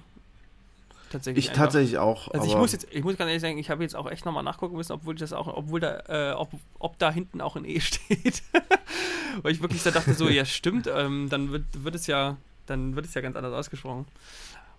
tatsächlich. 1.09 1.45
Ich 1.45 1.51
einfach. 1.51 1.63
tatsächlich 1.65 1.97
auch. 1.97 2.29
Also 2.29 2.47
ich 2.47 2.55
muss 2.55 2.71
jetzt, 2.71 2.87
ich 2.91 3.03
muss 3.03 3.17
ganz 3.17 3.27
ehrlich 3.27 3.41
sagen, 3.41 3.57
ich 3.57 3.69
habe 3.69 3.83
jetzt 3.83 3.95
auch 3.95 4.09
echt 4.09 4.25
nochmal 4.25 4.43
nachgucken 4.43 4.75
müssen, 4.75 4.93
obwohl 4.93 5.15
das 5.15 5.33
auch, 5.33 5.47
obwohl 5.47 5.79
da, 5.79 6.03
äh, 6.07 6.33
ob, 6.33 6.49
ob 6.79 6.97
da 6.99 7.11
hinten 7.11 7.41
auch 7.41 7.55
ein 7.55 7.65
E 7.65 7.79
steht. 7.81 8.43
Weil 9.41 9.51
ich 9.51 9.61
wirklich 9.61 9.81
so 9.81 9.91
dachte, 9.91 10.13
so, 10.13 10.29
ja, 10.29 10.45
stimmt, 10.45 10.87
ähm, 10.87 11.27
dann 11.29 11.51
wird, 11.51 11.65
wird 11.83 11.95
es 11.95 12.07
ja, 12.07 12.37
dann 12.65 12.95
wird 12.95 13.05
es 13.05 13.13
ja 13.13 13.21
ganz 13.21 13.35
anders 13.35 13.53
ausgesprochen. 13.53 14.05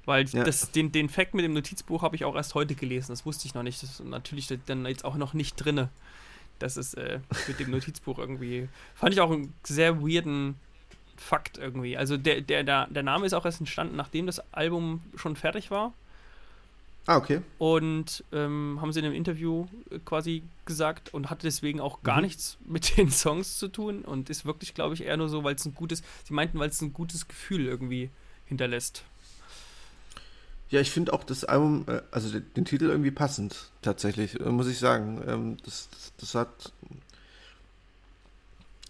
Weil 0.06 0.24
ja. 0.26 0.44
das, 0.44 0.70
den, 0.72 0.92
den 0.92 1.08
Fact 1.08 1.34
mit 1.34 1.44
dem 1.44 1.52
Notizbuch 1.52 2.02
habe 2.02 2.16
ich 2.16 2.24
auch 2.24 2.34
erst 2.34 2.54
heute 2.54 2.74
gelesen, 2.74 3.12
das 3.12 3.26
wusste 3.26 3.46
ich 3.46 3.54
noch 3.54 3.62
nicht. 3.62 3.82
Das 3.82 3.90
ist 3.90 4.04
natürlich 4.04 4.48
dann 4.66 4.86
jetzt 4.86 5.04
auch 5.04 5.16
noch 5.16 5.34
nicht 5.34 5.56
drinne. 5.56 5.90
Das 6.58 6.76
ist 6.76 6.94
äh, 6.94 7.20
mit 7.48 7.58
dem 7.58 7.70
Notizbuch 7.70 8.18
irgendwie. 8.18 8.68
Fand 8.94 9.14
ich 9.14 9.20
auch 9.20 9.30
einen 9.30 9.54
sehr 9.64 10.02
weirden 10.02 10.56
Fakt 11.16 11.58
irgendwie. 11.58 11.96
Also 11.96 12.16
der, 12.16 12.40
der, 12.40 12.64
der, 12.64 12.86
der 12.86 13.02
Name 13.02 13.26
ist 13.26 13.34
auch 13.34 13.44
erst 13.44 13.60
entstanden, 13.60 13.96
nachdem 13.96 14.26
das 14.26 14.40
Album 14.52 15.02
schon 15.16 15.36
fertig 15.36 15.70
war. 15.70 15.92
Ah, 17.10 17.16
okay. 17.16 17.40
Und 17.58 18.22
ähm, 18.30 18.78
haben 18.80 18.92
sie 18.92 19.00
in 19.00 19.06
einem 19.06 19.16
Interview 19.16 19.66
äh, 19.90 19.98
quasi 19.98 20.44
gesagt 20.64 21.12
und 21.12 21.28
hatte 21.28 21.42
deswegen 21.42 21.80
auch 21.80 22.04
gar 22.04 22.18
mhm. 22.18 22.22
nichts 22.22 22.56
mit 22.64 22.96
den 22.96 23.10
Songs 23.10 23.58
zu 23.58 23.66
tun 23.66 24.02
und 24.02 24.30
ist 24.30 24.44
wirklich, 24.44 24.74
glaube 24.74 24.94
ich, 24.94 25.02
eher 25.02 25.16
nur 25.16 25.28
so, 25.28 25.42
weil 25.42 25.56
es 25.56 25.64
ein 25.64 25.74
gutes, 25.74 26.04
sie 26.22 26.34
meinten, 26.34 26.60
weil 26.60 26.68
es 26.68 26.80
ein 26.80 26.92
gutes 26.92 27.26
Gefühl 27.26 27.66
irgendwie 27.66 28.10
hinterlässt. 28.44 29.02
Ja, 30.68 30.78
ich 30.78 30.92
finde 30.92 31.12
auch 31.12 31.24
das 31.24 31.42
Album, 31.42 31.84
äh, 31.88 32.00
also 32.12 32.38
den, 32.38 32.64
Titel 32.64 32.84
irgendwie 32.84 33.10
passend, 33.10 33.72
tatsächlich, 33.82 34.38
äh, 34.38 34.44
muss 34.44 34.68
ich 34.68 34.78
sagen. 34.78 35.20
Ähm, 35.26 35.56
das, 35.64 35.88
das, 35.90 36.12
das 36.16 36.34
hat, 36.36 36.72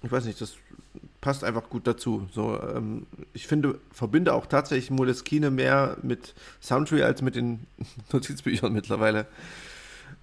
ich 0.03 0.13
weiß 0.13 0.27
nicht, 0.27 0.43
das 0.43 0.57
passt 1.21 1.45
einfach 1.45 1.69
gut 1.69 1.87
dazu. 1.87 2.29
So, 2.33 2.61
ähm, 2.61 3.07
ich 3.33 3.47
finde, 3.47 3.79
verbinde 3.93 4.35
auch 4.35 4.47
tatsächlich 4.47 4.91
Moleskine 4.91 5.51
mehr 5.51 5.97
mit 6.03 6.35
Soundtree 6.61 7.03
als 7.03 7.23
mit 7.23 7.35
den 7.35 7.67
Notizbüchern 8.13 8.73
mittlerweile. 8.73 9.27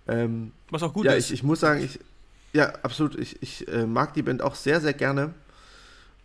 Ähm, 0.07 0.51
Was 0.69 0.83
auch 0.83 0.93
gut 0.93 1.05
ja, 1.05 1.13
ist. 1.13 1.27
Ich, 1.27 1.35
ich 1.35 1.43
muss 1.43 1.59
sagen, 1.59 1.83
ich, 1.83 1.99
ja, 2.53 2.73
absolut. 2.81 3.15
Ich, 3.15 3.41
ich 3.41 3.67
äh, 3.67 3.85
mag 3.85 4.13
die 4.13 4.23
Band 4.23 4.41
auch 4.41 4.55
sehr, 4.55 4.81
sehr 4.81 4.93
gerne. 4.93 5.33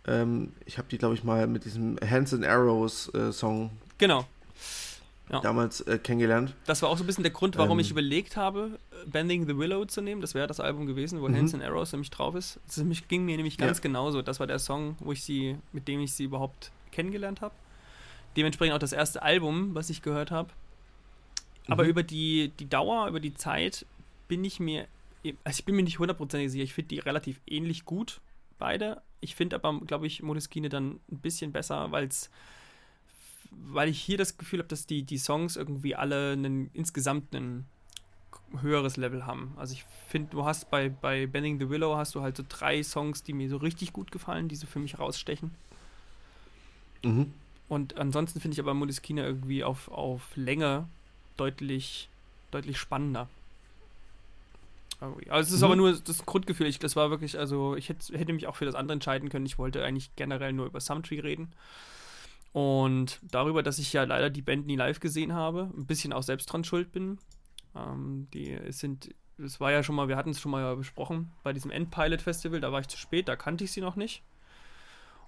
Ähm, 0.07 0.53
ich 0.65 0.77
habe 0.77 0.87
die, 0.89 0.97
glaube 0.97 1.15
ich, 1.15 1.23
mal 1.23 1.47
mit 1.47 1.65
diesem 1.65 1.97
Hands 1.99 2.33
and 2.33 2.45
Arrows 2.45 3.13
äh, 3.13 3.31
Song 3.31 3.71
genau 3.97 4.25
ja. 5.29 5.39
damals 5.39 5.81
äh, 5.81 5.97
kennengelernt. 5.97 6.53
Das 6.65 6.81
war 6.81 6.89
auch 6.89 6.97
so 6.97 7.03
ein 7.03 7.07
bisschen 7.07 7.23
der 7.23 7.31
Grund, 7.31 7.57
warum 7.57 7.77
ähm, 7.77 7.79
ich 7.79 7.91
überlegt 7.91 8.35
habe, 8.35 8.79
Bending 9.05 9.47
the 9.47 9.57
Willow 9.57 9.85
zu 9.85 10.01
nehmen. 10.01 10.21
Das 10.21 10.33
wäre 10.35 10.47
das 10.47 10.59
Album 10.59 10.85
gewesen, 10.85 11.21
wo 11.21 11.27
mhm. 11.27 11.35
Hands 11.35 11.53
and 11.53 11.63
Arrows 11.63 11.91
nämlich 11.91 12.11
drauf 12.11 12.35
ist. 12.35 12.59
Das 12.67 12.77
nämlich, 12.77 13.07
ging 13.07 13.25
mir 13.25 13.37
nämlich 13.37 13.57
ganz 13.57 13.77
ja. 13.77 13.83
genauso. 13.83 14.21
Das 14.21 14.39
war 14.39 14.47
der 14.47 14.59
Song, 14.59 14.95
wo 14.99 15.11
ich 15.11 15.23
sie, 15.23 15.57
mit 15.71 15.87
dem 15.87 15.99
ich 16.01 16.13
sie 16.13 16.25
überhaupt 16.25 16.71
kennengelernt 16.91 17.41
habe. 17.41 17.55
Dementsprechend 18.35 18.75
auch 18.75 18.79
das 18.79 18.93
erste 18.93 19.21
Album, 19.21 19.75
was 19.75 19.89
ich 19.89 20.01
gehört 20.01 20.31
habe. 20.31 20.49
Aber 21.67 21.83
mhm. 21.83 21.89
über 21.89 22.03
die, 22.03 22.51
die 22.59 22.69
Dauer, 22.69 23.07
über 23.07 23.19
die 23.19 23.33
Zeit 23.33 23.85
bin 24.27 24.43
ich 24.43 24.59
mir, 24.59 24.87
also 25.43 25.59
ich 25.59 25.65
bin 25.65 25.75
mir 25.75 25.83
nicht 25.83 25.99
hundertprozentig 25.99 26.51
sicher. 26.51 26.63
Ich 26.63 26.73
finde 26.73 26.89
die 26.89 26.99
relativ 26.99 27.39
ähnlich 27.47 27.85
gut, 27.85 28.19
beide. 28.57 29.01
Ich 29.21 29.35
finde 29.35 29.55
aber, 29.55 29.79
glaube 29.85 30.07
ich, 30.07 30.21
Modeskine 30.21 30.69
dann 30.69 30.99
ein 31.11 31.19
bisschen 31.19 31.51
besser, 31.51 31.91
weil 31.91 32.07
es 32.07 32.29
weil 33.65 33.89
ich 33.89 33.99
hier 33.99 34.17
das 34.17 34.37
Gefühl 34.37 34.59
habe, 34.59 34.69
dass 34.69 34.85
die, 34.85 35.03
die 35.03 35.17
Songs 35.17 35.55
irgendwie 35.55 35.95
alle 35.95 36.33
einen, 36.33 36.69
insgesamt 36.73 37.33
ein 37.33 37.65
höheres 38.61 38.97
Level 38.97 39.25
haben. 39.25 39.53
Also 39.57 39.73
ich 39.73 39.85
finde, 40.07 40.29
du 40.31 40.45
hast 40.45 40.69
bei, 40.69 40.89
bei 40.89 41.25
Bending 41.25 41.59
the 41.59 41.69
Willow 41.69 41.95
hast 41.95 42.13
du 42.15 42.21
halt 42.21 42.37
so 42.37 42.43
drei 42.47 42.83
Songs, 42.83 43.23
die 43.23 43.33
mir 43.33 43.49
so 43.49 43.57
richtig 43.57 43.93
gut 43.93 44.11
gefallen, 44.11 44.47
die 44.47 44.55
so 44.55 44.67
für 44.67 44.79
mich 44.79 44.99
rausstechen. 44.99 45.51
Mhm. 47.03 47.33
Und 47.69 47.97
ansonsten 47.97 48.39
finde 48.39 48.53
ich 48.53 48.59
aber 48.59 48.73
Moleskine 48.73 49.25
irgendwie 49.25 49.63
auf, 49.63 49.89
auf 49.89 50.35
Länge 50.35 50.87
deutlich, 51.37 52.09
deutlich 52.51 52.77
spannender. 52.77 53.27
Also 55.29 55.49
es 55.49 55.51
ist 55.51 55.59
mhm. 55.59 55.65
aber 55.65 55.75
nur 55.75 55.93
das 55.93 56.25
Grundgefühl. 56.25 56.67
Ich, 56.67 56.79
das 56.79 56.95
war 56.95 57.09
wirklich, 57.09 57.37
also 57.37 57.75
ich 57.75 57.89
hätte, 57.89 58.17
hätte 58.17 58.33
mich 58.33 58.47
auch 58.47 58.55
für 58.55 58.65
das 58.65 58.75
andere 58.75 58.93
entscheiden 58.93 59.29
können. 59.29 59.45
Ich 59.45 59.57
wollte 59.57 59.83
eigentlich 59.83 60.09
generell 60.15 60.53
nur 60.53 60.67
über 60.67 60.79
Sumtree 60.79 61.19
reden. 61.19 61.51
Und 62.53 63.19
darüber, 63.23 63.63
dass 63.63 63.79
ich 63.79 63.91
ja 63.93 64.03
leider 64.03 64.29
die 64.29 64.43
Band 64.43 64.67
nie 64.67 64.75
live 64.75 64.99
gesehen 64.99 65.33
habe, 65.33 65.71
ein 65.75 65.87
bisschen 65.87 66.13
auch 66.13 66.21
selbst 66.21 66.45
dran 66.45 66.63
schuld 66.63 66.91
bin. 66.91 67.17
Ähm, 67.75 68.27
die 68.31 68.57
sind, 68.69 69.09
es 69.39 69.59
war 69.59 69.71
ja 69.71 69.81
schon 69.81 69.95
mal, 69.95 70.07
wir 70.07 70.15
hatten 70.15 70.29
es 70.29 70.39
schon 70.39 70.51
mal 70.51 70.75
besprochen, 70.75 71.31
bei 71.41 71.51
diesem 71.51 71.71
Endpilot 71.71 72.21
Festival, 72.21 72.61
da 72.61 72.71
war 72.71 72.79
ich 72.79 72.87
zu 72.87 72.97
spät, 72.97 73.27
da 73.27 73.35
kannte 73.35 73.63
ich 73.63 73.71
sie 73.71 73.81
noch 73.81 73.95
nicht. 73.95 74.21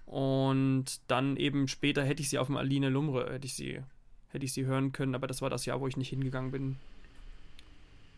Und 0.05 0.85
dann 1.07 1.35
eben 1.35 1.67
später 1.67 2.03
hätte 2.03 2.21
ich 2.21 2.29
sie 2.29 2.37
auf 2.37 2.45
dem 2.45 2.57
Aline 2.57 2.89
Lumre, 2.89 3.33
hätte 3.33 3.47
ich 3.47 3.55
sie, 3.55 3.81
hätte 4.29 4.45
ich 4.45 4.53
sie 4.53 4.65
hören 4.65 4.91
können, 4.91 5.15
aber 5.15 5.25
das 5.25 5.41
war 5.41 5.49
das 5.49 5.65
Jahr, 5.65 5.81
wo 5.81 5.87
ich 5.87 5.97
nicht 5.97 6.09
hingegangen 6.09 6.51
bin. 6.51 6.75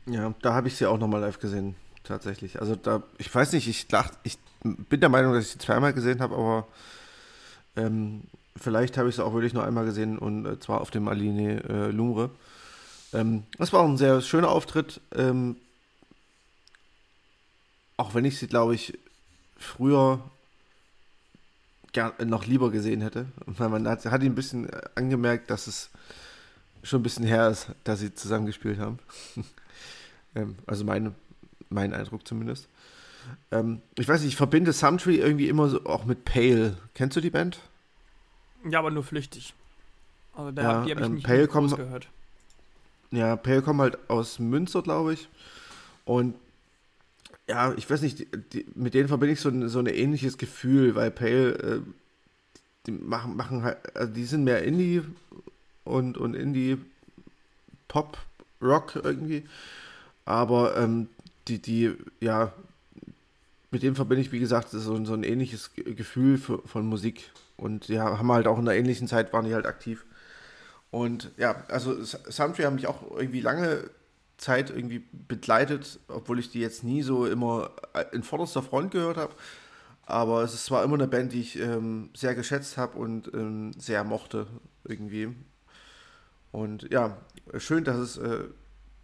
Ja, 0.06 0.34
da 0.42 0.54
habe 0.54 0.68
ich 0.68 0.76
sie 0.76 0.86
auch 0.86 0.98
nochmal 0.98 1.22
live 1.22 1.40
gesehen, 1.40 1.76
tatsächlich. 2.04 2.60
Also 2.60 2.76
da, 2.76 3.04
ich 3.18 3.34
weiß 3.34 3.54
nicht, 3.54 3.70
ich 3.70 3.88
dachte, 3.88 4.18
ich 4.24 4.38
bin 4.64 5.00
der 5.00 5.08
Meinung, 5.10 5.34
dass 5.34 5.46
ich 5.46 5.52
sie 5.52 5.60
zweimal 5.60 5.94
gesehen 5.94 6.20
habe, 6.20 6.36
aber 6.36 6.68
ähm, 7.78 8.24
vielleicht 8.60 8.98
habe 8.98 9.10
ich 9.10 9.16
sie 9.16 9.26
auch 9.26 9.34
wirklich 9.34 9.54
nur 9.54 9.66
einmal 9.66 9.86
gesehen 9.86 10.18
und 10.18 10.46
äh, 10.46 10.60
zwar 10.60 10.82
auf 10.82 10.92
dem 10.92 11.08
Aline 11.08 11.64
äh, 11.64 11.92
Lumre. 11.92 12.30
Ähm, 13.14 13.44
das 13.58 13.74
war 13.74 13.82
auch 13.82 13.88
ein 13.88 13.98
sehr 13.98 14.22
schöner 14.22 14.50
Auftritt. 14.50 15.02
Ähm, 15.16 15.58
auch 17.98 18.14
wenn 18.14 18.26
ich 18.26 18.38
sie, 18.38 18.48
glaube 18.48 18.76
ich, 18.76 18.98
früher 19.58 20.22
gern, 21.94 22.14
noch 22.26 22.46
lieber 22.46 22.72
gesehen 22.72 23.02
hätte. 23.02 23.26
Weil 23.46 23.70
man 23.70 23.88
hat, 23.88 24.06
hat 24.06 24.22
ihn 24.22 24.32
ein 24.32 24.36
bisschen 24.36 24.70
angemerkt, 24.96 25.50
dass 25.50 25.68
es 25.68 25.90
schon 26.84 27.02
ein 27.02 27.04
bisschen 27.04 27.26
her 27.26 27.50
ist, 27.50 27.68
dass 27.84 28.00
sie 28.00 28.14
zusammengespielt 28.14 28.80
haben. 28.80 29.00
Ähm, 30.36 30.56
also 30.68 30.84
mein, 30.84 31.16
mein 31.70 31.94
Eindruck 31.94 32.28
zumindest. 32.28 32.68
Ähm, 33.50 33.82
ich 33.98 34.08
weiß 34.08 34.20
nicht, 34.20 34.34
ich 34.34 34.36
verbinde 34.36 34.74
Sumtree 34.74 35.16
irgendwie 35.16 35.48
immer 35.48 35.70
so 35.70 35.86
auch 35.86 36.04
mit 36.04 36.26
Pale. 36.26 36.78
Kennst 36.94 37.16
du 37.16 37.22
die 37.22 37.30
Band? 37.30 37.60
Ja, 38.70 38.80
aber 38.80 38.92
nur 38.92 39.04
flüchtig. 39.04 39.54
Also 40.36 40.52
da, 40.52 40.62
ja, 40.62 40.86
die 40.86 40.92
habe 40.92 41.02
ich 41.02 41.08
ähm, 41.08 41.14
nicht 41.16 41.26
Pale 41.26 41.48
kommen, 41.48 41.76
gehört. 41.76 42.08
Ja, 43.12 43.36
Pale 43.36 43.62
kommen 43.62 43.82
halt 43.82 43.98
aus 44.10 44.40
Münster, 44.40 44.82
glaube 44.82 45.14
ich. 45.14 45.28
Und 46.06 46.36
ja, 47.48 47.74
ich 47.74 47.90
weiß 47.90 48.02
nicht, 48.02 48.20
die, 48.20 48.28
die, 48.54 48.66
mit 48.76 48.94
denen 48.94 49.08
verbinde 49.08 49.34
ich 49.34 49.40
so 49.40 49.50
ein, 49.50 49.70
so 49.70 49.80
ein 49.80 49.88
ähnliches 49.88 50.38
Gefühl, 50.38 50.96
weil 50.96 51.12
Pale, 51.12 51.54
äh, 51.54 51.82
die 52.86 52.92
machen, 52.92 53.36
machen 53.36 53.64
halt, 53.64 53.78
also 53.96 54.14
die 54.14 54.26
sind 54.26 54.44
mehr 54.44 54.64
Indie 54.64 55.02
und, 55.86 56.18
und 56.18 56.34
Indie 56.34 56.78
Pop, 57.88 58.18
Rock 58.62 59.00
irgendwie. 59.02 59.46
Aber 60.26 60.76
ähm, 60.78 61.08
die, 61.48 61.60
die, 61.60 61.94
ja, 62.20 62.52
mit 63.72 63.84
dem 63.84 63.96
verbinde 63.96 64.22
ich, 64.22 64.32
wie 64.32 64.40
gesagt, 64.40 64.70
so, 64.70 65.06
so 65.06 65.14
ein 65.14 65.24
ähnliches 65.24 65.72
Gefühl 65.74 66.38
für, 66.38 66.60
von 66.66 66.86
Musik. 66.86 67.32
Und 67.58 67.88
ja, 67.88 68.18
haben 68.18 68.32
halt 68.32 68.48
auch 68.48 68.60
in 68.60 68.68
einer 68.68 68.78
ähnlichen 68.78 69.08
Zeit 69.08 69.34
waren 69.34 69.46
die 69.46 69.54
halt 69.54 69.66
aktiv. 69.66 70.06
Und 70.92 71.32
ja, 71.38 71.64
also 71.68 72.04
Soundtree 72.04 72.66
haben 72.66 72.76
mich 72.76 72.88
auch 72.88 73.12
irgendwie 73.12 73.42
lange 73.42 73.90
Zeit 74.38 74.70
irgendwie 74.70 75.04
begleitet, 75.12 76.00
obwohl 76.08 76.40
ich 76.40 76.52
die 76.52 76.60
jetzt 76.60 76.84
nie 76.84 77.02
so 77.02 77.26
immer 77.26 77.72
äh, 77.94 78.06
in 78.14 78.24
vorderster 78.24 78.62
Front 78.62 78.92
gehört 78.92 79.18
habe. 79.18 79.34
Aber 80.06 80.44
es 80.44 80.72
war 80.72 80.84
immer 80.84 80.94
eine 80.94 81.08
Band, 81.08 81.34
die 81.34 81.42
ich 81.42 81.60
ähm, 81.60 82.12
sehr 82.16 82.34
geschätzt 82.36 82.78
habe 82.78 82.98
und 82.98 83.34
ähm, 83.34 83.74
sehr 83.78 84.04
mochte 84.04 84.48
irgendwie. 84.86 85.36
Und 86.52 86.92
ja, 86.92 87.18
schön, 87.58 87.84
dass 87.84 87.98
es 87.98 88.18
äh, 88.18 88.46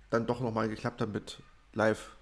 dann 0.10 0.26
doch 0.28 0.40
nochmal 0.40 0.70
geklappt 0.70 1.02
hat 1.02 1.12
mit 1.12 1.40
live. 1.74 2.13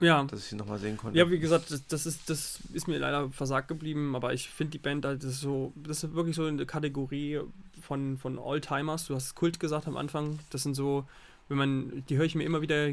Ja. 0.00 0.24
Dass 0.24 0.40
ich 0.40 0.46
sie 0.46 0.56
nochmal 0.56 0.78
sehen 0.78 0.96
konnte. 0.96 1.18
Ja, 1.18 1.30
wie 1.30 1.38
gesagt, 1.38 1.70
das, 1.70 1.86
das, 1.86 2.06
ist, 2.06 2.30
das 2.30 2.60
ist 2.72 2.86
mir 2.86 2.98
leider 2.98 3.30
versagt 3.30 3.68
geblieben, 3.68 4.14
aber 4.14 4.32
ich 4.32 4.48
finde 4.48 4.72
die 4.72 4.78
Band 4.78 5.04
halt, 5.04 5.22
das 5.22 5.32
ist 5.32 5.40
so, 5.40 5.72
das 5.74 6.04
ist 6.04 6.14
wirklich 6.14 6.36
so 6.36 6.44
eine 6.44 6.66
Kategorie 6.66 7.40
von, 7.80 8.16
von 8.16 8.38
All-Timers. 8.38 9.06
Du 9.06 9.14
hast 9.14 9.34
Kult 9.34 9.58
gesagt 9.58 9.88
am 9.88 9.96
Anfang. 9.96 10.38
Das 10.50 10.62
sind 10.62 10.74
so, 10.74 11.06
wenn 11.48 11.58
man, 11.58 12.04
die 12.08 12.16
höre 12.16 12.24
ich 12.24 12.34
mir 12.34 12.44
immer 12.44 12.60
wieder 12.60 12.92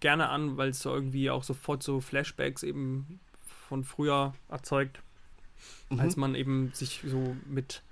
gerne 0.00 0.28
an, 0.28 0.56
weil 0.56 0.70
es 0.70 0.80
so 0.80 0.94
irgendwie 0.94 1.30
auch 1.30 1.42
sofort 1.42 1.82
so 1.82 2.00
Flashbacks 2.00 2.62
eben 2.62 3.20
von 3.68 3.84
früher 3.84 4.34
erzeugt, 4.48 5.00
mhm. 5.90 6.00
als 6.00 6.16
man 6.16 6.34
eben 6.34 6.70
sich 6.72 7.02
so 7.06 7.36
mit 7.46 7.82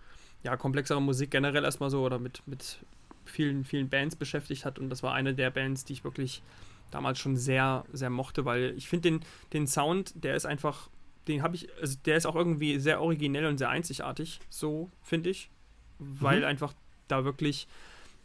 ja, 0.43 0.57
komplexerer 0.57 1.01
Musik 1.01 1.31
generell 1.31 1.65
erstmal 1.65 1.91
so 1.91 2.05
oder 2.05 2.19
mit, 2.19 2.43
mit 2.47 2.79
vielen, 3.25 3.65
vielen 3.65 3.89
Bands 3.89 4.17
beschäftigt 4.17 4.65
hat 4.65 4.79
und 4.79 4.91
das 4.91 5.03
war 5.03 5.15
eine 5.15 5.35
der 5.35 5.51
Bands, 5.51 5.85
die 5.85 5.95
ich 5.95 6.05
wirklich 6.05 6.43
damals 6.91 7.19
schon 7.19 7.37
sehr, 7.37 7.85
sehr 7.93 8.11
mochte, 8.11 8.45
weil 8.45 8.75
ich 8.77 8.89
finde 8.89 9.11
den, 9.11 9.21
den 9.53 9.67
Sound, 9.67 10.13
der 10.23 10.37
ist 10.37 10.47
einfach, 10.47 10.89
den 11.29 11.43
habe 11.43 11.57
ich, 11.57 11.69
also 11.81 11.97
der 12.05 12.17
ist 12.17 12.27
auch 12.27 12.37
irgendwie 12.37 12.79
sehr 12.79 13.01
originell 13.01 13.47
und 13.47 13.59
sehr 13.59 13.71
einzigartig, 13.71 14.41
so 14.49 14.91
finde 15.03 15.31
ich, 15.31 15.51
weil 15.99 16.41
mhm. 16.41 16.47
einfach 16.47 16.75
da 17.09 17.25
wirklich 17.25 17.67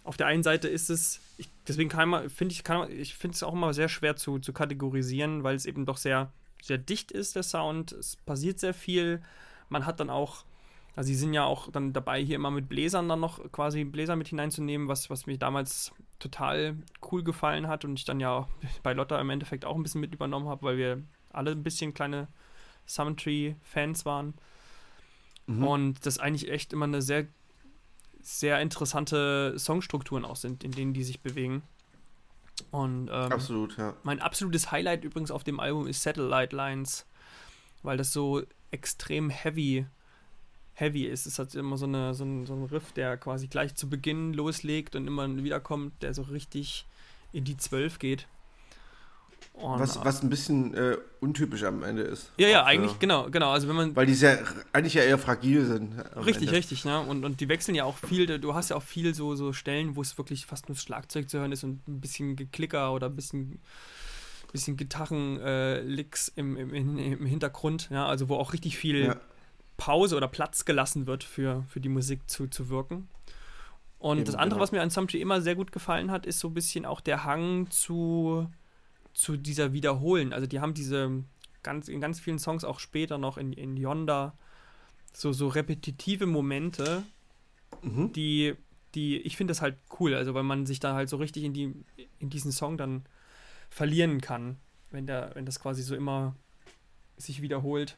auf 0.04 0.18
der 0.18 0.28
einen 0.28 0.44
Seite 0.44 0.68
ist 0.68 0.90
es, 0.90 1.20
ich, 1.38 1.50
deswegen 1.68 1.90
kann 1.90 2.10
man, 2.10 2.30
finde 2.30 2.54
ich, 2.54 2.64
kann 2.64 2.90
ich 2.92 3.16
finde 3.16 3.36
es 3.36 3.44
auch 3.44 3.54
immer 3.54 3.74
sehr 3.74 3.90
schwer 3.90 4.16
zu, 4.16 4.40
zu 4.40 4.54
kategorisieren, 4.54 5.44
weil 5.44 5.56
es 5.56 5.66
eben 5.66 5.86
doch 5.86 5.98
sehr, 5.98 6.32
sehr 6.62 6.78
dicht 6.78 7.12
ist, 7.12 7.36
der 7.36 7.44
Sound, 7.44 7.92
es 7.92 8.16
passiert 8.16 8.60
sehr 8.60 8.74
viel, 8.74 9.22
man 9.70 9.86
hat 9.86 10.00
dann 10.00 10.10
auch 10.10 10.46
also 10.96 11.08
sie 11.08 11.16
sind 11.16 11.34
ja 11.34 11.46
auch 11.46 11.72
dann 11.72 11.94
dabei, 11.94 12.24
hier 12.24 12.36
immer 12.36 12.52
mit 12.52 12.68
Bläsern 12.68 13.08
dann 13.08 13.20
noch 13.20 13.52
quasi 13.52 13.84
Bläser 13.84 14.16
mit 14.16 14.28
hineinzunehmen, 14.28 14.88
was, 14.88 15.10
was 15.10 15.26
mir 15.26 15.38
damals 15.38 15.94
total 16.20 16.78
cool 17.12 17.24
gefallen 17.24 17.68
hat 17.68 17.86
und 17.86 17.98
ich 17.98 18.06
dann 18.06 18.20
ja 18.20 18.48
bei 18.84 18.94
Lotta 18.94 19.20
im 19.20 19.30
Endeffekt 19.30 19.66
auch 19.66 19.76
ein 19.76 19.84
bisschen 19.84 20.02
mit 20.02 20.14
übernommen 20.14 20.48
habe, 20.48 20.64
weil 20.64 20.78
wir 20.78 21.02
alle 21.32 21.52
ein 21.52 21.64
bisschen 21.64 21.94
kleine 21.94 22.28
Summontree-Fans 22.86 24.06
waren. 24.06 24.34
Mhm. 25.48 25.64
Und 25.64 26.06
das 26.06 26.20
eigentlich 26.20 26.52
echt 26.52 26.74
immer 26.74 26.86
eine 26.86 27.02
sehr, 27.02 27.28
sehr 28.22 28.60
interessante 28.62 29.58
Songstrukturen 29.58 30.26
auch 30.26 30.36
sind, 30.36 30.64
in 30.64 30.72
denen 30.72 30.94
die 30.94 31.04
sich 31.04 31.22
bewegen. 31.22 31.64
Und 32.72 33.08
ähm, 33.08 33.32
Absolut, 33.32 33.78
ja. 33.78 33.96
Mein 34.04 34.20
absolutes 34.20 34.72
Highlight 34.72 35.04
übrigens 35.04 35.32
auf 35.32 35.44
dem 35.44 35.60
Album 35.60 35.88
ist 35.88 36.04
Satellite 36.04 36.56
Lines, 36.56 37.06
weil 37.84 37.98
das 37.98 38.12
so 38.12 38.44
extrem 38.72 39.30
heavy 39.30 39.86
heavy 40.80 41.06
ist. 41.06 41.26
Es 41.26 41.40
hat 41.40 41.54
immer 41.56 41.78
so, 41.78 41.86
eine, 41.86 42.14
so, 42.14 42.24
ein, 42.24 42.46
so 42.46 42.54
einen 42.54 42.66
Riff, 42.66 42.92
der 42.94 43.18
quasi 43.18 43.48
gleich 43.48 43.76
zu 43.76 43.90
Beginn 43.90 44.34
loslegt 44.34 44.96
und 44.96 45.08
immer 45.08 45.28
wiederkommt, 45.44 46.02
der 46.02 46.14
so 46.14 46.24
richtig 46.24 46.86
in 47.32 47.44
die 47.44 47.58
Zwölf 47.58 48.00
geht. 48.00 48.28
Und, 49.54 49.80
was, 49.80 50.04
was 50.06 50.24
ein 50.24 50.30
bisschen 50.30 50.74
äh, 50.74 50.98
untypisch 51.20 51.64
am 51.64 51.84
Ende 51.84 52.04
ist. 52.04 52.32
Ja, 52.38 52.48
ja, 52.48 52.64
eigentlich, 52.64 52.94
für, 52.94 53.00
genau, 53.00 53.30
genau. 53.30 53.52
Also 53.52 53.68
wenn 53.68 53.76
man. 53.76 53.96
Weil 53.96 54.06
die 54.06 54.14
sehr, 54.14 54.42
eigentlich 54.72 54.94
ja 54.94 55.04
eher 55.04 55.18
fragil 55.18 55.66
sind. 55.66 55.94
Richtig, 56.16 56.48
Ende. 56.48 56.52
richtig, 56.54 56.86
ne? 56.86 57.02
Und, 57.02 57.26
und 57.26 57.42
die 57.42 57.50
wechseln 57.50 57.76
ja 57.76 57.84
auch 57.84 57.98
viel, 57.98 58.40
du 58.40 58.54
hast 58.54 58.70
ja 58.70 58.78
auch 58.78 58.84
viel 58.84 59.14
so, 59.14 59.36
so 59.36 59.52
Stellen, 59.52 59.98
wo 59.98 60.02
es 60.02 60.18
wirklich 60.18 60.46
fast 60.46 60.70
nur 60.70 60.76
das 60.76 60.84
Schlagzeug 60.84 61.30
zu 61.30 61.40
hören 61.40 61.52
ist 61.52 61.66
und 61.66 61.86
ein 61.90 62.00
bisschen 62.00 62.38
Geklicker 62.38 62.94
oder 62.94 63.08
ein 63.08 63.16
bisschen, 63.16 63.60
bisschen 64.54 64.78
Gitarren-Licks 64.78 66.30
äh, 66.30 66.40
im, 66.40 66.56
im, 66.56 66.98
im 66.98 67.26
Hintergrund, 67.26 67.90
ja, 67.92 68.06
also 68.06 68.30
wo 68.30 68.36
auch 68.36 68.54
richtig 68.54 68.78
viel 68.78 69.08
ja. 69.08 69.18
Pause 69.80 70.18
oder 70.18 70.28
Platz 70.28 70.66
gelassen 70.66 71.08
wird 71.08 71.24
für, 71.24 71.64
für 71.70 71.80
die 71.80 71.90
Musik 71.90 72.30
zu, 72.30 72.48
zu 72.48 72.70
wirken. 72.70 73.08
Und 73.98 74.18
Eben, 74.18 74.26
das 74.26 74.36
andere, 74.36 74.58
genau. 74.58 74.62
was 74.62 74.72
mir 74.72 74.82
an 74.82 74.90
Sumtree 74.90 75.22
immer 75.22 75.42
sehr 75.42 75.56
gut 75.56 75.72
gefallen 75.72 76.12
hat, 76.12 76.26
ist 76.26 76.40
so 76.40 76.50
ein 76.50 76.54
bisschen 76.54 76.86
auch 76.86 77.02
der 77.02 77.24
Hang 77.24 77.72
zu, 77.72 78.50
zu 79.14 79.38
dieser 79.38 79.74
Wiederholen. 79.74 80.34
Also 80.34 80.48
die 80.48 80.60
haben 80.60 80.74
diese 80.74 81.24
ganz, 81.64 81.88
in 81.88 82.02
ganz 82.02 82.20
vielen 82.20 82.40
Songs 82.40 82.64
auch 82.64 82.80
später 82.80 83.18
noch 83.18 83.38
in, 83.38 83.54
in 83.54 83.78
Yonder 83.78 84.34
so, 85.14 85.32
so 85.32 85.48
repetitive 85.48 86.26
Momente, 86.26 87.04
mhm. 87.82 88.12
die, 88.12 88.56
die, 88.96 89.18
ich 89.18 89.38
finde 89.38 89.52
das 89.52 89.62
halt 89.62 89.78
cool, 90.00 90.14
also 90.14 90.34
weil 90.34 90.44
man 90.44 90.66
sich 90.66 90.80
da 90.80 90.94
halt 90.94 91.10
so 91.10 91.18
richtig 91.18 91.44
in, 91.44 91.54
die, 91.54 91.74
in 92.20 92.30
diesen 92.30 92.52
Song 92.52 92.78
dann 92.78 93.06
verlieren 93.70 94.20
kann, 94.20 94.58
wenn, 94.92 95.08
der, 95.08 95.32
wenn 95.36 95.46
das 95.46 95.60
quasi 95.60 95.84
so 95.84 95.96
immer 95.96 96.36
sich 97.18 97.42
wiederholt. 97.42 97.98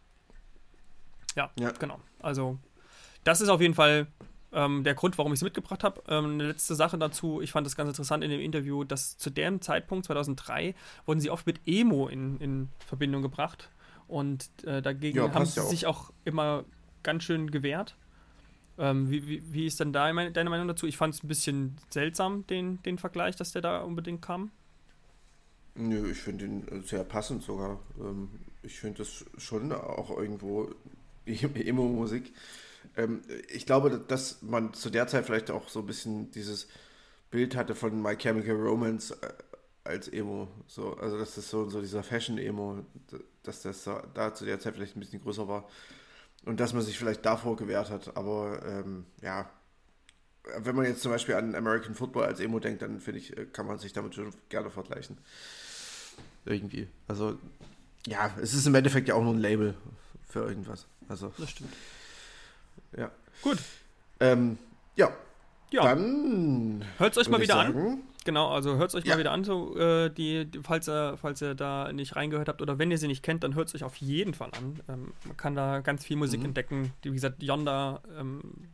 Ja, 1.36 1.50
ja, 1.60 1.72
genau. 1.72 2.00
Also, 2.20 2.60
das 3.24 3.42
ist 3.42 3.50
auf 3.50 3.62
jeden 3.62 3.74
Fall 3.74 4.08
ähm, 4.54 4.84
der 4.84 4.96
Grund, 4.96 5.18
warum 5.18 5.32
ich 5.34 5.40
es 5.40 5.44
mitgebracht 5.44 5.84
habe. 5.84 6.02
Ähm, 6.08 6.34
eine 6.34 6.48
letzte 6.48 6.76
Sache 6.76 6.98
dazu, 6.98 7.42
ich 7.42 7.52
fand 7.52 7.66
das 7.66 7.76
ganz 7.76 7.90
interessant 7.90 8.24
in 8.24 8.30
dem 8.30 8.42
Interview, 8.42 8.84
dass 8.84 9.18
zu 9.18 9.30
dem 9.30 9.62
Zeitpunkt, 9.62 10.06
2003, 10.06 10.76
wurden 11.06 11.20
sie 11.20 11.30
oft 11.30 11.46
mit 11.46 11.60
Emo 11.66 12.08
in, 12.08 12.38
in 12.40 12.70
Verbindung 12.86 13.22
gebracht. 13.22 13.70
Und 14.08 14.50
äh, 14.66 14.82
dagegen 14.82 15.18
ja, 15.18 15.34
haben 15.34 15.46
sie 15.46 15.60
ja 15.60 15.66
sich 15.66 15.86
auch 15.86 16.12
immer 16.26 16.66
ganz 17.04 17.24
schön 17.24 17.50
gewehrt. 17.50 17.96
Ähm, 18.78 19.10
wie, 19.10 19.28
wie, 19.28 19.54
wie, 19.54 19.66
ist 19.66 19.80
denn 19.80 19.94
da 19.94 20.12
deine 20.12 20.50
Meinung 20.50 20.68
dazu? 20.68 20.88
Ich 20.88 20.98
fand 20.98 21.14
es 21.14 21.24
ein 21.24 21.28
bisschen 21.28 21.78
seltsam, 21.90 22.46
den, 22.48 22.82
den 22.84 22.98
Vergleich, 22.98 23.36
dass 23.36 23.52
der 23.52 23.62
da 23.62 23.82
unbedingt 23.82 24.22
kam. 24.22 24.52
Nö, 25.76 26.12
ich 26.12 26.18
finde 26.18 26.46
ihn 26.46 26.84
sehr 26.86 27.04
passend 27.04 27.44
sogar. 27.44 27.80
Ähm, 28.00 28.30
ich 28.64 28.80
finde 28.80 29.00
das 29.00 29.26
schon 29.38 29.72
auch 29.72 30.10
irgendwo 30.18 30.70
Emo-Musik. 31.26 32.34
Ähm, 32.98 33.22
ich 33.50 33.66
glaube, 33.66 34.04
dass 34.08 34.42
man 34.42 34.74
zu 34.74 34.90
der 34.90 35.08
Zeit 35.08 35.26
vielleicht 35.26 35.52
auch 35.52 35.70
so 35.70 35.80
ein 35.80 35.86
bisschen 35.86 36.32
dieses 36.32 36.68
Bild 37.30 37.56
hatte 37.56 37.76
von 37.76 38.02
My 38.02 38.16
Chemical 38.16 38.56
Romance 38.56 39.12
äh, 39.12 39.34
als 39.84 40.08
Emo. 40.08 40.48
So, 40.68 40.96
also 40.98 41.18
das 41.18 41.38
ist 41.38 41.50
so, 41.50 41.70
so 41.70 41.82
dieser 41.82 42.04
Fashion-Emo, 42.04 42.86
dass 43.44 43.62
das 43.62 43.84
da 44.14 44.34
zu 44.34 44.46
der 44.46 44.60
Zeit 44.60 44.76
vielleicht 44.76 44.96
ein 44.96 45.00
bisschen 45.00 45.22
größer 45.22 45.48
war. 45.48 45.68
Und 46.46 46.60
dass 46.60 46.74
man 46.74 46.82
sich 46.82 46.98
vielleicht 46.98 47.26
davor 47.26 47.56
gewehrt 47.56 47.90
hat. 47.90 48.16
Aber 48.18 48.62
ähm, 48.66 49.06
ja, 49.22 49.50
wenn 50.58 50.76
man 50.76 50.86
jetzt 50.86 51.02
zum 51.02 51.12
Beispiel 51.12 51.36
an 51.36 51.56
American 51.56 51.94
Football 51.94 52.26
als 52.26 52.40
Emo 52.40 52.60
denkt, 52.60 52.82
dann 52.82 53.00
finde 53.00 53.20
ich, 53.20 53.38
äh, 53.38 53.46
kann 53.46 53.68
man 53.68 53.78
sich 53.78 53.94
damit 53.94 54.16
schon 54.16 54.32
gerne 54.50 54.70
vergleichen. 54.70 55.18
Irgendwie. 56.46 56.88
Also, 57.08 57.38
ja, 58.08 58.32
es 58.42 58.54
ist 58.54 58.66
im 58.66 58.76
Endeffekt 58.76 59.08
ja 59.08 59.16
auch 59.16 59.24
nur 59.24 59.34
ein 59.34 59.40
Label 59.40 59.76
für 60.28 60.40
irgendwas. 60.40 60.88
Also, 61.12 61.34
das 61.38 61.50
stimmt. 61.50 61.74
Ja. 62.98 63.12
Gut. 63.42 63.58
Ähm, 64.22 64.58
ja. 64.96 65.12
Ja. 65.72 65.84
Dann. 65.84 66.86
Hört 66.98 67.12
es 67.12 67.18
euch 67.18 67.28
mal 67.28 67.42
wieder 67.42 67.56
sagen, 67.56 67.78
an. 67.78 68.04
Genau, 68.24 68.50
also 68.50 68.78
hört 68.78 68.90
es 68.90 68.96
euch 68.96 69.04
ja. 69.04 69.16
mal 69.16 69.20
wieder 69.20 69.32
an, 69.32 69.44
so, 69.44 69.78
äh, 69.78 70.10
die, 70.10 70.46
die, 70.46 70.62
falls, 70.64 70.88
ihr, 70.88 71.18
falls 71.18 71.42
ihr 71.42 71.54
da 71.54 71.92
nicht 71.92 72.16
reingehört 72.16 72.48
habt 72.48 72.62
oder 72.62 72.80
wenn 72.80 72.92
ihr 72.92 72.98
sie 72.98 73.08
nicht 73.08 73.24
kennt, 73.24 73.44
dann 73.44 73.56
hört 73.56 73.68
es 73.68 73.76
euch 73.76 73.84
auf 73.84 73.98
jeden 73.98 74.34
Fall 74.34 74.52
an. 74.58 74.80
Ähm, 74.88 75.14
man 75.26 75.36
kann 75.36 75.54
da 75.54 75.82
ganz 75.82 76.06
viel 76.06 76.16
Musik 76.16 76.40
mhm. 76.40 76.48
entdecken. 76.48 76.94
Wie 77.02 77.12
gesagt, 77.12 77.44
Yonda, 77.44 78.02
ähm, 78.18 78.70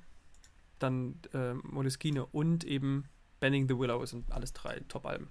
dann 0.78 1.20
äh, 1.34 1.54
Moleskine 1.54 2.24
und 2.28 2.66
eben 2.66 3.06
Bending 3.40 3.68
the 3.68 3.80
Willow 3.80 4.06
sind 4.06 4.32
alles 4.32 4.54
drei 4.54 4.82
Top-Alben. 4.88 5.28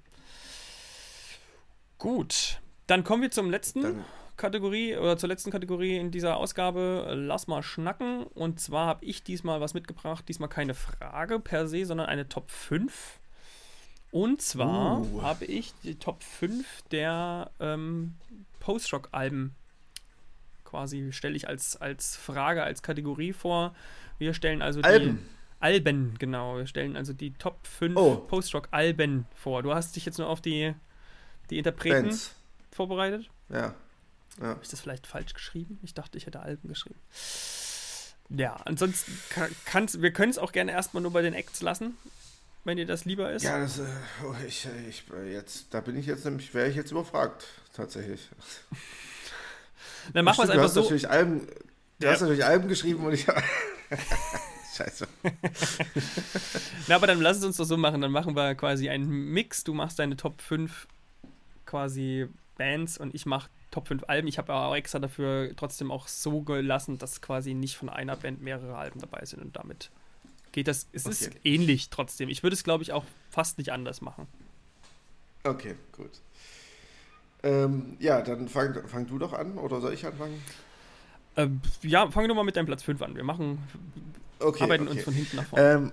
Gut, 1.99 2.61
dann 2.89 3.05
kommen 3.05 3.23
wir 3.23 3.31
zum 3.31 3.49
letzten 3.49 3.83
dann. 3.83 4.05
Kategorie 4.37 4.97
oder 4.97 5.17
zur 5.17 5.29
letzten 5.29 5.51
Kategorie 5.51 5.97
in 5.97 6.11
dieser 6.11 6.37
Ausgabe. 6.37 7.15
Lass 7.17 7.47
mal 7.47 7.63
schnacken. 7.63 8.25
Und 8.25 8.61
zwar 8.61 8.87
habe 8.87 9.05
ich 9.05 9.23
diesmal 9.23 9.61
was 9.61 9.75
mitgebracht. 9.75 10.29
Diesmal 10.29 10.49
keine 10.49 10.75
Frage 10.75 11.41
per 11.41 11.67
se, 11.69 11.85
sondern 11.85 12.07
eine 12.07 12.29
Top 12.29 12.51
5. 12.51 13.21
Und 14.11 14.41
zwar 14.41 15.01
uh. 15.01 15.23
habe 15.23 15.45
ich 15.45 15.75
die 15.83 15.97
Top 15.97 16.23
5 16.23 16.83
der 16.91 17.51
ähm, 17.61 18.15
Post-Rock-Alben 18.61 19.55
quasi, 20.65 21.13
stelle 21.13 21.37
ich 21.37 21.49
als, 21.49 21.77
als 21.77 22.17
Frage, 22.17 22.63
als 22.63 22.83
Kategorie 22.83 23.33
vor. 23.33 23.75
Wir 24.19 24.35
stellen 24.35 24.63
also 24.63 24.81
Alben. 24.83 25.19
die 25.19 25.37
Alben, 25.61 26.15
genau. 26.19 26.59
Wir 26.59 26.67
stellen 26.67 26.97
also 26.97 27.13
die 27.13 27.33
Top 27.33 27.67
5 27.67 27.97
oh. 27.97 28.17
Post-Rock-Alben 28.17 29.27
vor. 29.35 29.63
Du 29.63 29.75
hast 29.75 29.97
dich 29.97 30.05
jetzt 30.05 30.19
nur 30.19 30.29
auf 30.29 30.41
die, 30.41 30.75
die 31.51 31.59
Interpreten 31.59 32.09
Bands. 32.09 32.35
vorbereitet? 32.71 33.31
Ja. 33.49 33.75
Ja. 34.41 34.49
Habe 34.49 34.61
ich 34.63 34.69
das 34.69 34.81
vielleicht 34.81 35.07
falsch 35.07 35.35
geschrieben? 35.35 35.79
Ich 35.83 35.95
dachte, 35.95 36.19
ich 36.19 36.27
hätte 36.27 36.41
Alben 36.41 36.69
geschrieben. 36.69 37.01
Ja, 38.29 38.55
ansonsten 38.65 39.13
kann 39.65 39.89
wir 40.03 40.13
können 40.13 40.31
es 40.31 40.39
auch 40.39 40.53
gerne 40.53 40.73
erstmal 40.73 41.03
nur 41.03 41.13
bei 41.13 41.23
den 41.23 41.33
Acts 41.33 41.63
lassen, 41.63 41.97
wenn 42.65 42.77
dir 42.77 42.87
das 42.87 43.05
lieber 43.05 43.31
ist. 43.33 43.45
Ja, 43.45 43.61
das, 43.61 43.79
äh, 43.79 43.85
oh, 44.25 44.35
ich, 44.47 44.67
ich, 44.89 45.05
jetzt, 45.31 45.73
da 45.73 45.81
bin 45.81 45.97
ich 45.97 46.07
jetzt 46.07 46.25
nämlich, 46.25 46.53
wäre 46.53 46.69
ich 46.69 46.77
jetzt 46.77 46.91
überfragt, 46.91 47.47
tatsächlich. 47.73 48.29
Dann 50.13 50.25
machen 50.25 50.39
wir 50.39 50.45
es 50.45 50.51
einfach 50.51 50.69
so. 50.69 50.83
Natürlich 50.83 51.09
Alben, 51.09 51.47
du 51.99 52.07
ja. 52.07 52.13
hast 52.13 52.21
natürlich 52.21 52.45
Alben 52.45 52.69
geschrieben 52.69 53.05
und 53.05 53.13
ich. 53.13 53.27
Scheiße. 54.77 55.09
Na, 56.87 56.97
aber 56.97 57.07
dann 57.07 57.21
lass 57.21 57.39
es 57.39 57.45
uns 57.45 57.57
doch 57.57 57.65
so 57.65 57.77
machen. 57.77 58.03
Dann 58.03 58.13
machen 58.13 58.37
wir 58.37 58.55
quasi 58.55 58.91
einen 58.91 59.09
Mix. 59.09 59.65
Du 59.65 59.73
machst 59.73 59.99
deine 59.99 60.17
Top 60.17 60.43
5 60.43 60.87
quasi 61.65 62.29
Bands 62.59 62.99
und 62.99 63.15
ich 63.15 63.25
mache 63.25 63.49
Top 63.77 63.89
5 63.89 64.05
Alben. 64.07 64.27
Ich 64.27 64.39
habe 64.39 64.55
auch 64.55 64.75
extra 64.75 64.99
dafür 64.99 65.55
trotzdem 65.55 65.91
auch 65.91 66.09
so 66.09 66.41
gelassen, 66.41 66.97
dass 66.97 67.21
quasi 67.21 67.53
nicht 67.53 67.77
von 67.77 67.91
einer 67.91 68.17
Band 68.17 68.41
mehrere 68.41 68.75
Alben 68.75 69.01
dabei 69.01 69.23
sind 69.27 69.43
und 69.43 69.55
damit 69.55 69.91
geht 70.53 70.67
das. 70.67 70.89
Es 70.93 71.05
okay. 71.05 71.13
ist 71.13 71.31
ähnlich 71.45 71.91
trotzdem. 71.91 72.31
Ich 72.31 72.43
würde 72.43 72.55
es, 72.55 72.65
glaube 72.65 72.83
ich, 72.85 72.95
auch 72.95 73.05
fast 73.31 73.59
nicht 73.59 73.73
anders 73.73 74.01
machen. 74.01 74.29
Okay, 75.45 75.75
gut. 75.93 76.09
Ähm, 77.43 77.99
ja, 78.01 78.23
dann 78.23 78.49
fang, 78.49 78.89
fang 78.89 79.07
du 79.07 79.19
doch 79.19 79.35
an 79.35 79.59
oder 79.59 79.83
soll 79.83 79.93
ich 79.93 80.07
anfangen? 80.07 80.43
Ähm, 81.37 81.61
ja, 81.83 82.11
fangen 82.11 82.29
wir 82.29 82.35
mal 82.35 82.45
mit 82.45 82.57
deinem 82.57 82.65
Platz 82.65 82.83
5 82.83 83.03
an. 83.03 83.15
Wir 83.15 83.25
machen, 83.25 83.59
okay, 84.39 84.63
arbeiten 84.65 84.85
okay. 84.85 84.97
uns 84.97 85.05
von 85.05 85.13
hinten 85.13 85.37
nach 85.37 85.45
vorne. 85.45 85.71
Ähm, 85.71 85.93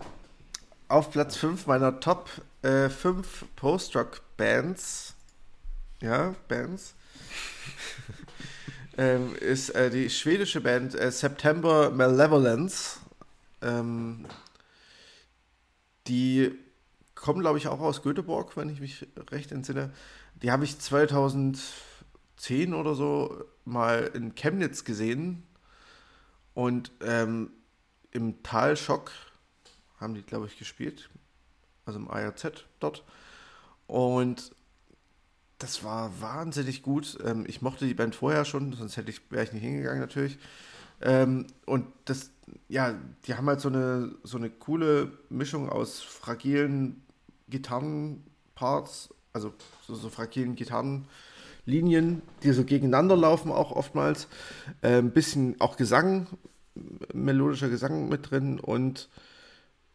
auf 0.87 1.11
Platz 1.11 1.35
5 1.35 1.67
meiner 1.67 1.99
Top 1.99 2.29
5 2.61 2.61
äh, 2.61 3.45
Post-Rock-Bands, 3.57 5.15
ja, 5.99 6.33
Bands, 6.47 6.95
ähm, 8.97 9.35
ist 9.35 9.69
äh, 9.71 9.89
die 9.89 10.09
schwedische 10.09 10.61
Band 10.61 10.95
äh, 10.95 11.11
September 11.11 11.89
Malevolence. 11.91 12.99
Ähm, 13.61 14.25
die 16.07 16.51
kommen, 17.15 17.39
glaube 17.39 17.57
ich, 17.57 17.67
auch 17.67 17.79
aus 17.79 18.01
Göteborg, 18.01 18.57
wenn 18.57 18.69
ich 18.69 18.81
mich 18.81 19.07
recht 19.31 19.51
entsinne. 19.51 19.91
Die 20.41 20.51
habe 20.51 20.65
ich 20.65 20.77
2010 20.79 22.73
oder 22.73 22.95
so 22.95 23.45
mal 23.65 24.11
in 24.13 24.35
Chemnitz 24.35 24.83
gesehen. 24.83 25.43
Und 26.53 26.91
ähm, 27.01 27.51
im 28.11 28.43
Talschock 28.43 29.11
haben 29.99 30.13
die, 30.13 30.21
glaube 30.21 30.47
ich, 30.47 30.57
gespielt. 30.59 31.09
Also 31.85 31.99
im 31.99 32.09
ARZ 32.09 32.65
dort. 32.79 33.03
Und 33.87 34.51
das 35.59 35.83
war 35.83 36.11
wahnsinnig 36.21 36.81
gut. 36.81 37.17
Ähm, 37.23 37.45
ich 37.47 37.61
mochte 37.61 37.85
die 37.85 37.93
Band 37.93 38.15
vorher 38.15 38.45
schon, 38.45 38.73
sonst 38.73 38.97
hätte 38.97 39.09
ich, 39.09 39.21
wäre 39.31 39.43
ich 39.43 39.53
nicht 39.53 39.63
hingegangen 39.63 39.99
natürlich. 39.99 40.37
Ähm, 41.01 41.47
und 41.65 41.85
das, 42.05 42.31
ja, 42.67 42.95
die 43.25 43.35
haben 43.35 43.47
halt 43.47 43.61
so 43.61 43.69
eine, 43.69 44.15
so 44.23 44.37
eine 44.37 44.49
coole 44.49 45.11
Mischung 45.29 45.69
aus 45.69 46.01
fragilen 46.01 47.03
Gitarrenparts, 47.49 49.13
also 49.31 49.53
so, 49.85 49.95
so 49.95 50.09
fragilen 50.09 50.55
Gitarrenlinien, 50.55 52.21
die 52.43 52.51
so 52.51 52.63
gegeneinander 52.63 53.15
laufen 53.15 53.51
auch 53.51 53.71
oftmals. 53.71 54.27
Äh, 54.81 54.97
ein 54.97 55.11
bisschen 55.11 55.59
auch 55.59 55.77
Gesang, 55.77 56.27
melodischer 57.13 57.69
Gesang 57.69 58.09
mit 58.09 58.31
drin 58.31 58.59
und 58.59 59.09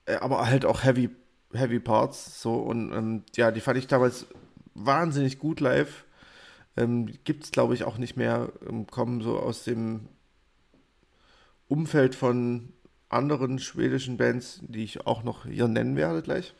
äh, 0.07 0.17
aber 0.17 0.47
halt 0.47 0.65
auch 0.65 0.85
Heavy, 0.85 1.11
Heavy 1.53 1.81
Parts. 1.81 2.41
So 2.43 2.55
und 2.57 2.93
ähm, 2.93 3.23
ja, 3.37 3.51
die 3.51 3.61
fand 3.61 3.79
ich 3.79 3.87
damals 3.87 4.27
wahnsinnig 4.85 5.39
gut 5.39 5.61
live. 5.61 6.05
Ähm, 6.77 7.07
Gibt 7.25 7.45
es, 7.45 7.51
glaube 7.51 7.75
ich, 7.75 7.85
auch 7.85 7.99
nicht 7.99 8.17
mehr. 8.17 8.53
Ähm, 8.69 8.87
kommen 8.87 9.21
so 9.21 9.39
aus 9.39 9.65
dem 9.65 10.09
Umfeld 11.69 12.15
von 12.15 12.73
anderen 13.09 13.59
schwedischen 13.59 14.17
Bands, 14.17 14.61
die 14.63 14.85
ich 14.85 15.07
auch 15.07 15.23
noch 15.23 15.47
hier 15.47 15.69
nennen 15.69 15.97
werde 15.97 16.23
gleich. 16.23 16.55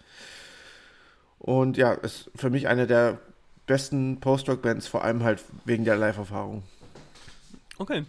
Und 1.39 1.77
ja, 1.77 1.93
ist 1.93 2.31
für 2.35 2.51
mich 2.51 2.69
eine 2.69 2.87
der 2.87 3.21
besten 3.67 4.19
Post-Rock-Bands, 4.21 4.89
vor 4.89 5.05
allem 5.05 5.23
halt 5.23 5.45
wegen 5.65 5.85
der 5.85 5.97
Live-Erfahrung. 5.97 6.65
Okay. 7.79 8.05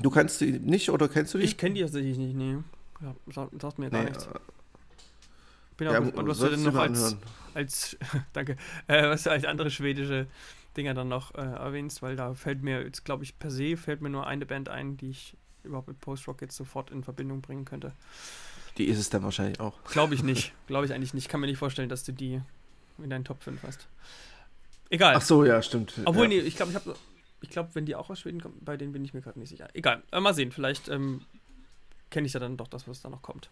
Du 0.00 0.10
kennst 0.10 0.40
die 0.40 0.52
nicht 0.52 0.90
oder 0.90 1.08
kennst 1.08 1.34
du 1.34 1.38
die? 1.38 1.44
Ich 1.44 1.56
kenne 1.56 1.74
die 1.74 1.82
tatsächlich 1.82 2.18
nicht, 2.18 2.34
nee. 2.34 2.58
Ja, 3.00 3.14
sagt, 3.32 3.60
sagt 3.60 3.78
mir 3.78 3.90
gar 3.90 4.02
nee, 4.02 4.10
nichts. 4.10 4.28
Bin 5.80 5.88
auch 5.88 5.92
ja, 5.94 6.00
gespannt, 6.00 6.28
was 6.28 6.38
du 6.40 6.48
denn 6.50 6.62
noch 6.62 6.74
als, 6.74 7.16
als 7.54 7.96
danke, 8.34 8.58
äh, 8.86 9.08
was 9.08 9.22
du 9.22 9.30
als 9.30 9.46
andere 9.46 9.70
schwedische 9.70 10.26
Dinger 10.76 10.92
dann 10.92 11.08
noch 11.08 11.34
äh, 11.34 11.38
erwähnst, 11.38 12.02
weil 12.02 12.16
da 12.16 12.34
fällt 12.34 12.62
mir 12.62 12.82
jetzt, 12.82 13.06
glaube 13.06 13.24
ich, 13.24 13.38
per 13.38 13.50
se 13.50 13.78
fällt 13.78 14.02
mir 14.02 14.10
nur 14.10 14.26
eine 14.26 14.44
Band 14.44 14.68
ein, 14.68 14.98
die 14.98 15.08
ich 15.08 15.38
überhaupt 15.62 15.88
mit 15.88 15.98
Post-Rock 15.98 16.42
jetzt 16.42 16.54
sofort 16.54 16.90
in 16.90 17.02
Verbindung 17.02 17.40
bringen 17.40 17.64
könnte. 17.64 17.94
Die 18.76 18.84
ist 18.84 18.98
es 18.98 19.08
dann 19.08 19.22
wahrscheinlich 19.22 19.58
auch. 19.58 19.82
Glaube 19.84 20.14
ich 20.14 20.22
nicht. 20.22 20.52
Glaube 20.66 20.84
ich 20.84 20.92
eigentlich 20.92 21.14
nicht. 21.14 21.30
Kann 21.30 21.40
mir 21.40 21.46
nicht 21.46 21.56
vorstellen, 21.56 21.88
dass 21.88 22.04
du 22.04 22.12
die 22.12 22.42
in 22.98 23.08
deinen 23.08 23.24
Top 23.24 23.42
5 23.42 23.62
hast. 23.62 23.88
Egal. 24.90 25.14
Ach 25.16 25.22
so, 25.22 25.46
ja, 25.46 25.62
stimmt. 25.62 25.94
Obwohl, 26.04 26.24
ja. 26.24 26.28
nee, 26.28 26.38
ich 26.40 26.56
glaube, 26.56 26.72
ich 26.72 26.76
habe 26.76 26.94
ich 27.40 27.48
glaube, 27.48 27.70
wenn 27.72 27.86
die 27.86 27.94
auch 27.94 28.10
aus 28.10 28.20
Schweden 28.20 28.42
kommen, 28.42 28.58
bei 28.60 28.76
denen 28.76 28.92
bin 28.92 29.02
ich 29.02 29.14
mir 29.14 29.22
gerade 29.22 29.38
nicht 29.38 29.48
sicher. 29.48 29.68
Egal, 29.72 30.02
äh, 30.12 30.20
mal 30.20 30.34
sehen, 30.34 30.52
vielleicht 30.52 30.90
ähm, 30.90 31.22
kenne 32.10 32.26
ich 32.26 32.32
ja 32.32 32.40
dann 32.40 32.56
doch 32.56 32.68
das, 32.68 32.86
was 32.88 33.00
da 33.00 33.08
noch 33.08 33.22
kommt. 33.22 33.50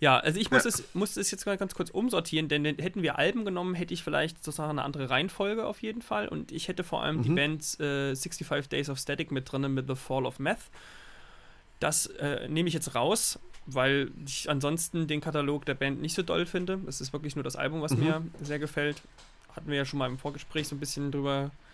Ja, 0.00 0.18
also 0.18 0.40
ich 0.40 0.50
muss, 0.50 0.64
ja. 0.64 0.70
es, 0.70 0.94
muss 0.94 1.16
es 1.16 1.30
jetzt 1.30 1.46
mal 1.46 1.56
ganz 1.56 1.74
kurz 1.74 1.90
umsortieren, 1.90 2.48
denn 2.48 2.64
hätten 2.64 3.02
wir 3.02 3.18
Alben 3.18 3.44
genommen, 3.44 3.74
hätte 3.74 3.94
ich 3.94 4.02
vielleicht 4.02 4.42
sozusagen 4.42 4.70
eine 4.70 4.82
andere 4.82 5.10
Reihenfolge 5.10 5.66
auf 5.66 5.82
jeden 5.82 6.02
Fall 6.02 6.28
und 6.28 6.52
ich 6.52 6.68
hätte 6.68 6.84
vor 6.84 7.02
allem 7.02 7.18
mhm. 7.18 7.22
die 7.22 7.30
Band 7.30 7.80
äh, 7.80 8.16
65 8.16 8.68
Days 8.68 8.88
of 8.88 8.98
Static 8.98 9.30
mit 9.30 9.50
drin 9.50 9.72
mit 9.72 9.86
The 9.86 9.94
Fall 9.94 10.26
of 10.26 10.38
Meth. 10.38 10.58
Das 11.80 12.06
äh, 12.06 12.48
nehme 12.48 12.68
ich 12.68 12.74
jetzt 12.74 12.94
raus, 12.94 13.38
weil 13.66 14.10
ich 14.26 14.50
ansonsten 14.50 15.06
den 15.06 15.20
Katalog 15.20 15.66
der 15.66 15.74
Band 15.74 16.00
nicht 16.00 16.14
so 16.14 16.22
doll 16.22 16.46
finde. 16.46 16.80
Es 16.86 17.00
ist 17.00 17.12
wirklich 17.12 17.36
nur 17.36 17.44
das 17.44 17.56
Album, 17.56 17.82
was 17.82 17.94
mhm. 17.94 18.04
mir 18.04 18.22
sehr 18.40 18.58
gefällt. 18.58 19.02
Hatten 19.54 19.68
wir 19.68 19.76
ja 19.76 19.84
schon 19.84 19.98
mal 19.98 20.08
im 20.08 20.18
Vorgespräch 20.18 20.66
so 20.66 20.74
ein 20.74 20.80
bisschen 20.80 21.12
drüber 21.12 21.50
äh, 21.52 21.67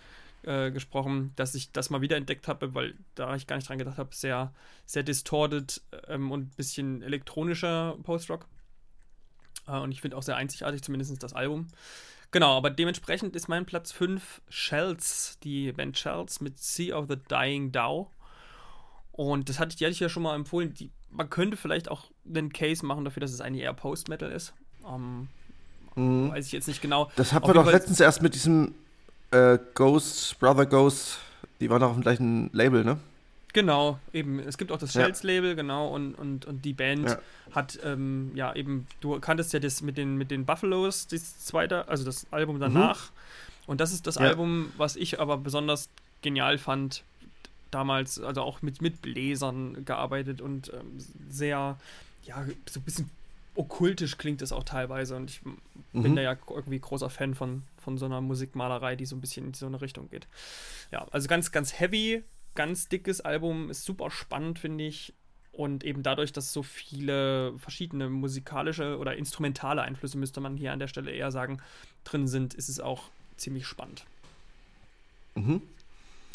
gesprochen, 0.45 1.33
dass 1.37 1.55
ich 1.55 1.73
das 1.73 1.91
mal 1.91 2.01
wieder 2.01 2.17
entdeckt 2.17 2.49
habe, 2.49 2.75
weil 2.75 2.95
da 3.15 3.35
ich 3.35 3.47
gar 3.47 3.57
nicht 3.57 3.69
dran 3.69 3.79
gedacht 3.79 3.99
habe, 3.99 4.15
sehr, 4.15 4.53
sehr 4.87 5.03
distorted 5.03 5.81
ähm, 6.09 6.31
und 6.31 6.43
ein 6.43 6.57
bisschen 6.57 7.03
elektronischer 7.03 7.97
Post-Rock. 8.03 8.47
Äh, 9.67 9.79
und 9.79 9.93
ich 9.93 10.01
finde 10.01 10.17
auch 10.17 10.23
sehr 10.23 10.37
einzigartig, 10.37 10.83
zumindest 10.83 11.23
das 11.23 11.33
Album. 11.33 11.69
Genau, 12.31 12.57
aber 12.57 12.71
dementsprechend 12.71 13.37
ist 13.37 13.49
mein 13.49 13.65
Platz 13.65 13.93
5 13.93 14.43
Shells, 14.49 15.39
die 15.45 15.71
Band 15.73 15.97
Shells 15.97 16.41
mit 16.41 16.59
Sea 16.59 16.97
of 16.97 17.07
the 17.09 17.17
Dying 17.17 17.71
Dow. 17.71 18.11
Und 19.13 19.49
das 19.49 19.61
hatte 19.61 19.71
ich, 19.71 19.77
die 19.77 19.85
hatte 19.85 19.93
ich 19.93 20.01
ja 20.01 20.09
schon 20.09 20.25
mal 20.25 20.35
empfohlen. 20.35 20.75
Die, 20.75 20.91
man 21.11 21.31
könnte 21.31 21.57
vielleicht 21.57 21.89
auch 21.89 22.11
einen 22.29 22.53
Case 22.53 22.85
machen 22.85 23.05
dafür, 23.05 23.21
dass 23.21 23.31
es 23.31 23.41
eigentlich 23.41 23.63
eher 23.63 23.73
Post-Metal 23.73 24.33
ist. 24.33 24.53
Ähm, 24.85 25.29
mhm. 25.95 26.31
Weiß 26.31 26.47
ich 26.47 26.53
jetzt 26.53 26.67
nicht 26.67 26.83
genau. 26.83 27.09
Das 27.15 27.33
hatten 27.33 27.47
wir 27.47 27.55
doch 27.55 27.71
letztens 27.71 28.01
erst 28.01 28.21
mit 28.21 28.35
diesem 28.35 28.75
äh, 29.35 29.59
Ghost, 29.75 30.39
Brother 30.39 30.67
Ghost, 30.67 31.19
die 31.61 31.69
waren 31.69 31.83
auch 31.83 31.91
auf 31.91 31.97
dem 31.97 32.03
gleichen 32.03 32.51
Label, 32.53 32.85
ne? 32.85 32.99
Genau, 33.53 34.01
eben. 34.13 34.41
Es 34.41 34.59
gibt 34.59 34.73
auch 34.73 34.79
das 34.79 34.93
Shells-Label, 34.93 35.51
ja. 35.51 35.55
genau, 35.55 35.89
und, 35.89 36.15
und, 36.15 36.45
und 36.45 36.65
die 36.65 36.73
Band 36.73 37.11
ja. 37.11 37.19
hat, 37.53 37.79
ähm, 37.85 38.33
ja, 38.35 38.55
eben, 38.55 38.87
du 39.01 39.19
kanntest 39.21 39.53
ja 39.53 39.61
das 39.61 39.81
mit 39.81 39.97
den, 39.97 40.17
mit 40.17 40.31
den 40.33 40.45
Buffaloes, 40.45 41.07
das 41.07 41.39
zweite, 41.45 41.87
also 41.89 42.05
das 42.05 42.27
Album 42.33 42.59
danach. 42.59 43.11
Mhm. 43.11 43.15
Und 43.67 43.81
das 43.81 43.93
ist 43.93 44.07
das 44.07 44.17
ja. 44.17 44.23
Album, 44.23 44.73
was 44.77 44.97
ich 44.97 45.21
aber 45.21 45.37
besonders 45.37 45.89
genial 46.23 46.59
fand, 46.59 47.05
damals, 47.71 48.21
also 48.21 48.43
auch 48.43 48.61
mit, 48.63 48.83
mit 48.83 49.03
Bläsern 49.03 49.85
gearbeitet 49.85 50.41
und 50.41 50.73
ähm, 50.73 50.99
sehr, 51.29 51.77
ja, 52.25 52.45
so 52.69 52.81
ein 52.81 52.83
bisschen 52.83 53.11
okkultisch 53.55 54.19
klingt 54.19 54.43
es 54.43 54.53
auch 54.53 54.65
teilweise 54.65 55.17
und 55.17 55.31
ich 55.31 55.45
mhm. 55.45 56.03
bin 56.03 56.17
da 56.17 56.23
ja 56.23 56.37
irgendwie 56.49 56.79
großer 56.79 57.11
Fan 57.11 57.35
von, 57.35 57.63
von 57.79 57.99
so 57.99 58.07
einer 58.07 58.21
Musikmalerei, 58.21 58.97
die 58.97 59.07
so 59.07 59.17
ein 59.17 59.21
bisschen 59.21 59.47
in 59.47 59.55
so 59.55 59.67
eine 59.67 59.81
Richtung 59.81 60.09
geht. 60.11 60.27
Ja, 60.91 61.07
also 61.11 61.29
ganz, 61.29 61.53
ganz 61.53 61.79
heavy, 61.79 62.23
ganz 62.55 62.89
dickes 62.89 63.21
Album, 63.21 63.71
ist 63.71 63.85
super 63.85 64.11
spannend, 64.11 64.59
finde 64.59 64.85
ich. 64.85 65.15
Und 65.53 65.85
eben 65.85 66.03
dadurch, 66.03 66.33
dass 66.33 66.53
so 66.53 66.65
viele 66.65 67.57
verschiedene 67.59 68.09
musikalische 68.09 68.99
oder 68.99 69.17
instrumentale 69.17 69.83
Einflüsse, 69.83 70.19
müsste 70.19 70.41
man 70.41 70.57
hier 70.57 70.73
an 70.73 70.81
der 70.81 70.89
Stelle 70.89 71.13
eher 71.13 71.31
sagen, 71.31 71.59
drin 72.03 72.27
sind, 72.27 72.55
ist 72.55 72.69
es 72.69 72.81
auch 72.81 73.05
ziemlich 73.37 73.67
spannend. 73.67 74.05
Mhm. 75.37 75.63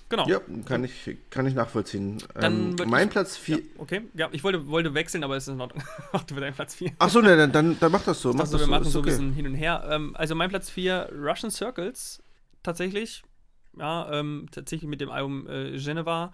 Genau. 0.10 0.28
Ja, 0.28 0.42
kann 0.66 0.84
ich, 0.84 1.18
kann 1.30 1.46
ich 1.46 1.54
nachvollziehen. 1.54 2.18
Ähm, 2.42 2.76
mein 2.88 3.08
ich, 3.08 3.12
Platz 3.12 3.38
4. 3.38 3.58
Ja, 3.58 3.64
okay, 3.78 4.02
ja, 4.16 4.28
ich 4.32 4.44
wollte, 4.44 4.68
wollte 4.68 4.96
wechseln, 4.96 5.24
aber 5.24 5.38
es 5.38 5.48
ist 5.48 5.54
in 5.54 5.62
Ordnung. 5.62 5.84
Mach 6.14 6.24
du 6.24 6.34
deinen 6.34 6.56
Platz 6.56 6.74
4. 6.76 6.94
Achso, 6.98 7.22
ne, 7.22 7.38
dann, 7.38 7.52
dann, 7.52 7.80
dann 7.80 7.92
mach 7.92 8.04
das 8.04 8.20
so. 8.20 8.34
Mach 8.34 8.42
das 8.42 8.54
wir 8.54 8.60
so, 8.60 8.68
machen 8.68 8.86
so 8.86 9.00
okay. 9.00 9.10
ein 9.10 9.12
bisschen 9.12 9.34
hin 9.34 9.46
und 9.46 9.54
her. 9.54 9.88
Ähm, 9.88 10.16
also 10.16 10.34
mein 10.34 10.50
Platz 10.50 10.72
4, 10.72 11.12
Russian 11.14 11.52
Circles, 11.52 12.24
tatsächlich. 12.64 13.24
Ja, 13.78 14.12
ähm, 14.12 14.48
tatsächlich 14.52 14.90
mit 14.90 15.00
dem 15.00 15.12
Album 15.12 15.48
äh, 15.48 15.78
Geneva. 15.78 16.34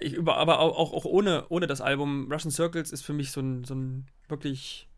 Ich 0.00 0.14
über, 0.14 0.38
aber 0.38 0.60
auch, 0.60 0.92
auch, 0.94 1.04
ohne, 1.04 1.44
ohne 1.50 1.66
das 1.66 1.82
Album 1.82 2.32
Russian 2.32 2.50
Circles 2.50 2.92
ist 2.92 3.02
für 3.02 3.12
mich 3.12 3.30
so 3.30 3.42
ein, 3.42 3.64
so 3.64 3.74
ein 3.74 4.06
wirklich, 4.28 4.88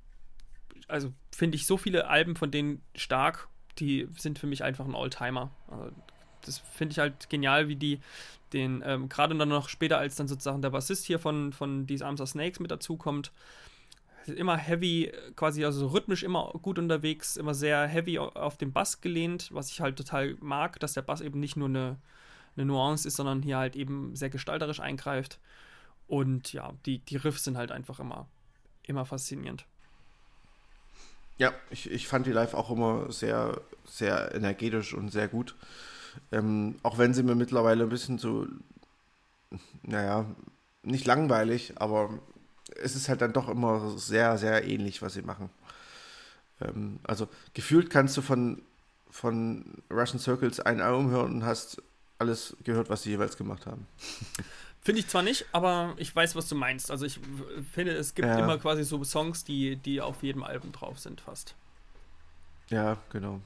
also 0.87 1.13
finde 1.33 1.57
ich 1.57 1.67
so 1.67 1.77
viele 1.77 2.07
Alben 2.07 2.37
von 2.37 2.53
denen 2.53 2.83
stark, 2.95 3.49
die 3.79 4.07
sind 4.17 4.39
für 4.39 4.47
mich 4.47 4.63
einfach 4.63 4.85
ein 4.85 4.95
Alltimer. 4.95 5.51
Also 5.69 5.91
das 6.47 6.59
finde 6.59 6.93
ich 6.93 6.99
halt 6.99 7.29
genial, 7.31 7.69
wie 7.69 7.77
die 7.77 8.01
den, 8.53 8.83
ähm, 8.85 9.09
gerade 9.09 9.37
dann 9.37 9.49
noch 9.49 9.69
später, 9.69 9.99
als 9.99 10.17
dann 10.17 10.29
sozusagen 10.29 10.63
der 10.63 10.71
Bassist 10.71 11.05
hier 11.05 11.19
von, 11.19 11.53
von 11.53 11.87
These 11.87 12.05
Arms 12.05 12.21
Are 12.21 12.27
Snakes 12.27 12.61
mit 12.61 12.71
dazukommt, 12.71 13.31
immer 14.27 14.57
heavy, 14.57 15.13
quasi 15.37 15.65
also 15.65 15.89
rhythmisch 15.89 16.23
immer 16.23 16.53
gut 16.63 16.79
unterwegs, 16.79 17.37
immer 17.37 17.55
sehr 17.55 17.87
heavy 17.87 18.19
auf 18.19 18.57
den 18.57 18.73
Bass 18.73 19.01
gelehnt, 19.01 19.51
was 19.53 19.71
ich 19.71 19.81
halt 19.81 19.97
total 19.97 20.37
mag, 20.41 20.79
dass 20.81 20.93
der 20.93 21.03
Bass 21.03 21.21
eben 21.21 21.41
nicht 21.41 21.57
nur 21.57 21.69
eine, 21.69 21.97
eine 22.57 22.67
Nuance 22.67 23.09
ist, 23.09 23.17
sondern 23.17 23.43
hier 23.43 23.59
halt 23.59 23.77
eben 23.77 24.15
sehr 24.15 24.31
gestalterisch 24.31 24.81
eingreift. 24.81 25.39
Und 26.07 26.53
ja, 26.53 26.73
die, 26.87 26.99
die 26.99 27.17
Riffs 27.17 27.45
sind 27.45 27.57
halt 27.57 27.73
einfach 27.73 28.01
immer, 28.01 28.27
immer 28.83 29.05
faszinierend. 29.05 29.65
Ja, 31.39 31.53
ich, 31.71 31.91
ich 31.91 32.07
fand 32.07 32.27
die 32.27 32.33
live 32.33 32.53
auch 32.53 32.71
immer 32.71 33.11
sehr, 33.11 33.61
sehr 33.87 34.35
energetisch 34.35 34.93
und 34.93 35.11
sehr 35.11 35.29
gut. 35.29 35.55
Ähm, 36.33 36.77
auch 36.83 36.99
wenn 36.99 37.15
sie 37.15 37.23
mir 37.23 37.35
mittlerweile 37.35 37.85
ein 37.85 37.89
bisschen 37.89 38.19
zu, 38.19 38.47
naja, 39.83 40.27
nicht 40.83 41.07
langweilig, 41.07 41.75
aber 41.77 42.19
es 42.77 42.97
ist 42.97 43.09
halt 43.09 43.21
dann 43.21 43.33
doch 43.33 43.49
immer 43.49 43.99
sehr, 43.99 44.39
sehr 44.39 44.67
ähnlich, 44.67 45.03
was 45.03 45.15
sie 45.15 45.23
machen. 45.23 45.51
Ähm, 46.61 47.01
also 47.05 47.29
gefühlt 47.55 47.91
kannst 47.91 48.17
du 48.17 48.23
von, 48.23 48.63
von 49.11 49.65
Russian 49.91 50.19
Circles 50.19 50.61
ein 50.61 50.81
Album 50.81 51.11
hören 51.11 51.35
und 51.35 51.45
hast 51.45 51.83
alles 52.19 52.57
gehört, 52.65 52.91
was 52.91 53.03
sie 53.03 53.11
jeweils 53.11 53.37
gemacht 53.37 53.67
haben. 53.67 53.87
Finde 54.83 55.01
ich 55.01 55.09
zwar 55.09 55.23
nicht, 55.23 55.45
aber 55.53 55.95
ich 55.99 56.15
weiß, 56.15 56.37
was 56.37 56.49
du 56.49 56.55
meinst. 56.55 56.91
Also 56.91 57.05
ich 57.05 57.21
finde, 57.71 57.93
es 57.93 58.15
gibt 58.15 58.29
ja. 58.29 58.39
immer 58.39 58.57
quasi 58.57 58.83
so 58.83 59.03
Songs, 59.05 59.45
die, 59.45 59.77
die 59.77 60.01
auf 60.01 60.23
jedem 60.23 60.43
Album 60.43 60.73
drauf 60.73 60.99
sind, 60.99 61.21
fast. 61.21 61.55
Ja, 62.71 62.97
genau. 63.11 63.41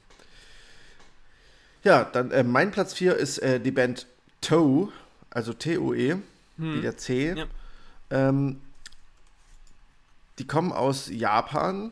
Ja, 1.85 2.03
dann 2.03 2.31
äh, 2.31 2.43
mein 2.43 2.71
Platz 2.71 2.95
4 2.95 3.15
ist 3.15 3.37
äh, 3.37 3.59
die 3.59 3.69
Band 3.69 4.07
Toe, 4.41 4.91
also 5.29 5.53
T-O-E, 5.53 6.13
hm. 6.13 6.23
wie 6.57 6.81
der 6.81 6.97
C. 6.97 7.35
Ja. 7.37 7.45
Ähm, 8.09 8.59
die 10.39 10.47
kommen 10.47 10.71
aus 10.71 11.09
Japan, 11.09 11.91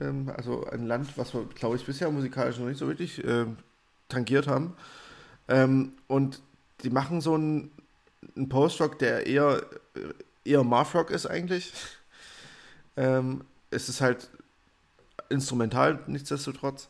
ähm, 0.00 0.32
also 0.34 0.66
ein 0.68 0.86
Land, 0.86 1.16
was 1.16 1.34
wir, 1.34 1.44
glaube 1.54 1.76
ich, 1.76 1.84
bisher 1.84 2.10
musikalisch 2.10 2.58
noch 2.58 2.66
nicht 2.66 2.78
so 2.78 2.88
wirklich 2.88 3.22
äh, 3.22 3.44
tangiert 4.08 4.46
haben. 4.46 4.74
Ähm, 5.48 5.92
und 6.06 6.40
die 6.82 6.90
machen 6.90 7.20
so 7.20 7.34
einen, 7.34 7.70
einen 8.36 8.48
Post-Rock, 8.48 8.98
der 8.98 9.26
eher, 9.26 9.62
äh, 9.94 10.50
eher 10.50 10.64
Math-Rock 10.64 11.10
ist 11.10 11.26
eigentlich. 11.26 11.70
ähm, 12.96 13.44
es 13.70 13.90
ist 13.90 14.00
halt 14.00 14.30
instrumental, 15.28 15.98
nichtsdestotrotz. 16.06 16.88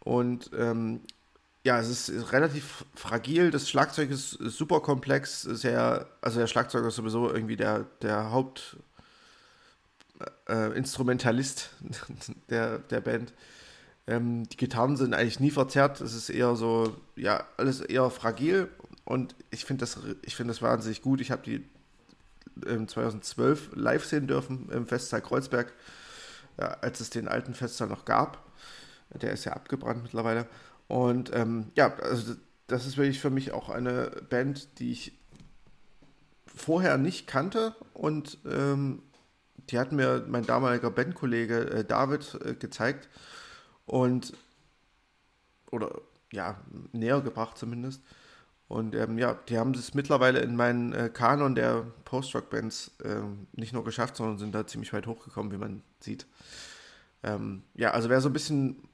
Und 0.00 0.50
ähm, 0.56 1.00
ja, 1.64 1.80
es 1.80 1.88
ist 1.88 2.32
relativ 2.32 2.84
fragil. 2.94 3.50
Das 3.50 3.68
Schlagzeug 3.70 4.10
ist 4.10 4.32
super 4.32 4.80
komplex, 4.80 5.42
sehr, 5.42 6.06
also 6.20 6.38
der 6.38 6.46
Schlagzeuger 6.46 6.88
ist 6.88 6.96
sowieso 6.96 7.32
irgendwie 7.32 7.56
der, 7.56 7.86
der 8.02 8.30
Hauptinstrumentalist 10.46 11.70
äh, 11.82 12.32
der, 12.50 12.78
der 12.80 13.00
Band. 13.00 13.32
Ähm, 14.06 14.46
die 14.50 14.58
Gitarren 14.58 14.98
sind 14.98 15.14
eigentlich 15.14 15.40
nie 15.40 15.50
verzerrt. 15.50 16.02
Es 16.02 16.12
ist 16.14 16.28
eher 16.28 16.54
so, 16.54 16.94
ja, 17.16 17.44
alles 17.56 17.80
eher 17.80 18.10
fragil. 18.10 18.68
Und 19.06 19.34
ich 19.50 19.64
finde 19.64 19.80
das, 19.80 19.98
find 20.28 20.50
das 20.50 20.60
wahnsinnig 20.60 21.00
gut. 21.00 21.22
Ich 21.22 21.30
habe 21.30 21.42
die 21.42 21.64
ähm, 22.66 22.86
2012 22.88 23.70
live 23.74 24.04
sehen 24.04 24.26
dürfen 24.26 24.68
im 24.70 24.86
Festsaal 24.86 25.22
Kreuzberg, 25.22 25.72
ja, 26.58 26.76
als 26.82 27.00
es 27.00 27.08
den 27.08 27.26
alten 27.26 27.54
Festsaal 27.54 27.88
noch 27.88 28.04
gab. 28.04 28.44
Der 29.14 29.32
ist 29.32 29.44
ja 29.44 29.54
abgebrannt 29.54 30.02
mittlerweile. 30.02 30.46
Und 30.88 31.34
ähm, 31.34 31.72
ja, 31.74 31.94
also 31.96 32.34
das 32.66 32.86
ist 32.86 32.96
wirklich 32.96 33.20
für 33.20 33.30
mich 33.30 33.52
auch 33.52 33.68
eine 33.68 34.10
Band, 34.28 34.78
die 34.78 34.92
ich 34.92 35.18
vorher 36.46 36.98
nicht 36.98 37.26
kannte 37.26 37.74
und 37.92 38.38
ähm, 38.46 39.02
die 39.70 39.78
hat 39.78 39.92
mir 39.92 40.24
mein 40.28 40.46
damaliger 40.46 40.90
Bandkollege 40.90 41.70
äh, 41.70 41.84
David 41.84 42.38
äh, 42.44 42.54
gezeigt 42.54 43.08
und 43.86 44.34
oder 45.70 46.00
ja, 46.32 46.60
näher 46.92 47.20
gebracht 47.20 47.58
zumindest. 47.58 48.02
Und 48.68 48.94
ähm, 48.94 49.18
ja, 49.18 49.34
die 49.48 49.58
haben 49.58 49.74
es 49.74 49.94
mittlerweile 49.94 50.40
in 50.40 50.56
meinen 50.56 50.92
äh, 50.92 51.10
Kanon 51.12 51.54
der 51.54 51.86
Post-Rock-Bands 52.04 52.92
ähm, 53.04 53.46
nicht 53.52 53.72
nur 53.72 53.84
geschafft, 53.84 54.16
sondern 54.16 54.38
sind 54.38 54.54
da 54.54 54.66
ziemlich 54.66 54.92
weit 54.92 55.06
hochgekommen, 55.06 55.52
wie 55.52 55.58
man 55.58 55.82
sieht. 56.00 56.26
Ähm, 57.22 57.62
ja, 57.74 57.90
also 57.90 58.08
wer 58.08 58.20
so 58.20 58.28
ein 58.28 58.32
bisschen 58.32 58.88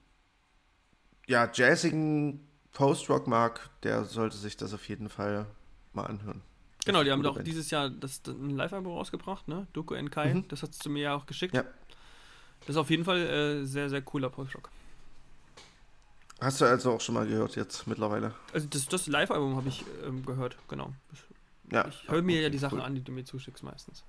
ja, 1.30 1.48
jazzigen 1.52 2.40
Post-Rock 2.72 3.28
mag, 3.28 3.70
der 3.84 4.04
sollte 4.04 4.36
sich 4.36 4.56
das 4.56 4.74
auf 4.74 4.88
jeden 4.88 5.08
Fall 5.08 5.46
mal 5.92 6.06
anhören. 6.06 6.42
Genau, 6.84 7.04
die 7.04 7.12
haben 7.12 7.22
doch 7.22 7.40
dieses 7.42 7.70
Jahr 7.70 7.88
das, 7.88 8.22
ein 8.26 8.50
Live-Album 8.50 8.92
rausgebracht, 8.92 9.46
ne? 9.46 9.66
Doku 9.72 9.94
Kai, 10.10 10.34
mhm. 10.34 10.48
das 10.48 10.62
hast 10.62 10.84
du 10.84 10.90
mir 10.90 11.02
ja 11.02 11.14
auch 11.14 11.26
geschickt. 11.26 11.54
Ja. 11.54 11.64
Das 12.60 12.70
ist 12.70 12.76
auf 12.76 12.90
jeden 12.90 13.04
Fall 13.04 13.18
äh, 13.18 13.64
sehr, 13.64 13.88
sehr 13.88 14.02
cooler 14.02 14.28
Post-Rock. 14.28 14.70
Hast 16.40 16.60
du 16.60 16.64
also 16.64 16.92
auch 16.92 17.00
schon 17.00 17.14
mal 17.14 17.26
gehört 17.26 17.54
jetzt 17.54 17.86
mittlerweile? 17.86 18.34
Also 18.52 18.66
das, 18.68 18.88
das 18.88 19.06
Live-Album 19.06 19.56
habe 19.56 19.68
ich 19.68 19.84
ähm, 20.04 20.24
gehört, 20.24 20.56
genau. 20.68 20.92
Ja, 21.70 21.86
ich 21.86 22.08
höre 22.08 22.22
mir 22.22 22.32
okay, 22.32 22.42
ja 22.42 22.50
die 22.50 22.58
Sachen 22.58 22.78
cool. 22.78 22.84
an, 22.84 22.94
die 22.94 23.04
du 23.04 23.12
mir 23.12 23.24
zuschickst 23.24 23.62
meistens. 23.62 24.02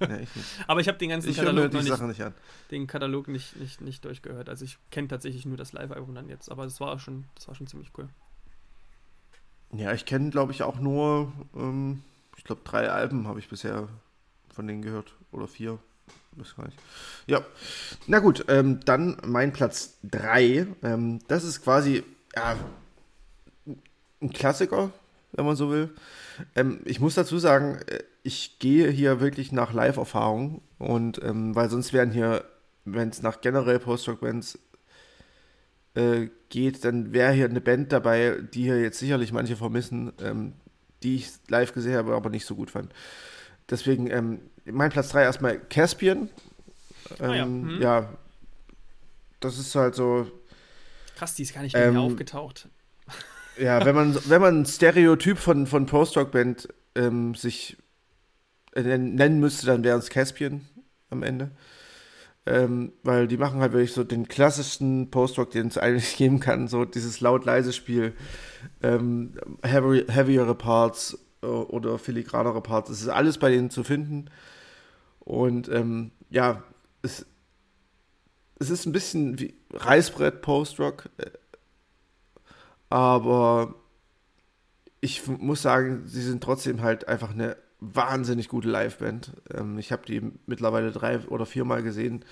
Ja, 0.00 0.18
ich 0.18 0.28
Aber 0.66 0.80
ich 0.80 0.88
habe 0.88 0.98
den 0.98 1.10
ganzen 1.10 1.30
ich 1.30 1.36
Katalog 1.36 1.72
noch 1.72 1.82
nicht, 1.82 2.00
nicht 2.00 2.32
den 2.70 2.86
Katalog 2.86 3.28
nicht, 3.28 3.56
nicht, 3.56 3.80
nicht 3.80 4.04
durchgehört. 4.04 4.48
Also 4.48 4.64
ich 4.64 4.78
kenne 4.90 5.08
tatsächlich 5.08 5.46
nur 5.46 5.56
das 5.56 5.72
Live-Album 5.72 6.14
dann 6.14 6.28
jetzt, 6.28 6.50
aber 6.50 6.64
das 6.64 6.80
war 6.80 6.98
schon, 6.98 7.24
das 7.34 7.48
war 7.48 7.54
schon 7.54 7.66
ziemlich 7.66 7.90
cool. 7.98 8.08
Ja, 9.72 9.92
ich 9.92 10.04
kenne, 10.04 10.30
glaube 10.30 10.52
ich, 10.52 10.62
auch 10.62 10.80
nur, 10.80 11.32
ähm, 11.54 12.02
ich 12.36 12.44
glaube, 12.44 12.62
drei 12.64 12.90
Alben 12.90 13.28
habe 13.28 13.38
ich 13.38 13.48
bisher 13.48 13.88
von 14.52 14.66
denen 14.66 14.82
gehört. 14.82 15.14
Oder 15.32 15.46
vier. 15.46 15.78
Weiß 16.32 16.56
gar 16.56 16.66
nicht. 16.66 16.78
Ja. 17.26 17.44
Na 18.06 18.18
gut, 18.18 18.44
ähm, 18.48 18.80
dann 18.84 19.18
mein 19.24 19.52
Platz 19.52 19.98
3. 20.04 20.66
Ähm, 20.82 21.20
das 21.28 21.44
ist 21.44 21.62
quasi, 21.62 22.04
ja, 22.34 22.56
ein 24.20 24.32
Klassiker, 24.32 24.92
wenn 25.32 25.44
man 25.44 25.56
so 25.56 25.70
will. 25.70 25.90
Ähm, 26.54 26.80
ich 26.84 27.00
muss 27.00 27.14
dazu 27.14 27.38
sagen, 27.38 27.78
äh, 27.86 28.00
ich 28.22 28.58
gehe 28.58 28.90
hier 28.90 29.20
wirklich 29.20 29.52
nach 29.52 29.72
Live-Erfahrung 29.72 30.62
und 30.78 31.22
ähm, 31.22 31.54
weil 31.54 31.70
sonst 31.70 31.92
wären 31.92 32.10
hier, 32.10 32.44
wenn 32.84 33.08
es 33.08 33.22
nach 33.22 33.40
generell 33.40 33.78
Post-Rock-Bands 33.78 34.58
äh, 35.94 36.28
geht, 36.48 36.84
dann 36.84 37.12
wäre 37.12 37.32
hier 37.32 37.46
eine 37.46 37.60
Band 37.60 37.92
dabei, 37.92 38.38
die 38.52 38.62
hier 38.62 38.80
jetzt 38.80 38.98
sicherlich 38.98 39.32
manche 39.32 39.56
vermissen, 39.56 40.12
ähm, 40.22 40.52
die 41.02 41.16
ich 41.16 41.30
live 41.48 41.72
gesehen 41.72 41.96
habe, 41.96 42.14
aber 42.14 42.30
nicht 42.30 42.46
so 42.46 42.54
gut 42.54 42.70
fand. 42.70 42.92
Deswegen, 43.68 44.10
ähm, 44.10 44.40
mein 44.64 44.90
Platz 44.90 45.10
3 45.10 45.22
erstmal 45.22 45.58
Caspian. 45.58 46.28
Ah 47.18 47.34
ja. 47.34 47.44
Hm. 47.44 47.80
ja. 47.80 48.12
das 49.40 49.58
ist 49.58 49.74
halt 49.74 49.94
so. 49.94 50.30
Krass, 51.16 51.34
die 51.34 51.42
ist 51.42 51.54
gar 51.54 51.62
nicht 51.62 51.74
mehr 51.74 51.86
ähm, 51.86 51.96
aufgetaucht. 51.96 52.68
Ja, 53.58 53.84
wenn 53.84 53.94
man, 53.94 54.18
wenn 54.26 54.40
man 54.40 54.60
ein 54.60 54.66
Stereotyp 54.66 55.38
von, 55.38 55.66
von 55.66 55.86
Post-Rock-Band 55.86 56.68
ähm, 56.94 57.34
sich 57.34 57.76
äh, 58.74 58.82
nennen 58.82 59.40
müsste, 59.40 59.66
dann 59.66 59.84
wäre 59.84 59.98
es 59.98 60.10
Caspian 60.10 60.62
am 61.10 61.22
Ende. 61.22 61.50
Ähm, 62.46 62.92
weil 63.02 63.28
die 63.28 63.36
machen 63.36 63.60
halt 63.60 63.72
wirklich 63.72 63.92
so 63.92 64.02
den 64.02 64.26
klassischsten 64.26 65.10
Post-Rock, 65.10 65.50
den 65.50 65.68
es 65.68 65.76
eigentlich 65.76 66.16
geben 66.16 66.40
kann, 66.40 66.68
so 66.68 66.84
dieses 66.84 67.20
laut-leise 67.20 67.72
Spiel, 67.72 68.14
ähm, 68.82 69.34
heavy, 69.62 70.04
heavyere 70.08 70.54
Parts 70.54 71.18
äh, 71.42 71.46
oder 71.46 71.98
filigranere 71.98 72.62
Parts, 72.62 72.90
es 72.90 73.02
ist 73.02 73.08
alles 73.08 73.38
bei 73.38 73.50
denen 73.50 73.70
zu 73.70 73.84
finden. 73.84 74.30
Und 75.20 75.68
ähm, 75.68 76.12
ja, 76.30 76.62
es, 77.02 77.26
es 78.58 78.70
ist 78.70 78.86
ein 78.86 78.92
bisschen 78.92 79.38
wie 79.38 79.54
Reißbrett 79.72 80.40
Post-Rock, 80.40 81.10
äh, 81.18 81.26
aber 82.90 83.74
ich 85.00 85.26
muss 85.26 85.62
sagen, 85.62 86.02
sie 86.06 86.22
sind 86.22 86.42
trotzdem 86.42 86.82
halt 86.82 87.08
einfach 87.08 87.30
eine 87.30 87.56
wahnsinnig 87.80 88.48
gute 88.48 88.68
Liveband. 88.68 89.32
Ähm, 89.54 89.78
ich 89.78 89.92
habe 89.92 90.04
die 90.04 90.20
mittlerweile 90.46 90.92
drei 90.92 91.20
oder 91.28 91.46
viermal 91.46 91.82
gesehen. 91.82 92.24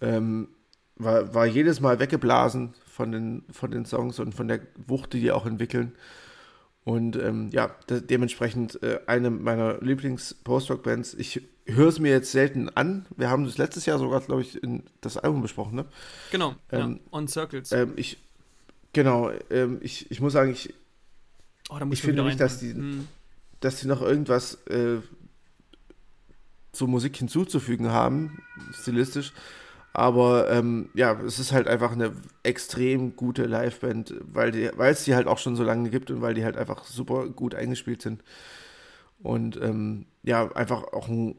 Ähm, 0.00 0.48
war, 0.96 1.34
war 1.34 1.46
jedes 1.46 1.80
Mal 1.80 1.98
weggeblasen 1.98 2.74
von 2.86 3.12
den, 3.12 3.44
von 3.50 3.70
den 3.70 3.86
Songs 3.86 4.18
und 4.18 4.34
von 4.34 4.48
der 4.48 4.60
Wucht, 4.86 5.12
die 5.14 5.20
die 5.20 5.32
auch 5.32 5.46
entwickeln. 5.46 5.92
Und 6.84 7.16
ähm, 7.16 7.48
ja, 7.50 7.74
de 7.88 8.00
dementsprechend 8.00 8.80
äh, 8.82 9.00
eine 9.06 9.30
meiner 9.30 9.80
Lieblings-Post-Rock-Bands. 9.80 11.14
Ich 11.14 11.42
höre 11.64 11.88
es 11.88 11.98
mir 11.98 12.12
jetzt 12.12 12.30
selten 12.30 12.68
an. 12.68 13.06
Wir 13.16 13.28
haben 13.28 13.44
das 13.44 13.58
letztes 13.58 13.86
Jahr 13.86 13.98
sogar, 13.98 14.20
glaube 14.20 14.42
ich, 14.42 14.62
in 14.62 14.84
das 15.00 15.16
Album 15.16 15.42
besprochen, 15.42 15.74
ne? 15.74 15.86
Genau, 16.30 16.54
ähm, 16.70 17.00
ja, 17.02 17.12
On 17.12 17.26
Circles. 17.26 17.72
Ähm, 17.72 17.94
ich, 17.96 18.18
genau, 18.96 19.30
ähm, 19.50 19.78
ich, 19.82 20.10
ich 20.10 20.20
muss 20.20 20.32
sagen, 20.32 20.50
ich, 20.50 20.74
oh, 21.70 21.78
ich 21.90 22.02
finde 22.02 22.24
nicht, 22.24 22.40
dass 22.40 22.58
die, 22.58 22.72
hm 22.72 23.06
dass 23.60 23.80
sie 23.80 23.88
noch 23.88 24.02
irgendwas 24.02 24.54
äh, 24.66 24.98
zur 26.72 26.88
Musik 26.88 27.16
hinzuzufügen 27.16 27.90
haben, 27.90 28.42
stilistisch. 28.72 29.32
Aber 29.92 30.50
ähm, 30.50 30.90
ja, 30.94 31.18
es 31.22 31.38
ist 31.38 31.52
halt 31.52 31.68
einfach 31.68 31.92
eine 31.92 32.12
extrem 32.42 33.16
gute 33.16 33.46
Liveband, 33.46 34.14
weil 34.20 34.54
es 34.78 35.04
die 35.04 35.14
halt 35.14 35.26
auch 35.26 35.38
schon 35.38 35.56
so 35.56 35.64
lange 35.64 35.88
gibt 35.88 36.10
und 36.10 36.20
weil 36.20 36.34
die 36.34 36.44
halt 36.44 36.58
einfach 36.58 36.84
super 36.84 37.28
gut 37.28 37.54
eingespielt 37.54 38.02
sind. 38.02 38.22
Und 39.22 39.56
ähm, 39.56 40.04
ja, 40.22 40.52
einfach 40.52 40.92
auch 40.92 41.08
einen 41.08 41.36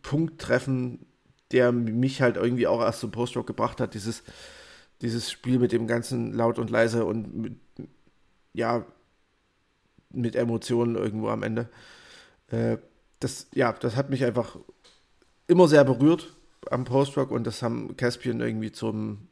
Punkt 0.00 0.40
treffen, 0.40 1.04
der 1.50 1.70
mich 1.70 2.22
halt 2.22 2.36
irgendwie 2.36 2.66
auch 2.66 2.80
erst 2.80 3.00
zum 3.00 3.10
Post-Rock 3.10 3.46
gebracht 3.46 3.78
hat. 3.78 3.92
Dieses, 3.92 4.22
dieses 5.02 5.30
Spiel 5.30 5.58
mit 5.58 5.72
dem 5.72 5.86
ganzen 5.86 6.32
laut 6.32 6.58
und 6.58 6.70
leise 6.70 7.04
und 7.04 7.36
mit, 7.36 7.56
ja, 8.54 8.86
mit 10.10 10.36
Emotionen 10.36 10.94
irgendwo 10.96 11.28
am 11.28 11.42
Ende. 11.42 11.68
Äh, 12.48 12.78
das, 13.20 13.48
ja, 13.54 13.72
das 13.72 13.96
hat 13.96 14.10
mich 14.10 14.24
einfach 14.24 14.56
immer 15.46 15.68
sehr 15.68 15.84
berührt 15.84 16.34
am 16.70 16.84
Post-Rock 16.84 17.30
und 17.30 17.46
das 17.46 17.62
haben 17.62 17.96
Caspian 17.96 18.40
irgendwie 18.40 18.72
zum, 18.72 19.28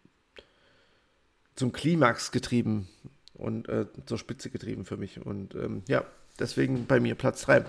zum 1.55 1.73
Klimax 1.73 2.33
getrieben 2.33 2.89
und 3.35 3.69
äh, 3.69 3.87
zur 4.07 4.19
Spitze 4.19 4.51
getrieben 4.51 4.85
für 4.85 4.97
mich. 4.97 5.25
Und 5.25 5.55
ähm, 5.55 5.83
ja, 5.89 6.05
deswegen 6.39 6.87
bei 6.87 7.01
mir 7.01 7.15
Platz 7.15 7.43
3. 7.43 7.65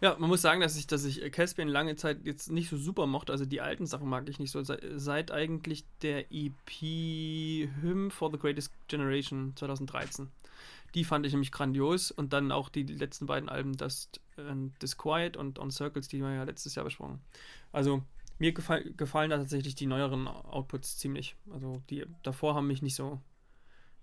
Ja, 0.00 0.16
man 0.18 0.30
muss 0.30 0.40
sagen, 0.40 0.60
dass 0.60 0.76
ich, 0.76 0.86
dass 0.86 1.04
ich 1.04 1.30
Caspian 1.30 1.68
lange 1.68 1.94
Zeit 1.96 2.24
jetzt 2.24 2.50
nicht 2.50 2.70
so 2.70 2.78
super 2.78 3.06
mochte. 3.06 3.32
Also 3.32 3.44
die 3.44 3.60
alten 3.60 3.86
Sachen 3.86 4.08
mag 4.08 4.28
ich 4.28 4.38
nicht 4.38 4.50
so. 4.50 4.62
Seit, 4.62 5.30
eigentlich 5.30 5.84
der 6.02 6.32
EP 6.32 7.68
Hymn 7.82 8.10
for 8.10 8.30
the 8.30 8.38
Greatest 8.38 8.72
Generation 8.88 9.52
2013. 9.56 10.28
Die 10.94 11.04
fand 11.04 11.26
ich 11.26 11.32
nämlich 11.32 11.52
grandios 11.52 12.10
und 12.10 12.32
dann 12.32 12.50
auch 12.50 12.68
die 12.68 12.82
letzten 12.82 13.26
beiden 13.26 13.48
Alben, 13.48 13.76
Dust 13.76 14.20
and 14.36 14.80
Disquiet 14.82 15.36
und 15.36 15.58
On 15.58 15.70
Circles, 15.70 16.08
die 16.08 16.20
wir 16.20 16.34
ja 16.34 16.44
letztes 16.44 16.74
Jahr 16.74 16.84
besprochen. 16.84 17.20
Also 17.70 18.02
mir 18.38 18.52
gefall, 18.52 18.82
gefallen 18.96 19.30
da 19.30 19.36
tatsächlich 19.36 19.74
die 19.74 19.86
neueren 19.86 20.26
Outputs 20.26 20.96
ziemlich. 20.96 21.36
Also 21.52 21.82
die 21.90 22.06
davor 22.22 22.54
haben 22.54 22.66
mich 22.66 22.82
nicht 22.82 22.94
so 22.94 23.20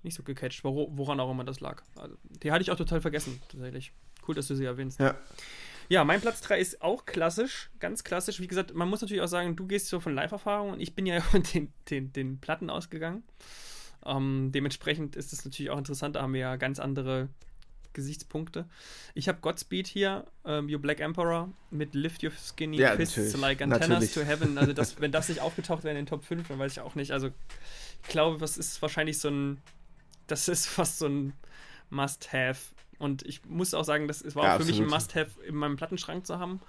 nicht 0.03 0.15
so 0.15 0.24
gecatcht, 0.24 0.64
woran 0.64 1.19
auch 1.19 1.32
immer 1.32 1.44
das 1.44 1.60
lag. 1.60 1.84
Also, 1.95 2.15
die 2.24 2.52
hatte 2.52 2.61
ich 2.61 2.72
auch 2.72 2.78
total 2.78 3.02
vergessen, 3.02 3.41
tatsächlich. 3.49 3.91
Cool, 4.28 4.36
dass 4.36 4.48
du 4.48 4.56
sie 4.56 4.65
erwähnst. 4.65 4.99
Ja. 4.99 5.15
Ja, 5.90 6.04
mein 6.04 6.22
Platz 6.22 6.42
3 6.42 6.60
ist 6.60 6.82
auch 6.82 7.06
klassisch, 7.06 7.70
ganz 7.80 8.04
klassisch. 8.04 8.40
Wie 8.40 8.48
gesagt, 8.48 8.74
man 8.74 8.90
muss 8.90 9.02
natürlich 9.02 9.22
auch 9.22 9.28
sagen, 9.28 9.56
du 9.56 9.68
gehst 9.68 9.88
so 9.88 10.00
von 10.00 10.14
Live-Erfahrung 10.14 10.72
und 10.72 10.80
ich 10.80 10.96
bin 10.96 11.06
ja 11.06 11.22
von 11.22 11.44
den, 11.44 11.72
den, 11.90 12.12
den 12.14 12.40
Platten 12.40 12.70
ausgegangen. 12.70 13.24
Ähm, 14.06 14.52
dementsprechend 14.54 15.16
ist 15.16 15.34
es 15.34 15.44
natürlich 15.46 15.70
auch 15.70 15.78
interessant, 15.78 16.16
da 16.16 16.22
haben 16.22 16.34
wir 16.34 16.42
ja 16.42 16.56
ganz 16.56 16.80
andere 16.80 17.30
Gesichtspunkte. 17.98 18.66
Ich 19.16 19.28
habe 19.28 19.40
Godspeed 19.42 19.88
hier, 19.88 20.26
ähm, 20.46 20.70
Your 20.72 20.80
Black 20.80 21.00
Emperor, 21.00 21.52
mit 21.72 21.96
Lift 21.96 22.24
Your 22.24 22.32
Skinny 22.32 22.78
ja, 22.78 22.96
Fists 22.96 23.18
natürlich. 23.18 23.42
Like 23.42 23.62
Antennas 23.62 23.90
natürlich. 23.90 24.14
to 24.14 24.22
Heaven. 24.22 24.58
Also, 24.58 24.72
das, 24.72 25.02
wenn 25.02 25.12
das 25.12 25.30
nicht 25.30 25.42
aufgetaucht 25.42 25.84
wäre 25.84 25.98
in 25.98 26.06
den 26.06 26.06
Top 26.06 26.24
5, 26.24 26.48
dann 26.48 26.60
weiß 26.60 26.74
ich 26.74 26.80
auch 26.80 26.96
nicht. 26.96 27.12
Also, 27.12 27.28
ich 28.04 28.10
glaube, 28.10 28.38
das 28.38 28.58
ist 28.58 28.82
wahrscheinlich 28.82 29.20
so 29.20 29.30
ein, 29.30 29.62
das 30.28 30.48
ist 30.48 30.68
fast 30.68 31.00
so 31.00 31.08
ein 31.08 31.34
Must-Have. 31.90 32.60
Und 32.99 33.24
ich 33.24 33.45
muss 33.45 33.74
auch 33.74 33.84
sagen, 33.84 34.07
das 34.07 34.24
war 34.36 34.44
ja, 34.44 34.53
auch 34.53 34.57
für 34.57 34.64
absolut. 34.64 34.68
mich 34.68 34.82
ein 34.82 34.90
Must-Have 34.90 35.44
in 35.44 35.56
meinem 35.56 35.76
Plattenschrank 35.76 36.26
zu 36.26 36.40
haben. 36.40 36.60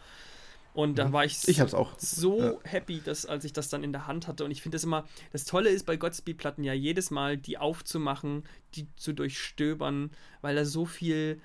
Und 0.75 0.97
da 0.97 1.09
mhm. 1.09 1.13
war 1.13 1.25
ich, 1.25 1.49
ich 1.49 1.61
auch. 1.75 1.99
so 1.99 2.41
ja. 2.41 2.55
happy, 2.63 3.01
dass, 3.01 3.27
als 3.27 3.45
ich 3.45 3.53
das 3.53 3.69
dann 3.69 3.83
in 3.83 3.93
der 3.93 4.07
Hand 4.07 4.29
hatte. 4.29 4.45
Und 4.45 4.51
ich 4.51 4.63
finde 4.63 4.77
das 4.77 4.85
immer, 4.85 5.09
das 5.33 5.45
Tolle 5.45 5.71
ist 5.71 5.87
bei 5.87 5.97
Godspeed-Platten 5.97 6.63
ja 6.63 6.73
jedes 6.73 7.11
Mal, 7.11 7.37
die 7.37 7.59
aufzumachen, 7.59 8.45
die 8.75 8.87
zu 8.97 9.13
durchstöbern, 9.13 10.11
weil 10.41 10.55
da 10.55 10.65
so 10.65 10.87
viel 10.87 11.41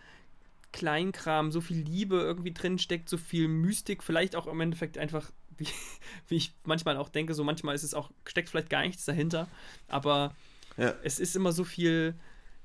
Kleinkram, 0.72 1.52
so 1.52 1.62
viel 1.62 1.78
Liebe 1.78 2.18
irgendwie 2.18 2.52
drin 2.52 2.78
steckt, 2.78 3.08
so 3.08 3.18
viel 3.18 3.48
Mystik, 3.48 4.04
vielleicht 4.04 4.36
auch 4.36 4.48
im 4.48 4.60
Endeffekt 4.60 4.98
einfach, 4.98 5.32
wie, 5.58 5.68
wie 6.28 6.36
ich 6.36 6.54
manchmal 6.66 6.98
auch 6.98 7.10
denke, 7.10 7.34
so 7.34 7.44
manchmal 7.44 7.76
ist 7.76 7.84
es 7.84 7.94
auch, 7.94 8.12
steckt 8.26 8.50
vielleicht 8.50 8.70
gar 8.70 8.82
nichts 8.82 9.06
dahinter, 9.06 9.48
aber 9.88 10.36
ja. 10.78 10.94
es 11.04 11.20
ist 11.20 11.36
immer 11.36 11.54
so 11.54 11.64
viel, 11.64 12.16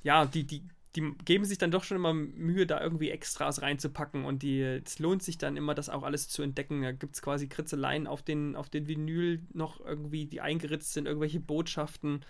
ja, 0.02 0.24
die, 0.24 0.44
die, 0.44 0.62
die 0.96 1.12
geben 1.24 1.44
sich 1.44 1.58
dann 1.58 1.70
doch 1.70 1.84
schon 1.84 1.96
immer 1.96 2.14
Mühe, 2.14 2.66
da 2.66 2.80
irgendwie 2.80 3.10
Extras 3.10 3.62
reinzupacken 3.62 4.24
und 4.24 4.42
die, 4.42 4.62
es 4.62 4.98
lohnt 4.98 5.22
sich 5.22 5.38
dann 5.38 5.56
immer, 5.56 5.74
das 5.74 5.88
auch 5.88 6.02
alles 6.02 6.28
zu 6.28 6.42
entdecken. 6.42 6.82
Da 6.82 6.92
gibt 6.92 7.14
es 7.14 7.22
quasi 7.22 7.46
Kritzeleien 7.46 8.06
auf 8.06 8.22
den, 8.22 8.56
auf 8.56 8.68
den 8.70 8.88
Vinyl 8.88 9.42
noch 9.52 9.84
irgendwie, 9.84 10.24
die 10.24 10.40
eingeritzt 10.40 10.94
sind, 10.94 11.06
irgendwelche 11.06 11.40
Botschaften. 11.40 12.24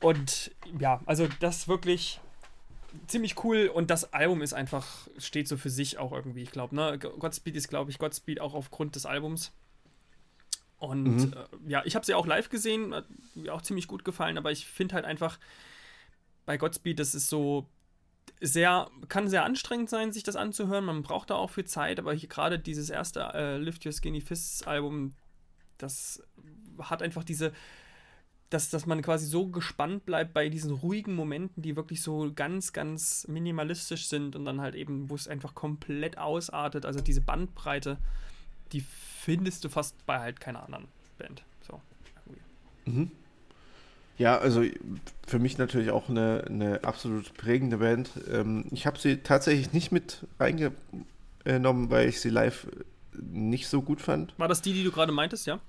Und 0.00 0.52
ja, 0.78 1.00
also 1.06 1.26
das 1.40 1.68
wirklich 1.68 2.20
ziemlich 3.06 3.42
cool 3.44 3.70
und 3.72 3.90
das 3.90 4.12
Album 4.12 4.42
ist 4.42 4.52
einfach, 4.52 5.08
steht 5.18 5.48
so 5.48 5.56
für 5.56 5.70
sich 5.70 5.98
auch 5.98 6.12
irgendwie, 6.12 6.42
ich 6.42 6.50
glaube, 6.50 6.74
ne? 6.74 6.98
Godspeed 6.98 7.56
ist, 7.56 7.68
glaube 7.68 7.90
ich, 7.90 7.98
Godspeed 7.98 8.40
auch 8.40 8.54
aufgrund 8.54 8.94
des 8.94 9.06
Albums. 9.06 9.52
Und 10.78 11.04
mhm. 11.04 11.32
äh, 11.32 11.70
ja, 11.70 11.82
ich 11.84 11.94
habe 11.96 12.06
sie 12.06 12.14
auch 12.14 12.26
live 12.26 12.50
gesehen, 12.50 12.94
hat 12.94 13.06
mir 13.34 13.52
auch 13.52 13.62
ziemlich 13.62 13.88
gut 13.88 14.04
gefallen, 14.04 14.38
aber 14.38 14.52
ich 14.52 14.66
finde 14.66 14.94
halt 14.94 15.04
einfach, 15.04 15.38
bei 16.48 16.56
Godspeed, 16.56 16.98
das 16.98 17.14
ist 17.14 17.28
so 17.28 17.68
sehr, 18.40 18.90
kann 19.10 19.28
sehr 19.28 19.44
anstrengend 19.44 19.90
sein, 19.90 20.12
sich 20.12 20.22
das 20.22 20.34
anzuhören. 20.34 20.86
Man 20.86 21.02
braucht 21.02 21.28
da 21.28 21.34
auch 21.34 21.50
viel 21.50 21.66
Zeit, 21.66 21.98
aber 21.98 22.14
hier 22.14 22.30
gerade 22.30 22.58
dieses 22.58 22.88
erste 22.88 23.20
äh, 23.34 23.58
Lift 23.58 23.84
Your 23.84 23.92
Skinny 23.92 24.22
Fists 24.22 24.62
Album, 24.66 25.12
das 25.76 26.22
hat 26.78 27.02
einfach 27.02 27.22
diese, 27.22 27.52
dass, 28.48 28.70
dass 28.70 28.86
man 28.86 29.02
quasi 29.02 29.26
so 29.26 29.48
gespannt 29.48 30.06
bleibt 30.06 30.32
bei 30.32 30.48
diesen 30.48 30.70
ruhigen 30.70 31.14
Momenten, 31.14 31.62
die 31.62 31.76
wirklich 31.76 32.00
so 32.00 32.32
ganz, 32.34 32.72
ganz 32.72 33.28
minimalistisch 33.28 34.06
sind 34.06 34.34
und 34.34 34.46
dann 34.46 34.62
halt 34.62 34.74
eben, 34.74 35.10
wo 35.10 35.16
es 35.16 35.28
einfach 35.28 35.54
komplett 35.54 36.16
ausartet. 36.16 36.86
Also 36.86 37.02
diese 37.02 37.20
Bandbreite, 37.20 37.98
die 38.72 38.80
findest 38.80 39.64
du 39.64 39.68
fast 39.68 40.06
bei 40.06 40.18
halt 40.18 40.40
keiner 40.40 40.62
anderen 40.62 40.88
Band. 41.18 41.42
So. 41.60 41.82
Mhm. 42.86 43.10
Ja, 44.18 44.36
also 44.38 44.62
für 45.26 45.38
mich 45.38 45.58
natürlich 45.58 45.90
auch 45.90 46.08
eine, 46.08 46.44
eine 46.48 46.84
absolut 46.84 47.34
prägende 47.34 47.78
Band. 47.78 48.10
Ähm, 48.30 48.66
ich 48.72 48.86
habe 48.86 48.98
sie 48.98 49.18
tatsächlich 49.18 49.72
nicht 49.72 49.92
mit 49.92 50.26
reingenommen, 50.40 51.90
weil 51.90 52.08
ich 52.08 52.20
sie 52.20 52.30
live 52.30 52.66
nicht 53.20 53.68
so 53.68 53.80
gut 53.80 54.00
fand. 54.00 54.34
War 54.38 54.48
das 54.48 54.60
die, 54.60 54.72
die 54.72 54.84
du 54.84 54.90
gerade 54.90 55.12
meintest, 55.12 55.46
ja? 55.46 55.60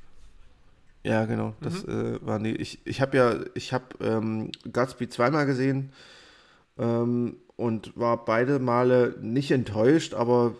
Ja, 1.03 1.25
genau. 1.25 1.53
Das 1.61 1.85
mhm. 1.85 2.15
äh, 2.15 2.25
waren 2.25 2.43
die. 2.43 2.55
Ich, 2.55 2.79
ich 2.85 3.01
habe 3.01 3.17
ja, 3.17 3.35
ich 3.53 3.71
habe 3.71 3.85
ähm, 4.01 4.51
Godspeed 4.71 5.13
zweimal 5.13 5.45
gesehen. 5.45 5.91
ähm, 6.77 7.37
und 7.55 7.97
war 7.97 8.23
beide 8.23 8.57
Male 8.59 9.15
nicht 9.21 9.51
enttäuscht, 9.51 10.13
aber 10.13 10.55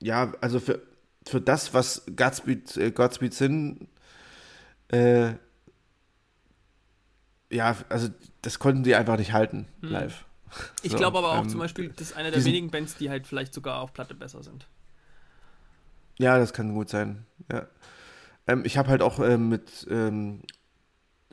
ja, 0.00 0.32
also 0.40 0.58
für, 0.58 0.82
für 1.24 1.40
das, 1.40 1.72
was 1.74 2.02
Godspeed, 2.16 2.76
äh, 2.76 2.90
Godspeed 2.90 3.32
Sin 3.32 3.88
äh, 4.88 5.34
ja, 7.50 7.76
also 7.88 8.08
das 8.42 8.58
konnten 8.58 8.84
die 8.84 8.94
einfach 8.94 9.18
nicht 9.18 9.32
halten 9.32 9.66
Hm. 9.82 9.90
live. 9.90 10.24
Ich 10.82 10.90
So, 10.90 10.96
glaube 10.96 11.18
aber 11.18 11.32
auch 11.32 11.42
ähm, 11.42 11.48
zum 11.48 11.60
Beispiel, 11.60 11.90
das 11.90 12.08
ist 12.08 12.16
eine 12.16 12.30
der 12.30 12.44
wenigen 12.44 12.70
Bands, 12.70 12.96
die 12.96 13.10
halt 13.10 13.26
vielleicht 13.26 13.54
sogar 13.54 13.80
auf 13.80 13.92
Platte 13.92 14.14
besser 14.14 14.42
sind. 14.42 14.66
Ja, 16.18 16.38
das 16.38 16.52
kann 16.52 16.74
gut 16.74 16.88
sein. 16.90 17.24
Ja. 17.50 17.66
Ähm, 18.48 18.64
ich 18.64 18.78
habe 18.78 18.90
halt 18.90 19.02
auch 19.02 19.20
ähm, 19.20 19.48
mit 19.50 19.86
ähm, 19.90 20.42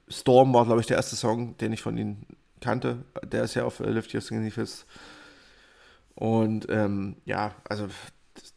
Storm 0.10 0.54
war, 0.54 0.66
glaube 0.66 0.82
ich, 0.82 0.88
der 0.88 0.98
erste 0.98 1.16
Song, 1.16 1.58
den 1.58 1.74
ich 1.74 1.82
von 1.82 1.98
ihnen 1.98 2.26
kannte. 2.62 3.06
Der 3.26 3.44
ist 3.44 3.56
ja 3.56 3.66
auf 3.66 3.80
äh, 3.80 3.90
Lift 3.90 4.14
Your 4.14 4.22
Significance. 4.22 4.86
Und 6.16 6.68
ähm, 6.70 7.18
ja, 7.26 7.54
also 7.70 7.88
das, 8.34 8.54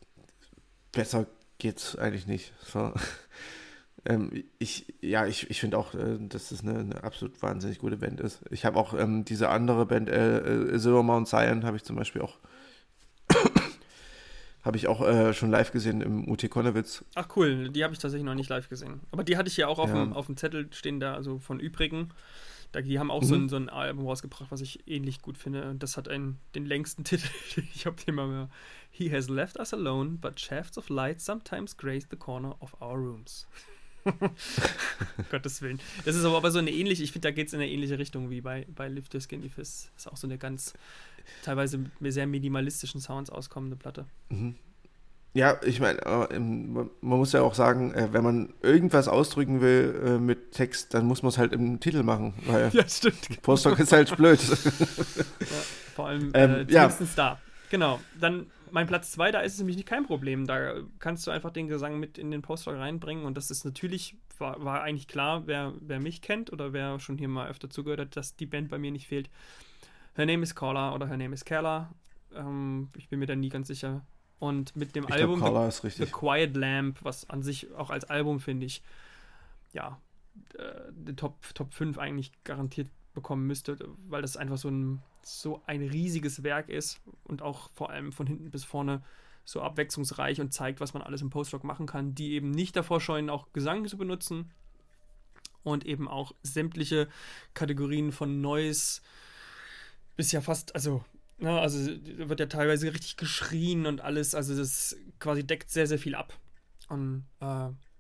besser 0.92 1.26
geht's 1.58 1.96
eigentlich 1.96 2.26
nicht. 2.26 2.52
So. 2.64 2.92
Ähm, 4.04 4.44
ich, 4.58 4.92
ja, 5.00 5.26
ich, 5.26 5.50
ich 5.50 5.60
finde 5.60 5.76
auch, 5.78 5.94
äh, 5.94 6.18
dass 6.20 6.48
das 6.50 6.62
eine, 6.62 6.78
eine 6.78 7.04
absolut 7.04 7.40
wahnsinnig 7.42 7.78
gute 7.78 7.96
Band 7.98 8.20
ist. 8.20 8.40
Ich 8.50 8.64
habe 8.64 8.78
auch 8.78 8.94
ähm, 8.94 9.24
diese 9.24 9.48
andere 9.50 9.84
Band, 9.86 10.08
äh, 10.08 10.38
äh, 10.38 10.78
Silver 10.78 11.02
Mount 11.02 11.28
Zion, 11.28 11.64
habe 11.64 11.76
ich 11.76 11.84
zum 11.84 11.96
Beispiel 11.96 12.22
auch 12.22 12.38
habe 14.62 14.76
ich 14.76 14.88
auch 14.88 15.00
äh, 15.06 15.32
schon 15.32 15.50
live 15.50 15.72
gesehen 15.72 16.00
im 16.02 16.28
UT 16.30 16.48
Konnewitz. 16.50 17.04
Ach 17.14 17.28
cool, 17.36 17.70
die 17.70 17.82
habe 17.82 17.92
ich 17.94 17.98
tatsächlich 17.98 18.26
noch 18.26 18.34
nicht 18.34 18.50
live 18.50 18.68
gesehen. 18.68 19.00
Aber 19.10 19.24
die 19.24 19.36
hatte 19.36 19.48
ich 19.48 19.56
ja 19.56 19.68
auch 19.68 19.78
auf, 19.78 19.88
Ja. 19.90 20.04
dem, 20.04 20.12
auf 20.12 20.26
dem 20.26 20.36
Zettel 20.36 20.68
stehen 20.72 21.00
da, 21.00 21.14
also 21.14 21.38
von 21.38 21.60
übrigen. 21.60 22.10
Da, 22.72 22.82
die 22.82 22.98
haben 23.00 23.10
auch 23.10 23.22
so, 23.24 23.34
Mhm. 23.34 23.44
ein, 23.44 23.48
so 23.48 23.56
ein 23.56 23.68
Album 23.68 24.06
rausgebracht, 24.06 24.50
was 24.50 24.60
ich 24.60 24.86
ähnlich 24.86 25.22
gut 25.22 25.36
finde. 25.38 25.68
Und 25.70 25.82
das 25.82 25.96
hat 25.96 26.08
einen, 26.08 26.38
den 26.54 26.66
längsten 26.66 27.04
Titel. 27.04 27.26
ich 27.74 27.86
habe 27.86 27.96
den 28.04 28.14
mal 28.14 28.28
mehr. 28.28 28.48
He 28.90 29.10
has 29.10 29.28
left 29.28 29.58
us 29.58 29.72
alone, 29.72 30.18
but 30.20 30.38
shafts 30.38 30.76
of 30.78 30.88
light 30.88 31.20
sometimes 31.20 31.76
grace 31.76 32.06
the 32.10 32.16
corner 32.16 32.54
of 32.60 32.74
our 32.80 32.96
rooms. 32.98 33.46
Gottes 35.30 35.62
Willen. 35.62 35.80
Das 36.04 36.16
ist 36.16 36.24
aber, 36.24 36.36
aber 36.36 36.50
so 36.50 36.58
eine 36.58 36.70
ähnliche, 36.70 37.02
ich 37.02 37.12
finde, 37.12 37.28
da 37.28 37.32
geht 37.32 37.48
es 37.48 37.52
in 37.52 37.60
eine 37.60 37.70
ähnliche 37.70 37.98
Richtung 37.98 38.30
wie 38.30 38.40
bei, 38.40 38.66
bei 38.74 38.88
Lift 38.88 39.14
Your 39.14 39.20
Skinny 39.20 39.48
Fist. 39.48 39.90
Das 39.94 40.06
ist 40.06 40.12
auch 40.12 40.16
so 40.16 40.26
eine 40.26 40.38
ganz, 40.38 40.72
teilweise 41.42 41.84
mit 42.00 42.12
sehr 42.12 42.26
minimalistischen 42.26 43.00
Sounds 43.00 43.30
auskommende 43.30 43.76
Platte. 43.76 44.06
Mhm. 44.30 44.56
Ja, 45.32 45.60
ich 45.64 45.78
meine, 45.78 46.00
äh, 46.04 46.38
man 46.40 46.90
muss 47.00 47.32
ja 47.32 47.42
auch 47.42 47.54
sagen, 47.54 47.94
äh, 47.94 48.12
wenn 48.12 48.24
man 48.24 48.52
irgendwas 48.62 49.06
ausdrücken 49.06 49.60
will 49.60 50.02
äh, 50.04 50.18
mit 50.18 50.50
Text, 50.50 50.92
dann 50.92 51.06
muss 51.06 51.22
man 51.22 51.28
es 51.28 51.38
halt 51.38 51.52
im 51.52 51.78
Titel 51.78 52.02
machen, 52.02 52.34
weil 52.46 52.70
Ja, 52.72 52.88
stimmt. 52.88 53.40
Postdoc 53.42 53.78
ist 53.78 53.92
halt 53.92 54.16
blöd. 54.16 54.40
Vor 55.94 56.08
allem 56.08 56.32
Ähm, 56.34 56.66
äh, 56.68 56.72
ja. 56.72 56.92
da. 57.14 57.38
Genau. 57.70 58.00
Dann 58.20 58.46
mein 58.72 58.86
Platz 58.86 59.12
2, 59.12 59.32
da 59.32 59.40
ist 59.40 59.54
es 59.54 59.58
nämlich 59.58 59.76
nicht 59.76 59.88
kein 59.88 60.06
Problem. 60.06 60.46
Da 60.46 60.74
kannst 60.98 61.26
du 61.26 61.30
einfach 61.30 61.50
den 61.50 61.68
Gesang 61.68 61.98
mit 61.98 62.18
in 62.18 62.30
den 62.30 62.42
Postdoc 62.42 62.76
reinbringen. 62.76 63.24
Und 63.24 63.36
das 63.36 63.50
ist 63.50 63.64
natürlich, 63.64 64.16
war, 64.38 64.64
war 64.64 64.82
eigentlich 64.82 65.08
klar, 65.08 65.46
wer, 65.46 65.74
wer 65.80 66.00
mich 66.00 66.22
kennt 66.22 66.52
oder 66.52 66.72
wer 66.72 66.98
schon 67.00 67.18
hier 67.18 67.28
mal 67.28 67.48
öfter 67.48 67.70
zugehört 67.70 68.00
hat, 68.00 68.16
dass 68.16 68.36
die 68.36 68.46
Band 68.46 68.68
bei 68.68 68.78
mir 68.78 68.90
nicht 68.90 69.06
fehlt. 69.06 69.30
Her 70.14 70.26
Name 70.26 70.42
is 70.42 70.54
Caller 70.54 70.94
oder 70.94 71.06
Her 71.06 71.16
Name 71.16 71.34
is 71.34 71.44
Keller. 71.44 71.90
Ähm, 72.34 72.88
ich 72.96 73.08
bin 73.08 73.18
mir 73.18 73.26
da 73.26 73.36
nie 73.36 73.48
ganz 73.48 73.68
sicher. 73.68 74.04
Und 74.38 74.74
mit 74.74 74.96
dem 74.96 75.04
Ich 75.04 75.12
Album 75.12 75.40
Carla 75.40 75.68
ist 75.68 75.82
The 75.82 75.86
richtig. 75.86 76.12
Quiet 76.12 76.56
Lamp, 76.56 76.98
was 77.02 77.28
an 77.28 77.42
sich 77.42 77.72
auch 77.74 77.90
als 77.90 78.04
Album, 78.04 78.40
finde 78.40 78.66
ich, 78.66 78.82
ja, 79.72 80.00
äh, 80.58 80.92
die 80.92 81.14
Top, 81.14 81.54
Top 81.54 81.74
5 81.74 81.98
eigentlich 81.98 82.32
garantiert 82.44 82.88
bekommen 83.12 83.46
müsste, 83.46 83.76
weil 84.08 84.22
das 84.22 84.36
einfach 84.36 84.56
so 84.56 84.68
ein, 84.68 85.02
so 85.22 85.62
ein 85.66 85.82
riesiges 85.82 86.42
Werk 86.42 86.68
ist 86.68 87.00
und 87.24 87.42
auch 87.42 87.70
vor 87.70 87.90
allem 87.90 88.12
von 88.12 88.26
hinten 88.26 88.50
bis 88.50 88.64
vorne 88.64 89.02
so 89.44 89.62
abwechslungsreich 89.62 90.40
und 90.40 90.52
zeigt, 90.52 90.80
was 90.80 90.94
man 90.94 91.02
alles 91.02 91.22
im 91.22 91.30
Postrock 91.30 91.64
machen 91.64 91.86
kann, 91.86 92.14
die 92.14 92.32
eben 92.32 92.50
nicht 92.50 92.76
davor 92.76 93.00
scheuen, 93.00 93.30
auch 93.30 93.52
Gesang 93.52 93.86
zu 93.86 93.96
benutzen 93.96 94.50
und 95.62 95.86
eben 95.86 96.08
auch 96.08 96.32
sämtliche 96.42 97.08
Kategorien 97.54 98.12
von 98.12 98.40
Noise 98.40 99.00
bis 100.16 100.32
ja 100.32 100.40
fast, 100.40 100.74
also, 100.74 101.04
ne, 101.38 101.58
also 101.58 101.78
wird 101.78 102.40
ja 102.40 102.46
teilweise 102.46 102.92
richtig 102.92 103.16
geschrien 103.16 103.86
und 103.86 104.00
alles, 104.00 104.34
also 104.34 104.56
das 104.56 104.96
quasi 105.18 105.46
deckt 105.46 105.70
sehr, 105.70 105.86
sehr 105.86 105.98
viel 105.98 106.14
ab. 106.14 106.38
Und 106.88 107.24
äh, 107.40 107.44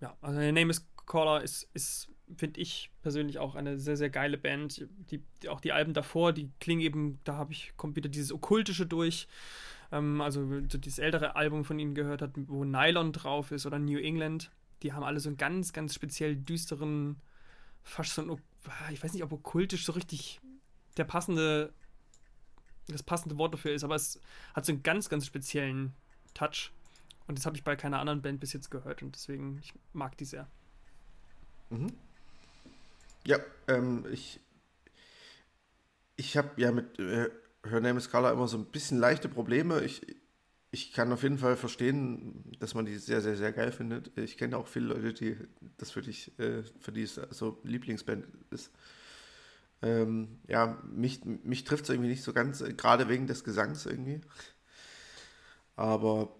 ja, 0.00 0.16
also 0.20 0.38
der 0.38 0.52
Name 0.52 0.70
is 0.70 0.86
Caller 1.06 1.42
ist, 1.42 1.68
ist 1.74 2.09
finde 2.36 2.60
ich 2.60 2.90
persönlich 3.02 3.38
auch 3.38 3.54
eine 3.54 3.78
sehr, 3.78 3.96
sehr 3.96 4.10
geile 4.10 4.38
Band. 4.38 4.86
Die, 5.10 5.22
die, 5.42 5.48
auch 5.48 5.60
die 5.60 5.72
Alben 5.72 5.94
davor, 5.94 6.32
die 6.32 6.50
klingen 6.60 6.80
eben, 6.80 7.18
da 7.24 7.36
habe 7.36 7.52
ich, 7.52 7.72
kommt 7.76 7.96
wieder 7.96 8.08
dieses 8.08 8.32
Okkultische 8.32 8.86
durch. 8.86 9.28
Ähm, 9.92 10.20
also 10.20 10.46
so 10.68 10.78
dieses 10.78 10.98
ältere 10.98 11.36
Album 11.36 11.64
von 11.64 11.78
ihnen 11.78 11.94
gehört 11.94 12.22
hat, 12.22 12.32
wo 12.34 12.64
Nylon 12.64 13.12
drauf 13.12 13.50
ist 13.50 13.66
oder 13.66 13.78
New 13.78 13.98
England. 13.98 14.50
Die 14.82 14.92
haben 14.92 15.04
alle 15.04 15.20
so 15.20 15.28
einen 15.28 15.36
ganz, 15.36 15.72
ganz 15.72 15.94
speziell 15.94 16.36
düsteren, 16.36 17.16
fast 17.82 18.14
so 18.14 18.22
ein, 18.22 18.40
ich 18.92 19.02
weiß 19.02 19.12
nicht, 19.12 19.22
ob 19.22 19.32
okkultisch 19.32 19.84
so 19.84 19.92
richtig 19.92 20.40
der 20.96 21.04
passende, 21.04 21.72
das 22.88 23.02
passende 23.02 23.38
Wort 23.38 23.54
dafür 23.54 23.72
ist, 23.72 23.84
aber 23.84 23.94
es 23.94 24.20
hat 24.54 24.64
so 24.64 24.72
einen 24.72 24.82
ganz, 24.82 25.08
ganz 25.08 25.26
speziellen 25.26 25.92
Touch. 26.34 26.72
Und 27.26 27.38
das 27.38 27.46
habe 27.46 27.56
ich 27.56 27.62
bei 27.62 27.76
keiner 27.76 28.00
anderen 28.00 28.22
Band 28.22 28.40
bis 28.40 28.52
jetzt 28.52 28.70
gehört 28.70 29.02
und 29.02 29.14
deswegen, 29.14 29.58
ich 29.62 29.72
mag 29.92 30.16
die 30.16 30.24
sehr. 30.24 30.48
Mhm. 31.70 31.92
Ja, 33.30 33.38
ähm, 33.68 34.06
ich, 34.10 34.40
ich 36.16 36.36
habe 36.36 36.50
ja 36.56 36.72
mit 36.72 36.98
äh, 36.98 37.30
Her 37.64 37.80
Name 37.80 37.98
is 37.98 38.10
Carla 38.10 38.32
immer 38.32 38.48
so 38.48 38.58
ein 38.58 38.64
bisschen 38.64 38.98
leichte 38.98 39.28
Probleme. 39.28 39.82
Ich, 39.82 40.04
ich 40.72 40.92
kann 40.92 41.12
auf 41.12 41.22
jeden 41.22 41.38
Fall 41.38 41.56
verstehen, 41.56 42.42
dass 42.58 42.74
man 42.74 42.86
die 42.86 42.96
sehr, 42.96 43.20
sehr, 43.20 43.36
sehr 43.36 43.52
geil 43.52 43.70
findet. 43.70 44.18
Ich 44.18 44.36
kenne 44.36 44.56
auch 44.56 44.66
viele 44.66 44.86
Leute, 44.86 45.12
die 45.12 45.36
das 45.76 45.92
für 45.92 46.02
dich, 46.02 46.36
äh, 46.40 46.64
für 46.80 46.90
die 46.90 47.04
es 47.04 47.20
so 47.30 47.60
Lieblingsband 47.62 48.26
ist. 48.50 48.72
Ähm, 49.80 50.40
ja, 50.48 50.82
mich, 50.92 51.24
mich 51.24 51.62
trifft 51.62 51.84
es 51.84 51.90
irgendwie 51.90 52.10
nicht 52.10 52.24
so 52.24 52.32
ganz, 52.32 52.62
äh, 52.62 52.72
gerade 52.72 53.08
wegen 53.08 53.28
des 53.28 53.44
Gesangs 53.44 53.86
irgendwie. 53.86 54.22
Aber 55.76 56.34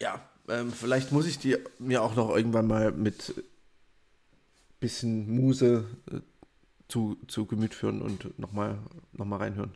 ja, 0.00 0.26
ähm, 0.48 0.72
vielleicht 0.72 1.12
muss 1.12 1.26
ich 1.26 1.38
die 1.38 1.58
mir 1.78 2.02
auch 2.02 2.16
noch 2.16 2.34
irgendwann 2.34 2.68
mal 2.68 2.90
mit 2.90 3.34
bisschen 4.80 5.28
Muse 5.30 5.84
äh, 6.10 6.20
zu, 6.88 7.16
zu 7.28 7.46
Gemüt 7.46 7.74
führen 7.74 8.02
und 8.02 8.38
nochmal 8.38 8.78
noch 9.12 9.26
mal 9.26 9.36
reinhören. 9.36 9.74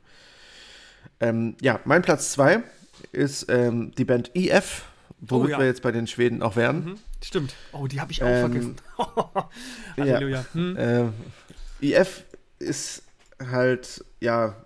Ähm, 1.21 1.57
ja, 1.61 1.81
mein 1.85 2.03
Platz 2.03 2.33
2 2.33 2.63
ist 3.13 3.47
ähm, 3.49 3.93
die 3.97 4.05
Band 4.05 4.31
EF, 4.35 4.85
womit 5.21 5.49
Oh 5.49 5.51
ja. 5.53 5.59
wir 5.61 5.67
jetzt 5.67 5.83
bei 5.83 5.93
den 5.93 6.07
Schweden 6.07 6.43
auch 6.43 6.57
wären. 6.57 6.85
Mhm, 6.85 6.99
stimmt. 7.23 7.55
Oh, 7.73 7.87
die 7.87 8.01
habe 8.01 8.13
ich 8.13 8.23
auch 8.23 8.27
Ähm, 8.29 8.41
vergessen. 8.41 8.77
Halleluja. 9.99 10.45
Hm? 10.53 10.77
Äh, 10.77 11.07
EF 11.81 12.25
ist 12.59 13.03
halt, 13.51 14.05
ja, 14.21 14.57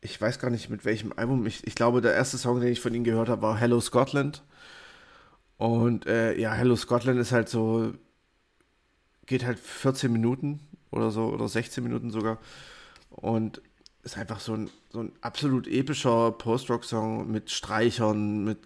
ich 0.00 0.20
weiß 0.20 0.38
gar 0.38 0.50
nicht 0.50 0.68
mit 0.70 0.84
welchem 0.84 1.12
Album. 1.16 1.46
Ich, 1.46 1.66
ich 1.66 1.74
glaube, 1.74 2.00
der 2.00 2.14
erste 2.14 2.38
Song, 2.38 2.60
den 2.60 2.70
ich 2.70 2.80
von 2.80 2.94
ihnen 2.94 3.04
gehört 3.04 3.28
habe, 3.28 3.42
war 3.42 3.56
Hello 3.56 3.80
Scotland. 3.80 4.42
Und 5.56 6.06
äh, 6.06 6.38
ja, 6.38 6.52
Hello 6.52 6.76
Scotland 6.76 7.18
ist 7.18 7.32
halt 7.32 7.48
so, 7.48 7.92
geht 9.26 9.44
halt 9.44 9.58
14 9.58 10.12
Minuten 10.12 10.60
oder 10.90 11.10
so, 11.10 11.26
oder 11.26 11.48
16 11.48 11.82
Minuten 11.82 12.10
sogar. 12.10 12.38
Und 13.10 13.60
ist 14.02 14.16
einfach 14.16 14.40
so 14.40 14.54
ein, 14.54 14.70
so 14.90 15.00
ein 15.00 15.12
absolut 15.20 15.66
epischer 15.66 16.32
Post-Rock-Song 16.32 17.30
mit 17.30 17.50
Streichern, 17.50 18.44
mit 18.44 18.60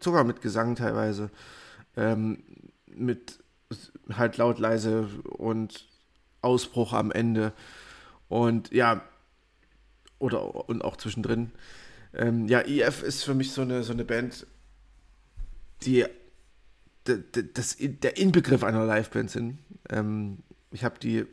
sogar 0.00 0.24
mit 0.24 0.40
Gesang 0.40 0.74
teilweise. 0.74 1.30
Ähm, 1.96 2.42
mit 2.86 3.38
halt 4.12 4.36
laut, 4.36 4.58
leise 4.58 5.08
und 5.24 5.86
Ausbruch 6.40 6.92
am 6.92 7.10
Ende. 7.10 7.52
Und 8.28 8.72
ja, 8.72 9.02
oder 10.18 10.68
und 10.68 10.82
auch 10.82 10.96
zwischendrin. 10.96 11.52
Ähm, 12.14 12.48
ja, 12.48 12.60
EF 12.60 13.02
ist 13.02 13.24
für 13.24 13.34
mich 13.34 13.52
so 13.52 13.62
eine, 13.62 13.82
so 13.82 13.92
eine 13.92 14.04
Band, 14.04 14.46
die 15.82 16.06
das, 17.04 17.76
der 17.78 18.16
Inbegriff 18.16 18.64
einer 18.64 18.86
Liveband 18.86 19.30
sind. 19.30 19.58
Ähm, 19.90 20.38
ich 20.70 20.84
habe 20.84 20.98
die, 20.98 21.20
ich 21.20 21.26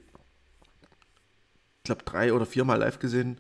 glaube, 1.84 2.04
drei 2.04 2.34
oder 2.34 2.46
viermal 2.46 2.80
live 2.80 3.00
gesehen. 3.00 3.40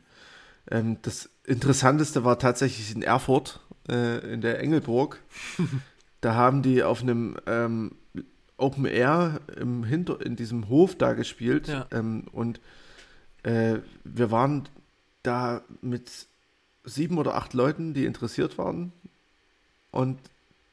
Ähm, 0.70 0.98
das 1.02 1.30
Interessanteste 1.46 2.24
war 2.24 2.40
tatsächlich 2.40 2.96
in 2.96 3.02
Erfurt, 3.02 3.60
äh, 3.90 4.34
in 4.34 4.42
der 4.42 4.60
Engelburg. 4.60 5.20
da 6.22 6.36
haben 6.36 6.62
die 6.62 6.84
auf 6.84 7.02
einem 7.02 7.36
ähm, 7.46 7.96
Open 8.58 8.86
Air 8.86 9.42
im 9.60 9.84
Hinter 9.84 10.24
in 10.26 10.36
diesem 10.36 10.70
Hof 10.70 10.96
da 10.96 11.14
gespielt. 11.14 11.68
Ja. 11.68 11.88
Ähm, 11.92 12.26
und 12.32 12.62
äh, 13.44 13.80
wir 14.04 14.32
waren 14.32 14.70
da 15.24 15.64
mit 15.82 16.28
sieben 16.84 17.18
oder 17.18 17.36
acht 17.36 17.54
Leuten, 17.54 17.94
die 17.94 18.06
interessiert 18.06 18.58
waren. 18.58 18.92
Und 19.92 20.20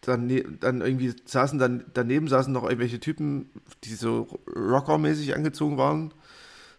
dann, 0.00 0.28
dann 0.60 0.80
irgendwie 0.80 1.14
saßen 1.24 1.58
dann 1.58 1.84
daneben 1.92 2.28
saßen 2.28 2.52
noch 2.52 2.64
irgendwelche 2.64 3.00
Typen, 3.00 3.50
die 3.84 3.94
so 3.94 4.28
Rocker-mäßig 4.54 5.34
angezogen 5.34 5.76
waren. 5.76 6.12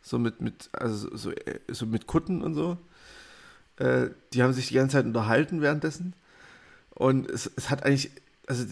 so 0.02 0.18
mit, 0.18 0.41
mit, 0.41 0.70
also 0.74 1.16
so, 1.16 1.32
äh, 1.32 1.60
so 1.70 1.86
mit 1.86 2.08
Kutten 2.08 2.41
und 2.41 2.54
so. 2.54 2.78
Äh, 3.78 4.10
die 4.34 4.44
haben 4.44 4.54
sich 4.54 4.68
die 4.68 4.76
ganze 4.76 4.98
Zeit 4.98 5.06
unterhalten 5.06 5.62
währenddessen. 5.62 6.14
Und 6.91 7.30
es, 7.30 7.52
es 7.56 7.70
hat 7.70 7.86
eigentlich, 7.86 8.12
also 8.48 8.66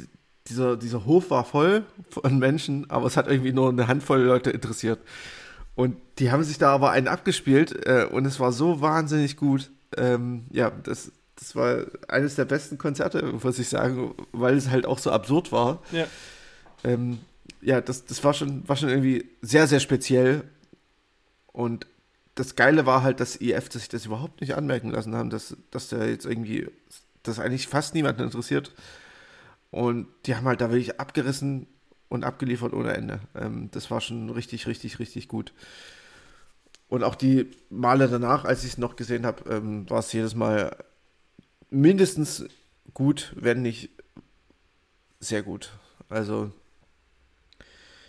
dieser, 0.47 0.77
dieser 0.77 1.05
Hof 1.05 1.29
war 1.29 1.43
voll 1.45 1.85
von 2.09 2.39
Menschen, 2.39 2.89
aber 2.89 3.07
es 3.07 3.17
hat 3.17 3.27
irgendwie 3.27 3.53
nur 3.53 3.69
eine 3.69 3.87
Handvoll 3.87 4.21
Leute 4.21 4.51
interessiert. 4.51 4.99
Und 5.75 5.97
die 6.19 6.31
haben 6.31 6.43
sich 6.43 6.57
da 6.57 6.73
aber 6.73 6.91
einen 6.91 7.07
abgespielt 7.07 7.85
äh, 7.85 8.07
und 8.09 8.25
es 8.25 8.39
war 8.39 8.51
so 8.51 8.81
wahnsinnig 8.81 9.37
gut. 9.37 9.69
Ähm, 9.95 10.45
ja, 10.51 10.71
das, 10.71 11.11
das 11.37 11.55
war 11.55 11.85
eines 12.07 12.35
der 12.35 12.45
besten 12.45 12.77
Konzerte, 12.77 13.23
muss 13.23 13.59
ich 13.59 13.69
sagen, 13.69 14.13
weil 14.31 14.57
es 14.57 14.69
halt 14.69 14.85
auch 14.85 14.99
so 14.99 15.11
absurd 15.11 15.51
war. 15.51 15.81
Ja, 15.91 16.07
ähm, 16.83 17.19
ja 17.61 17.79
das, 17.79 18.05
das 18.05 18.23
war, 18.23 18.33
schon, 18.33 18.67
war 18.67 18.75
schon 18.75 18.89
irgendwie 18.89 19.29
sehr, 19.41 19.67
sehr 19.67 19.79
speziell. 19.79 20.43
Und 21.47 21.87
das 22.35 22.55
Geile 22.55 22.85
war 22.85 23.03
halt, 23.03 23.19
dass 23.19 23.39
IF 23.39 23.71
sich 23.71 23.89
das 23.89 24.05
überhaupt 24.05 24.41
nicht 24.41 24.55
anmerken 24.55 24.89
lassen 24.89 25.15
haben, 25.15 25.29
dass, 25.29 25.55
dass 25.71 25.89
der 25.89 26.09
jetzt 26.09 26.25
irgendwie, 26.25 26.69
das 27.23 27.39
eigentlich 27.39 27.67
fast 27.67 27.93
niemanden 27.93 28.23
interessiert. 28.23 28.73
Und 29.69 30.07
die 30.25 30.35
haben 30.35 30.45
halt 30.45 30.61
da 30.61 30.69
wirklich 30.69 30.99
abgerissen 30.99 31.67
und 32.09 32.23
abgeliefert 32.23 32.73
ohne 32.73 32.93
Ende. 32.93 33.19
Ähm, 33.35 33.69
das 33.71 33.91
war 33.91 34.01
schon 34.01 34.29
richtig, 34.29 34.65
richtig, 34.65 34.99
richtig 34.99 35.27
gut. 35.27 35.53
Und 36.89 37.03
auch 37.03 37.15
die 37.15 37.51
Male 37.69 38.07
danach, 38.07 38.45
als 38.45 38.63
ich 38.63 38.71
es 38.71 38.77
noch 38.77 38.95
gesehen 38.95 39.25
habe, 39.25 39.49
ähm, 39.53 39.89
war 39.89 39.99
es 39.99 40.13
jedes 40.13 40.35
Mal 40.35 40.75
mindestens 41.69 42.45
gut, 42.93 43.33
wenn 43.35 43.61
nicht 43.61 43.89
sehr 45.19 45.43
gut. 45.43 45.71
Also, 46.09 46.51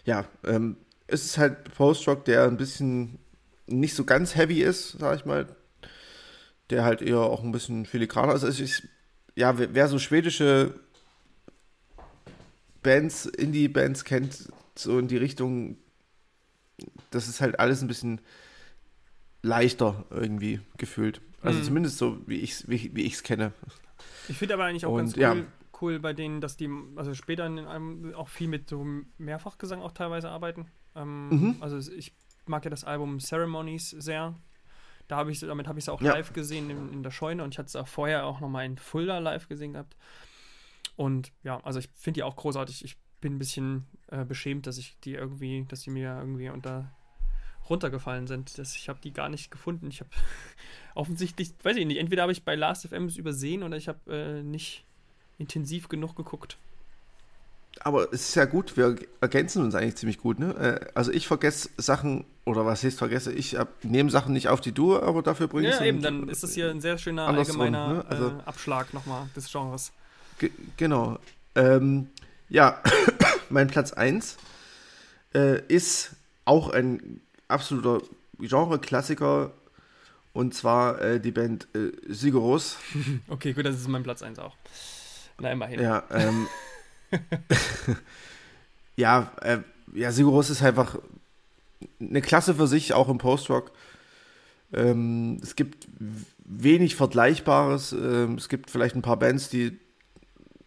ja, 0.05 0.27
ähm, 0.45 0.77
es 1.07 1.25
ist 1.25 1.39
halt 1.39 1.65
Post-Rock, 1.75 2.25
der 2.25 2.45
ein 2.45 2.57
bisschen 2.57 3.19
nicht 3.67 3.95
so 3.95 4.05
ganz 4.05 4.35
heavy 4.35 4.63
ist, 4.63 4.93
sag 4.99 5.17
ich 5.17 5.25
mal. 5.25 5.47
Der 6.71 6.85
halt 6.85 7.03
eher 7.03 7.21
auch 7.21 7.43
ein 7.43 7.53
bisschen 7.53 7.87
filigraner 7.87 8.35
ist. 8.35 8.45
Also 8.45 8.63
ich, 8.63 8.83
ja, 9.35 9.59
wer, 9.59 9.89
so 9.89 9.99
schwedische 9.99 10.75
Bands, 12.83 13.27
Indie-Bands 13.27 14.05
kennt, 14.05 14.53
so 14.75 14.99
in 14.99 15.09
die 15.09 15.17
Richtung, 15.17 15.79
das 17.11 17.29
ist 17.29 17.41
halt 17.41 17.59
alles 17.59 17.81
ein 17.83 17.89
bisschen 17.89 18.21
leichter 19.43 20.05
irgendwie 20.11 20.61
gefühlt. 20.77 21.21
Also 21.49 21.61
mhm. 21.61 21.65
zumindest 21.65 21.99
so, 21.99 22.19
wie 22.27 22.37
ich 22.37 22.53
es 22.53 22.69
wie, 22.69 22.95
wie 22.95 23.03
ich's 23.03 23.23
kenne. 23.23 23.53
Ich 24.29 24.37
finde 24.37 24.55
aber 24.55 24.65
eigentlich 24.65 24.85
auch 24.85 24.93
Und, 24.93 24.99
ganz 24.99 25.17
cool, 25.17 25.23
ja. 25.23 25.37
cool 25.81 25.99
bei 25.99 26.13
denen, 26.13 26.41
dass 26.41 26.57
die 26.57 26.69
also 26.97 27.15
später 27.15 27.47
in 27.47 27.59
einem 27.59 28.15
auch 28.15 28.29
viel 28.29 28.49
mit 28.49 28.69
so 28.69 28.87
Mehrfachgesang 29.17 29.81
auch 29.81 29.93
teilweise 29.93 30.29
arbeiten. 30.29 30.67
Ähm, 30.95 31.29
mhm. 31.29 31.57
Also 31.61 31.79
ich 31.93 32.15
mag 32.47 32.65
ja 32.65 32.71
das 32.71 32.85
Album 32.85 33.19
Ceremonies 33.19 33.91
sehr. 33.91 34.35
Da 35.07 35.17
habe 35.17 35.33
ich 35.33 35.41
damit 35.41 35.67
habe 35.67 35.79
ich 35.79 35.87
es 35.87 35.89
auch 35.89 36.03
ja. 36.03 36.13
live 36.13 36.35
gesehen 36.35 36.69
in, 36.69 36.93
in, 36.93 37.03
der 37.03 37.11
Scheune 37.11 37.43
und 37.43 37.55
ich 37.55 37.59
hatte 37.59 37.69
es 37.69 37.77
auch 37.77 37.89
vorher 37.89 38.27
auch 38.27 38.41
nochmal 38.41 38.67
in 38.67 38.77
Fulda 38.77 39.19
live 39.19 39.49
gesehen 39.49 39.73
gehabt. 39.73 39.97
Und 40.97 41.33
ja, 41.45 41.61
also 41.65 41.79
ich 41.79 41.89
finde 41.95 42.19
die 42.19 42.23
auch 42.25 42.37
großartig. 42.37 42.85
Ich 42.85 42.99
bin 43.21 43.37
ein 43.37 43.39
bisschen 43.39 43.87
äh, 44.09 44.25
beschämt, 44.25 44.67
dass 44.67 44.77
ich 44.77 44.99
die 45.01 45.15
irgendwie, 45.15 45.65
dass 45.67 45.81
die 45.81 45.91
mir 45.91 46.19
irgendwie 46.19 46.51
unter 46.51 46.93
runtergefallen 47.71 48.27
sind. 48.27 48.59
Das, 48.59 48.75
ich 48.77 48.89
habe 48.89 48.99
die 49.03 49.13
gar 49.13 49.29
nicht 49.29 49.51
gefunden. 49.51 49.89
Ich 49.89 50.01
habe 50.01 50.11
offensichtlich, 50.95 51.53
weiß 51.63 51.77
ich 51.77 51.87
nicht, 51.87 51.99
entweder 51.99 52.23
habe 52.23 52.33
ich 52.33 52.45
bei 52.45 52.55
Last.fm 52.55 53.07
es 53.07 53.17
übersehen 53.17 53.63
oder 53.63 53.77
ich 53.77 53.89
habe 53.89 53.99
äh, 54.13 54.43
nicht 54.43 54.85
intensiv 55.39 55.89
genug 55.89 56.17
geguckt. 56.17 56.59
Aber 57.81 58.13
es 58.13 58.31
ist 58.31 58.35
ja 58.35 58.45
gut, 58.45 58.77
wir 58.77 58.97
ergänzen 59.21 59.63
uns 59.63 59.75
eigentlich 59.75 59.97
ziemlich 59.97 60.19
gut. 60.19 60.39
Ne? 60.39 60.55
Äh, 60.55 60.91
also 60.95 61.13
ich 61.13 61.27
vergesse 61.29 61.71
Sachen, 61.77 62.25
oder 62.45 62.67
was 62.67 62.83
heißt 62.83 62.99
vergesse, 62.99 63.33
ich 63.33 63.57
nehme 63.83 64.11
Sachen 64.11 64.33
nicht 64.33 64.49
auf 64.49 64.61
die 64.61 64.73
Tour, 64.73 65.03
aber 65.05 65.23
dafür 65.23 65.49
bringe 65.49 65.69
ich 65.69 65.75
Ja, 65.75 65.85
eben, 65.85 66.03
dann 66.03 66.29
ist 66.29 66.43
das 66.43 66.55
hier 66.55 66.71
ein 66.71 66.81
sehr 66.81 66.99
schöner 66.99 67.29
allgemeiner 67.29 67.95
ne? 67.95 68.05
also, 68.09 68.29
äh, 68.29 68.33
Abschlag 68.47 68.93
nochmal 68.95 69.29
des 69.37 69.51
Genres. 69.51 69.93
Genau. 70.77 71.19
Ähm, 71.55 72.09
ja, 72.49 72.83
mein 73.51 73.69
Platz 73.69 73.93
1 73.93 74.37
äh, 75.35 75.61
ist 75.69 76.17
auch 76.45 76.71
ein 76.71 77.21
absoluter 77.49 78.03
Genre-Klassiker 78.39 79.53
und 80.33 80.55
zwar 80.55 81.01
äh, 81.01 81.21
die 81.21 81.33
Band 81.33 81.67
äh, 81.75 81.91
Sigoros. 82.07 82.77
okay, 83.29 83.53
gut, 83.53 83.67
das 83.67 83.77
ist 83.77 83.89
mein 83.89 84.03
Platz 84.03 84.23
1 84.23 84.39
auch. 84.39 84.55
Na, 85.41 85.51
immerhin. 85.53 85.81
Ja, 85.81 86.05
ähm, 86.11 86.47
ja, 88.97 89.33
äh, 89.41 89.59
ja, 89.95 90.13
Sigoros 90.13 90.51
ist 90.51 90.63
einfach 90.63 90.99
eine 92.01 92.23
Klasse 92.23 92.55
für 92.55 92.67
sich, 92.67 92.93
auch 92.93 93.09
im 93.09 93.19
Post-Rock. 93.19 93.73
Ähm, 94.73 95.41
es 95.43 95.57
gibt 95.57 95.89
wenig 96.45 96.97
Vergleichbares. 96.97 97.93
Ähm, 97.93 98.35
es 98.35 98.49
gibt 98.49 98.71
vielleicht 98.71 98.97
ein 98.97 99.03
paar 99.03 99.19
Bands, 99.19 99.49
die 99.49 99.79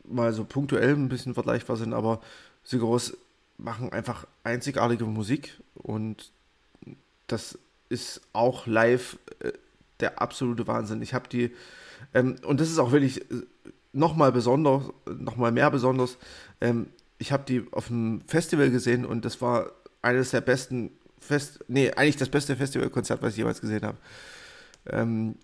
mal 0.04 0.34
so 0.34 0.44
punktuell 0.44 0.96
ein 0.96 1.10
bisschen 1.10 1.34
vergleichbar 1.34 1.78
sind, 1.78 1.94
aber 1.94 2.22
Sigoros 2.64 3.18
machen 3.58 3.94
einfach 3.94 4.26
einzigartige 4.44 5.06
Musik 5.06 5.62
und 5.76 6.32
das 7.32 7.58
ist 7.90 8.22
auch 8.34 8.68
live 8.68 9.18
äh, 9.40 9.52
der 10.00 10.22
absolute 10.22 10.68
Wahnsinn. 10.68 11.02
Ich 11.02 11.14
habe 11.14 11.28
die, 11.30 11.52
ähm, 12.14 12.36
und 12.46 12.60
das 12.60 12.70
ist 12.70 12.80
auch 12.80 12.92
wirklich 12.92 13.22
äh, 13.32 13.44
nochmal 13.94 14.32
besonders, 14.32 14.84
nochmal 15.06 15.52
mehr 15.52 15.70
besonders. 15.70 16.18
Ähm, 16.60 16.88
ich 17.18 17.32
habe 17.32 17.44
die 17.48 17.66
auf 17.72 17.88
dem 17.88 18.22
Festival 18.28 18.72
gesehen 18.72 19.06
und 19.06 19.26
das 19.26 19.42
war 19.42 19.72
eines 20.02 20.32
der 20.32 20.42
besten 20.42 20.92
Fest, 21.20 21.64
nee, 21.68 21.92
eigentlich 21.92 22.18
das 22.18 22.30
beste 22.30 22.56
Festivalkonzert, 22.56 23.22
was 23.22 23.34
ich 23.34 23.38
jemals 23.38 23.62
gesehen 23.62 23.84
habe. 23.84 23.98
Ähm, 24.90 25.36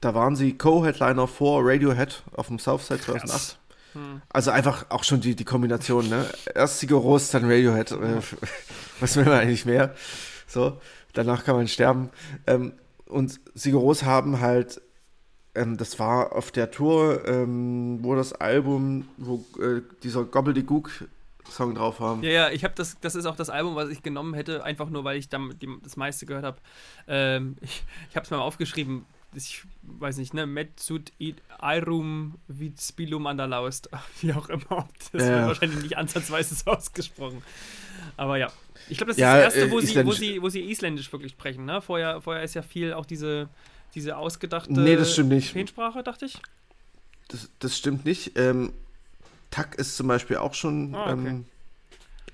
da 0.00 0.14
waren 0.14 0.36
sie 0.36 0.56
Co-Headliner 0.56 1.26
vor 1.26 1.62
Radiohead 1.64 2.22
auf 2.32 2.46
dem 2.46 2.58
Southside 2.58 3.00
2008. 3.00 3.58
Hm. 3.94 4.22
Also 4.28 4.50
einfach 4.50 4.86
auch 4.90 5.04
schon 5.04 5.20
die, 5.20 5.34
die 5.34 5.44
Kombination, 5.44 6.08
ne? 6.08 6.26
Erst 6.54 6.80
Sigoros, 6.80 7.30
dann 7.30 7.44
Radiohead. 7.44 7.90
Äh, 7.92 8.20
was 9.00 9.16
will 9.16 9.24
man 9.24 9.34
eigentlich 9.34 9.66
mehr? 9.66 9.94
So, 10.52 10.78
danach 11.14 11.44
kann 11.44 11.56
man 11.56 11.66
sterben. 11.66 12.10
Ähm, 12.46 12.74
und 13.06 13.40
Sigoros 13.54 14.02
haben 14.02 14.40
halt, 14.40 14.82
ähm, 15.54 15.78
das 15.78 15.98
war 15.98 16.34
auf 16.34 16.50
der 16.50 16.70
Tour, 16.70 17.26
ähm, 17.26 18.00
wo 18.02 18.14
das 18.14 18.34
Album, 18.34 19.08
wo 19.16 19.44
äh, 19.60 19.80
dieser 20.02 20.24
Gobbledygook 20.24 20.90
Song 21.48 21.74
drauf 21.74 22.00
haben. 22.00 22.22
Ja, 22.22 22.30
ja, 22.30 22.50
ich 22.50 22.64
habe 22.64 22.74
das, 22.76 22.98
das 23.00 23.14
ist 23.14 23.26
auch 23.26 23.36
das 23.36 23.50
Album, 23.50 23.74
was 23.74 23.88
ich 23.88 24.02
genommen 24.02 24.34
hätte, 24.34 24.62
einfach 24.62 24.88
nur, 24.90 25.04
weil 25.04 25.18
ich 25.18 25.28
dann 25.28 25.54
das 25.82 25.96
meiste 25.96 26.26
gehört 26.26 26.44
habe. 26.44 26.58
Ähm, 27.08 27.56
ich 27.62 27.82
ich 28.10 28.16
habe 28.16 28.24
es 28.24 28.30
mal 28.30 28.38
aufgeschrieben, 28.38 29.06
ich 29.34 29.62
weiß 29.82 30.18
nicht, 30.18 30.34
ne, 30.34 30.46
Metsut 30.46 31.12
Airum 31.58 32.34
Vitspilum 32.48 33.26
Andalaust, 33.26 33.88
wie 34.20 34.34
auch 34.34 34.48
immer. 34.48 34.88
Das 35.12 35.22
ja. 35.22 35.28
wird 35.28 35.46
wahrscheinlich 35.46 35.82
nicht 35.82 35.96
ansatzweise 35.96 36.54
so 36.54 36.70
ausgesprochen. 36.70 37.42
Aber 38.16 38.36
ja, 38.38 38.52
ich 38.88 38.98
glaube, 38.98 39.10
das 39.10 39.16
ist 39.16 39.22
ja, 39.22 39.42
das 39.42 39.54
erste, 39.54 39.70
wo, 39.70 39.78
äh, 39.78 39.86
sie, 39.86 40.06
wo, 40.06 40.12
sie, 40.12 40.42
wo 40.42 40.48
sie 40.48 40.60
Isländisch 40.60 41.12
wirklich 41.12 41.32
sprechen. 41.32 41.64
Ne? 41.64 41.80
Vorher, 41.80 42.20
vorher 42.20 42.42
ist 42.42 42.54
ja 42.54 42.62
viel 42.62 42.92
auch 42.92 43.06
diese, 43.06 43.48
diese 43.94 44.16
ausgedachte 44.16 44.72
nee, 44.72 44.96
das 44.96 45.12
stimmt 45.12 45.30
nicht. 45.30 45.50
Feenssprache, 45.50 46.02
dachte 46.02 46.26
ich. 46.26 46.38
Das, 47.28 47.48
das 47.58 47.76
stimmt 47.76 48.04
nicht. 48.04 48.38
Ähm, 48.38 48.72
Tak 49.50 49.74
ist 49.74 49.96
zum 49.96 50.08
Beispiel 50.08 50.38
auch 50.38 50.54
schon 50.54 50.94
ah, 50.94 51.12
okay. 51.12 51.28
ähm, 51.28 51.44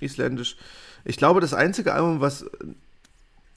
Isländisch. 0.01 0.57
Ich 1.05 1.17
glaube, 1.17 1.41
das 1.41 1.53
einzige 1.53 1.93
Album, 1.93 2.21
was 2.21 2.47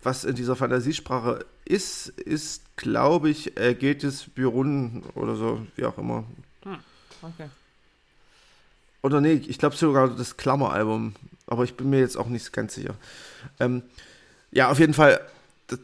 was 0.03 0.23
in 0.23 0.35
dieser 0.35 0.55
Fantasiesprache 0.55 1.45
ist, 1.65 2.09
ist, 2.09 2.75
glaube 2.75 3.29
ich, 3.29 3.57
äh, 3.57 3.75
Getis 3.75 4.25
Byrun 4.33 5.03
oder 5.15 5.35
so, 5.35 5.65
wie 5.75 5.85
auch 5.85 5.97
immer. 5.97 6.23
Hm, 6.63 6.77
okay. 7.21 7.49
Oder 9.03 9.21
nee, 9.21 9.33
ich 9.33 9.57
glaube 9.57 9.75
sogar 9.75 10.09
das 10.09 10.37
Klammeralbum, 10.37 11.13
aber 11.47 11.63
ich 11.63 11.75
bin 11.75 11.89
mir 11.89 11.99
jetzt 11.99 12.17
auch 12.17 12.27
nicht 12.27 12.53
ganz 12.53 12.75
sicher. 12.75 12.95
Ähm, 13.59 13.83
ja, 14.51 14.69
auf 14.69 14.79
jeden 14.79 14.93
Fall, 14.93 15.19
das, 15.67 15.79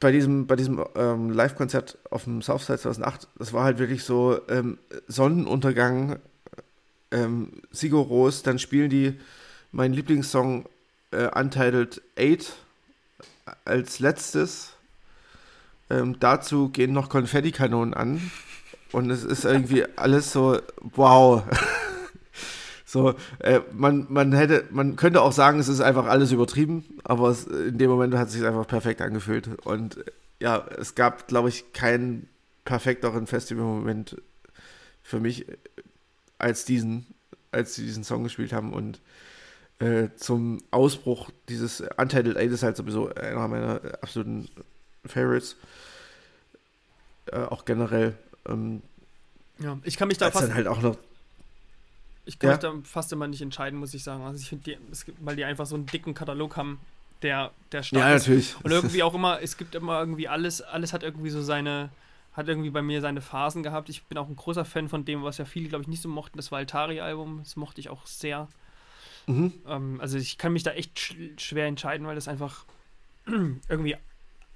bei 0.00 0.10
diesem, 0.10 0.46
bei 0.46 0.56
diesem 0.56 0.84
ähm, 0.96 1.30
Live-Konzert 1.30 1.98
auf 2.10 2.24
dem 2.24 2.42
Southside 2.42 2.78
2008, 2.78 3.28
das 3.38 3.52
war 3.52 3.64
halt 3.64 3.78
wirklich 3.78 4.04
so 4.04 4.40
ähm, 4.48 4.78
Sonnenuntergang, 5.06 6.18
ähm, 7.12 7.52
Sigur 7.70 8.04
Ros, 8.06 8.42
dann 8.42 8.58
spielen 8.58 8.90
die 8.90 9.18
meinen 9.72 9.94
Lieblingssong 9.94 10.66
äh, 11.12 11.28
Untitled 11.38 12.02
8 12.18 12.52
als 13.64 14.00
letztes. 14.00 14.72
Ähm, 15.88 16.18
dazu 16.20 16.68
gehen 16.68 16.92
noch 16.92 17.08
Konfettikanonen 17.08 17.94
an. 17.94 18.30
Und 18.92 19.10
es 19.10 19.24
ist 19.24 19.44
irgendwie 19.44 19.84
alles 19.96 20.32
so, 20.32 20.60
wow. 20.94 21.42
so, 22.90 23.14
äh, 23.38 23.60
man, 23.72 24.06
man 24.08 24.32
hätte, 24.32 24.64
man 24.72 24.96
könnte 24.96 25.22
auch 25.22 25.30
sagen, 25.30 25.60
es 25.60 25.68
ist 25.68 25.80
einfach 25.80 26.06
alles 26.06 26.32
übertrieben, 26.32 26.98
aber 27.04 27.28
es, 27.28 27.46
in 27.46 27.78
dem 27.78 27.88
Moment 27.88 28.14
hat 28.16 28.26
es 28.26 28.32
sich 28.32 28.44
einfach 28.44 28.66
perfekt 28.66 29.00
angefühlt. 29.00 29.48
Und 29.64 29.98
äh, 29.98 30.04
ja, 30.40 30.66
es 30.76 30.96
gab, 30.96 31.28
glaube 31.28 31.50
ich, 31.50 31.72
keinen 31.72 32.28
perfekteren 32.64 33.28
Festivalmoment 33.28 34.20
für 35.04 35.20
mich 35.20 35.46
als 36.38 36.64
diesen, 36.64 37.06
als 37.52 37.76
sie 37.76 37.84
diesen 37.84 38.02
Song 38.02 38.24
gespielt 38.24 38.52
haben. 38.52 38.72
Und 38.72 39.00
äh, 39.78 40.08
zum 40.16 40.58
Ausbruch 40.72 41.30
dieses 41.48 41.84
Untitled 41.96 42.36
8 42.36 42.44
ist 42.46 42.64
halt 42.64 42.76
sowieso 42.76 43.14
einer 43.14 43.46
meiner 43.46 43.80
absoluten 44.02 44.48
Favorites. 45.06 45.54
Äh, 47.26 47.42
auch 47.42 47.64
generell. 47.64 48.16
Ähm, 48.48 48.82
ja, 49.60 49.78
ich 49.84 49.96
kann 49.96 50.08
mich 50.08 50.18
da 50.18 50.32
fast. 50.32 50.48
Dann 50.48 50.54
halt 50.54 50.66
auch 50.66 50.82
noch 50.82 50.96
ich 52.24 52.38
kann 52.38 52.50
ja. 52.50 52.56
mich 52.56 52.60
da 52.60 52.88
fast 52.88 53.12
immer 53.12 53.26
nicht 53.26 53.42
entscheiden, 53.42 53.78
muss 53.78 53.94
ich 53.94 54.04
sagen. 54.04 54.22
Also 54.22 54.40
ich 54.40 54.48
finde, 54.48 54.78
weil 55.20 55.36
die 55.36 55.44
einfach 55.44 55.66
so 55.66 55.74
einen 55.74 55.86
dicken 55.86 56.14
Katalog 56.14 56.56
haben, 56.56 56.80
der, 57.22 57.50
der 57.72 57.82
stark 57.82 58.02
ja, 58.02 58.14
ist. 58.14 58.22
natürlich. 58.22 58.56
Und 58.62 58.70
irgendwie 58.70 59.02
auch 59.02 59.14
immer, 59.14 59.40
es 59.42 59.56
gibt 59.56 59.74
immer 59.74 59.98
irgendwie 60.00 60.28
alles, 60.28 60.62
alles 60.62 60.92
hat 60.92 61.02
irgendwie 61.02 61.30
so 61.30 61.42
seine, 61.42 61.90
hat 62.32 62.48
irgendwie 62.48 62.70
bei 62.70 62.82
mir 62.82 63.00
seine 63.00 63.20
Phasen 63.20 63.62
gehabt. 63.62 63.88
Ich 63.88 64.04
bin 64.04 64.18
auch 64.18 64.28
ein 64.28 64.36
großer 64.36 64.64
Fan 64.64 64.88
von 64.88 65.04
dem, 65.04 65.22
was 65.22 65.38
ja 65.38 65.44
viele, 65.44 65.68
glaube 65.68 65.82
ich, 65.82 65.88
nicht 65.88 66.02
so 66.02 66.08
mochten. 66.08 66.36
Das 66.36 66.50
war 66.50 66.58
Altari-Album. 66.58 67.40
Das 67.42 67.56
mochte 67.56 67.80
ich 67.80 67.88
auch 67.88 68.06
sehr. 68.06 68.48
Mhm. 69.26 69.52
Ähm, 69.66 70.00
also 70.00 70.18
ich 70.18 70.38
kann 70.38 70.52
mich 70.52 70.62
da 70.62 70.72
echt 70.72 70.98
sch 70.98 71.14
schwer 71.38 71.66
entscheiden, 71.66 72.06
weil 72.06 72.14
das 72.14 72.28
einfach 72.28 72.64
irgendwie 73.68 73.96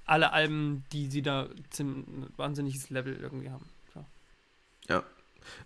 alle 0.05 0.31
Alben, 0.33 0.85
die 0.91 1.07
sie 1.07 1.21
da 1.21 1.49
ein 1.79 2.27
wahnsinniges 2.37 2.89
Level 2.89 3.15
irgendwie 3.15 3.49
haben. 3.49 3.69
Ja. 3.95 4.05
ja. 4.89 5.03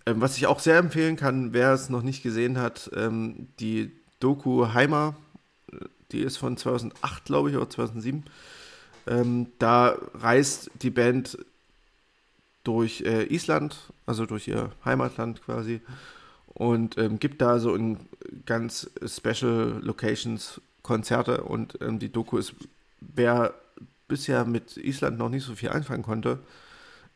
Ähm, 0.06 0.20
was 0.20 0.36
ich 0.36 0.46
auch 0.46 0.60
sehr 0.60 0.78
empfehlen 0.78 1.16
kann, 1.16 1.52
wer 1.52 1.72
es 1.72 1.88
noch 1.88 2.02
nicht 2.02 2.22
gesehen 2.22 2.58
hat, 2.58 2.90
ähm, 2.94 3.48
die 3.58 3.92
Doku 4.20 4.72
Heimer, 4.74 5.16
die 6.12 6.20
ist 6.20 6.36
von 6.36 6.56
2008, 6.56 7.24
glaube 7.24 7.50
ich, 7.50 7.56
oder 7.56 7.70
2007. 7.70 8.24
Ähm, 9.06 9.46
da 9.58 9.96
reist 10.14 10.70
die 10.82 10.90
Band 10.90 11.38
durch 12.64 13.02
äh, 13.02 13.24
Island, 13.24 13.76
also 14.06 14.26
durch 14.26 14.48
ihr 14.48 14.70
Heimatland 14.84 15.42
quasi, 15.42 15.80
und 16.48 16.98
ähm, 16.98 17.18
gibt 17.18 17.40
da 17.40 17.58
so 17.58 17.74
in 17.74 17.98
ganz 18.44 18.90
Special 19.06 19.80
Locations 19.82 20.60
Konzerte. 20.82 21.42
Und 21.44 21.78
ähm, 21.80 21.98
die 21.98 22.10
Doku 22.10 22.38
ist, 22.38 22.54
wer 23.00 23.54
bisher 24.08 24.44
mit 24.44 24.76
Island 24.76 25.18
noch 25.18 25.28
nicht 25.28 25.44
so 25.44 25.54
viel 25.54 25.70
anfangen 25.70 26.02
konnte, 26.02 26.40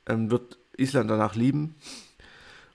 ähm, 0.07 0.31
wird 0.31 0.59
Island 0.77 1.11
danach 1.11 1.35
lieben. 1.35 1.75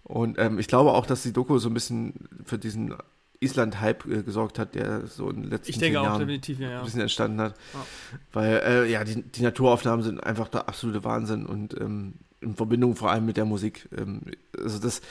Und 0.04 0.40
ähm, 0.40 0.60
ich 0.60 0.68
glaube 0.68 0.94
auch, 0.94 1.06
dass 1.06 1.24
die 1.24 1.34
Doku 1.34 1.58
so 1.60 1.70
ein 1.70 1.74
bisschen 1.74 2.14
für 2.44 2.58
diesen 2.58 2.96
Island-Hype 3.42 4.06
äh, 4.06 4.24
gesorgt 4.24 4.60
hat, 4.60 4.76
der 4.76 5.08
so 5.08 5.30
in 5.30 5.44
den 5.44 5.50
letzten 5.52 5.72
ich 5.72 5.78
denke 5.78 6.00
auch, 6.00 6.06
Jahren 6.06 6.20
definitiv, 6.20 6.60
ja, 6.60 6.70
ja. 6.70 6.80
ein 6.80 6.86
bisschen 6.86 7.02
entstanden 7.02 7.40
hat. 7.40 7.56
Ja. 7.74 7.86
Weil, 8.34 8.62
äh, 8.66 8.92
ja, 8.92 9.04
die, 9.04 9.22
die, 9.22 9.42
Naturaufnahmen 9.42 10.04
sind 10.04 10.24
einfach 10.24 10.48
der 10.50 10.68
absolute 10.68 11.04
Wahnsinn 11.04 11.46
und 11.46 11.80
ähm, 11.80 12.16
in 12.42 12.56
Verbindung 12.56 12.96
vor 12.96 13.12
allem 13.12 13.26
mit 13.26 13.38
der 13.38 13.46
Musik. 13.46 13.88
Ähm, 13.98 14.22
also 14.58 14.80
das, 14.80 15.02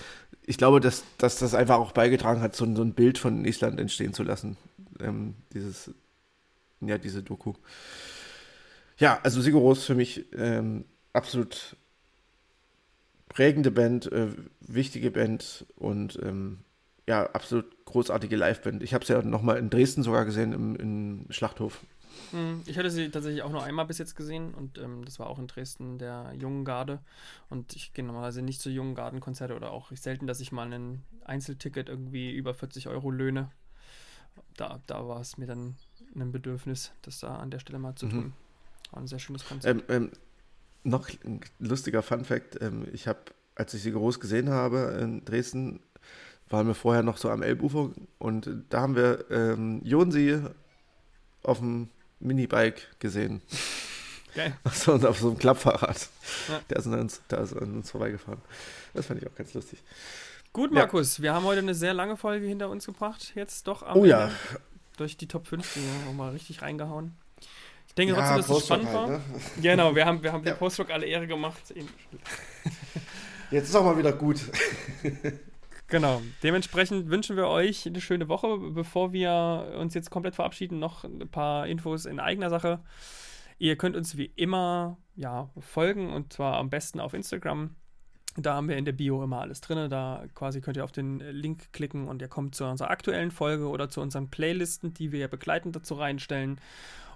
ich 0.45 0.59
glaube, 0.59 0.81
dass, 0.81 1.05
dass 1.19 1.39
das 1.39 1.55
einfach 1.55 1.77
auch 1.77 1.93
beigetragen 1.93 2.41
hat, 2.41 2.55
so, 2.55 2.65
so 2.75 2.83
ein 2.83 2.95
Bild 2.95 3.19
von 3.19 3.45
Island 3.45 3.81
entstehen 3.81 4.13
zu 4.13 4.23
lassen. 4.23 4.57
Ähm, 5.01 5.35
dieses, 5.55 5.91
ja, 6.81 6.99
diese 6.99 7.23
Doku. 7.23 7.55
Ja, 8.99 9.21
also 9.23 9.41
Sigur 9.41 9.77
für 9.77 9.95
mich 9.95 10.27
ähm, 10.37 10.85
absolut 11.13 11.77
prägende 13.29 13.71
Band, 13.71 14.11
äh, 14.13 14.29
wichtige 14.61 15.11
Band 15.11 15.67
und 15.77 16.19
ähm, 16.23 16.59
ja, 17.07 17.25
absolut 17.31 17.85
großartige 17.87 18.37
Liveband. 18.37 18.83
Ich 18.83 18.93
habe 18.93 19.05
sie 19.05 19.15
ja 19.15 19.23
nochmal 19.23 19.57
in 19.57 19.71
Dresden 19.71 20.03
sogar 20.03 20.25
gesehen, 20.25 20.53
im, 20.53 20.77
im 20.77 21.27
Schlachthof. 21.31 21.81
Hm, 22.33 22.63
ich 22.67 22.77
hatte 22.77 22.91
sie 22.91 23.11
tatsächlich 23.11 23.43
auch 23.43 23.51
nur 23.51 23.63
einmal 23.63 23.87
bis 23.87 23.99
jetzt 23.99 24.15
gesehen 24.15 24.55
und 24.55 24.79
ähm, 24.79 25.05
das 25.05 25.19
war 25.19 25.29
auch 25.29 25.39
in 25.39 25.47
Dresden 25.47 25.99
der 25.99 26.33
Jungen 26.39 26.65
Garde. 26.65 27.01
Und 27.49 27.75
ich 27.75 27.95
gehe 27.95 28.05
normalerweise 28.05 28.43
nicht 28.43 28.61
zu 28.61 28.71
Jungen 28.71 28.95
Gardenkonzerte 28.95 29.55
oder 29.55 29.71
auch 29.71 29.91
selten, 29.93 30.27
dass 30.27 30.41
ich 30.41 30.53
mal 30.53 30.71
ein 30.73 31.03
Einzelticket 31.25 31.89
irgendwie 31.89 32.33
über 32.33 32.55
40 32.55 32.89
Euro 32.89 33.11
löhne. 33.11 33.51
Da, 34.57 34.81
da 34.87 35.09
war 35.09 35.21
es 35.21 35.39
mir 35.39 35.47
dann 35.47 35.77
ein 36.15 36.33
Bedürfnis, 36.33 36.93
das 37.03 37.21
da 37.21 37.37
an 37.37 37.51
der 37.51 37.59
Stelle 37.59 37.79
mal 37.79 37.95
zu 37.95 38.07
mhm. 38.07 38.11
tun. 38.11 38.33
War 38.91 39.01
ein 39.01 39.07
sehr 39.07 39.19
schönes 39.19 39.47
Konzert. 39.47 39.85
Ähm, 39.89 39.95
ähm, 40.05 40.11
noch 40.83 41.09
ein 41.25 41.41
lustiger 41.59 42.03
Fun 42.03 42.25
Fact: 42.25 42.61
ähm, 42.61 42.87
Ich 42.93 43.07
habe, 43.09 43.21
als 43.55 43.75
ich 43.75 43.83
sie 43.83 43.93
groß 43.93 44.21
gesehen 44.21 44.51
habe 44.51 44.99
in 45.01 45.25
Dresden, 45.25 45.81
waren 46.49 46.67
wir 46.67 46.75
vorher 46.75 47.03
noch 47.03 47.19
so 47.19 47.31
am 47.31 47.43
Elbufer 47.43 47.91
und 48.19 48.51
da 48.71 48.81
haben 48.81 48.97
wir 48.97 49.27
ähm, 49.31 49.81
Jonsi 49.85 50.41
auf 51.43 51.59
dem 51.59 51.89
Minibike 52.21 52.83
gesehen. 52.99 53.43
Geil. 54.35 54.57
Und 54.87 55.05
auf 55.05 55.19
so 55.19 55.29
einem 55.29 55.39
Klappfahrrad. 55.39 56.09
Ja. 56.49 56.61
Der 56.71 56.77
ist 56.79 56.87
an 56.87 57.01
uns, 57.01 57.23
da 57.29 57.39
ist 57.39 57.55
an 57.55 57.77
uns 57.77 57.91
vorbeigefahren. 57.91 58.41
Das 58.95 59.07
fand 59.07 59.23
ich 59.23 59.29
auch 59.29 59.35
ganz 59.35 59.55
lustig. 59.55 59.83
Gut, 60.53 60.73
Markus, 60.73 61.19
ja. 61.19 61.25
wir 61.25 61.35
haben 61.35 61.45
heute 61.45 61.61
eine 61.61 61.75
sehr 61.75 61.95
lange 61.95 62.17
Folge 62.17 62.47
hinter 62.47 62.71
uns 62.71 62.87
gebracht. 62.87 63.33
Jetzt 63.35 63.67
doch 63.67 63.83
am 63.83 63.99
oh, 63.99 64.05
Ende 64.05 64.09
ja. 64.09 64.31
durch 64.97 65.17
die 65.17 65.29
Top 65.29 65.47
5 65.47 65.75
die 65.75 65.81
haben 65.81 66.07
wir 66.07 66.13
mal 66.15 66.31
richtig 66.33 66.63
reingehauen 66.63 67.15
denke 67.95 68.15
ja, 68.15 68.21
trotzdem, 68.21 68.37
dass 68.37 68.51
es 68.51 68.67
spannend 68.67 68.87
halt, 68.87 68.97
war. 68.97 69.09
Ne? 69.09 69.21
Genau, 69.63 69.95
wir 69.95 70.07
haben, 70.07 70.23
wir 70.23 70.33
haben 70.33 70.45
ja. 70.45 70.53
dem 70.53 70.59
Postrock 70.59 70.91
alle 70.91 71.07
Ehre 71.07 71.27
gemacht. 71.27 71.75
Jetzt 73.51 73.69
ist 73.69 73.75
auch 73.75 73.85
mal 73.85 73.97
wieder 73.97 74.13
gut. 74.13 74.41
Genau. 75.91 76.21
Dementsprechend 76.43 77.09
wünschen 77.09 77.37
wir 77.37 77.49
euch 77.49 77.87
eine 77.87 78.03
schöne 78.03 78.29
Woche. 78.29 78.59
Bevor 78.59 79.15
wir 79.15 79.75
uns 79.79 79.95
jetzt 79.95 80.11
komplett 80.11 80.35
verabschieden, 80.35 80.79
noch 80.79 81.05
ein 81.05 81.27
paar 81.31 81.67
Infos 81.67 82.05
in 82.05 82.21
eigener 82.21 82.51
Sache. 82.51 82.81
Ihr 83.59 83.77
könnt 83.77 83.97
uns 83.97 84.19
wie 84.19 84.31
immer 84.37 84.99
ja, 85.17 85.49
folgen 85.59 86.13
und 86.13 86.33
zwar 86.33 86.59
am 86.59 86.69
besten 86.69 87.01
auf 87.01 87.15
Instagram. 87.15 87.75
Da 88.37 88.55
haben 88.55 88.69
wir 88.69 88.77
in 88.77 88.85
der 88.85 88.93
Bio 88.93 89.25
immer 89.25 89.41
alles 89.41 89.63
drin. 89.63 89.89
Da 89.89 90.27
quasi 90.35 90.61
könnt 90.61 90.77
ihr 90.77 90.85
auf 90.85 90.93
den 90.93 91.21
Link 91.21 91.73
klicken 91.73 92.07
und 92.07 92.21
ihr 92.21 92.29
kommt 92.29 92.55
zu 92.55 92.67
unserer 92.67 92.91
aktuellen 92.91 93.31
Folge 93.31 93.67
oder 93.69 93.89
zu 93.89 94.03
unseren 94.03 94.29
Playlisten, 94.29 94.93
die 94.93 95.11
wir 95.11 95.27
begleitend 95.27 95.75
dazu 95.75 95.95
reinstellen 95.95 96.61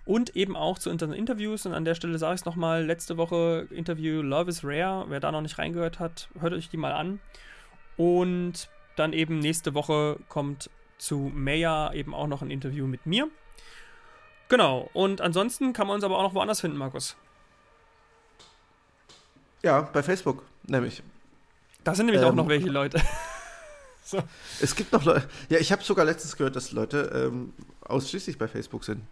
und 0.05 0.37
eben 0.37 0.57
auch 0.57 0.79
zu 0.79 0.91
unseren 0.91 1.13
Interviews. 1.13 1.67
Und 1.67 1.75
an 1.75 1.85
der 1.85 1.95
Stelle 1.95 2.19
sage 2.19 2.35
ich 2.35 2.41
es 2.41 2.45
nochmal: 2.45 2.85
letzte 2.85 3.17
Woche 3.17 3.67
Interview 3.71 4.23
Love 4.23 4.51
is 4.51 4.65
Rare. 4.65 5.07
Wer 5.09 5.21
da 5.21 5.33
noch 5.33 5.43
nicht 5.43 5.59
reingehört 5.59 5.99
hat, 5.99 6.29
hört 6.39 6.53
euch 6.53 6.69
die 6.69 6.77
mal 6.77 6.93
an. 6.93 7.21
Und 7.97 8.69
dann 8.97 9.13
eben 9.13 9.39
nächste 9.39 9.75
Woche 9.75 10.19
kommt 10.29 10.71
zu 10.99 11.31
Maya 11.35 11.93
eben 11.93 12.15
auch 12.15 12.27
noch 12.27 12.43
ein 12.43 12.51
Interview 12.51 12.87
mit 12.87 13.07
mir. 13.07 13.29
Genau. 14.49 14.91
Und 14.93 15.21
ansonsten 15.21 15.73
kann 15.73 15.87
man 15.87 15.97
uns 15.97 16.05
aber 16.05 16.19
auch 16.19 16.23
noch 16.23 16.35
woanders 16.35 16.61
finden, 16.61 16.77
Markus. 16.77 17.17
Ja, 19.63 19.83
bei 19.83 20.03
Facebook, 20.03 20.45
nämlich. 20.65 21.03
Da 21.85 21.95
sind 21.95 22.07
nämlich 22.07 22.23
ähm, 22.23 22.31
auch 22.31 22.35
noch 22.35 22.49
welche 22.49 22.69
Leute. 22.69 23.01
so. 24.05 24.23
Es 24.61 24.77
gibt 24.77 24.93
noch 24.93 25.05
Leute. 25.05 25.29
Ja, 25.49 25.59
ich 25.59 25.73
habe 25.73 25.83
sogar 25.83 26.05
letztens 26.05 26.37
gehört, 26.37 26.57
dass 26.57 26.73
Leute 26.73 27.11
ähm, 27.15 27.55
ausschließlich 27.83 28.39
bei 28.39 28.49
Facebook 28.49 28.85
sind. 28.85 29.03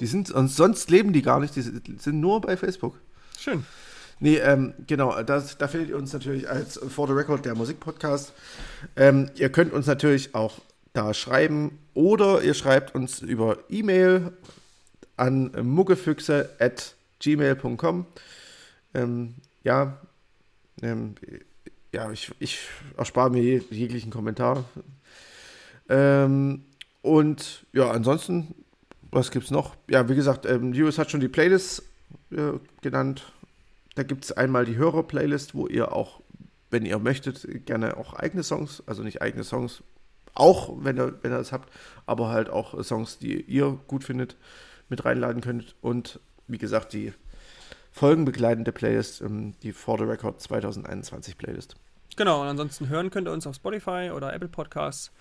Die 0.00 0.06
sind, 0.06 0.30
und 0.30 0.48
sonst 0.48 0.90
leben 0.90 1.12
die 1.12 1.22
gar 1.22 1.40
nicht, 1.40 1.56
die 1.56 1.62
sind 1.62 2.20
nur 2.20 2.40
bei 2.40 2.56
Facebook. 2.56 2.98
Schön. 3.38 3.64
Nee, 4.18 4.36
ähm, 4.36 4.72
genau, 4.86 5.22
das, 5.22 5.58
da 5.58 5.68
findet 5.68 5.90
ihr 5.90 5.96
uns 5.96 6.12
natürlich 6.12 6.48
als 6.48 6.78
For 6.88 7.06
the 7.06 7.12
Record 7.12 7.44
der 7.44 7.54
Musikpodcast. 7.54 8.32
Ähm, 8.96 9.30
ihr 9.34 9.50
könnt 9.50 9.72
uns 9.72 9.86
natürlich 9.86 10.34
auch 10.34 10.58
da 10.94 11.12
schreiben 11.12 11.78
oder 11.92 12.42
ihr 12.42 12.54
schreibt 12.54 12.94
uns 12.94 13.20
über 13.20 13.58
E-Mail 13.68 14.32
an 15.18 15.52
muggefüchse 15.62 16.48
at 16.58 16.94
gmail.com. 17.20 18.06
Ähm, 18.94 19.34
ja, 19.64 19.98
ähm, 20.82 21.14
ja, 21.92 22.10
ich, 22.10 22.32
ich 22.38 22.60
erspare 22.96 23.30
mir 23.30 23.42
jeglichen 23.42 24.10
Kommentar. 24.10 24.64
Ähm, 25.88 26.64
und 27.02 27.66
ja, 27.72 27.90
ansonsten 27.90 28.54
was 29.10 29.30
gibt's 29.30 29.50
noch? 29.50 29.76
Ja, 29.88 30.08
wie 30.08 30.14
gesagt, 30.14 30.46
ähm, 30.46 30.72
Julius 30.72 30.98
hat 30.98 31.10
schon 31.10 31.20
die 31.20 31.28
Playlist 31.28 31.82
äh, 32.30 32.52
genannt. 32.82 33.32
Da 33.94 34.02
gibt 34.02 34.24
es 34.24 34.32
einmal 34.32 34.64
die 34.64 34.76
Hörer-Playlist, 34.76 35.54
wo 35.54 35.66
ihr 35.66 35.92
auch, 35.92 36.20
wenn 36.70 36.84
ihr 36.84 36.98
möchtet, 36.98 37.66
gerne 37.66 37.96
auch 37.96 38.14
eigene 38.14 38.42
Songs, 38.42 38.82
also 38.86 39.02
nicht 39.02 39.22
eigene 39.22 39.44
Songs, 39.44 39.82
auch 40.34 40.72
wenn 40.78 40.98
ihr, 40.98 41.18
wenn 41.22 41.32
ihr 41.32 41.38
das 41.38 41.52
habt, 41.52 41.72
aber 42.04 42.28
halt 42.28 42.50
auch 42.50 42.82
Songs, 42.84 43.18
die 43.18 43.40
ihr 43.40 43.78
gut 43.86 44.04
findet, 44.04 44.36
mit 44.88 45.04
reinladen 45.04 45.40
könnt. 45.40 45.74
Und 45.80 46.20
wie 46.46 46.58
gesagt, 46.58 46.92
die 46.92 47.12
folgenbegleitende 47.90 48.72
Playlist, 48.72 49.22
ähm, 49.22 49.54
die 49.62 49.72
For 49.72 49.98
the 49.98 50.04
Record 50.04 50.40
2021 50.40 51.38
Playlist. 51.38 51.76
Genau, 52.16 52.42
und 52.42 52.48
ansonsten 52.48 52.88
hören 52.88 53.10
könnt 53.10 53.28
ihr 53.28 53.32
uns 53.32 53.46
auf 53.46 53.56
Spotify 53.56 54.10
oder 54.14 54.32
Apple 54.34 54.48
Podcasts. 54.48 55.12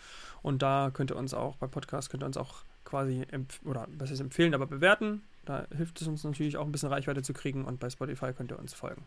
Und 0.42 0.62
da 0.62 0.92
könnt 0.94 1.12
ihr 1.12 1.18
uns 1.18 1.34
auch, 1.34 1.56
bei 1.56 1.68
Podcasts 1.68 2.10
könnt 2.10 2.24
ihr 2.24 2.28
uns 2.28 2.38
auch 2.38 2.64
quasi, 2.86 3.26
oder 3.66 3.88
was 3.98 4.12
ist 4.12 4.22
empfehlen, 4.22 4.54
aber 4.54 4.68
bewerten. 4.68 5.24
Da 5.46 5.68
hilft 5.76 6.02
es 6.02 6.08
uns 6.08 6.24
natürlich 6.24 6.58
auch 6.58 6.66
ein 6.66 6.72
bisschen 6.72 6.90
Reichweite 6.90 7.22
zu 7.22 7.34
kriegen 7.34 7.66
und 7.66 7.80
bei 7.80 7.90
Spotify 7.90 8.34
könnt 8.34 8.52
ihr 8.52 8.60
uns 8.60 8.74
folgen. 8.74 9.04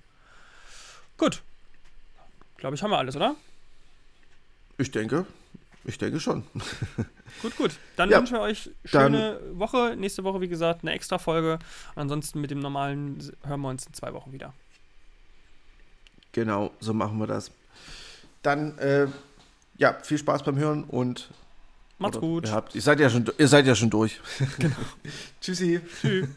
Gut. 1.16 1.42
Glaube 2.56 2.76
ich, 2.76 2.82
haben 2.82 2.90
wir 2.90 2.98
alles, 2.98 3.16
oder? 3.16 3.34
Ich 4.76 4.90
denke, 4.90 5.26
ich 5.84 5.98
denke 5.98 6.20
schon. 6.20 6.44
gut, 7.42 7.56
gut. 7.56 7.70
Dann 7.96 8.10
ja, 8.10 8.18
wünschen 8.18 8.34
wir 8.34 8.40
euch 8.40 8.70
schöne 8.84 9.40
Woche. 9.52 9.96
Nächste 9.96 10.22
Woche, 10.22 10.40
wie 10.40 10.48
gesagt, 10.48 10.82
eine 10.82 10.92
extra 10.92 11.18
Folge. 11.18 11.58
Ansonsten 11.96 12.40
mit 12.40 12.50
dem 12.50 12.60
normalen 12.60 13.18
hören 13.44 13.60
wir 13.60 13.68
uns 13.68 13.86
in 13.86 13.94
zwei 13.94 14.12
Wochen 14.12 14.32
wieder. 14.32 14.52
Genau, 16.32 16.72
so 16.78 16.94
machen 16.94 17.18
wir 17.18 17.26
das. 17.26 17.50
Dann, 18.42 18.78
äh, 18.78 19.08
ja, 19.76 19.94
viel 20.02 20.18
Spaß 20.18 20.44
beim 20.44 20.58
Hören 20.58 20.84
und 20.84 21.30
Macht's 21.98 22.16
Oder 22.18 22.26
gut. 22.26 22.46
Ihr, 22.46 22.52
habt, 22.52 22.74
ihr, 22.74 22.82
seid 22.82 23.00
ja 23.00 23.10
schon, 23.10 23.28
ihr 23.36 23.48
seid 23.48 23.66
ja 23.66 23.74
schon 23.74 23.90
durch. 23.90 24.20
Genau. 24.58 24.76
Tschüssi. 25.40 25.80
Tschüss. 26.00 26.28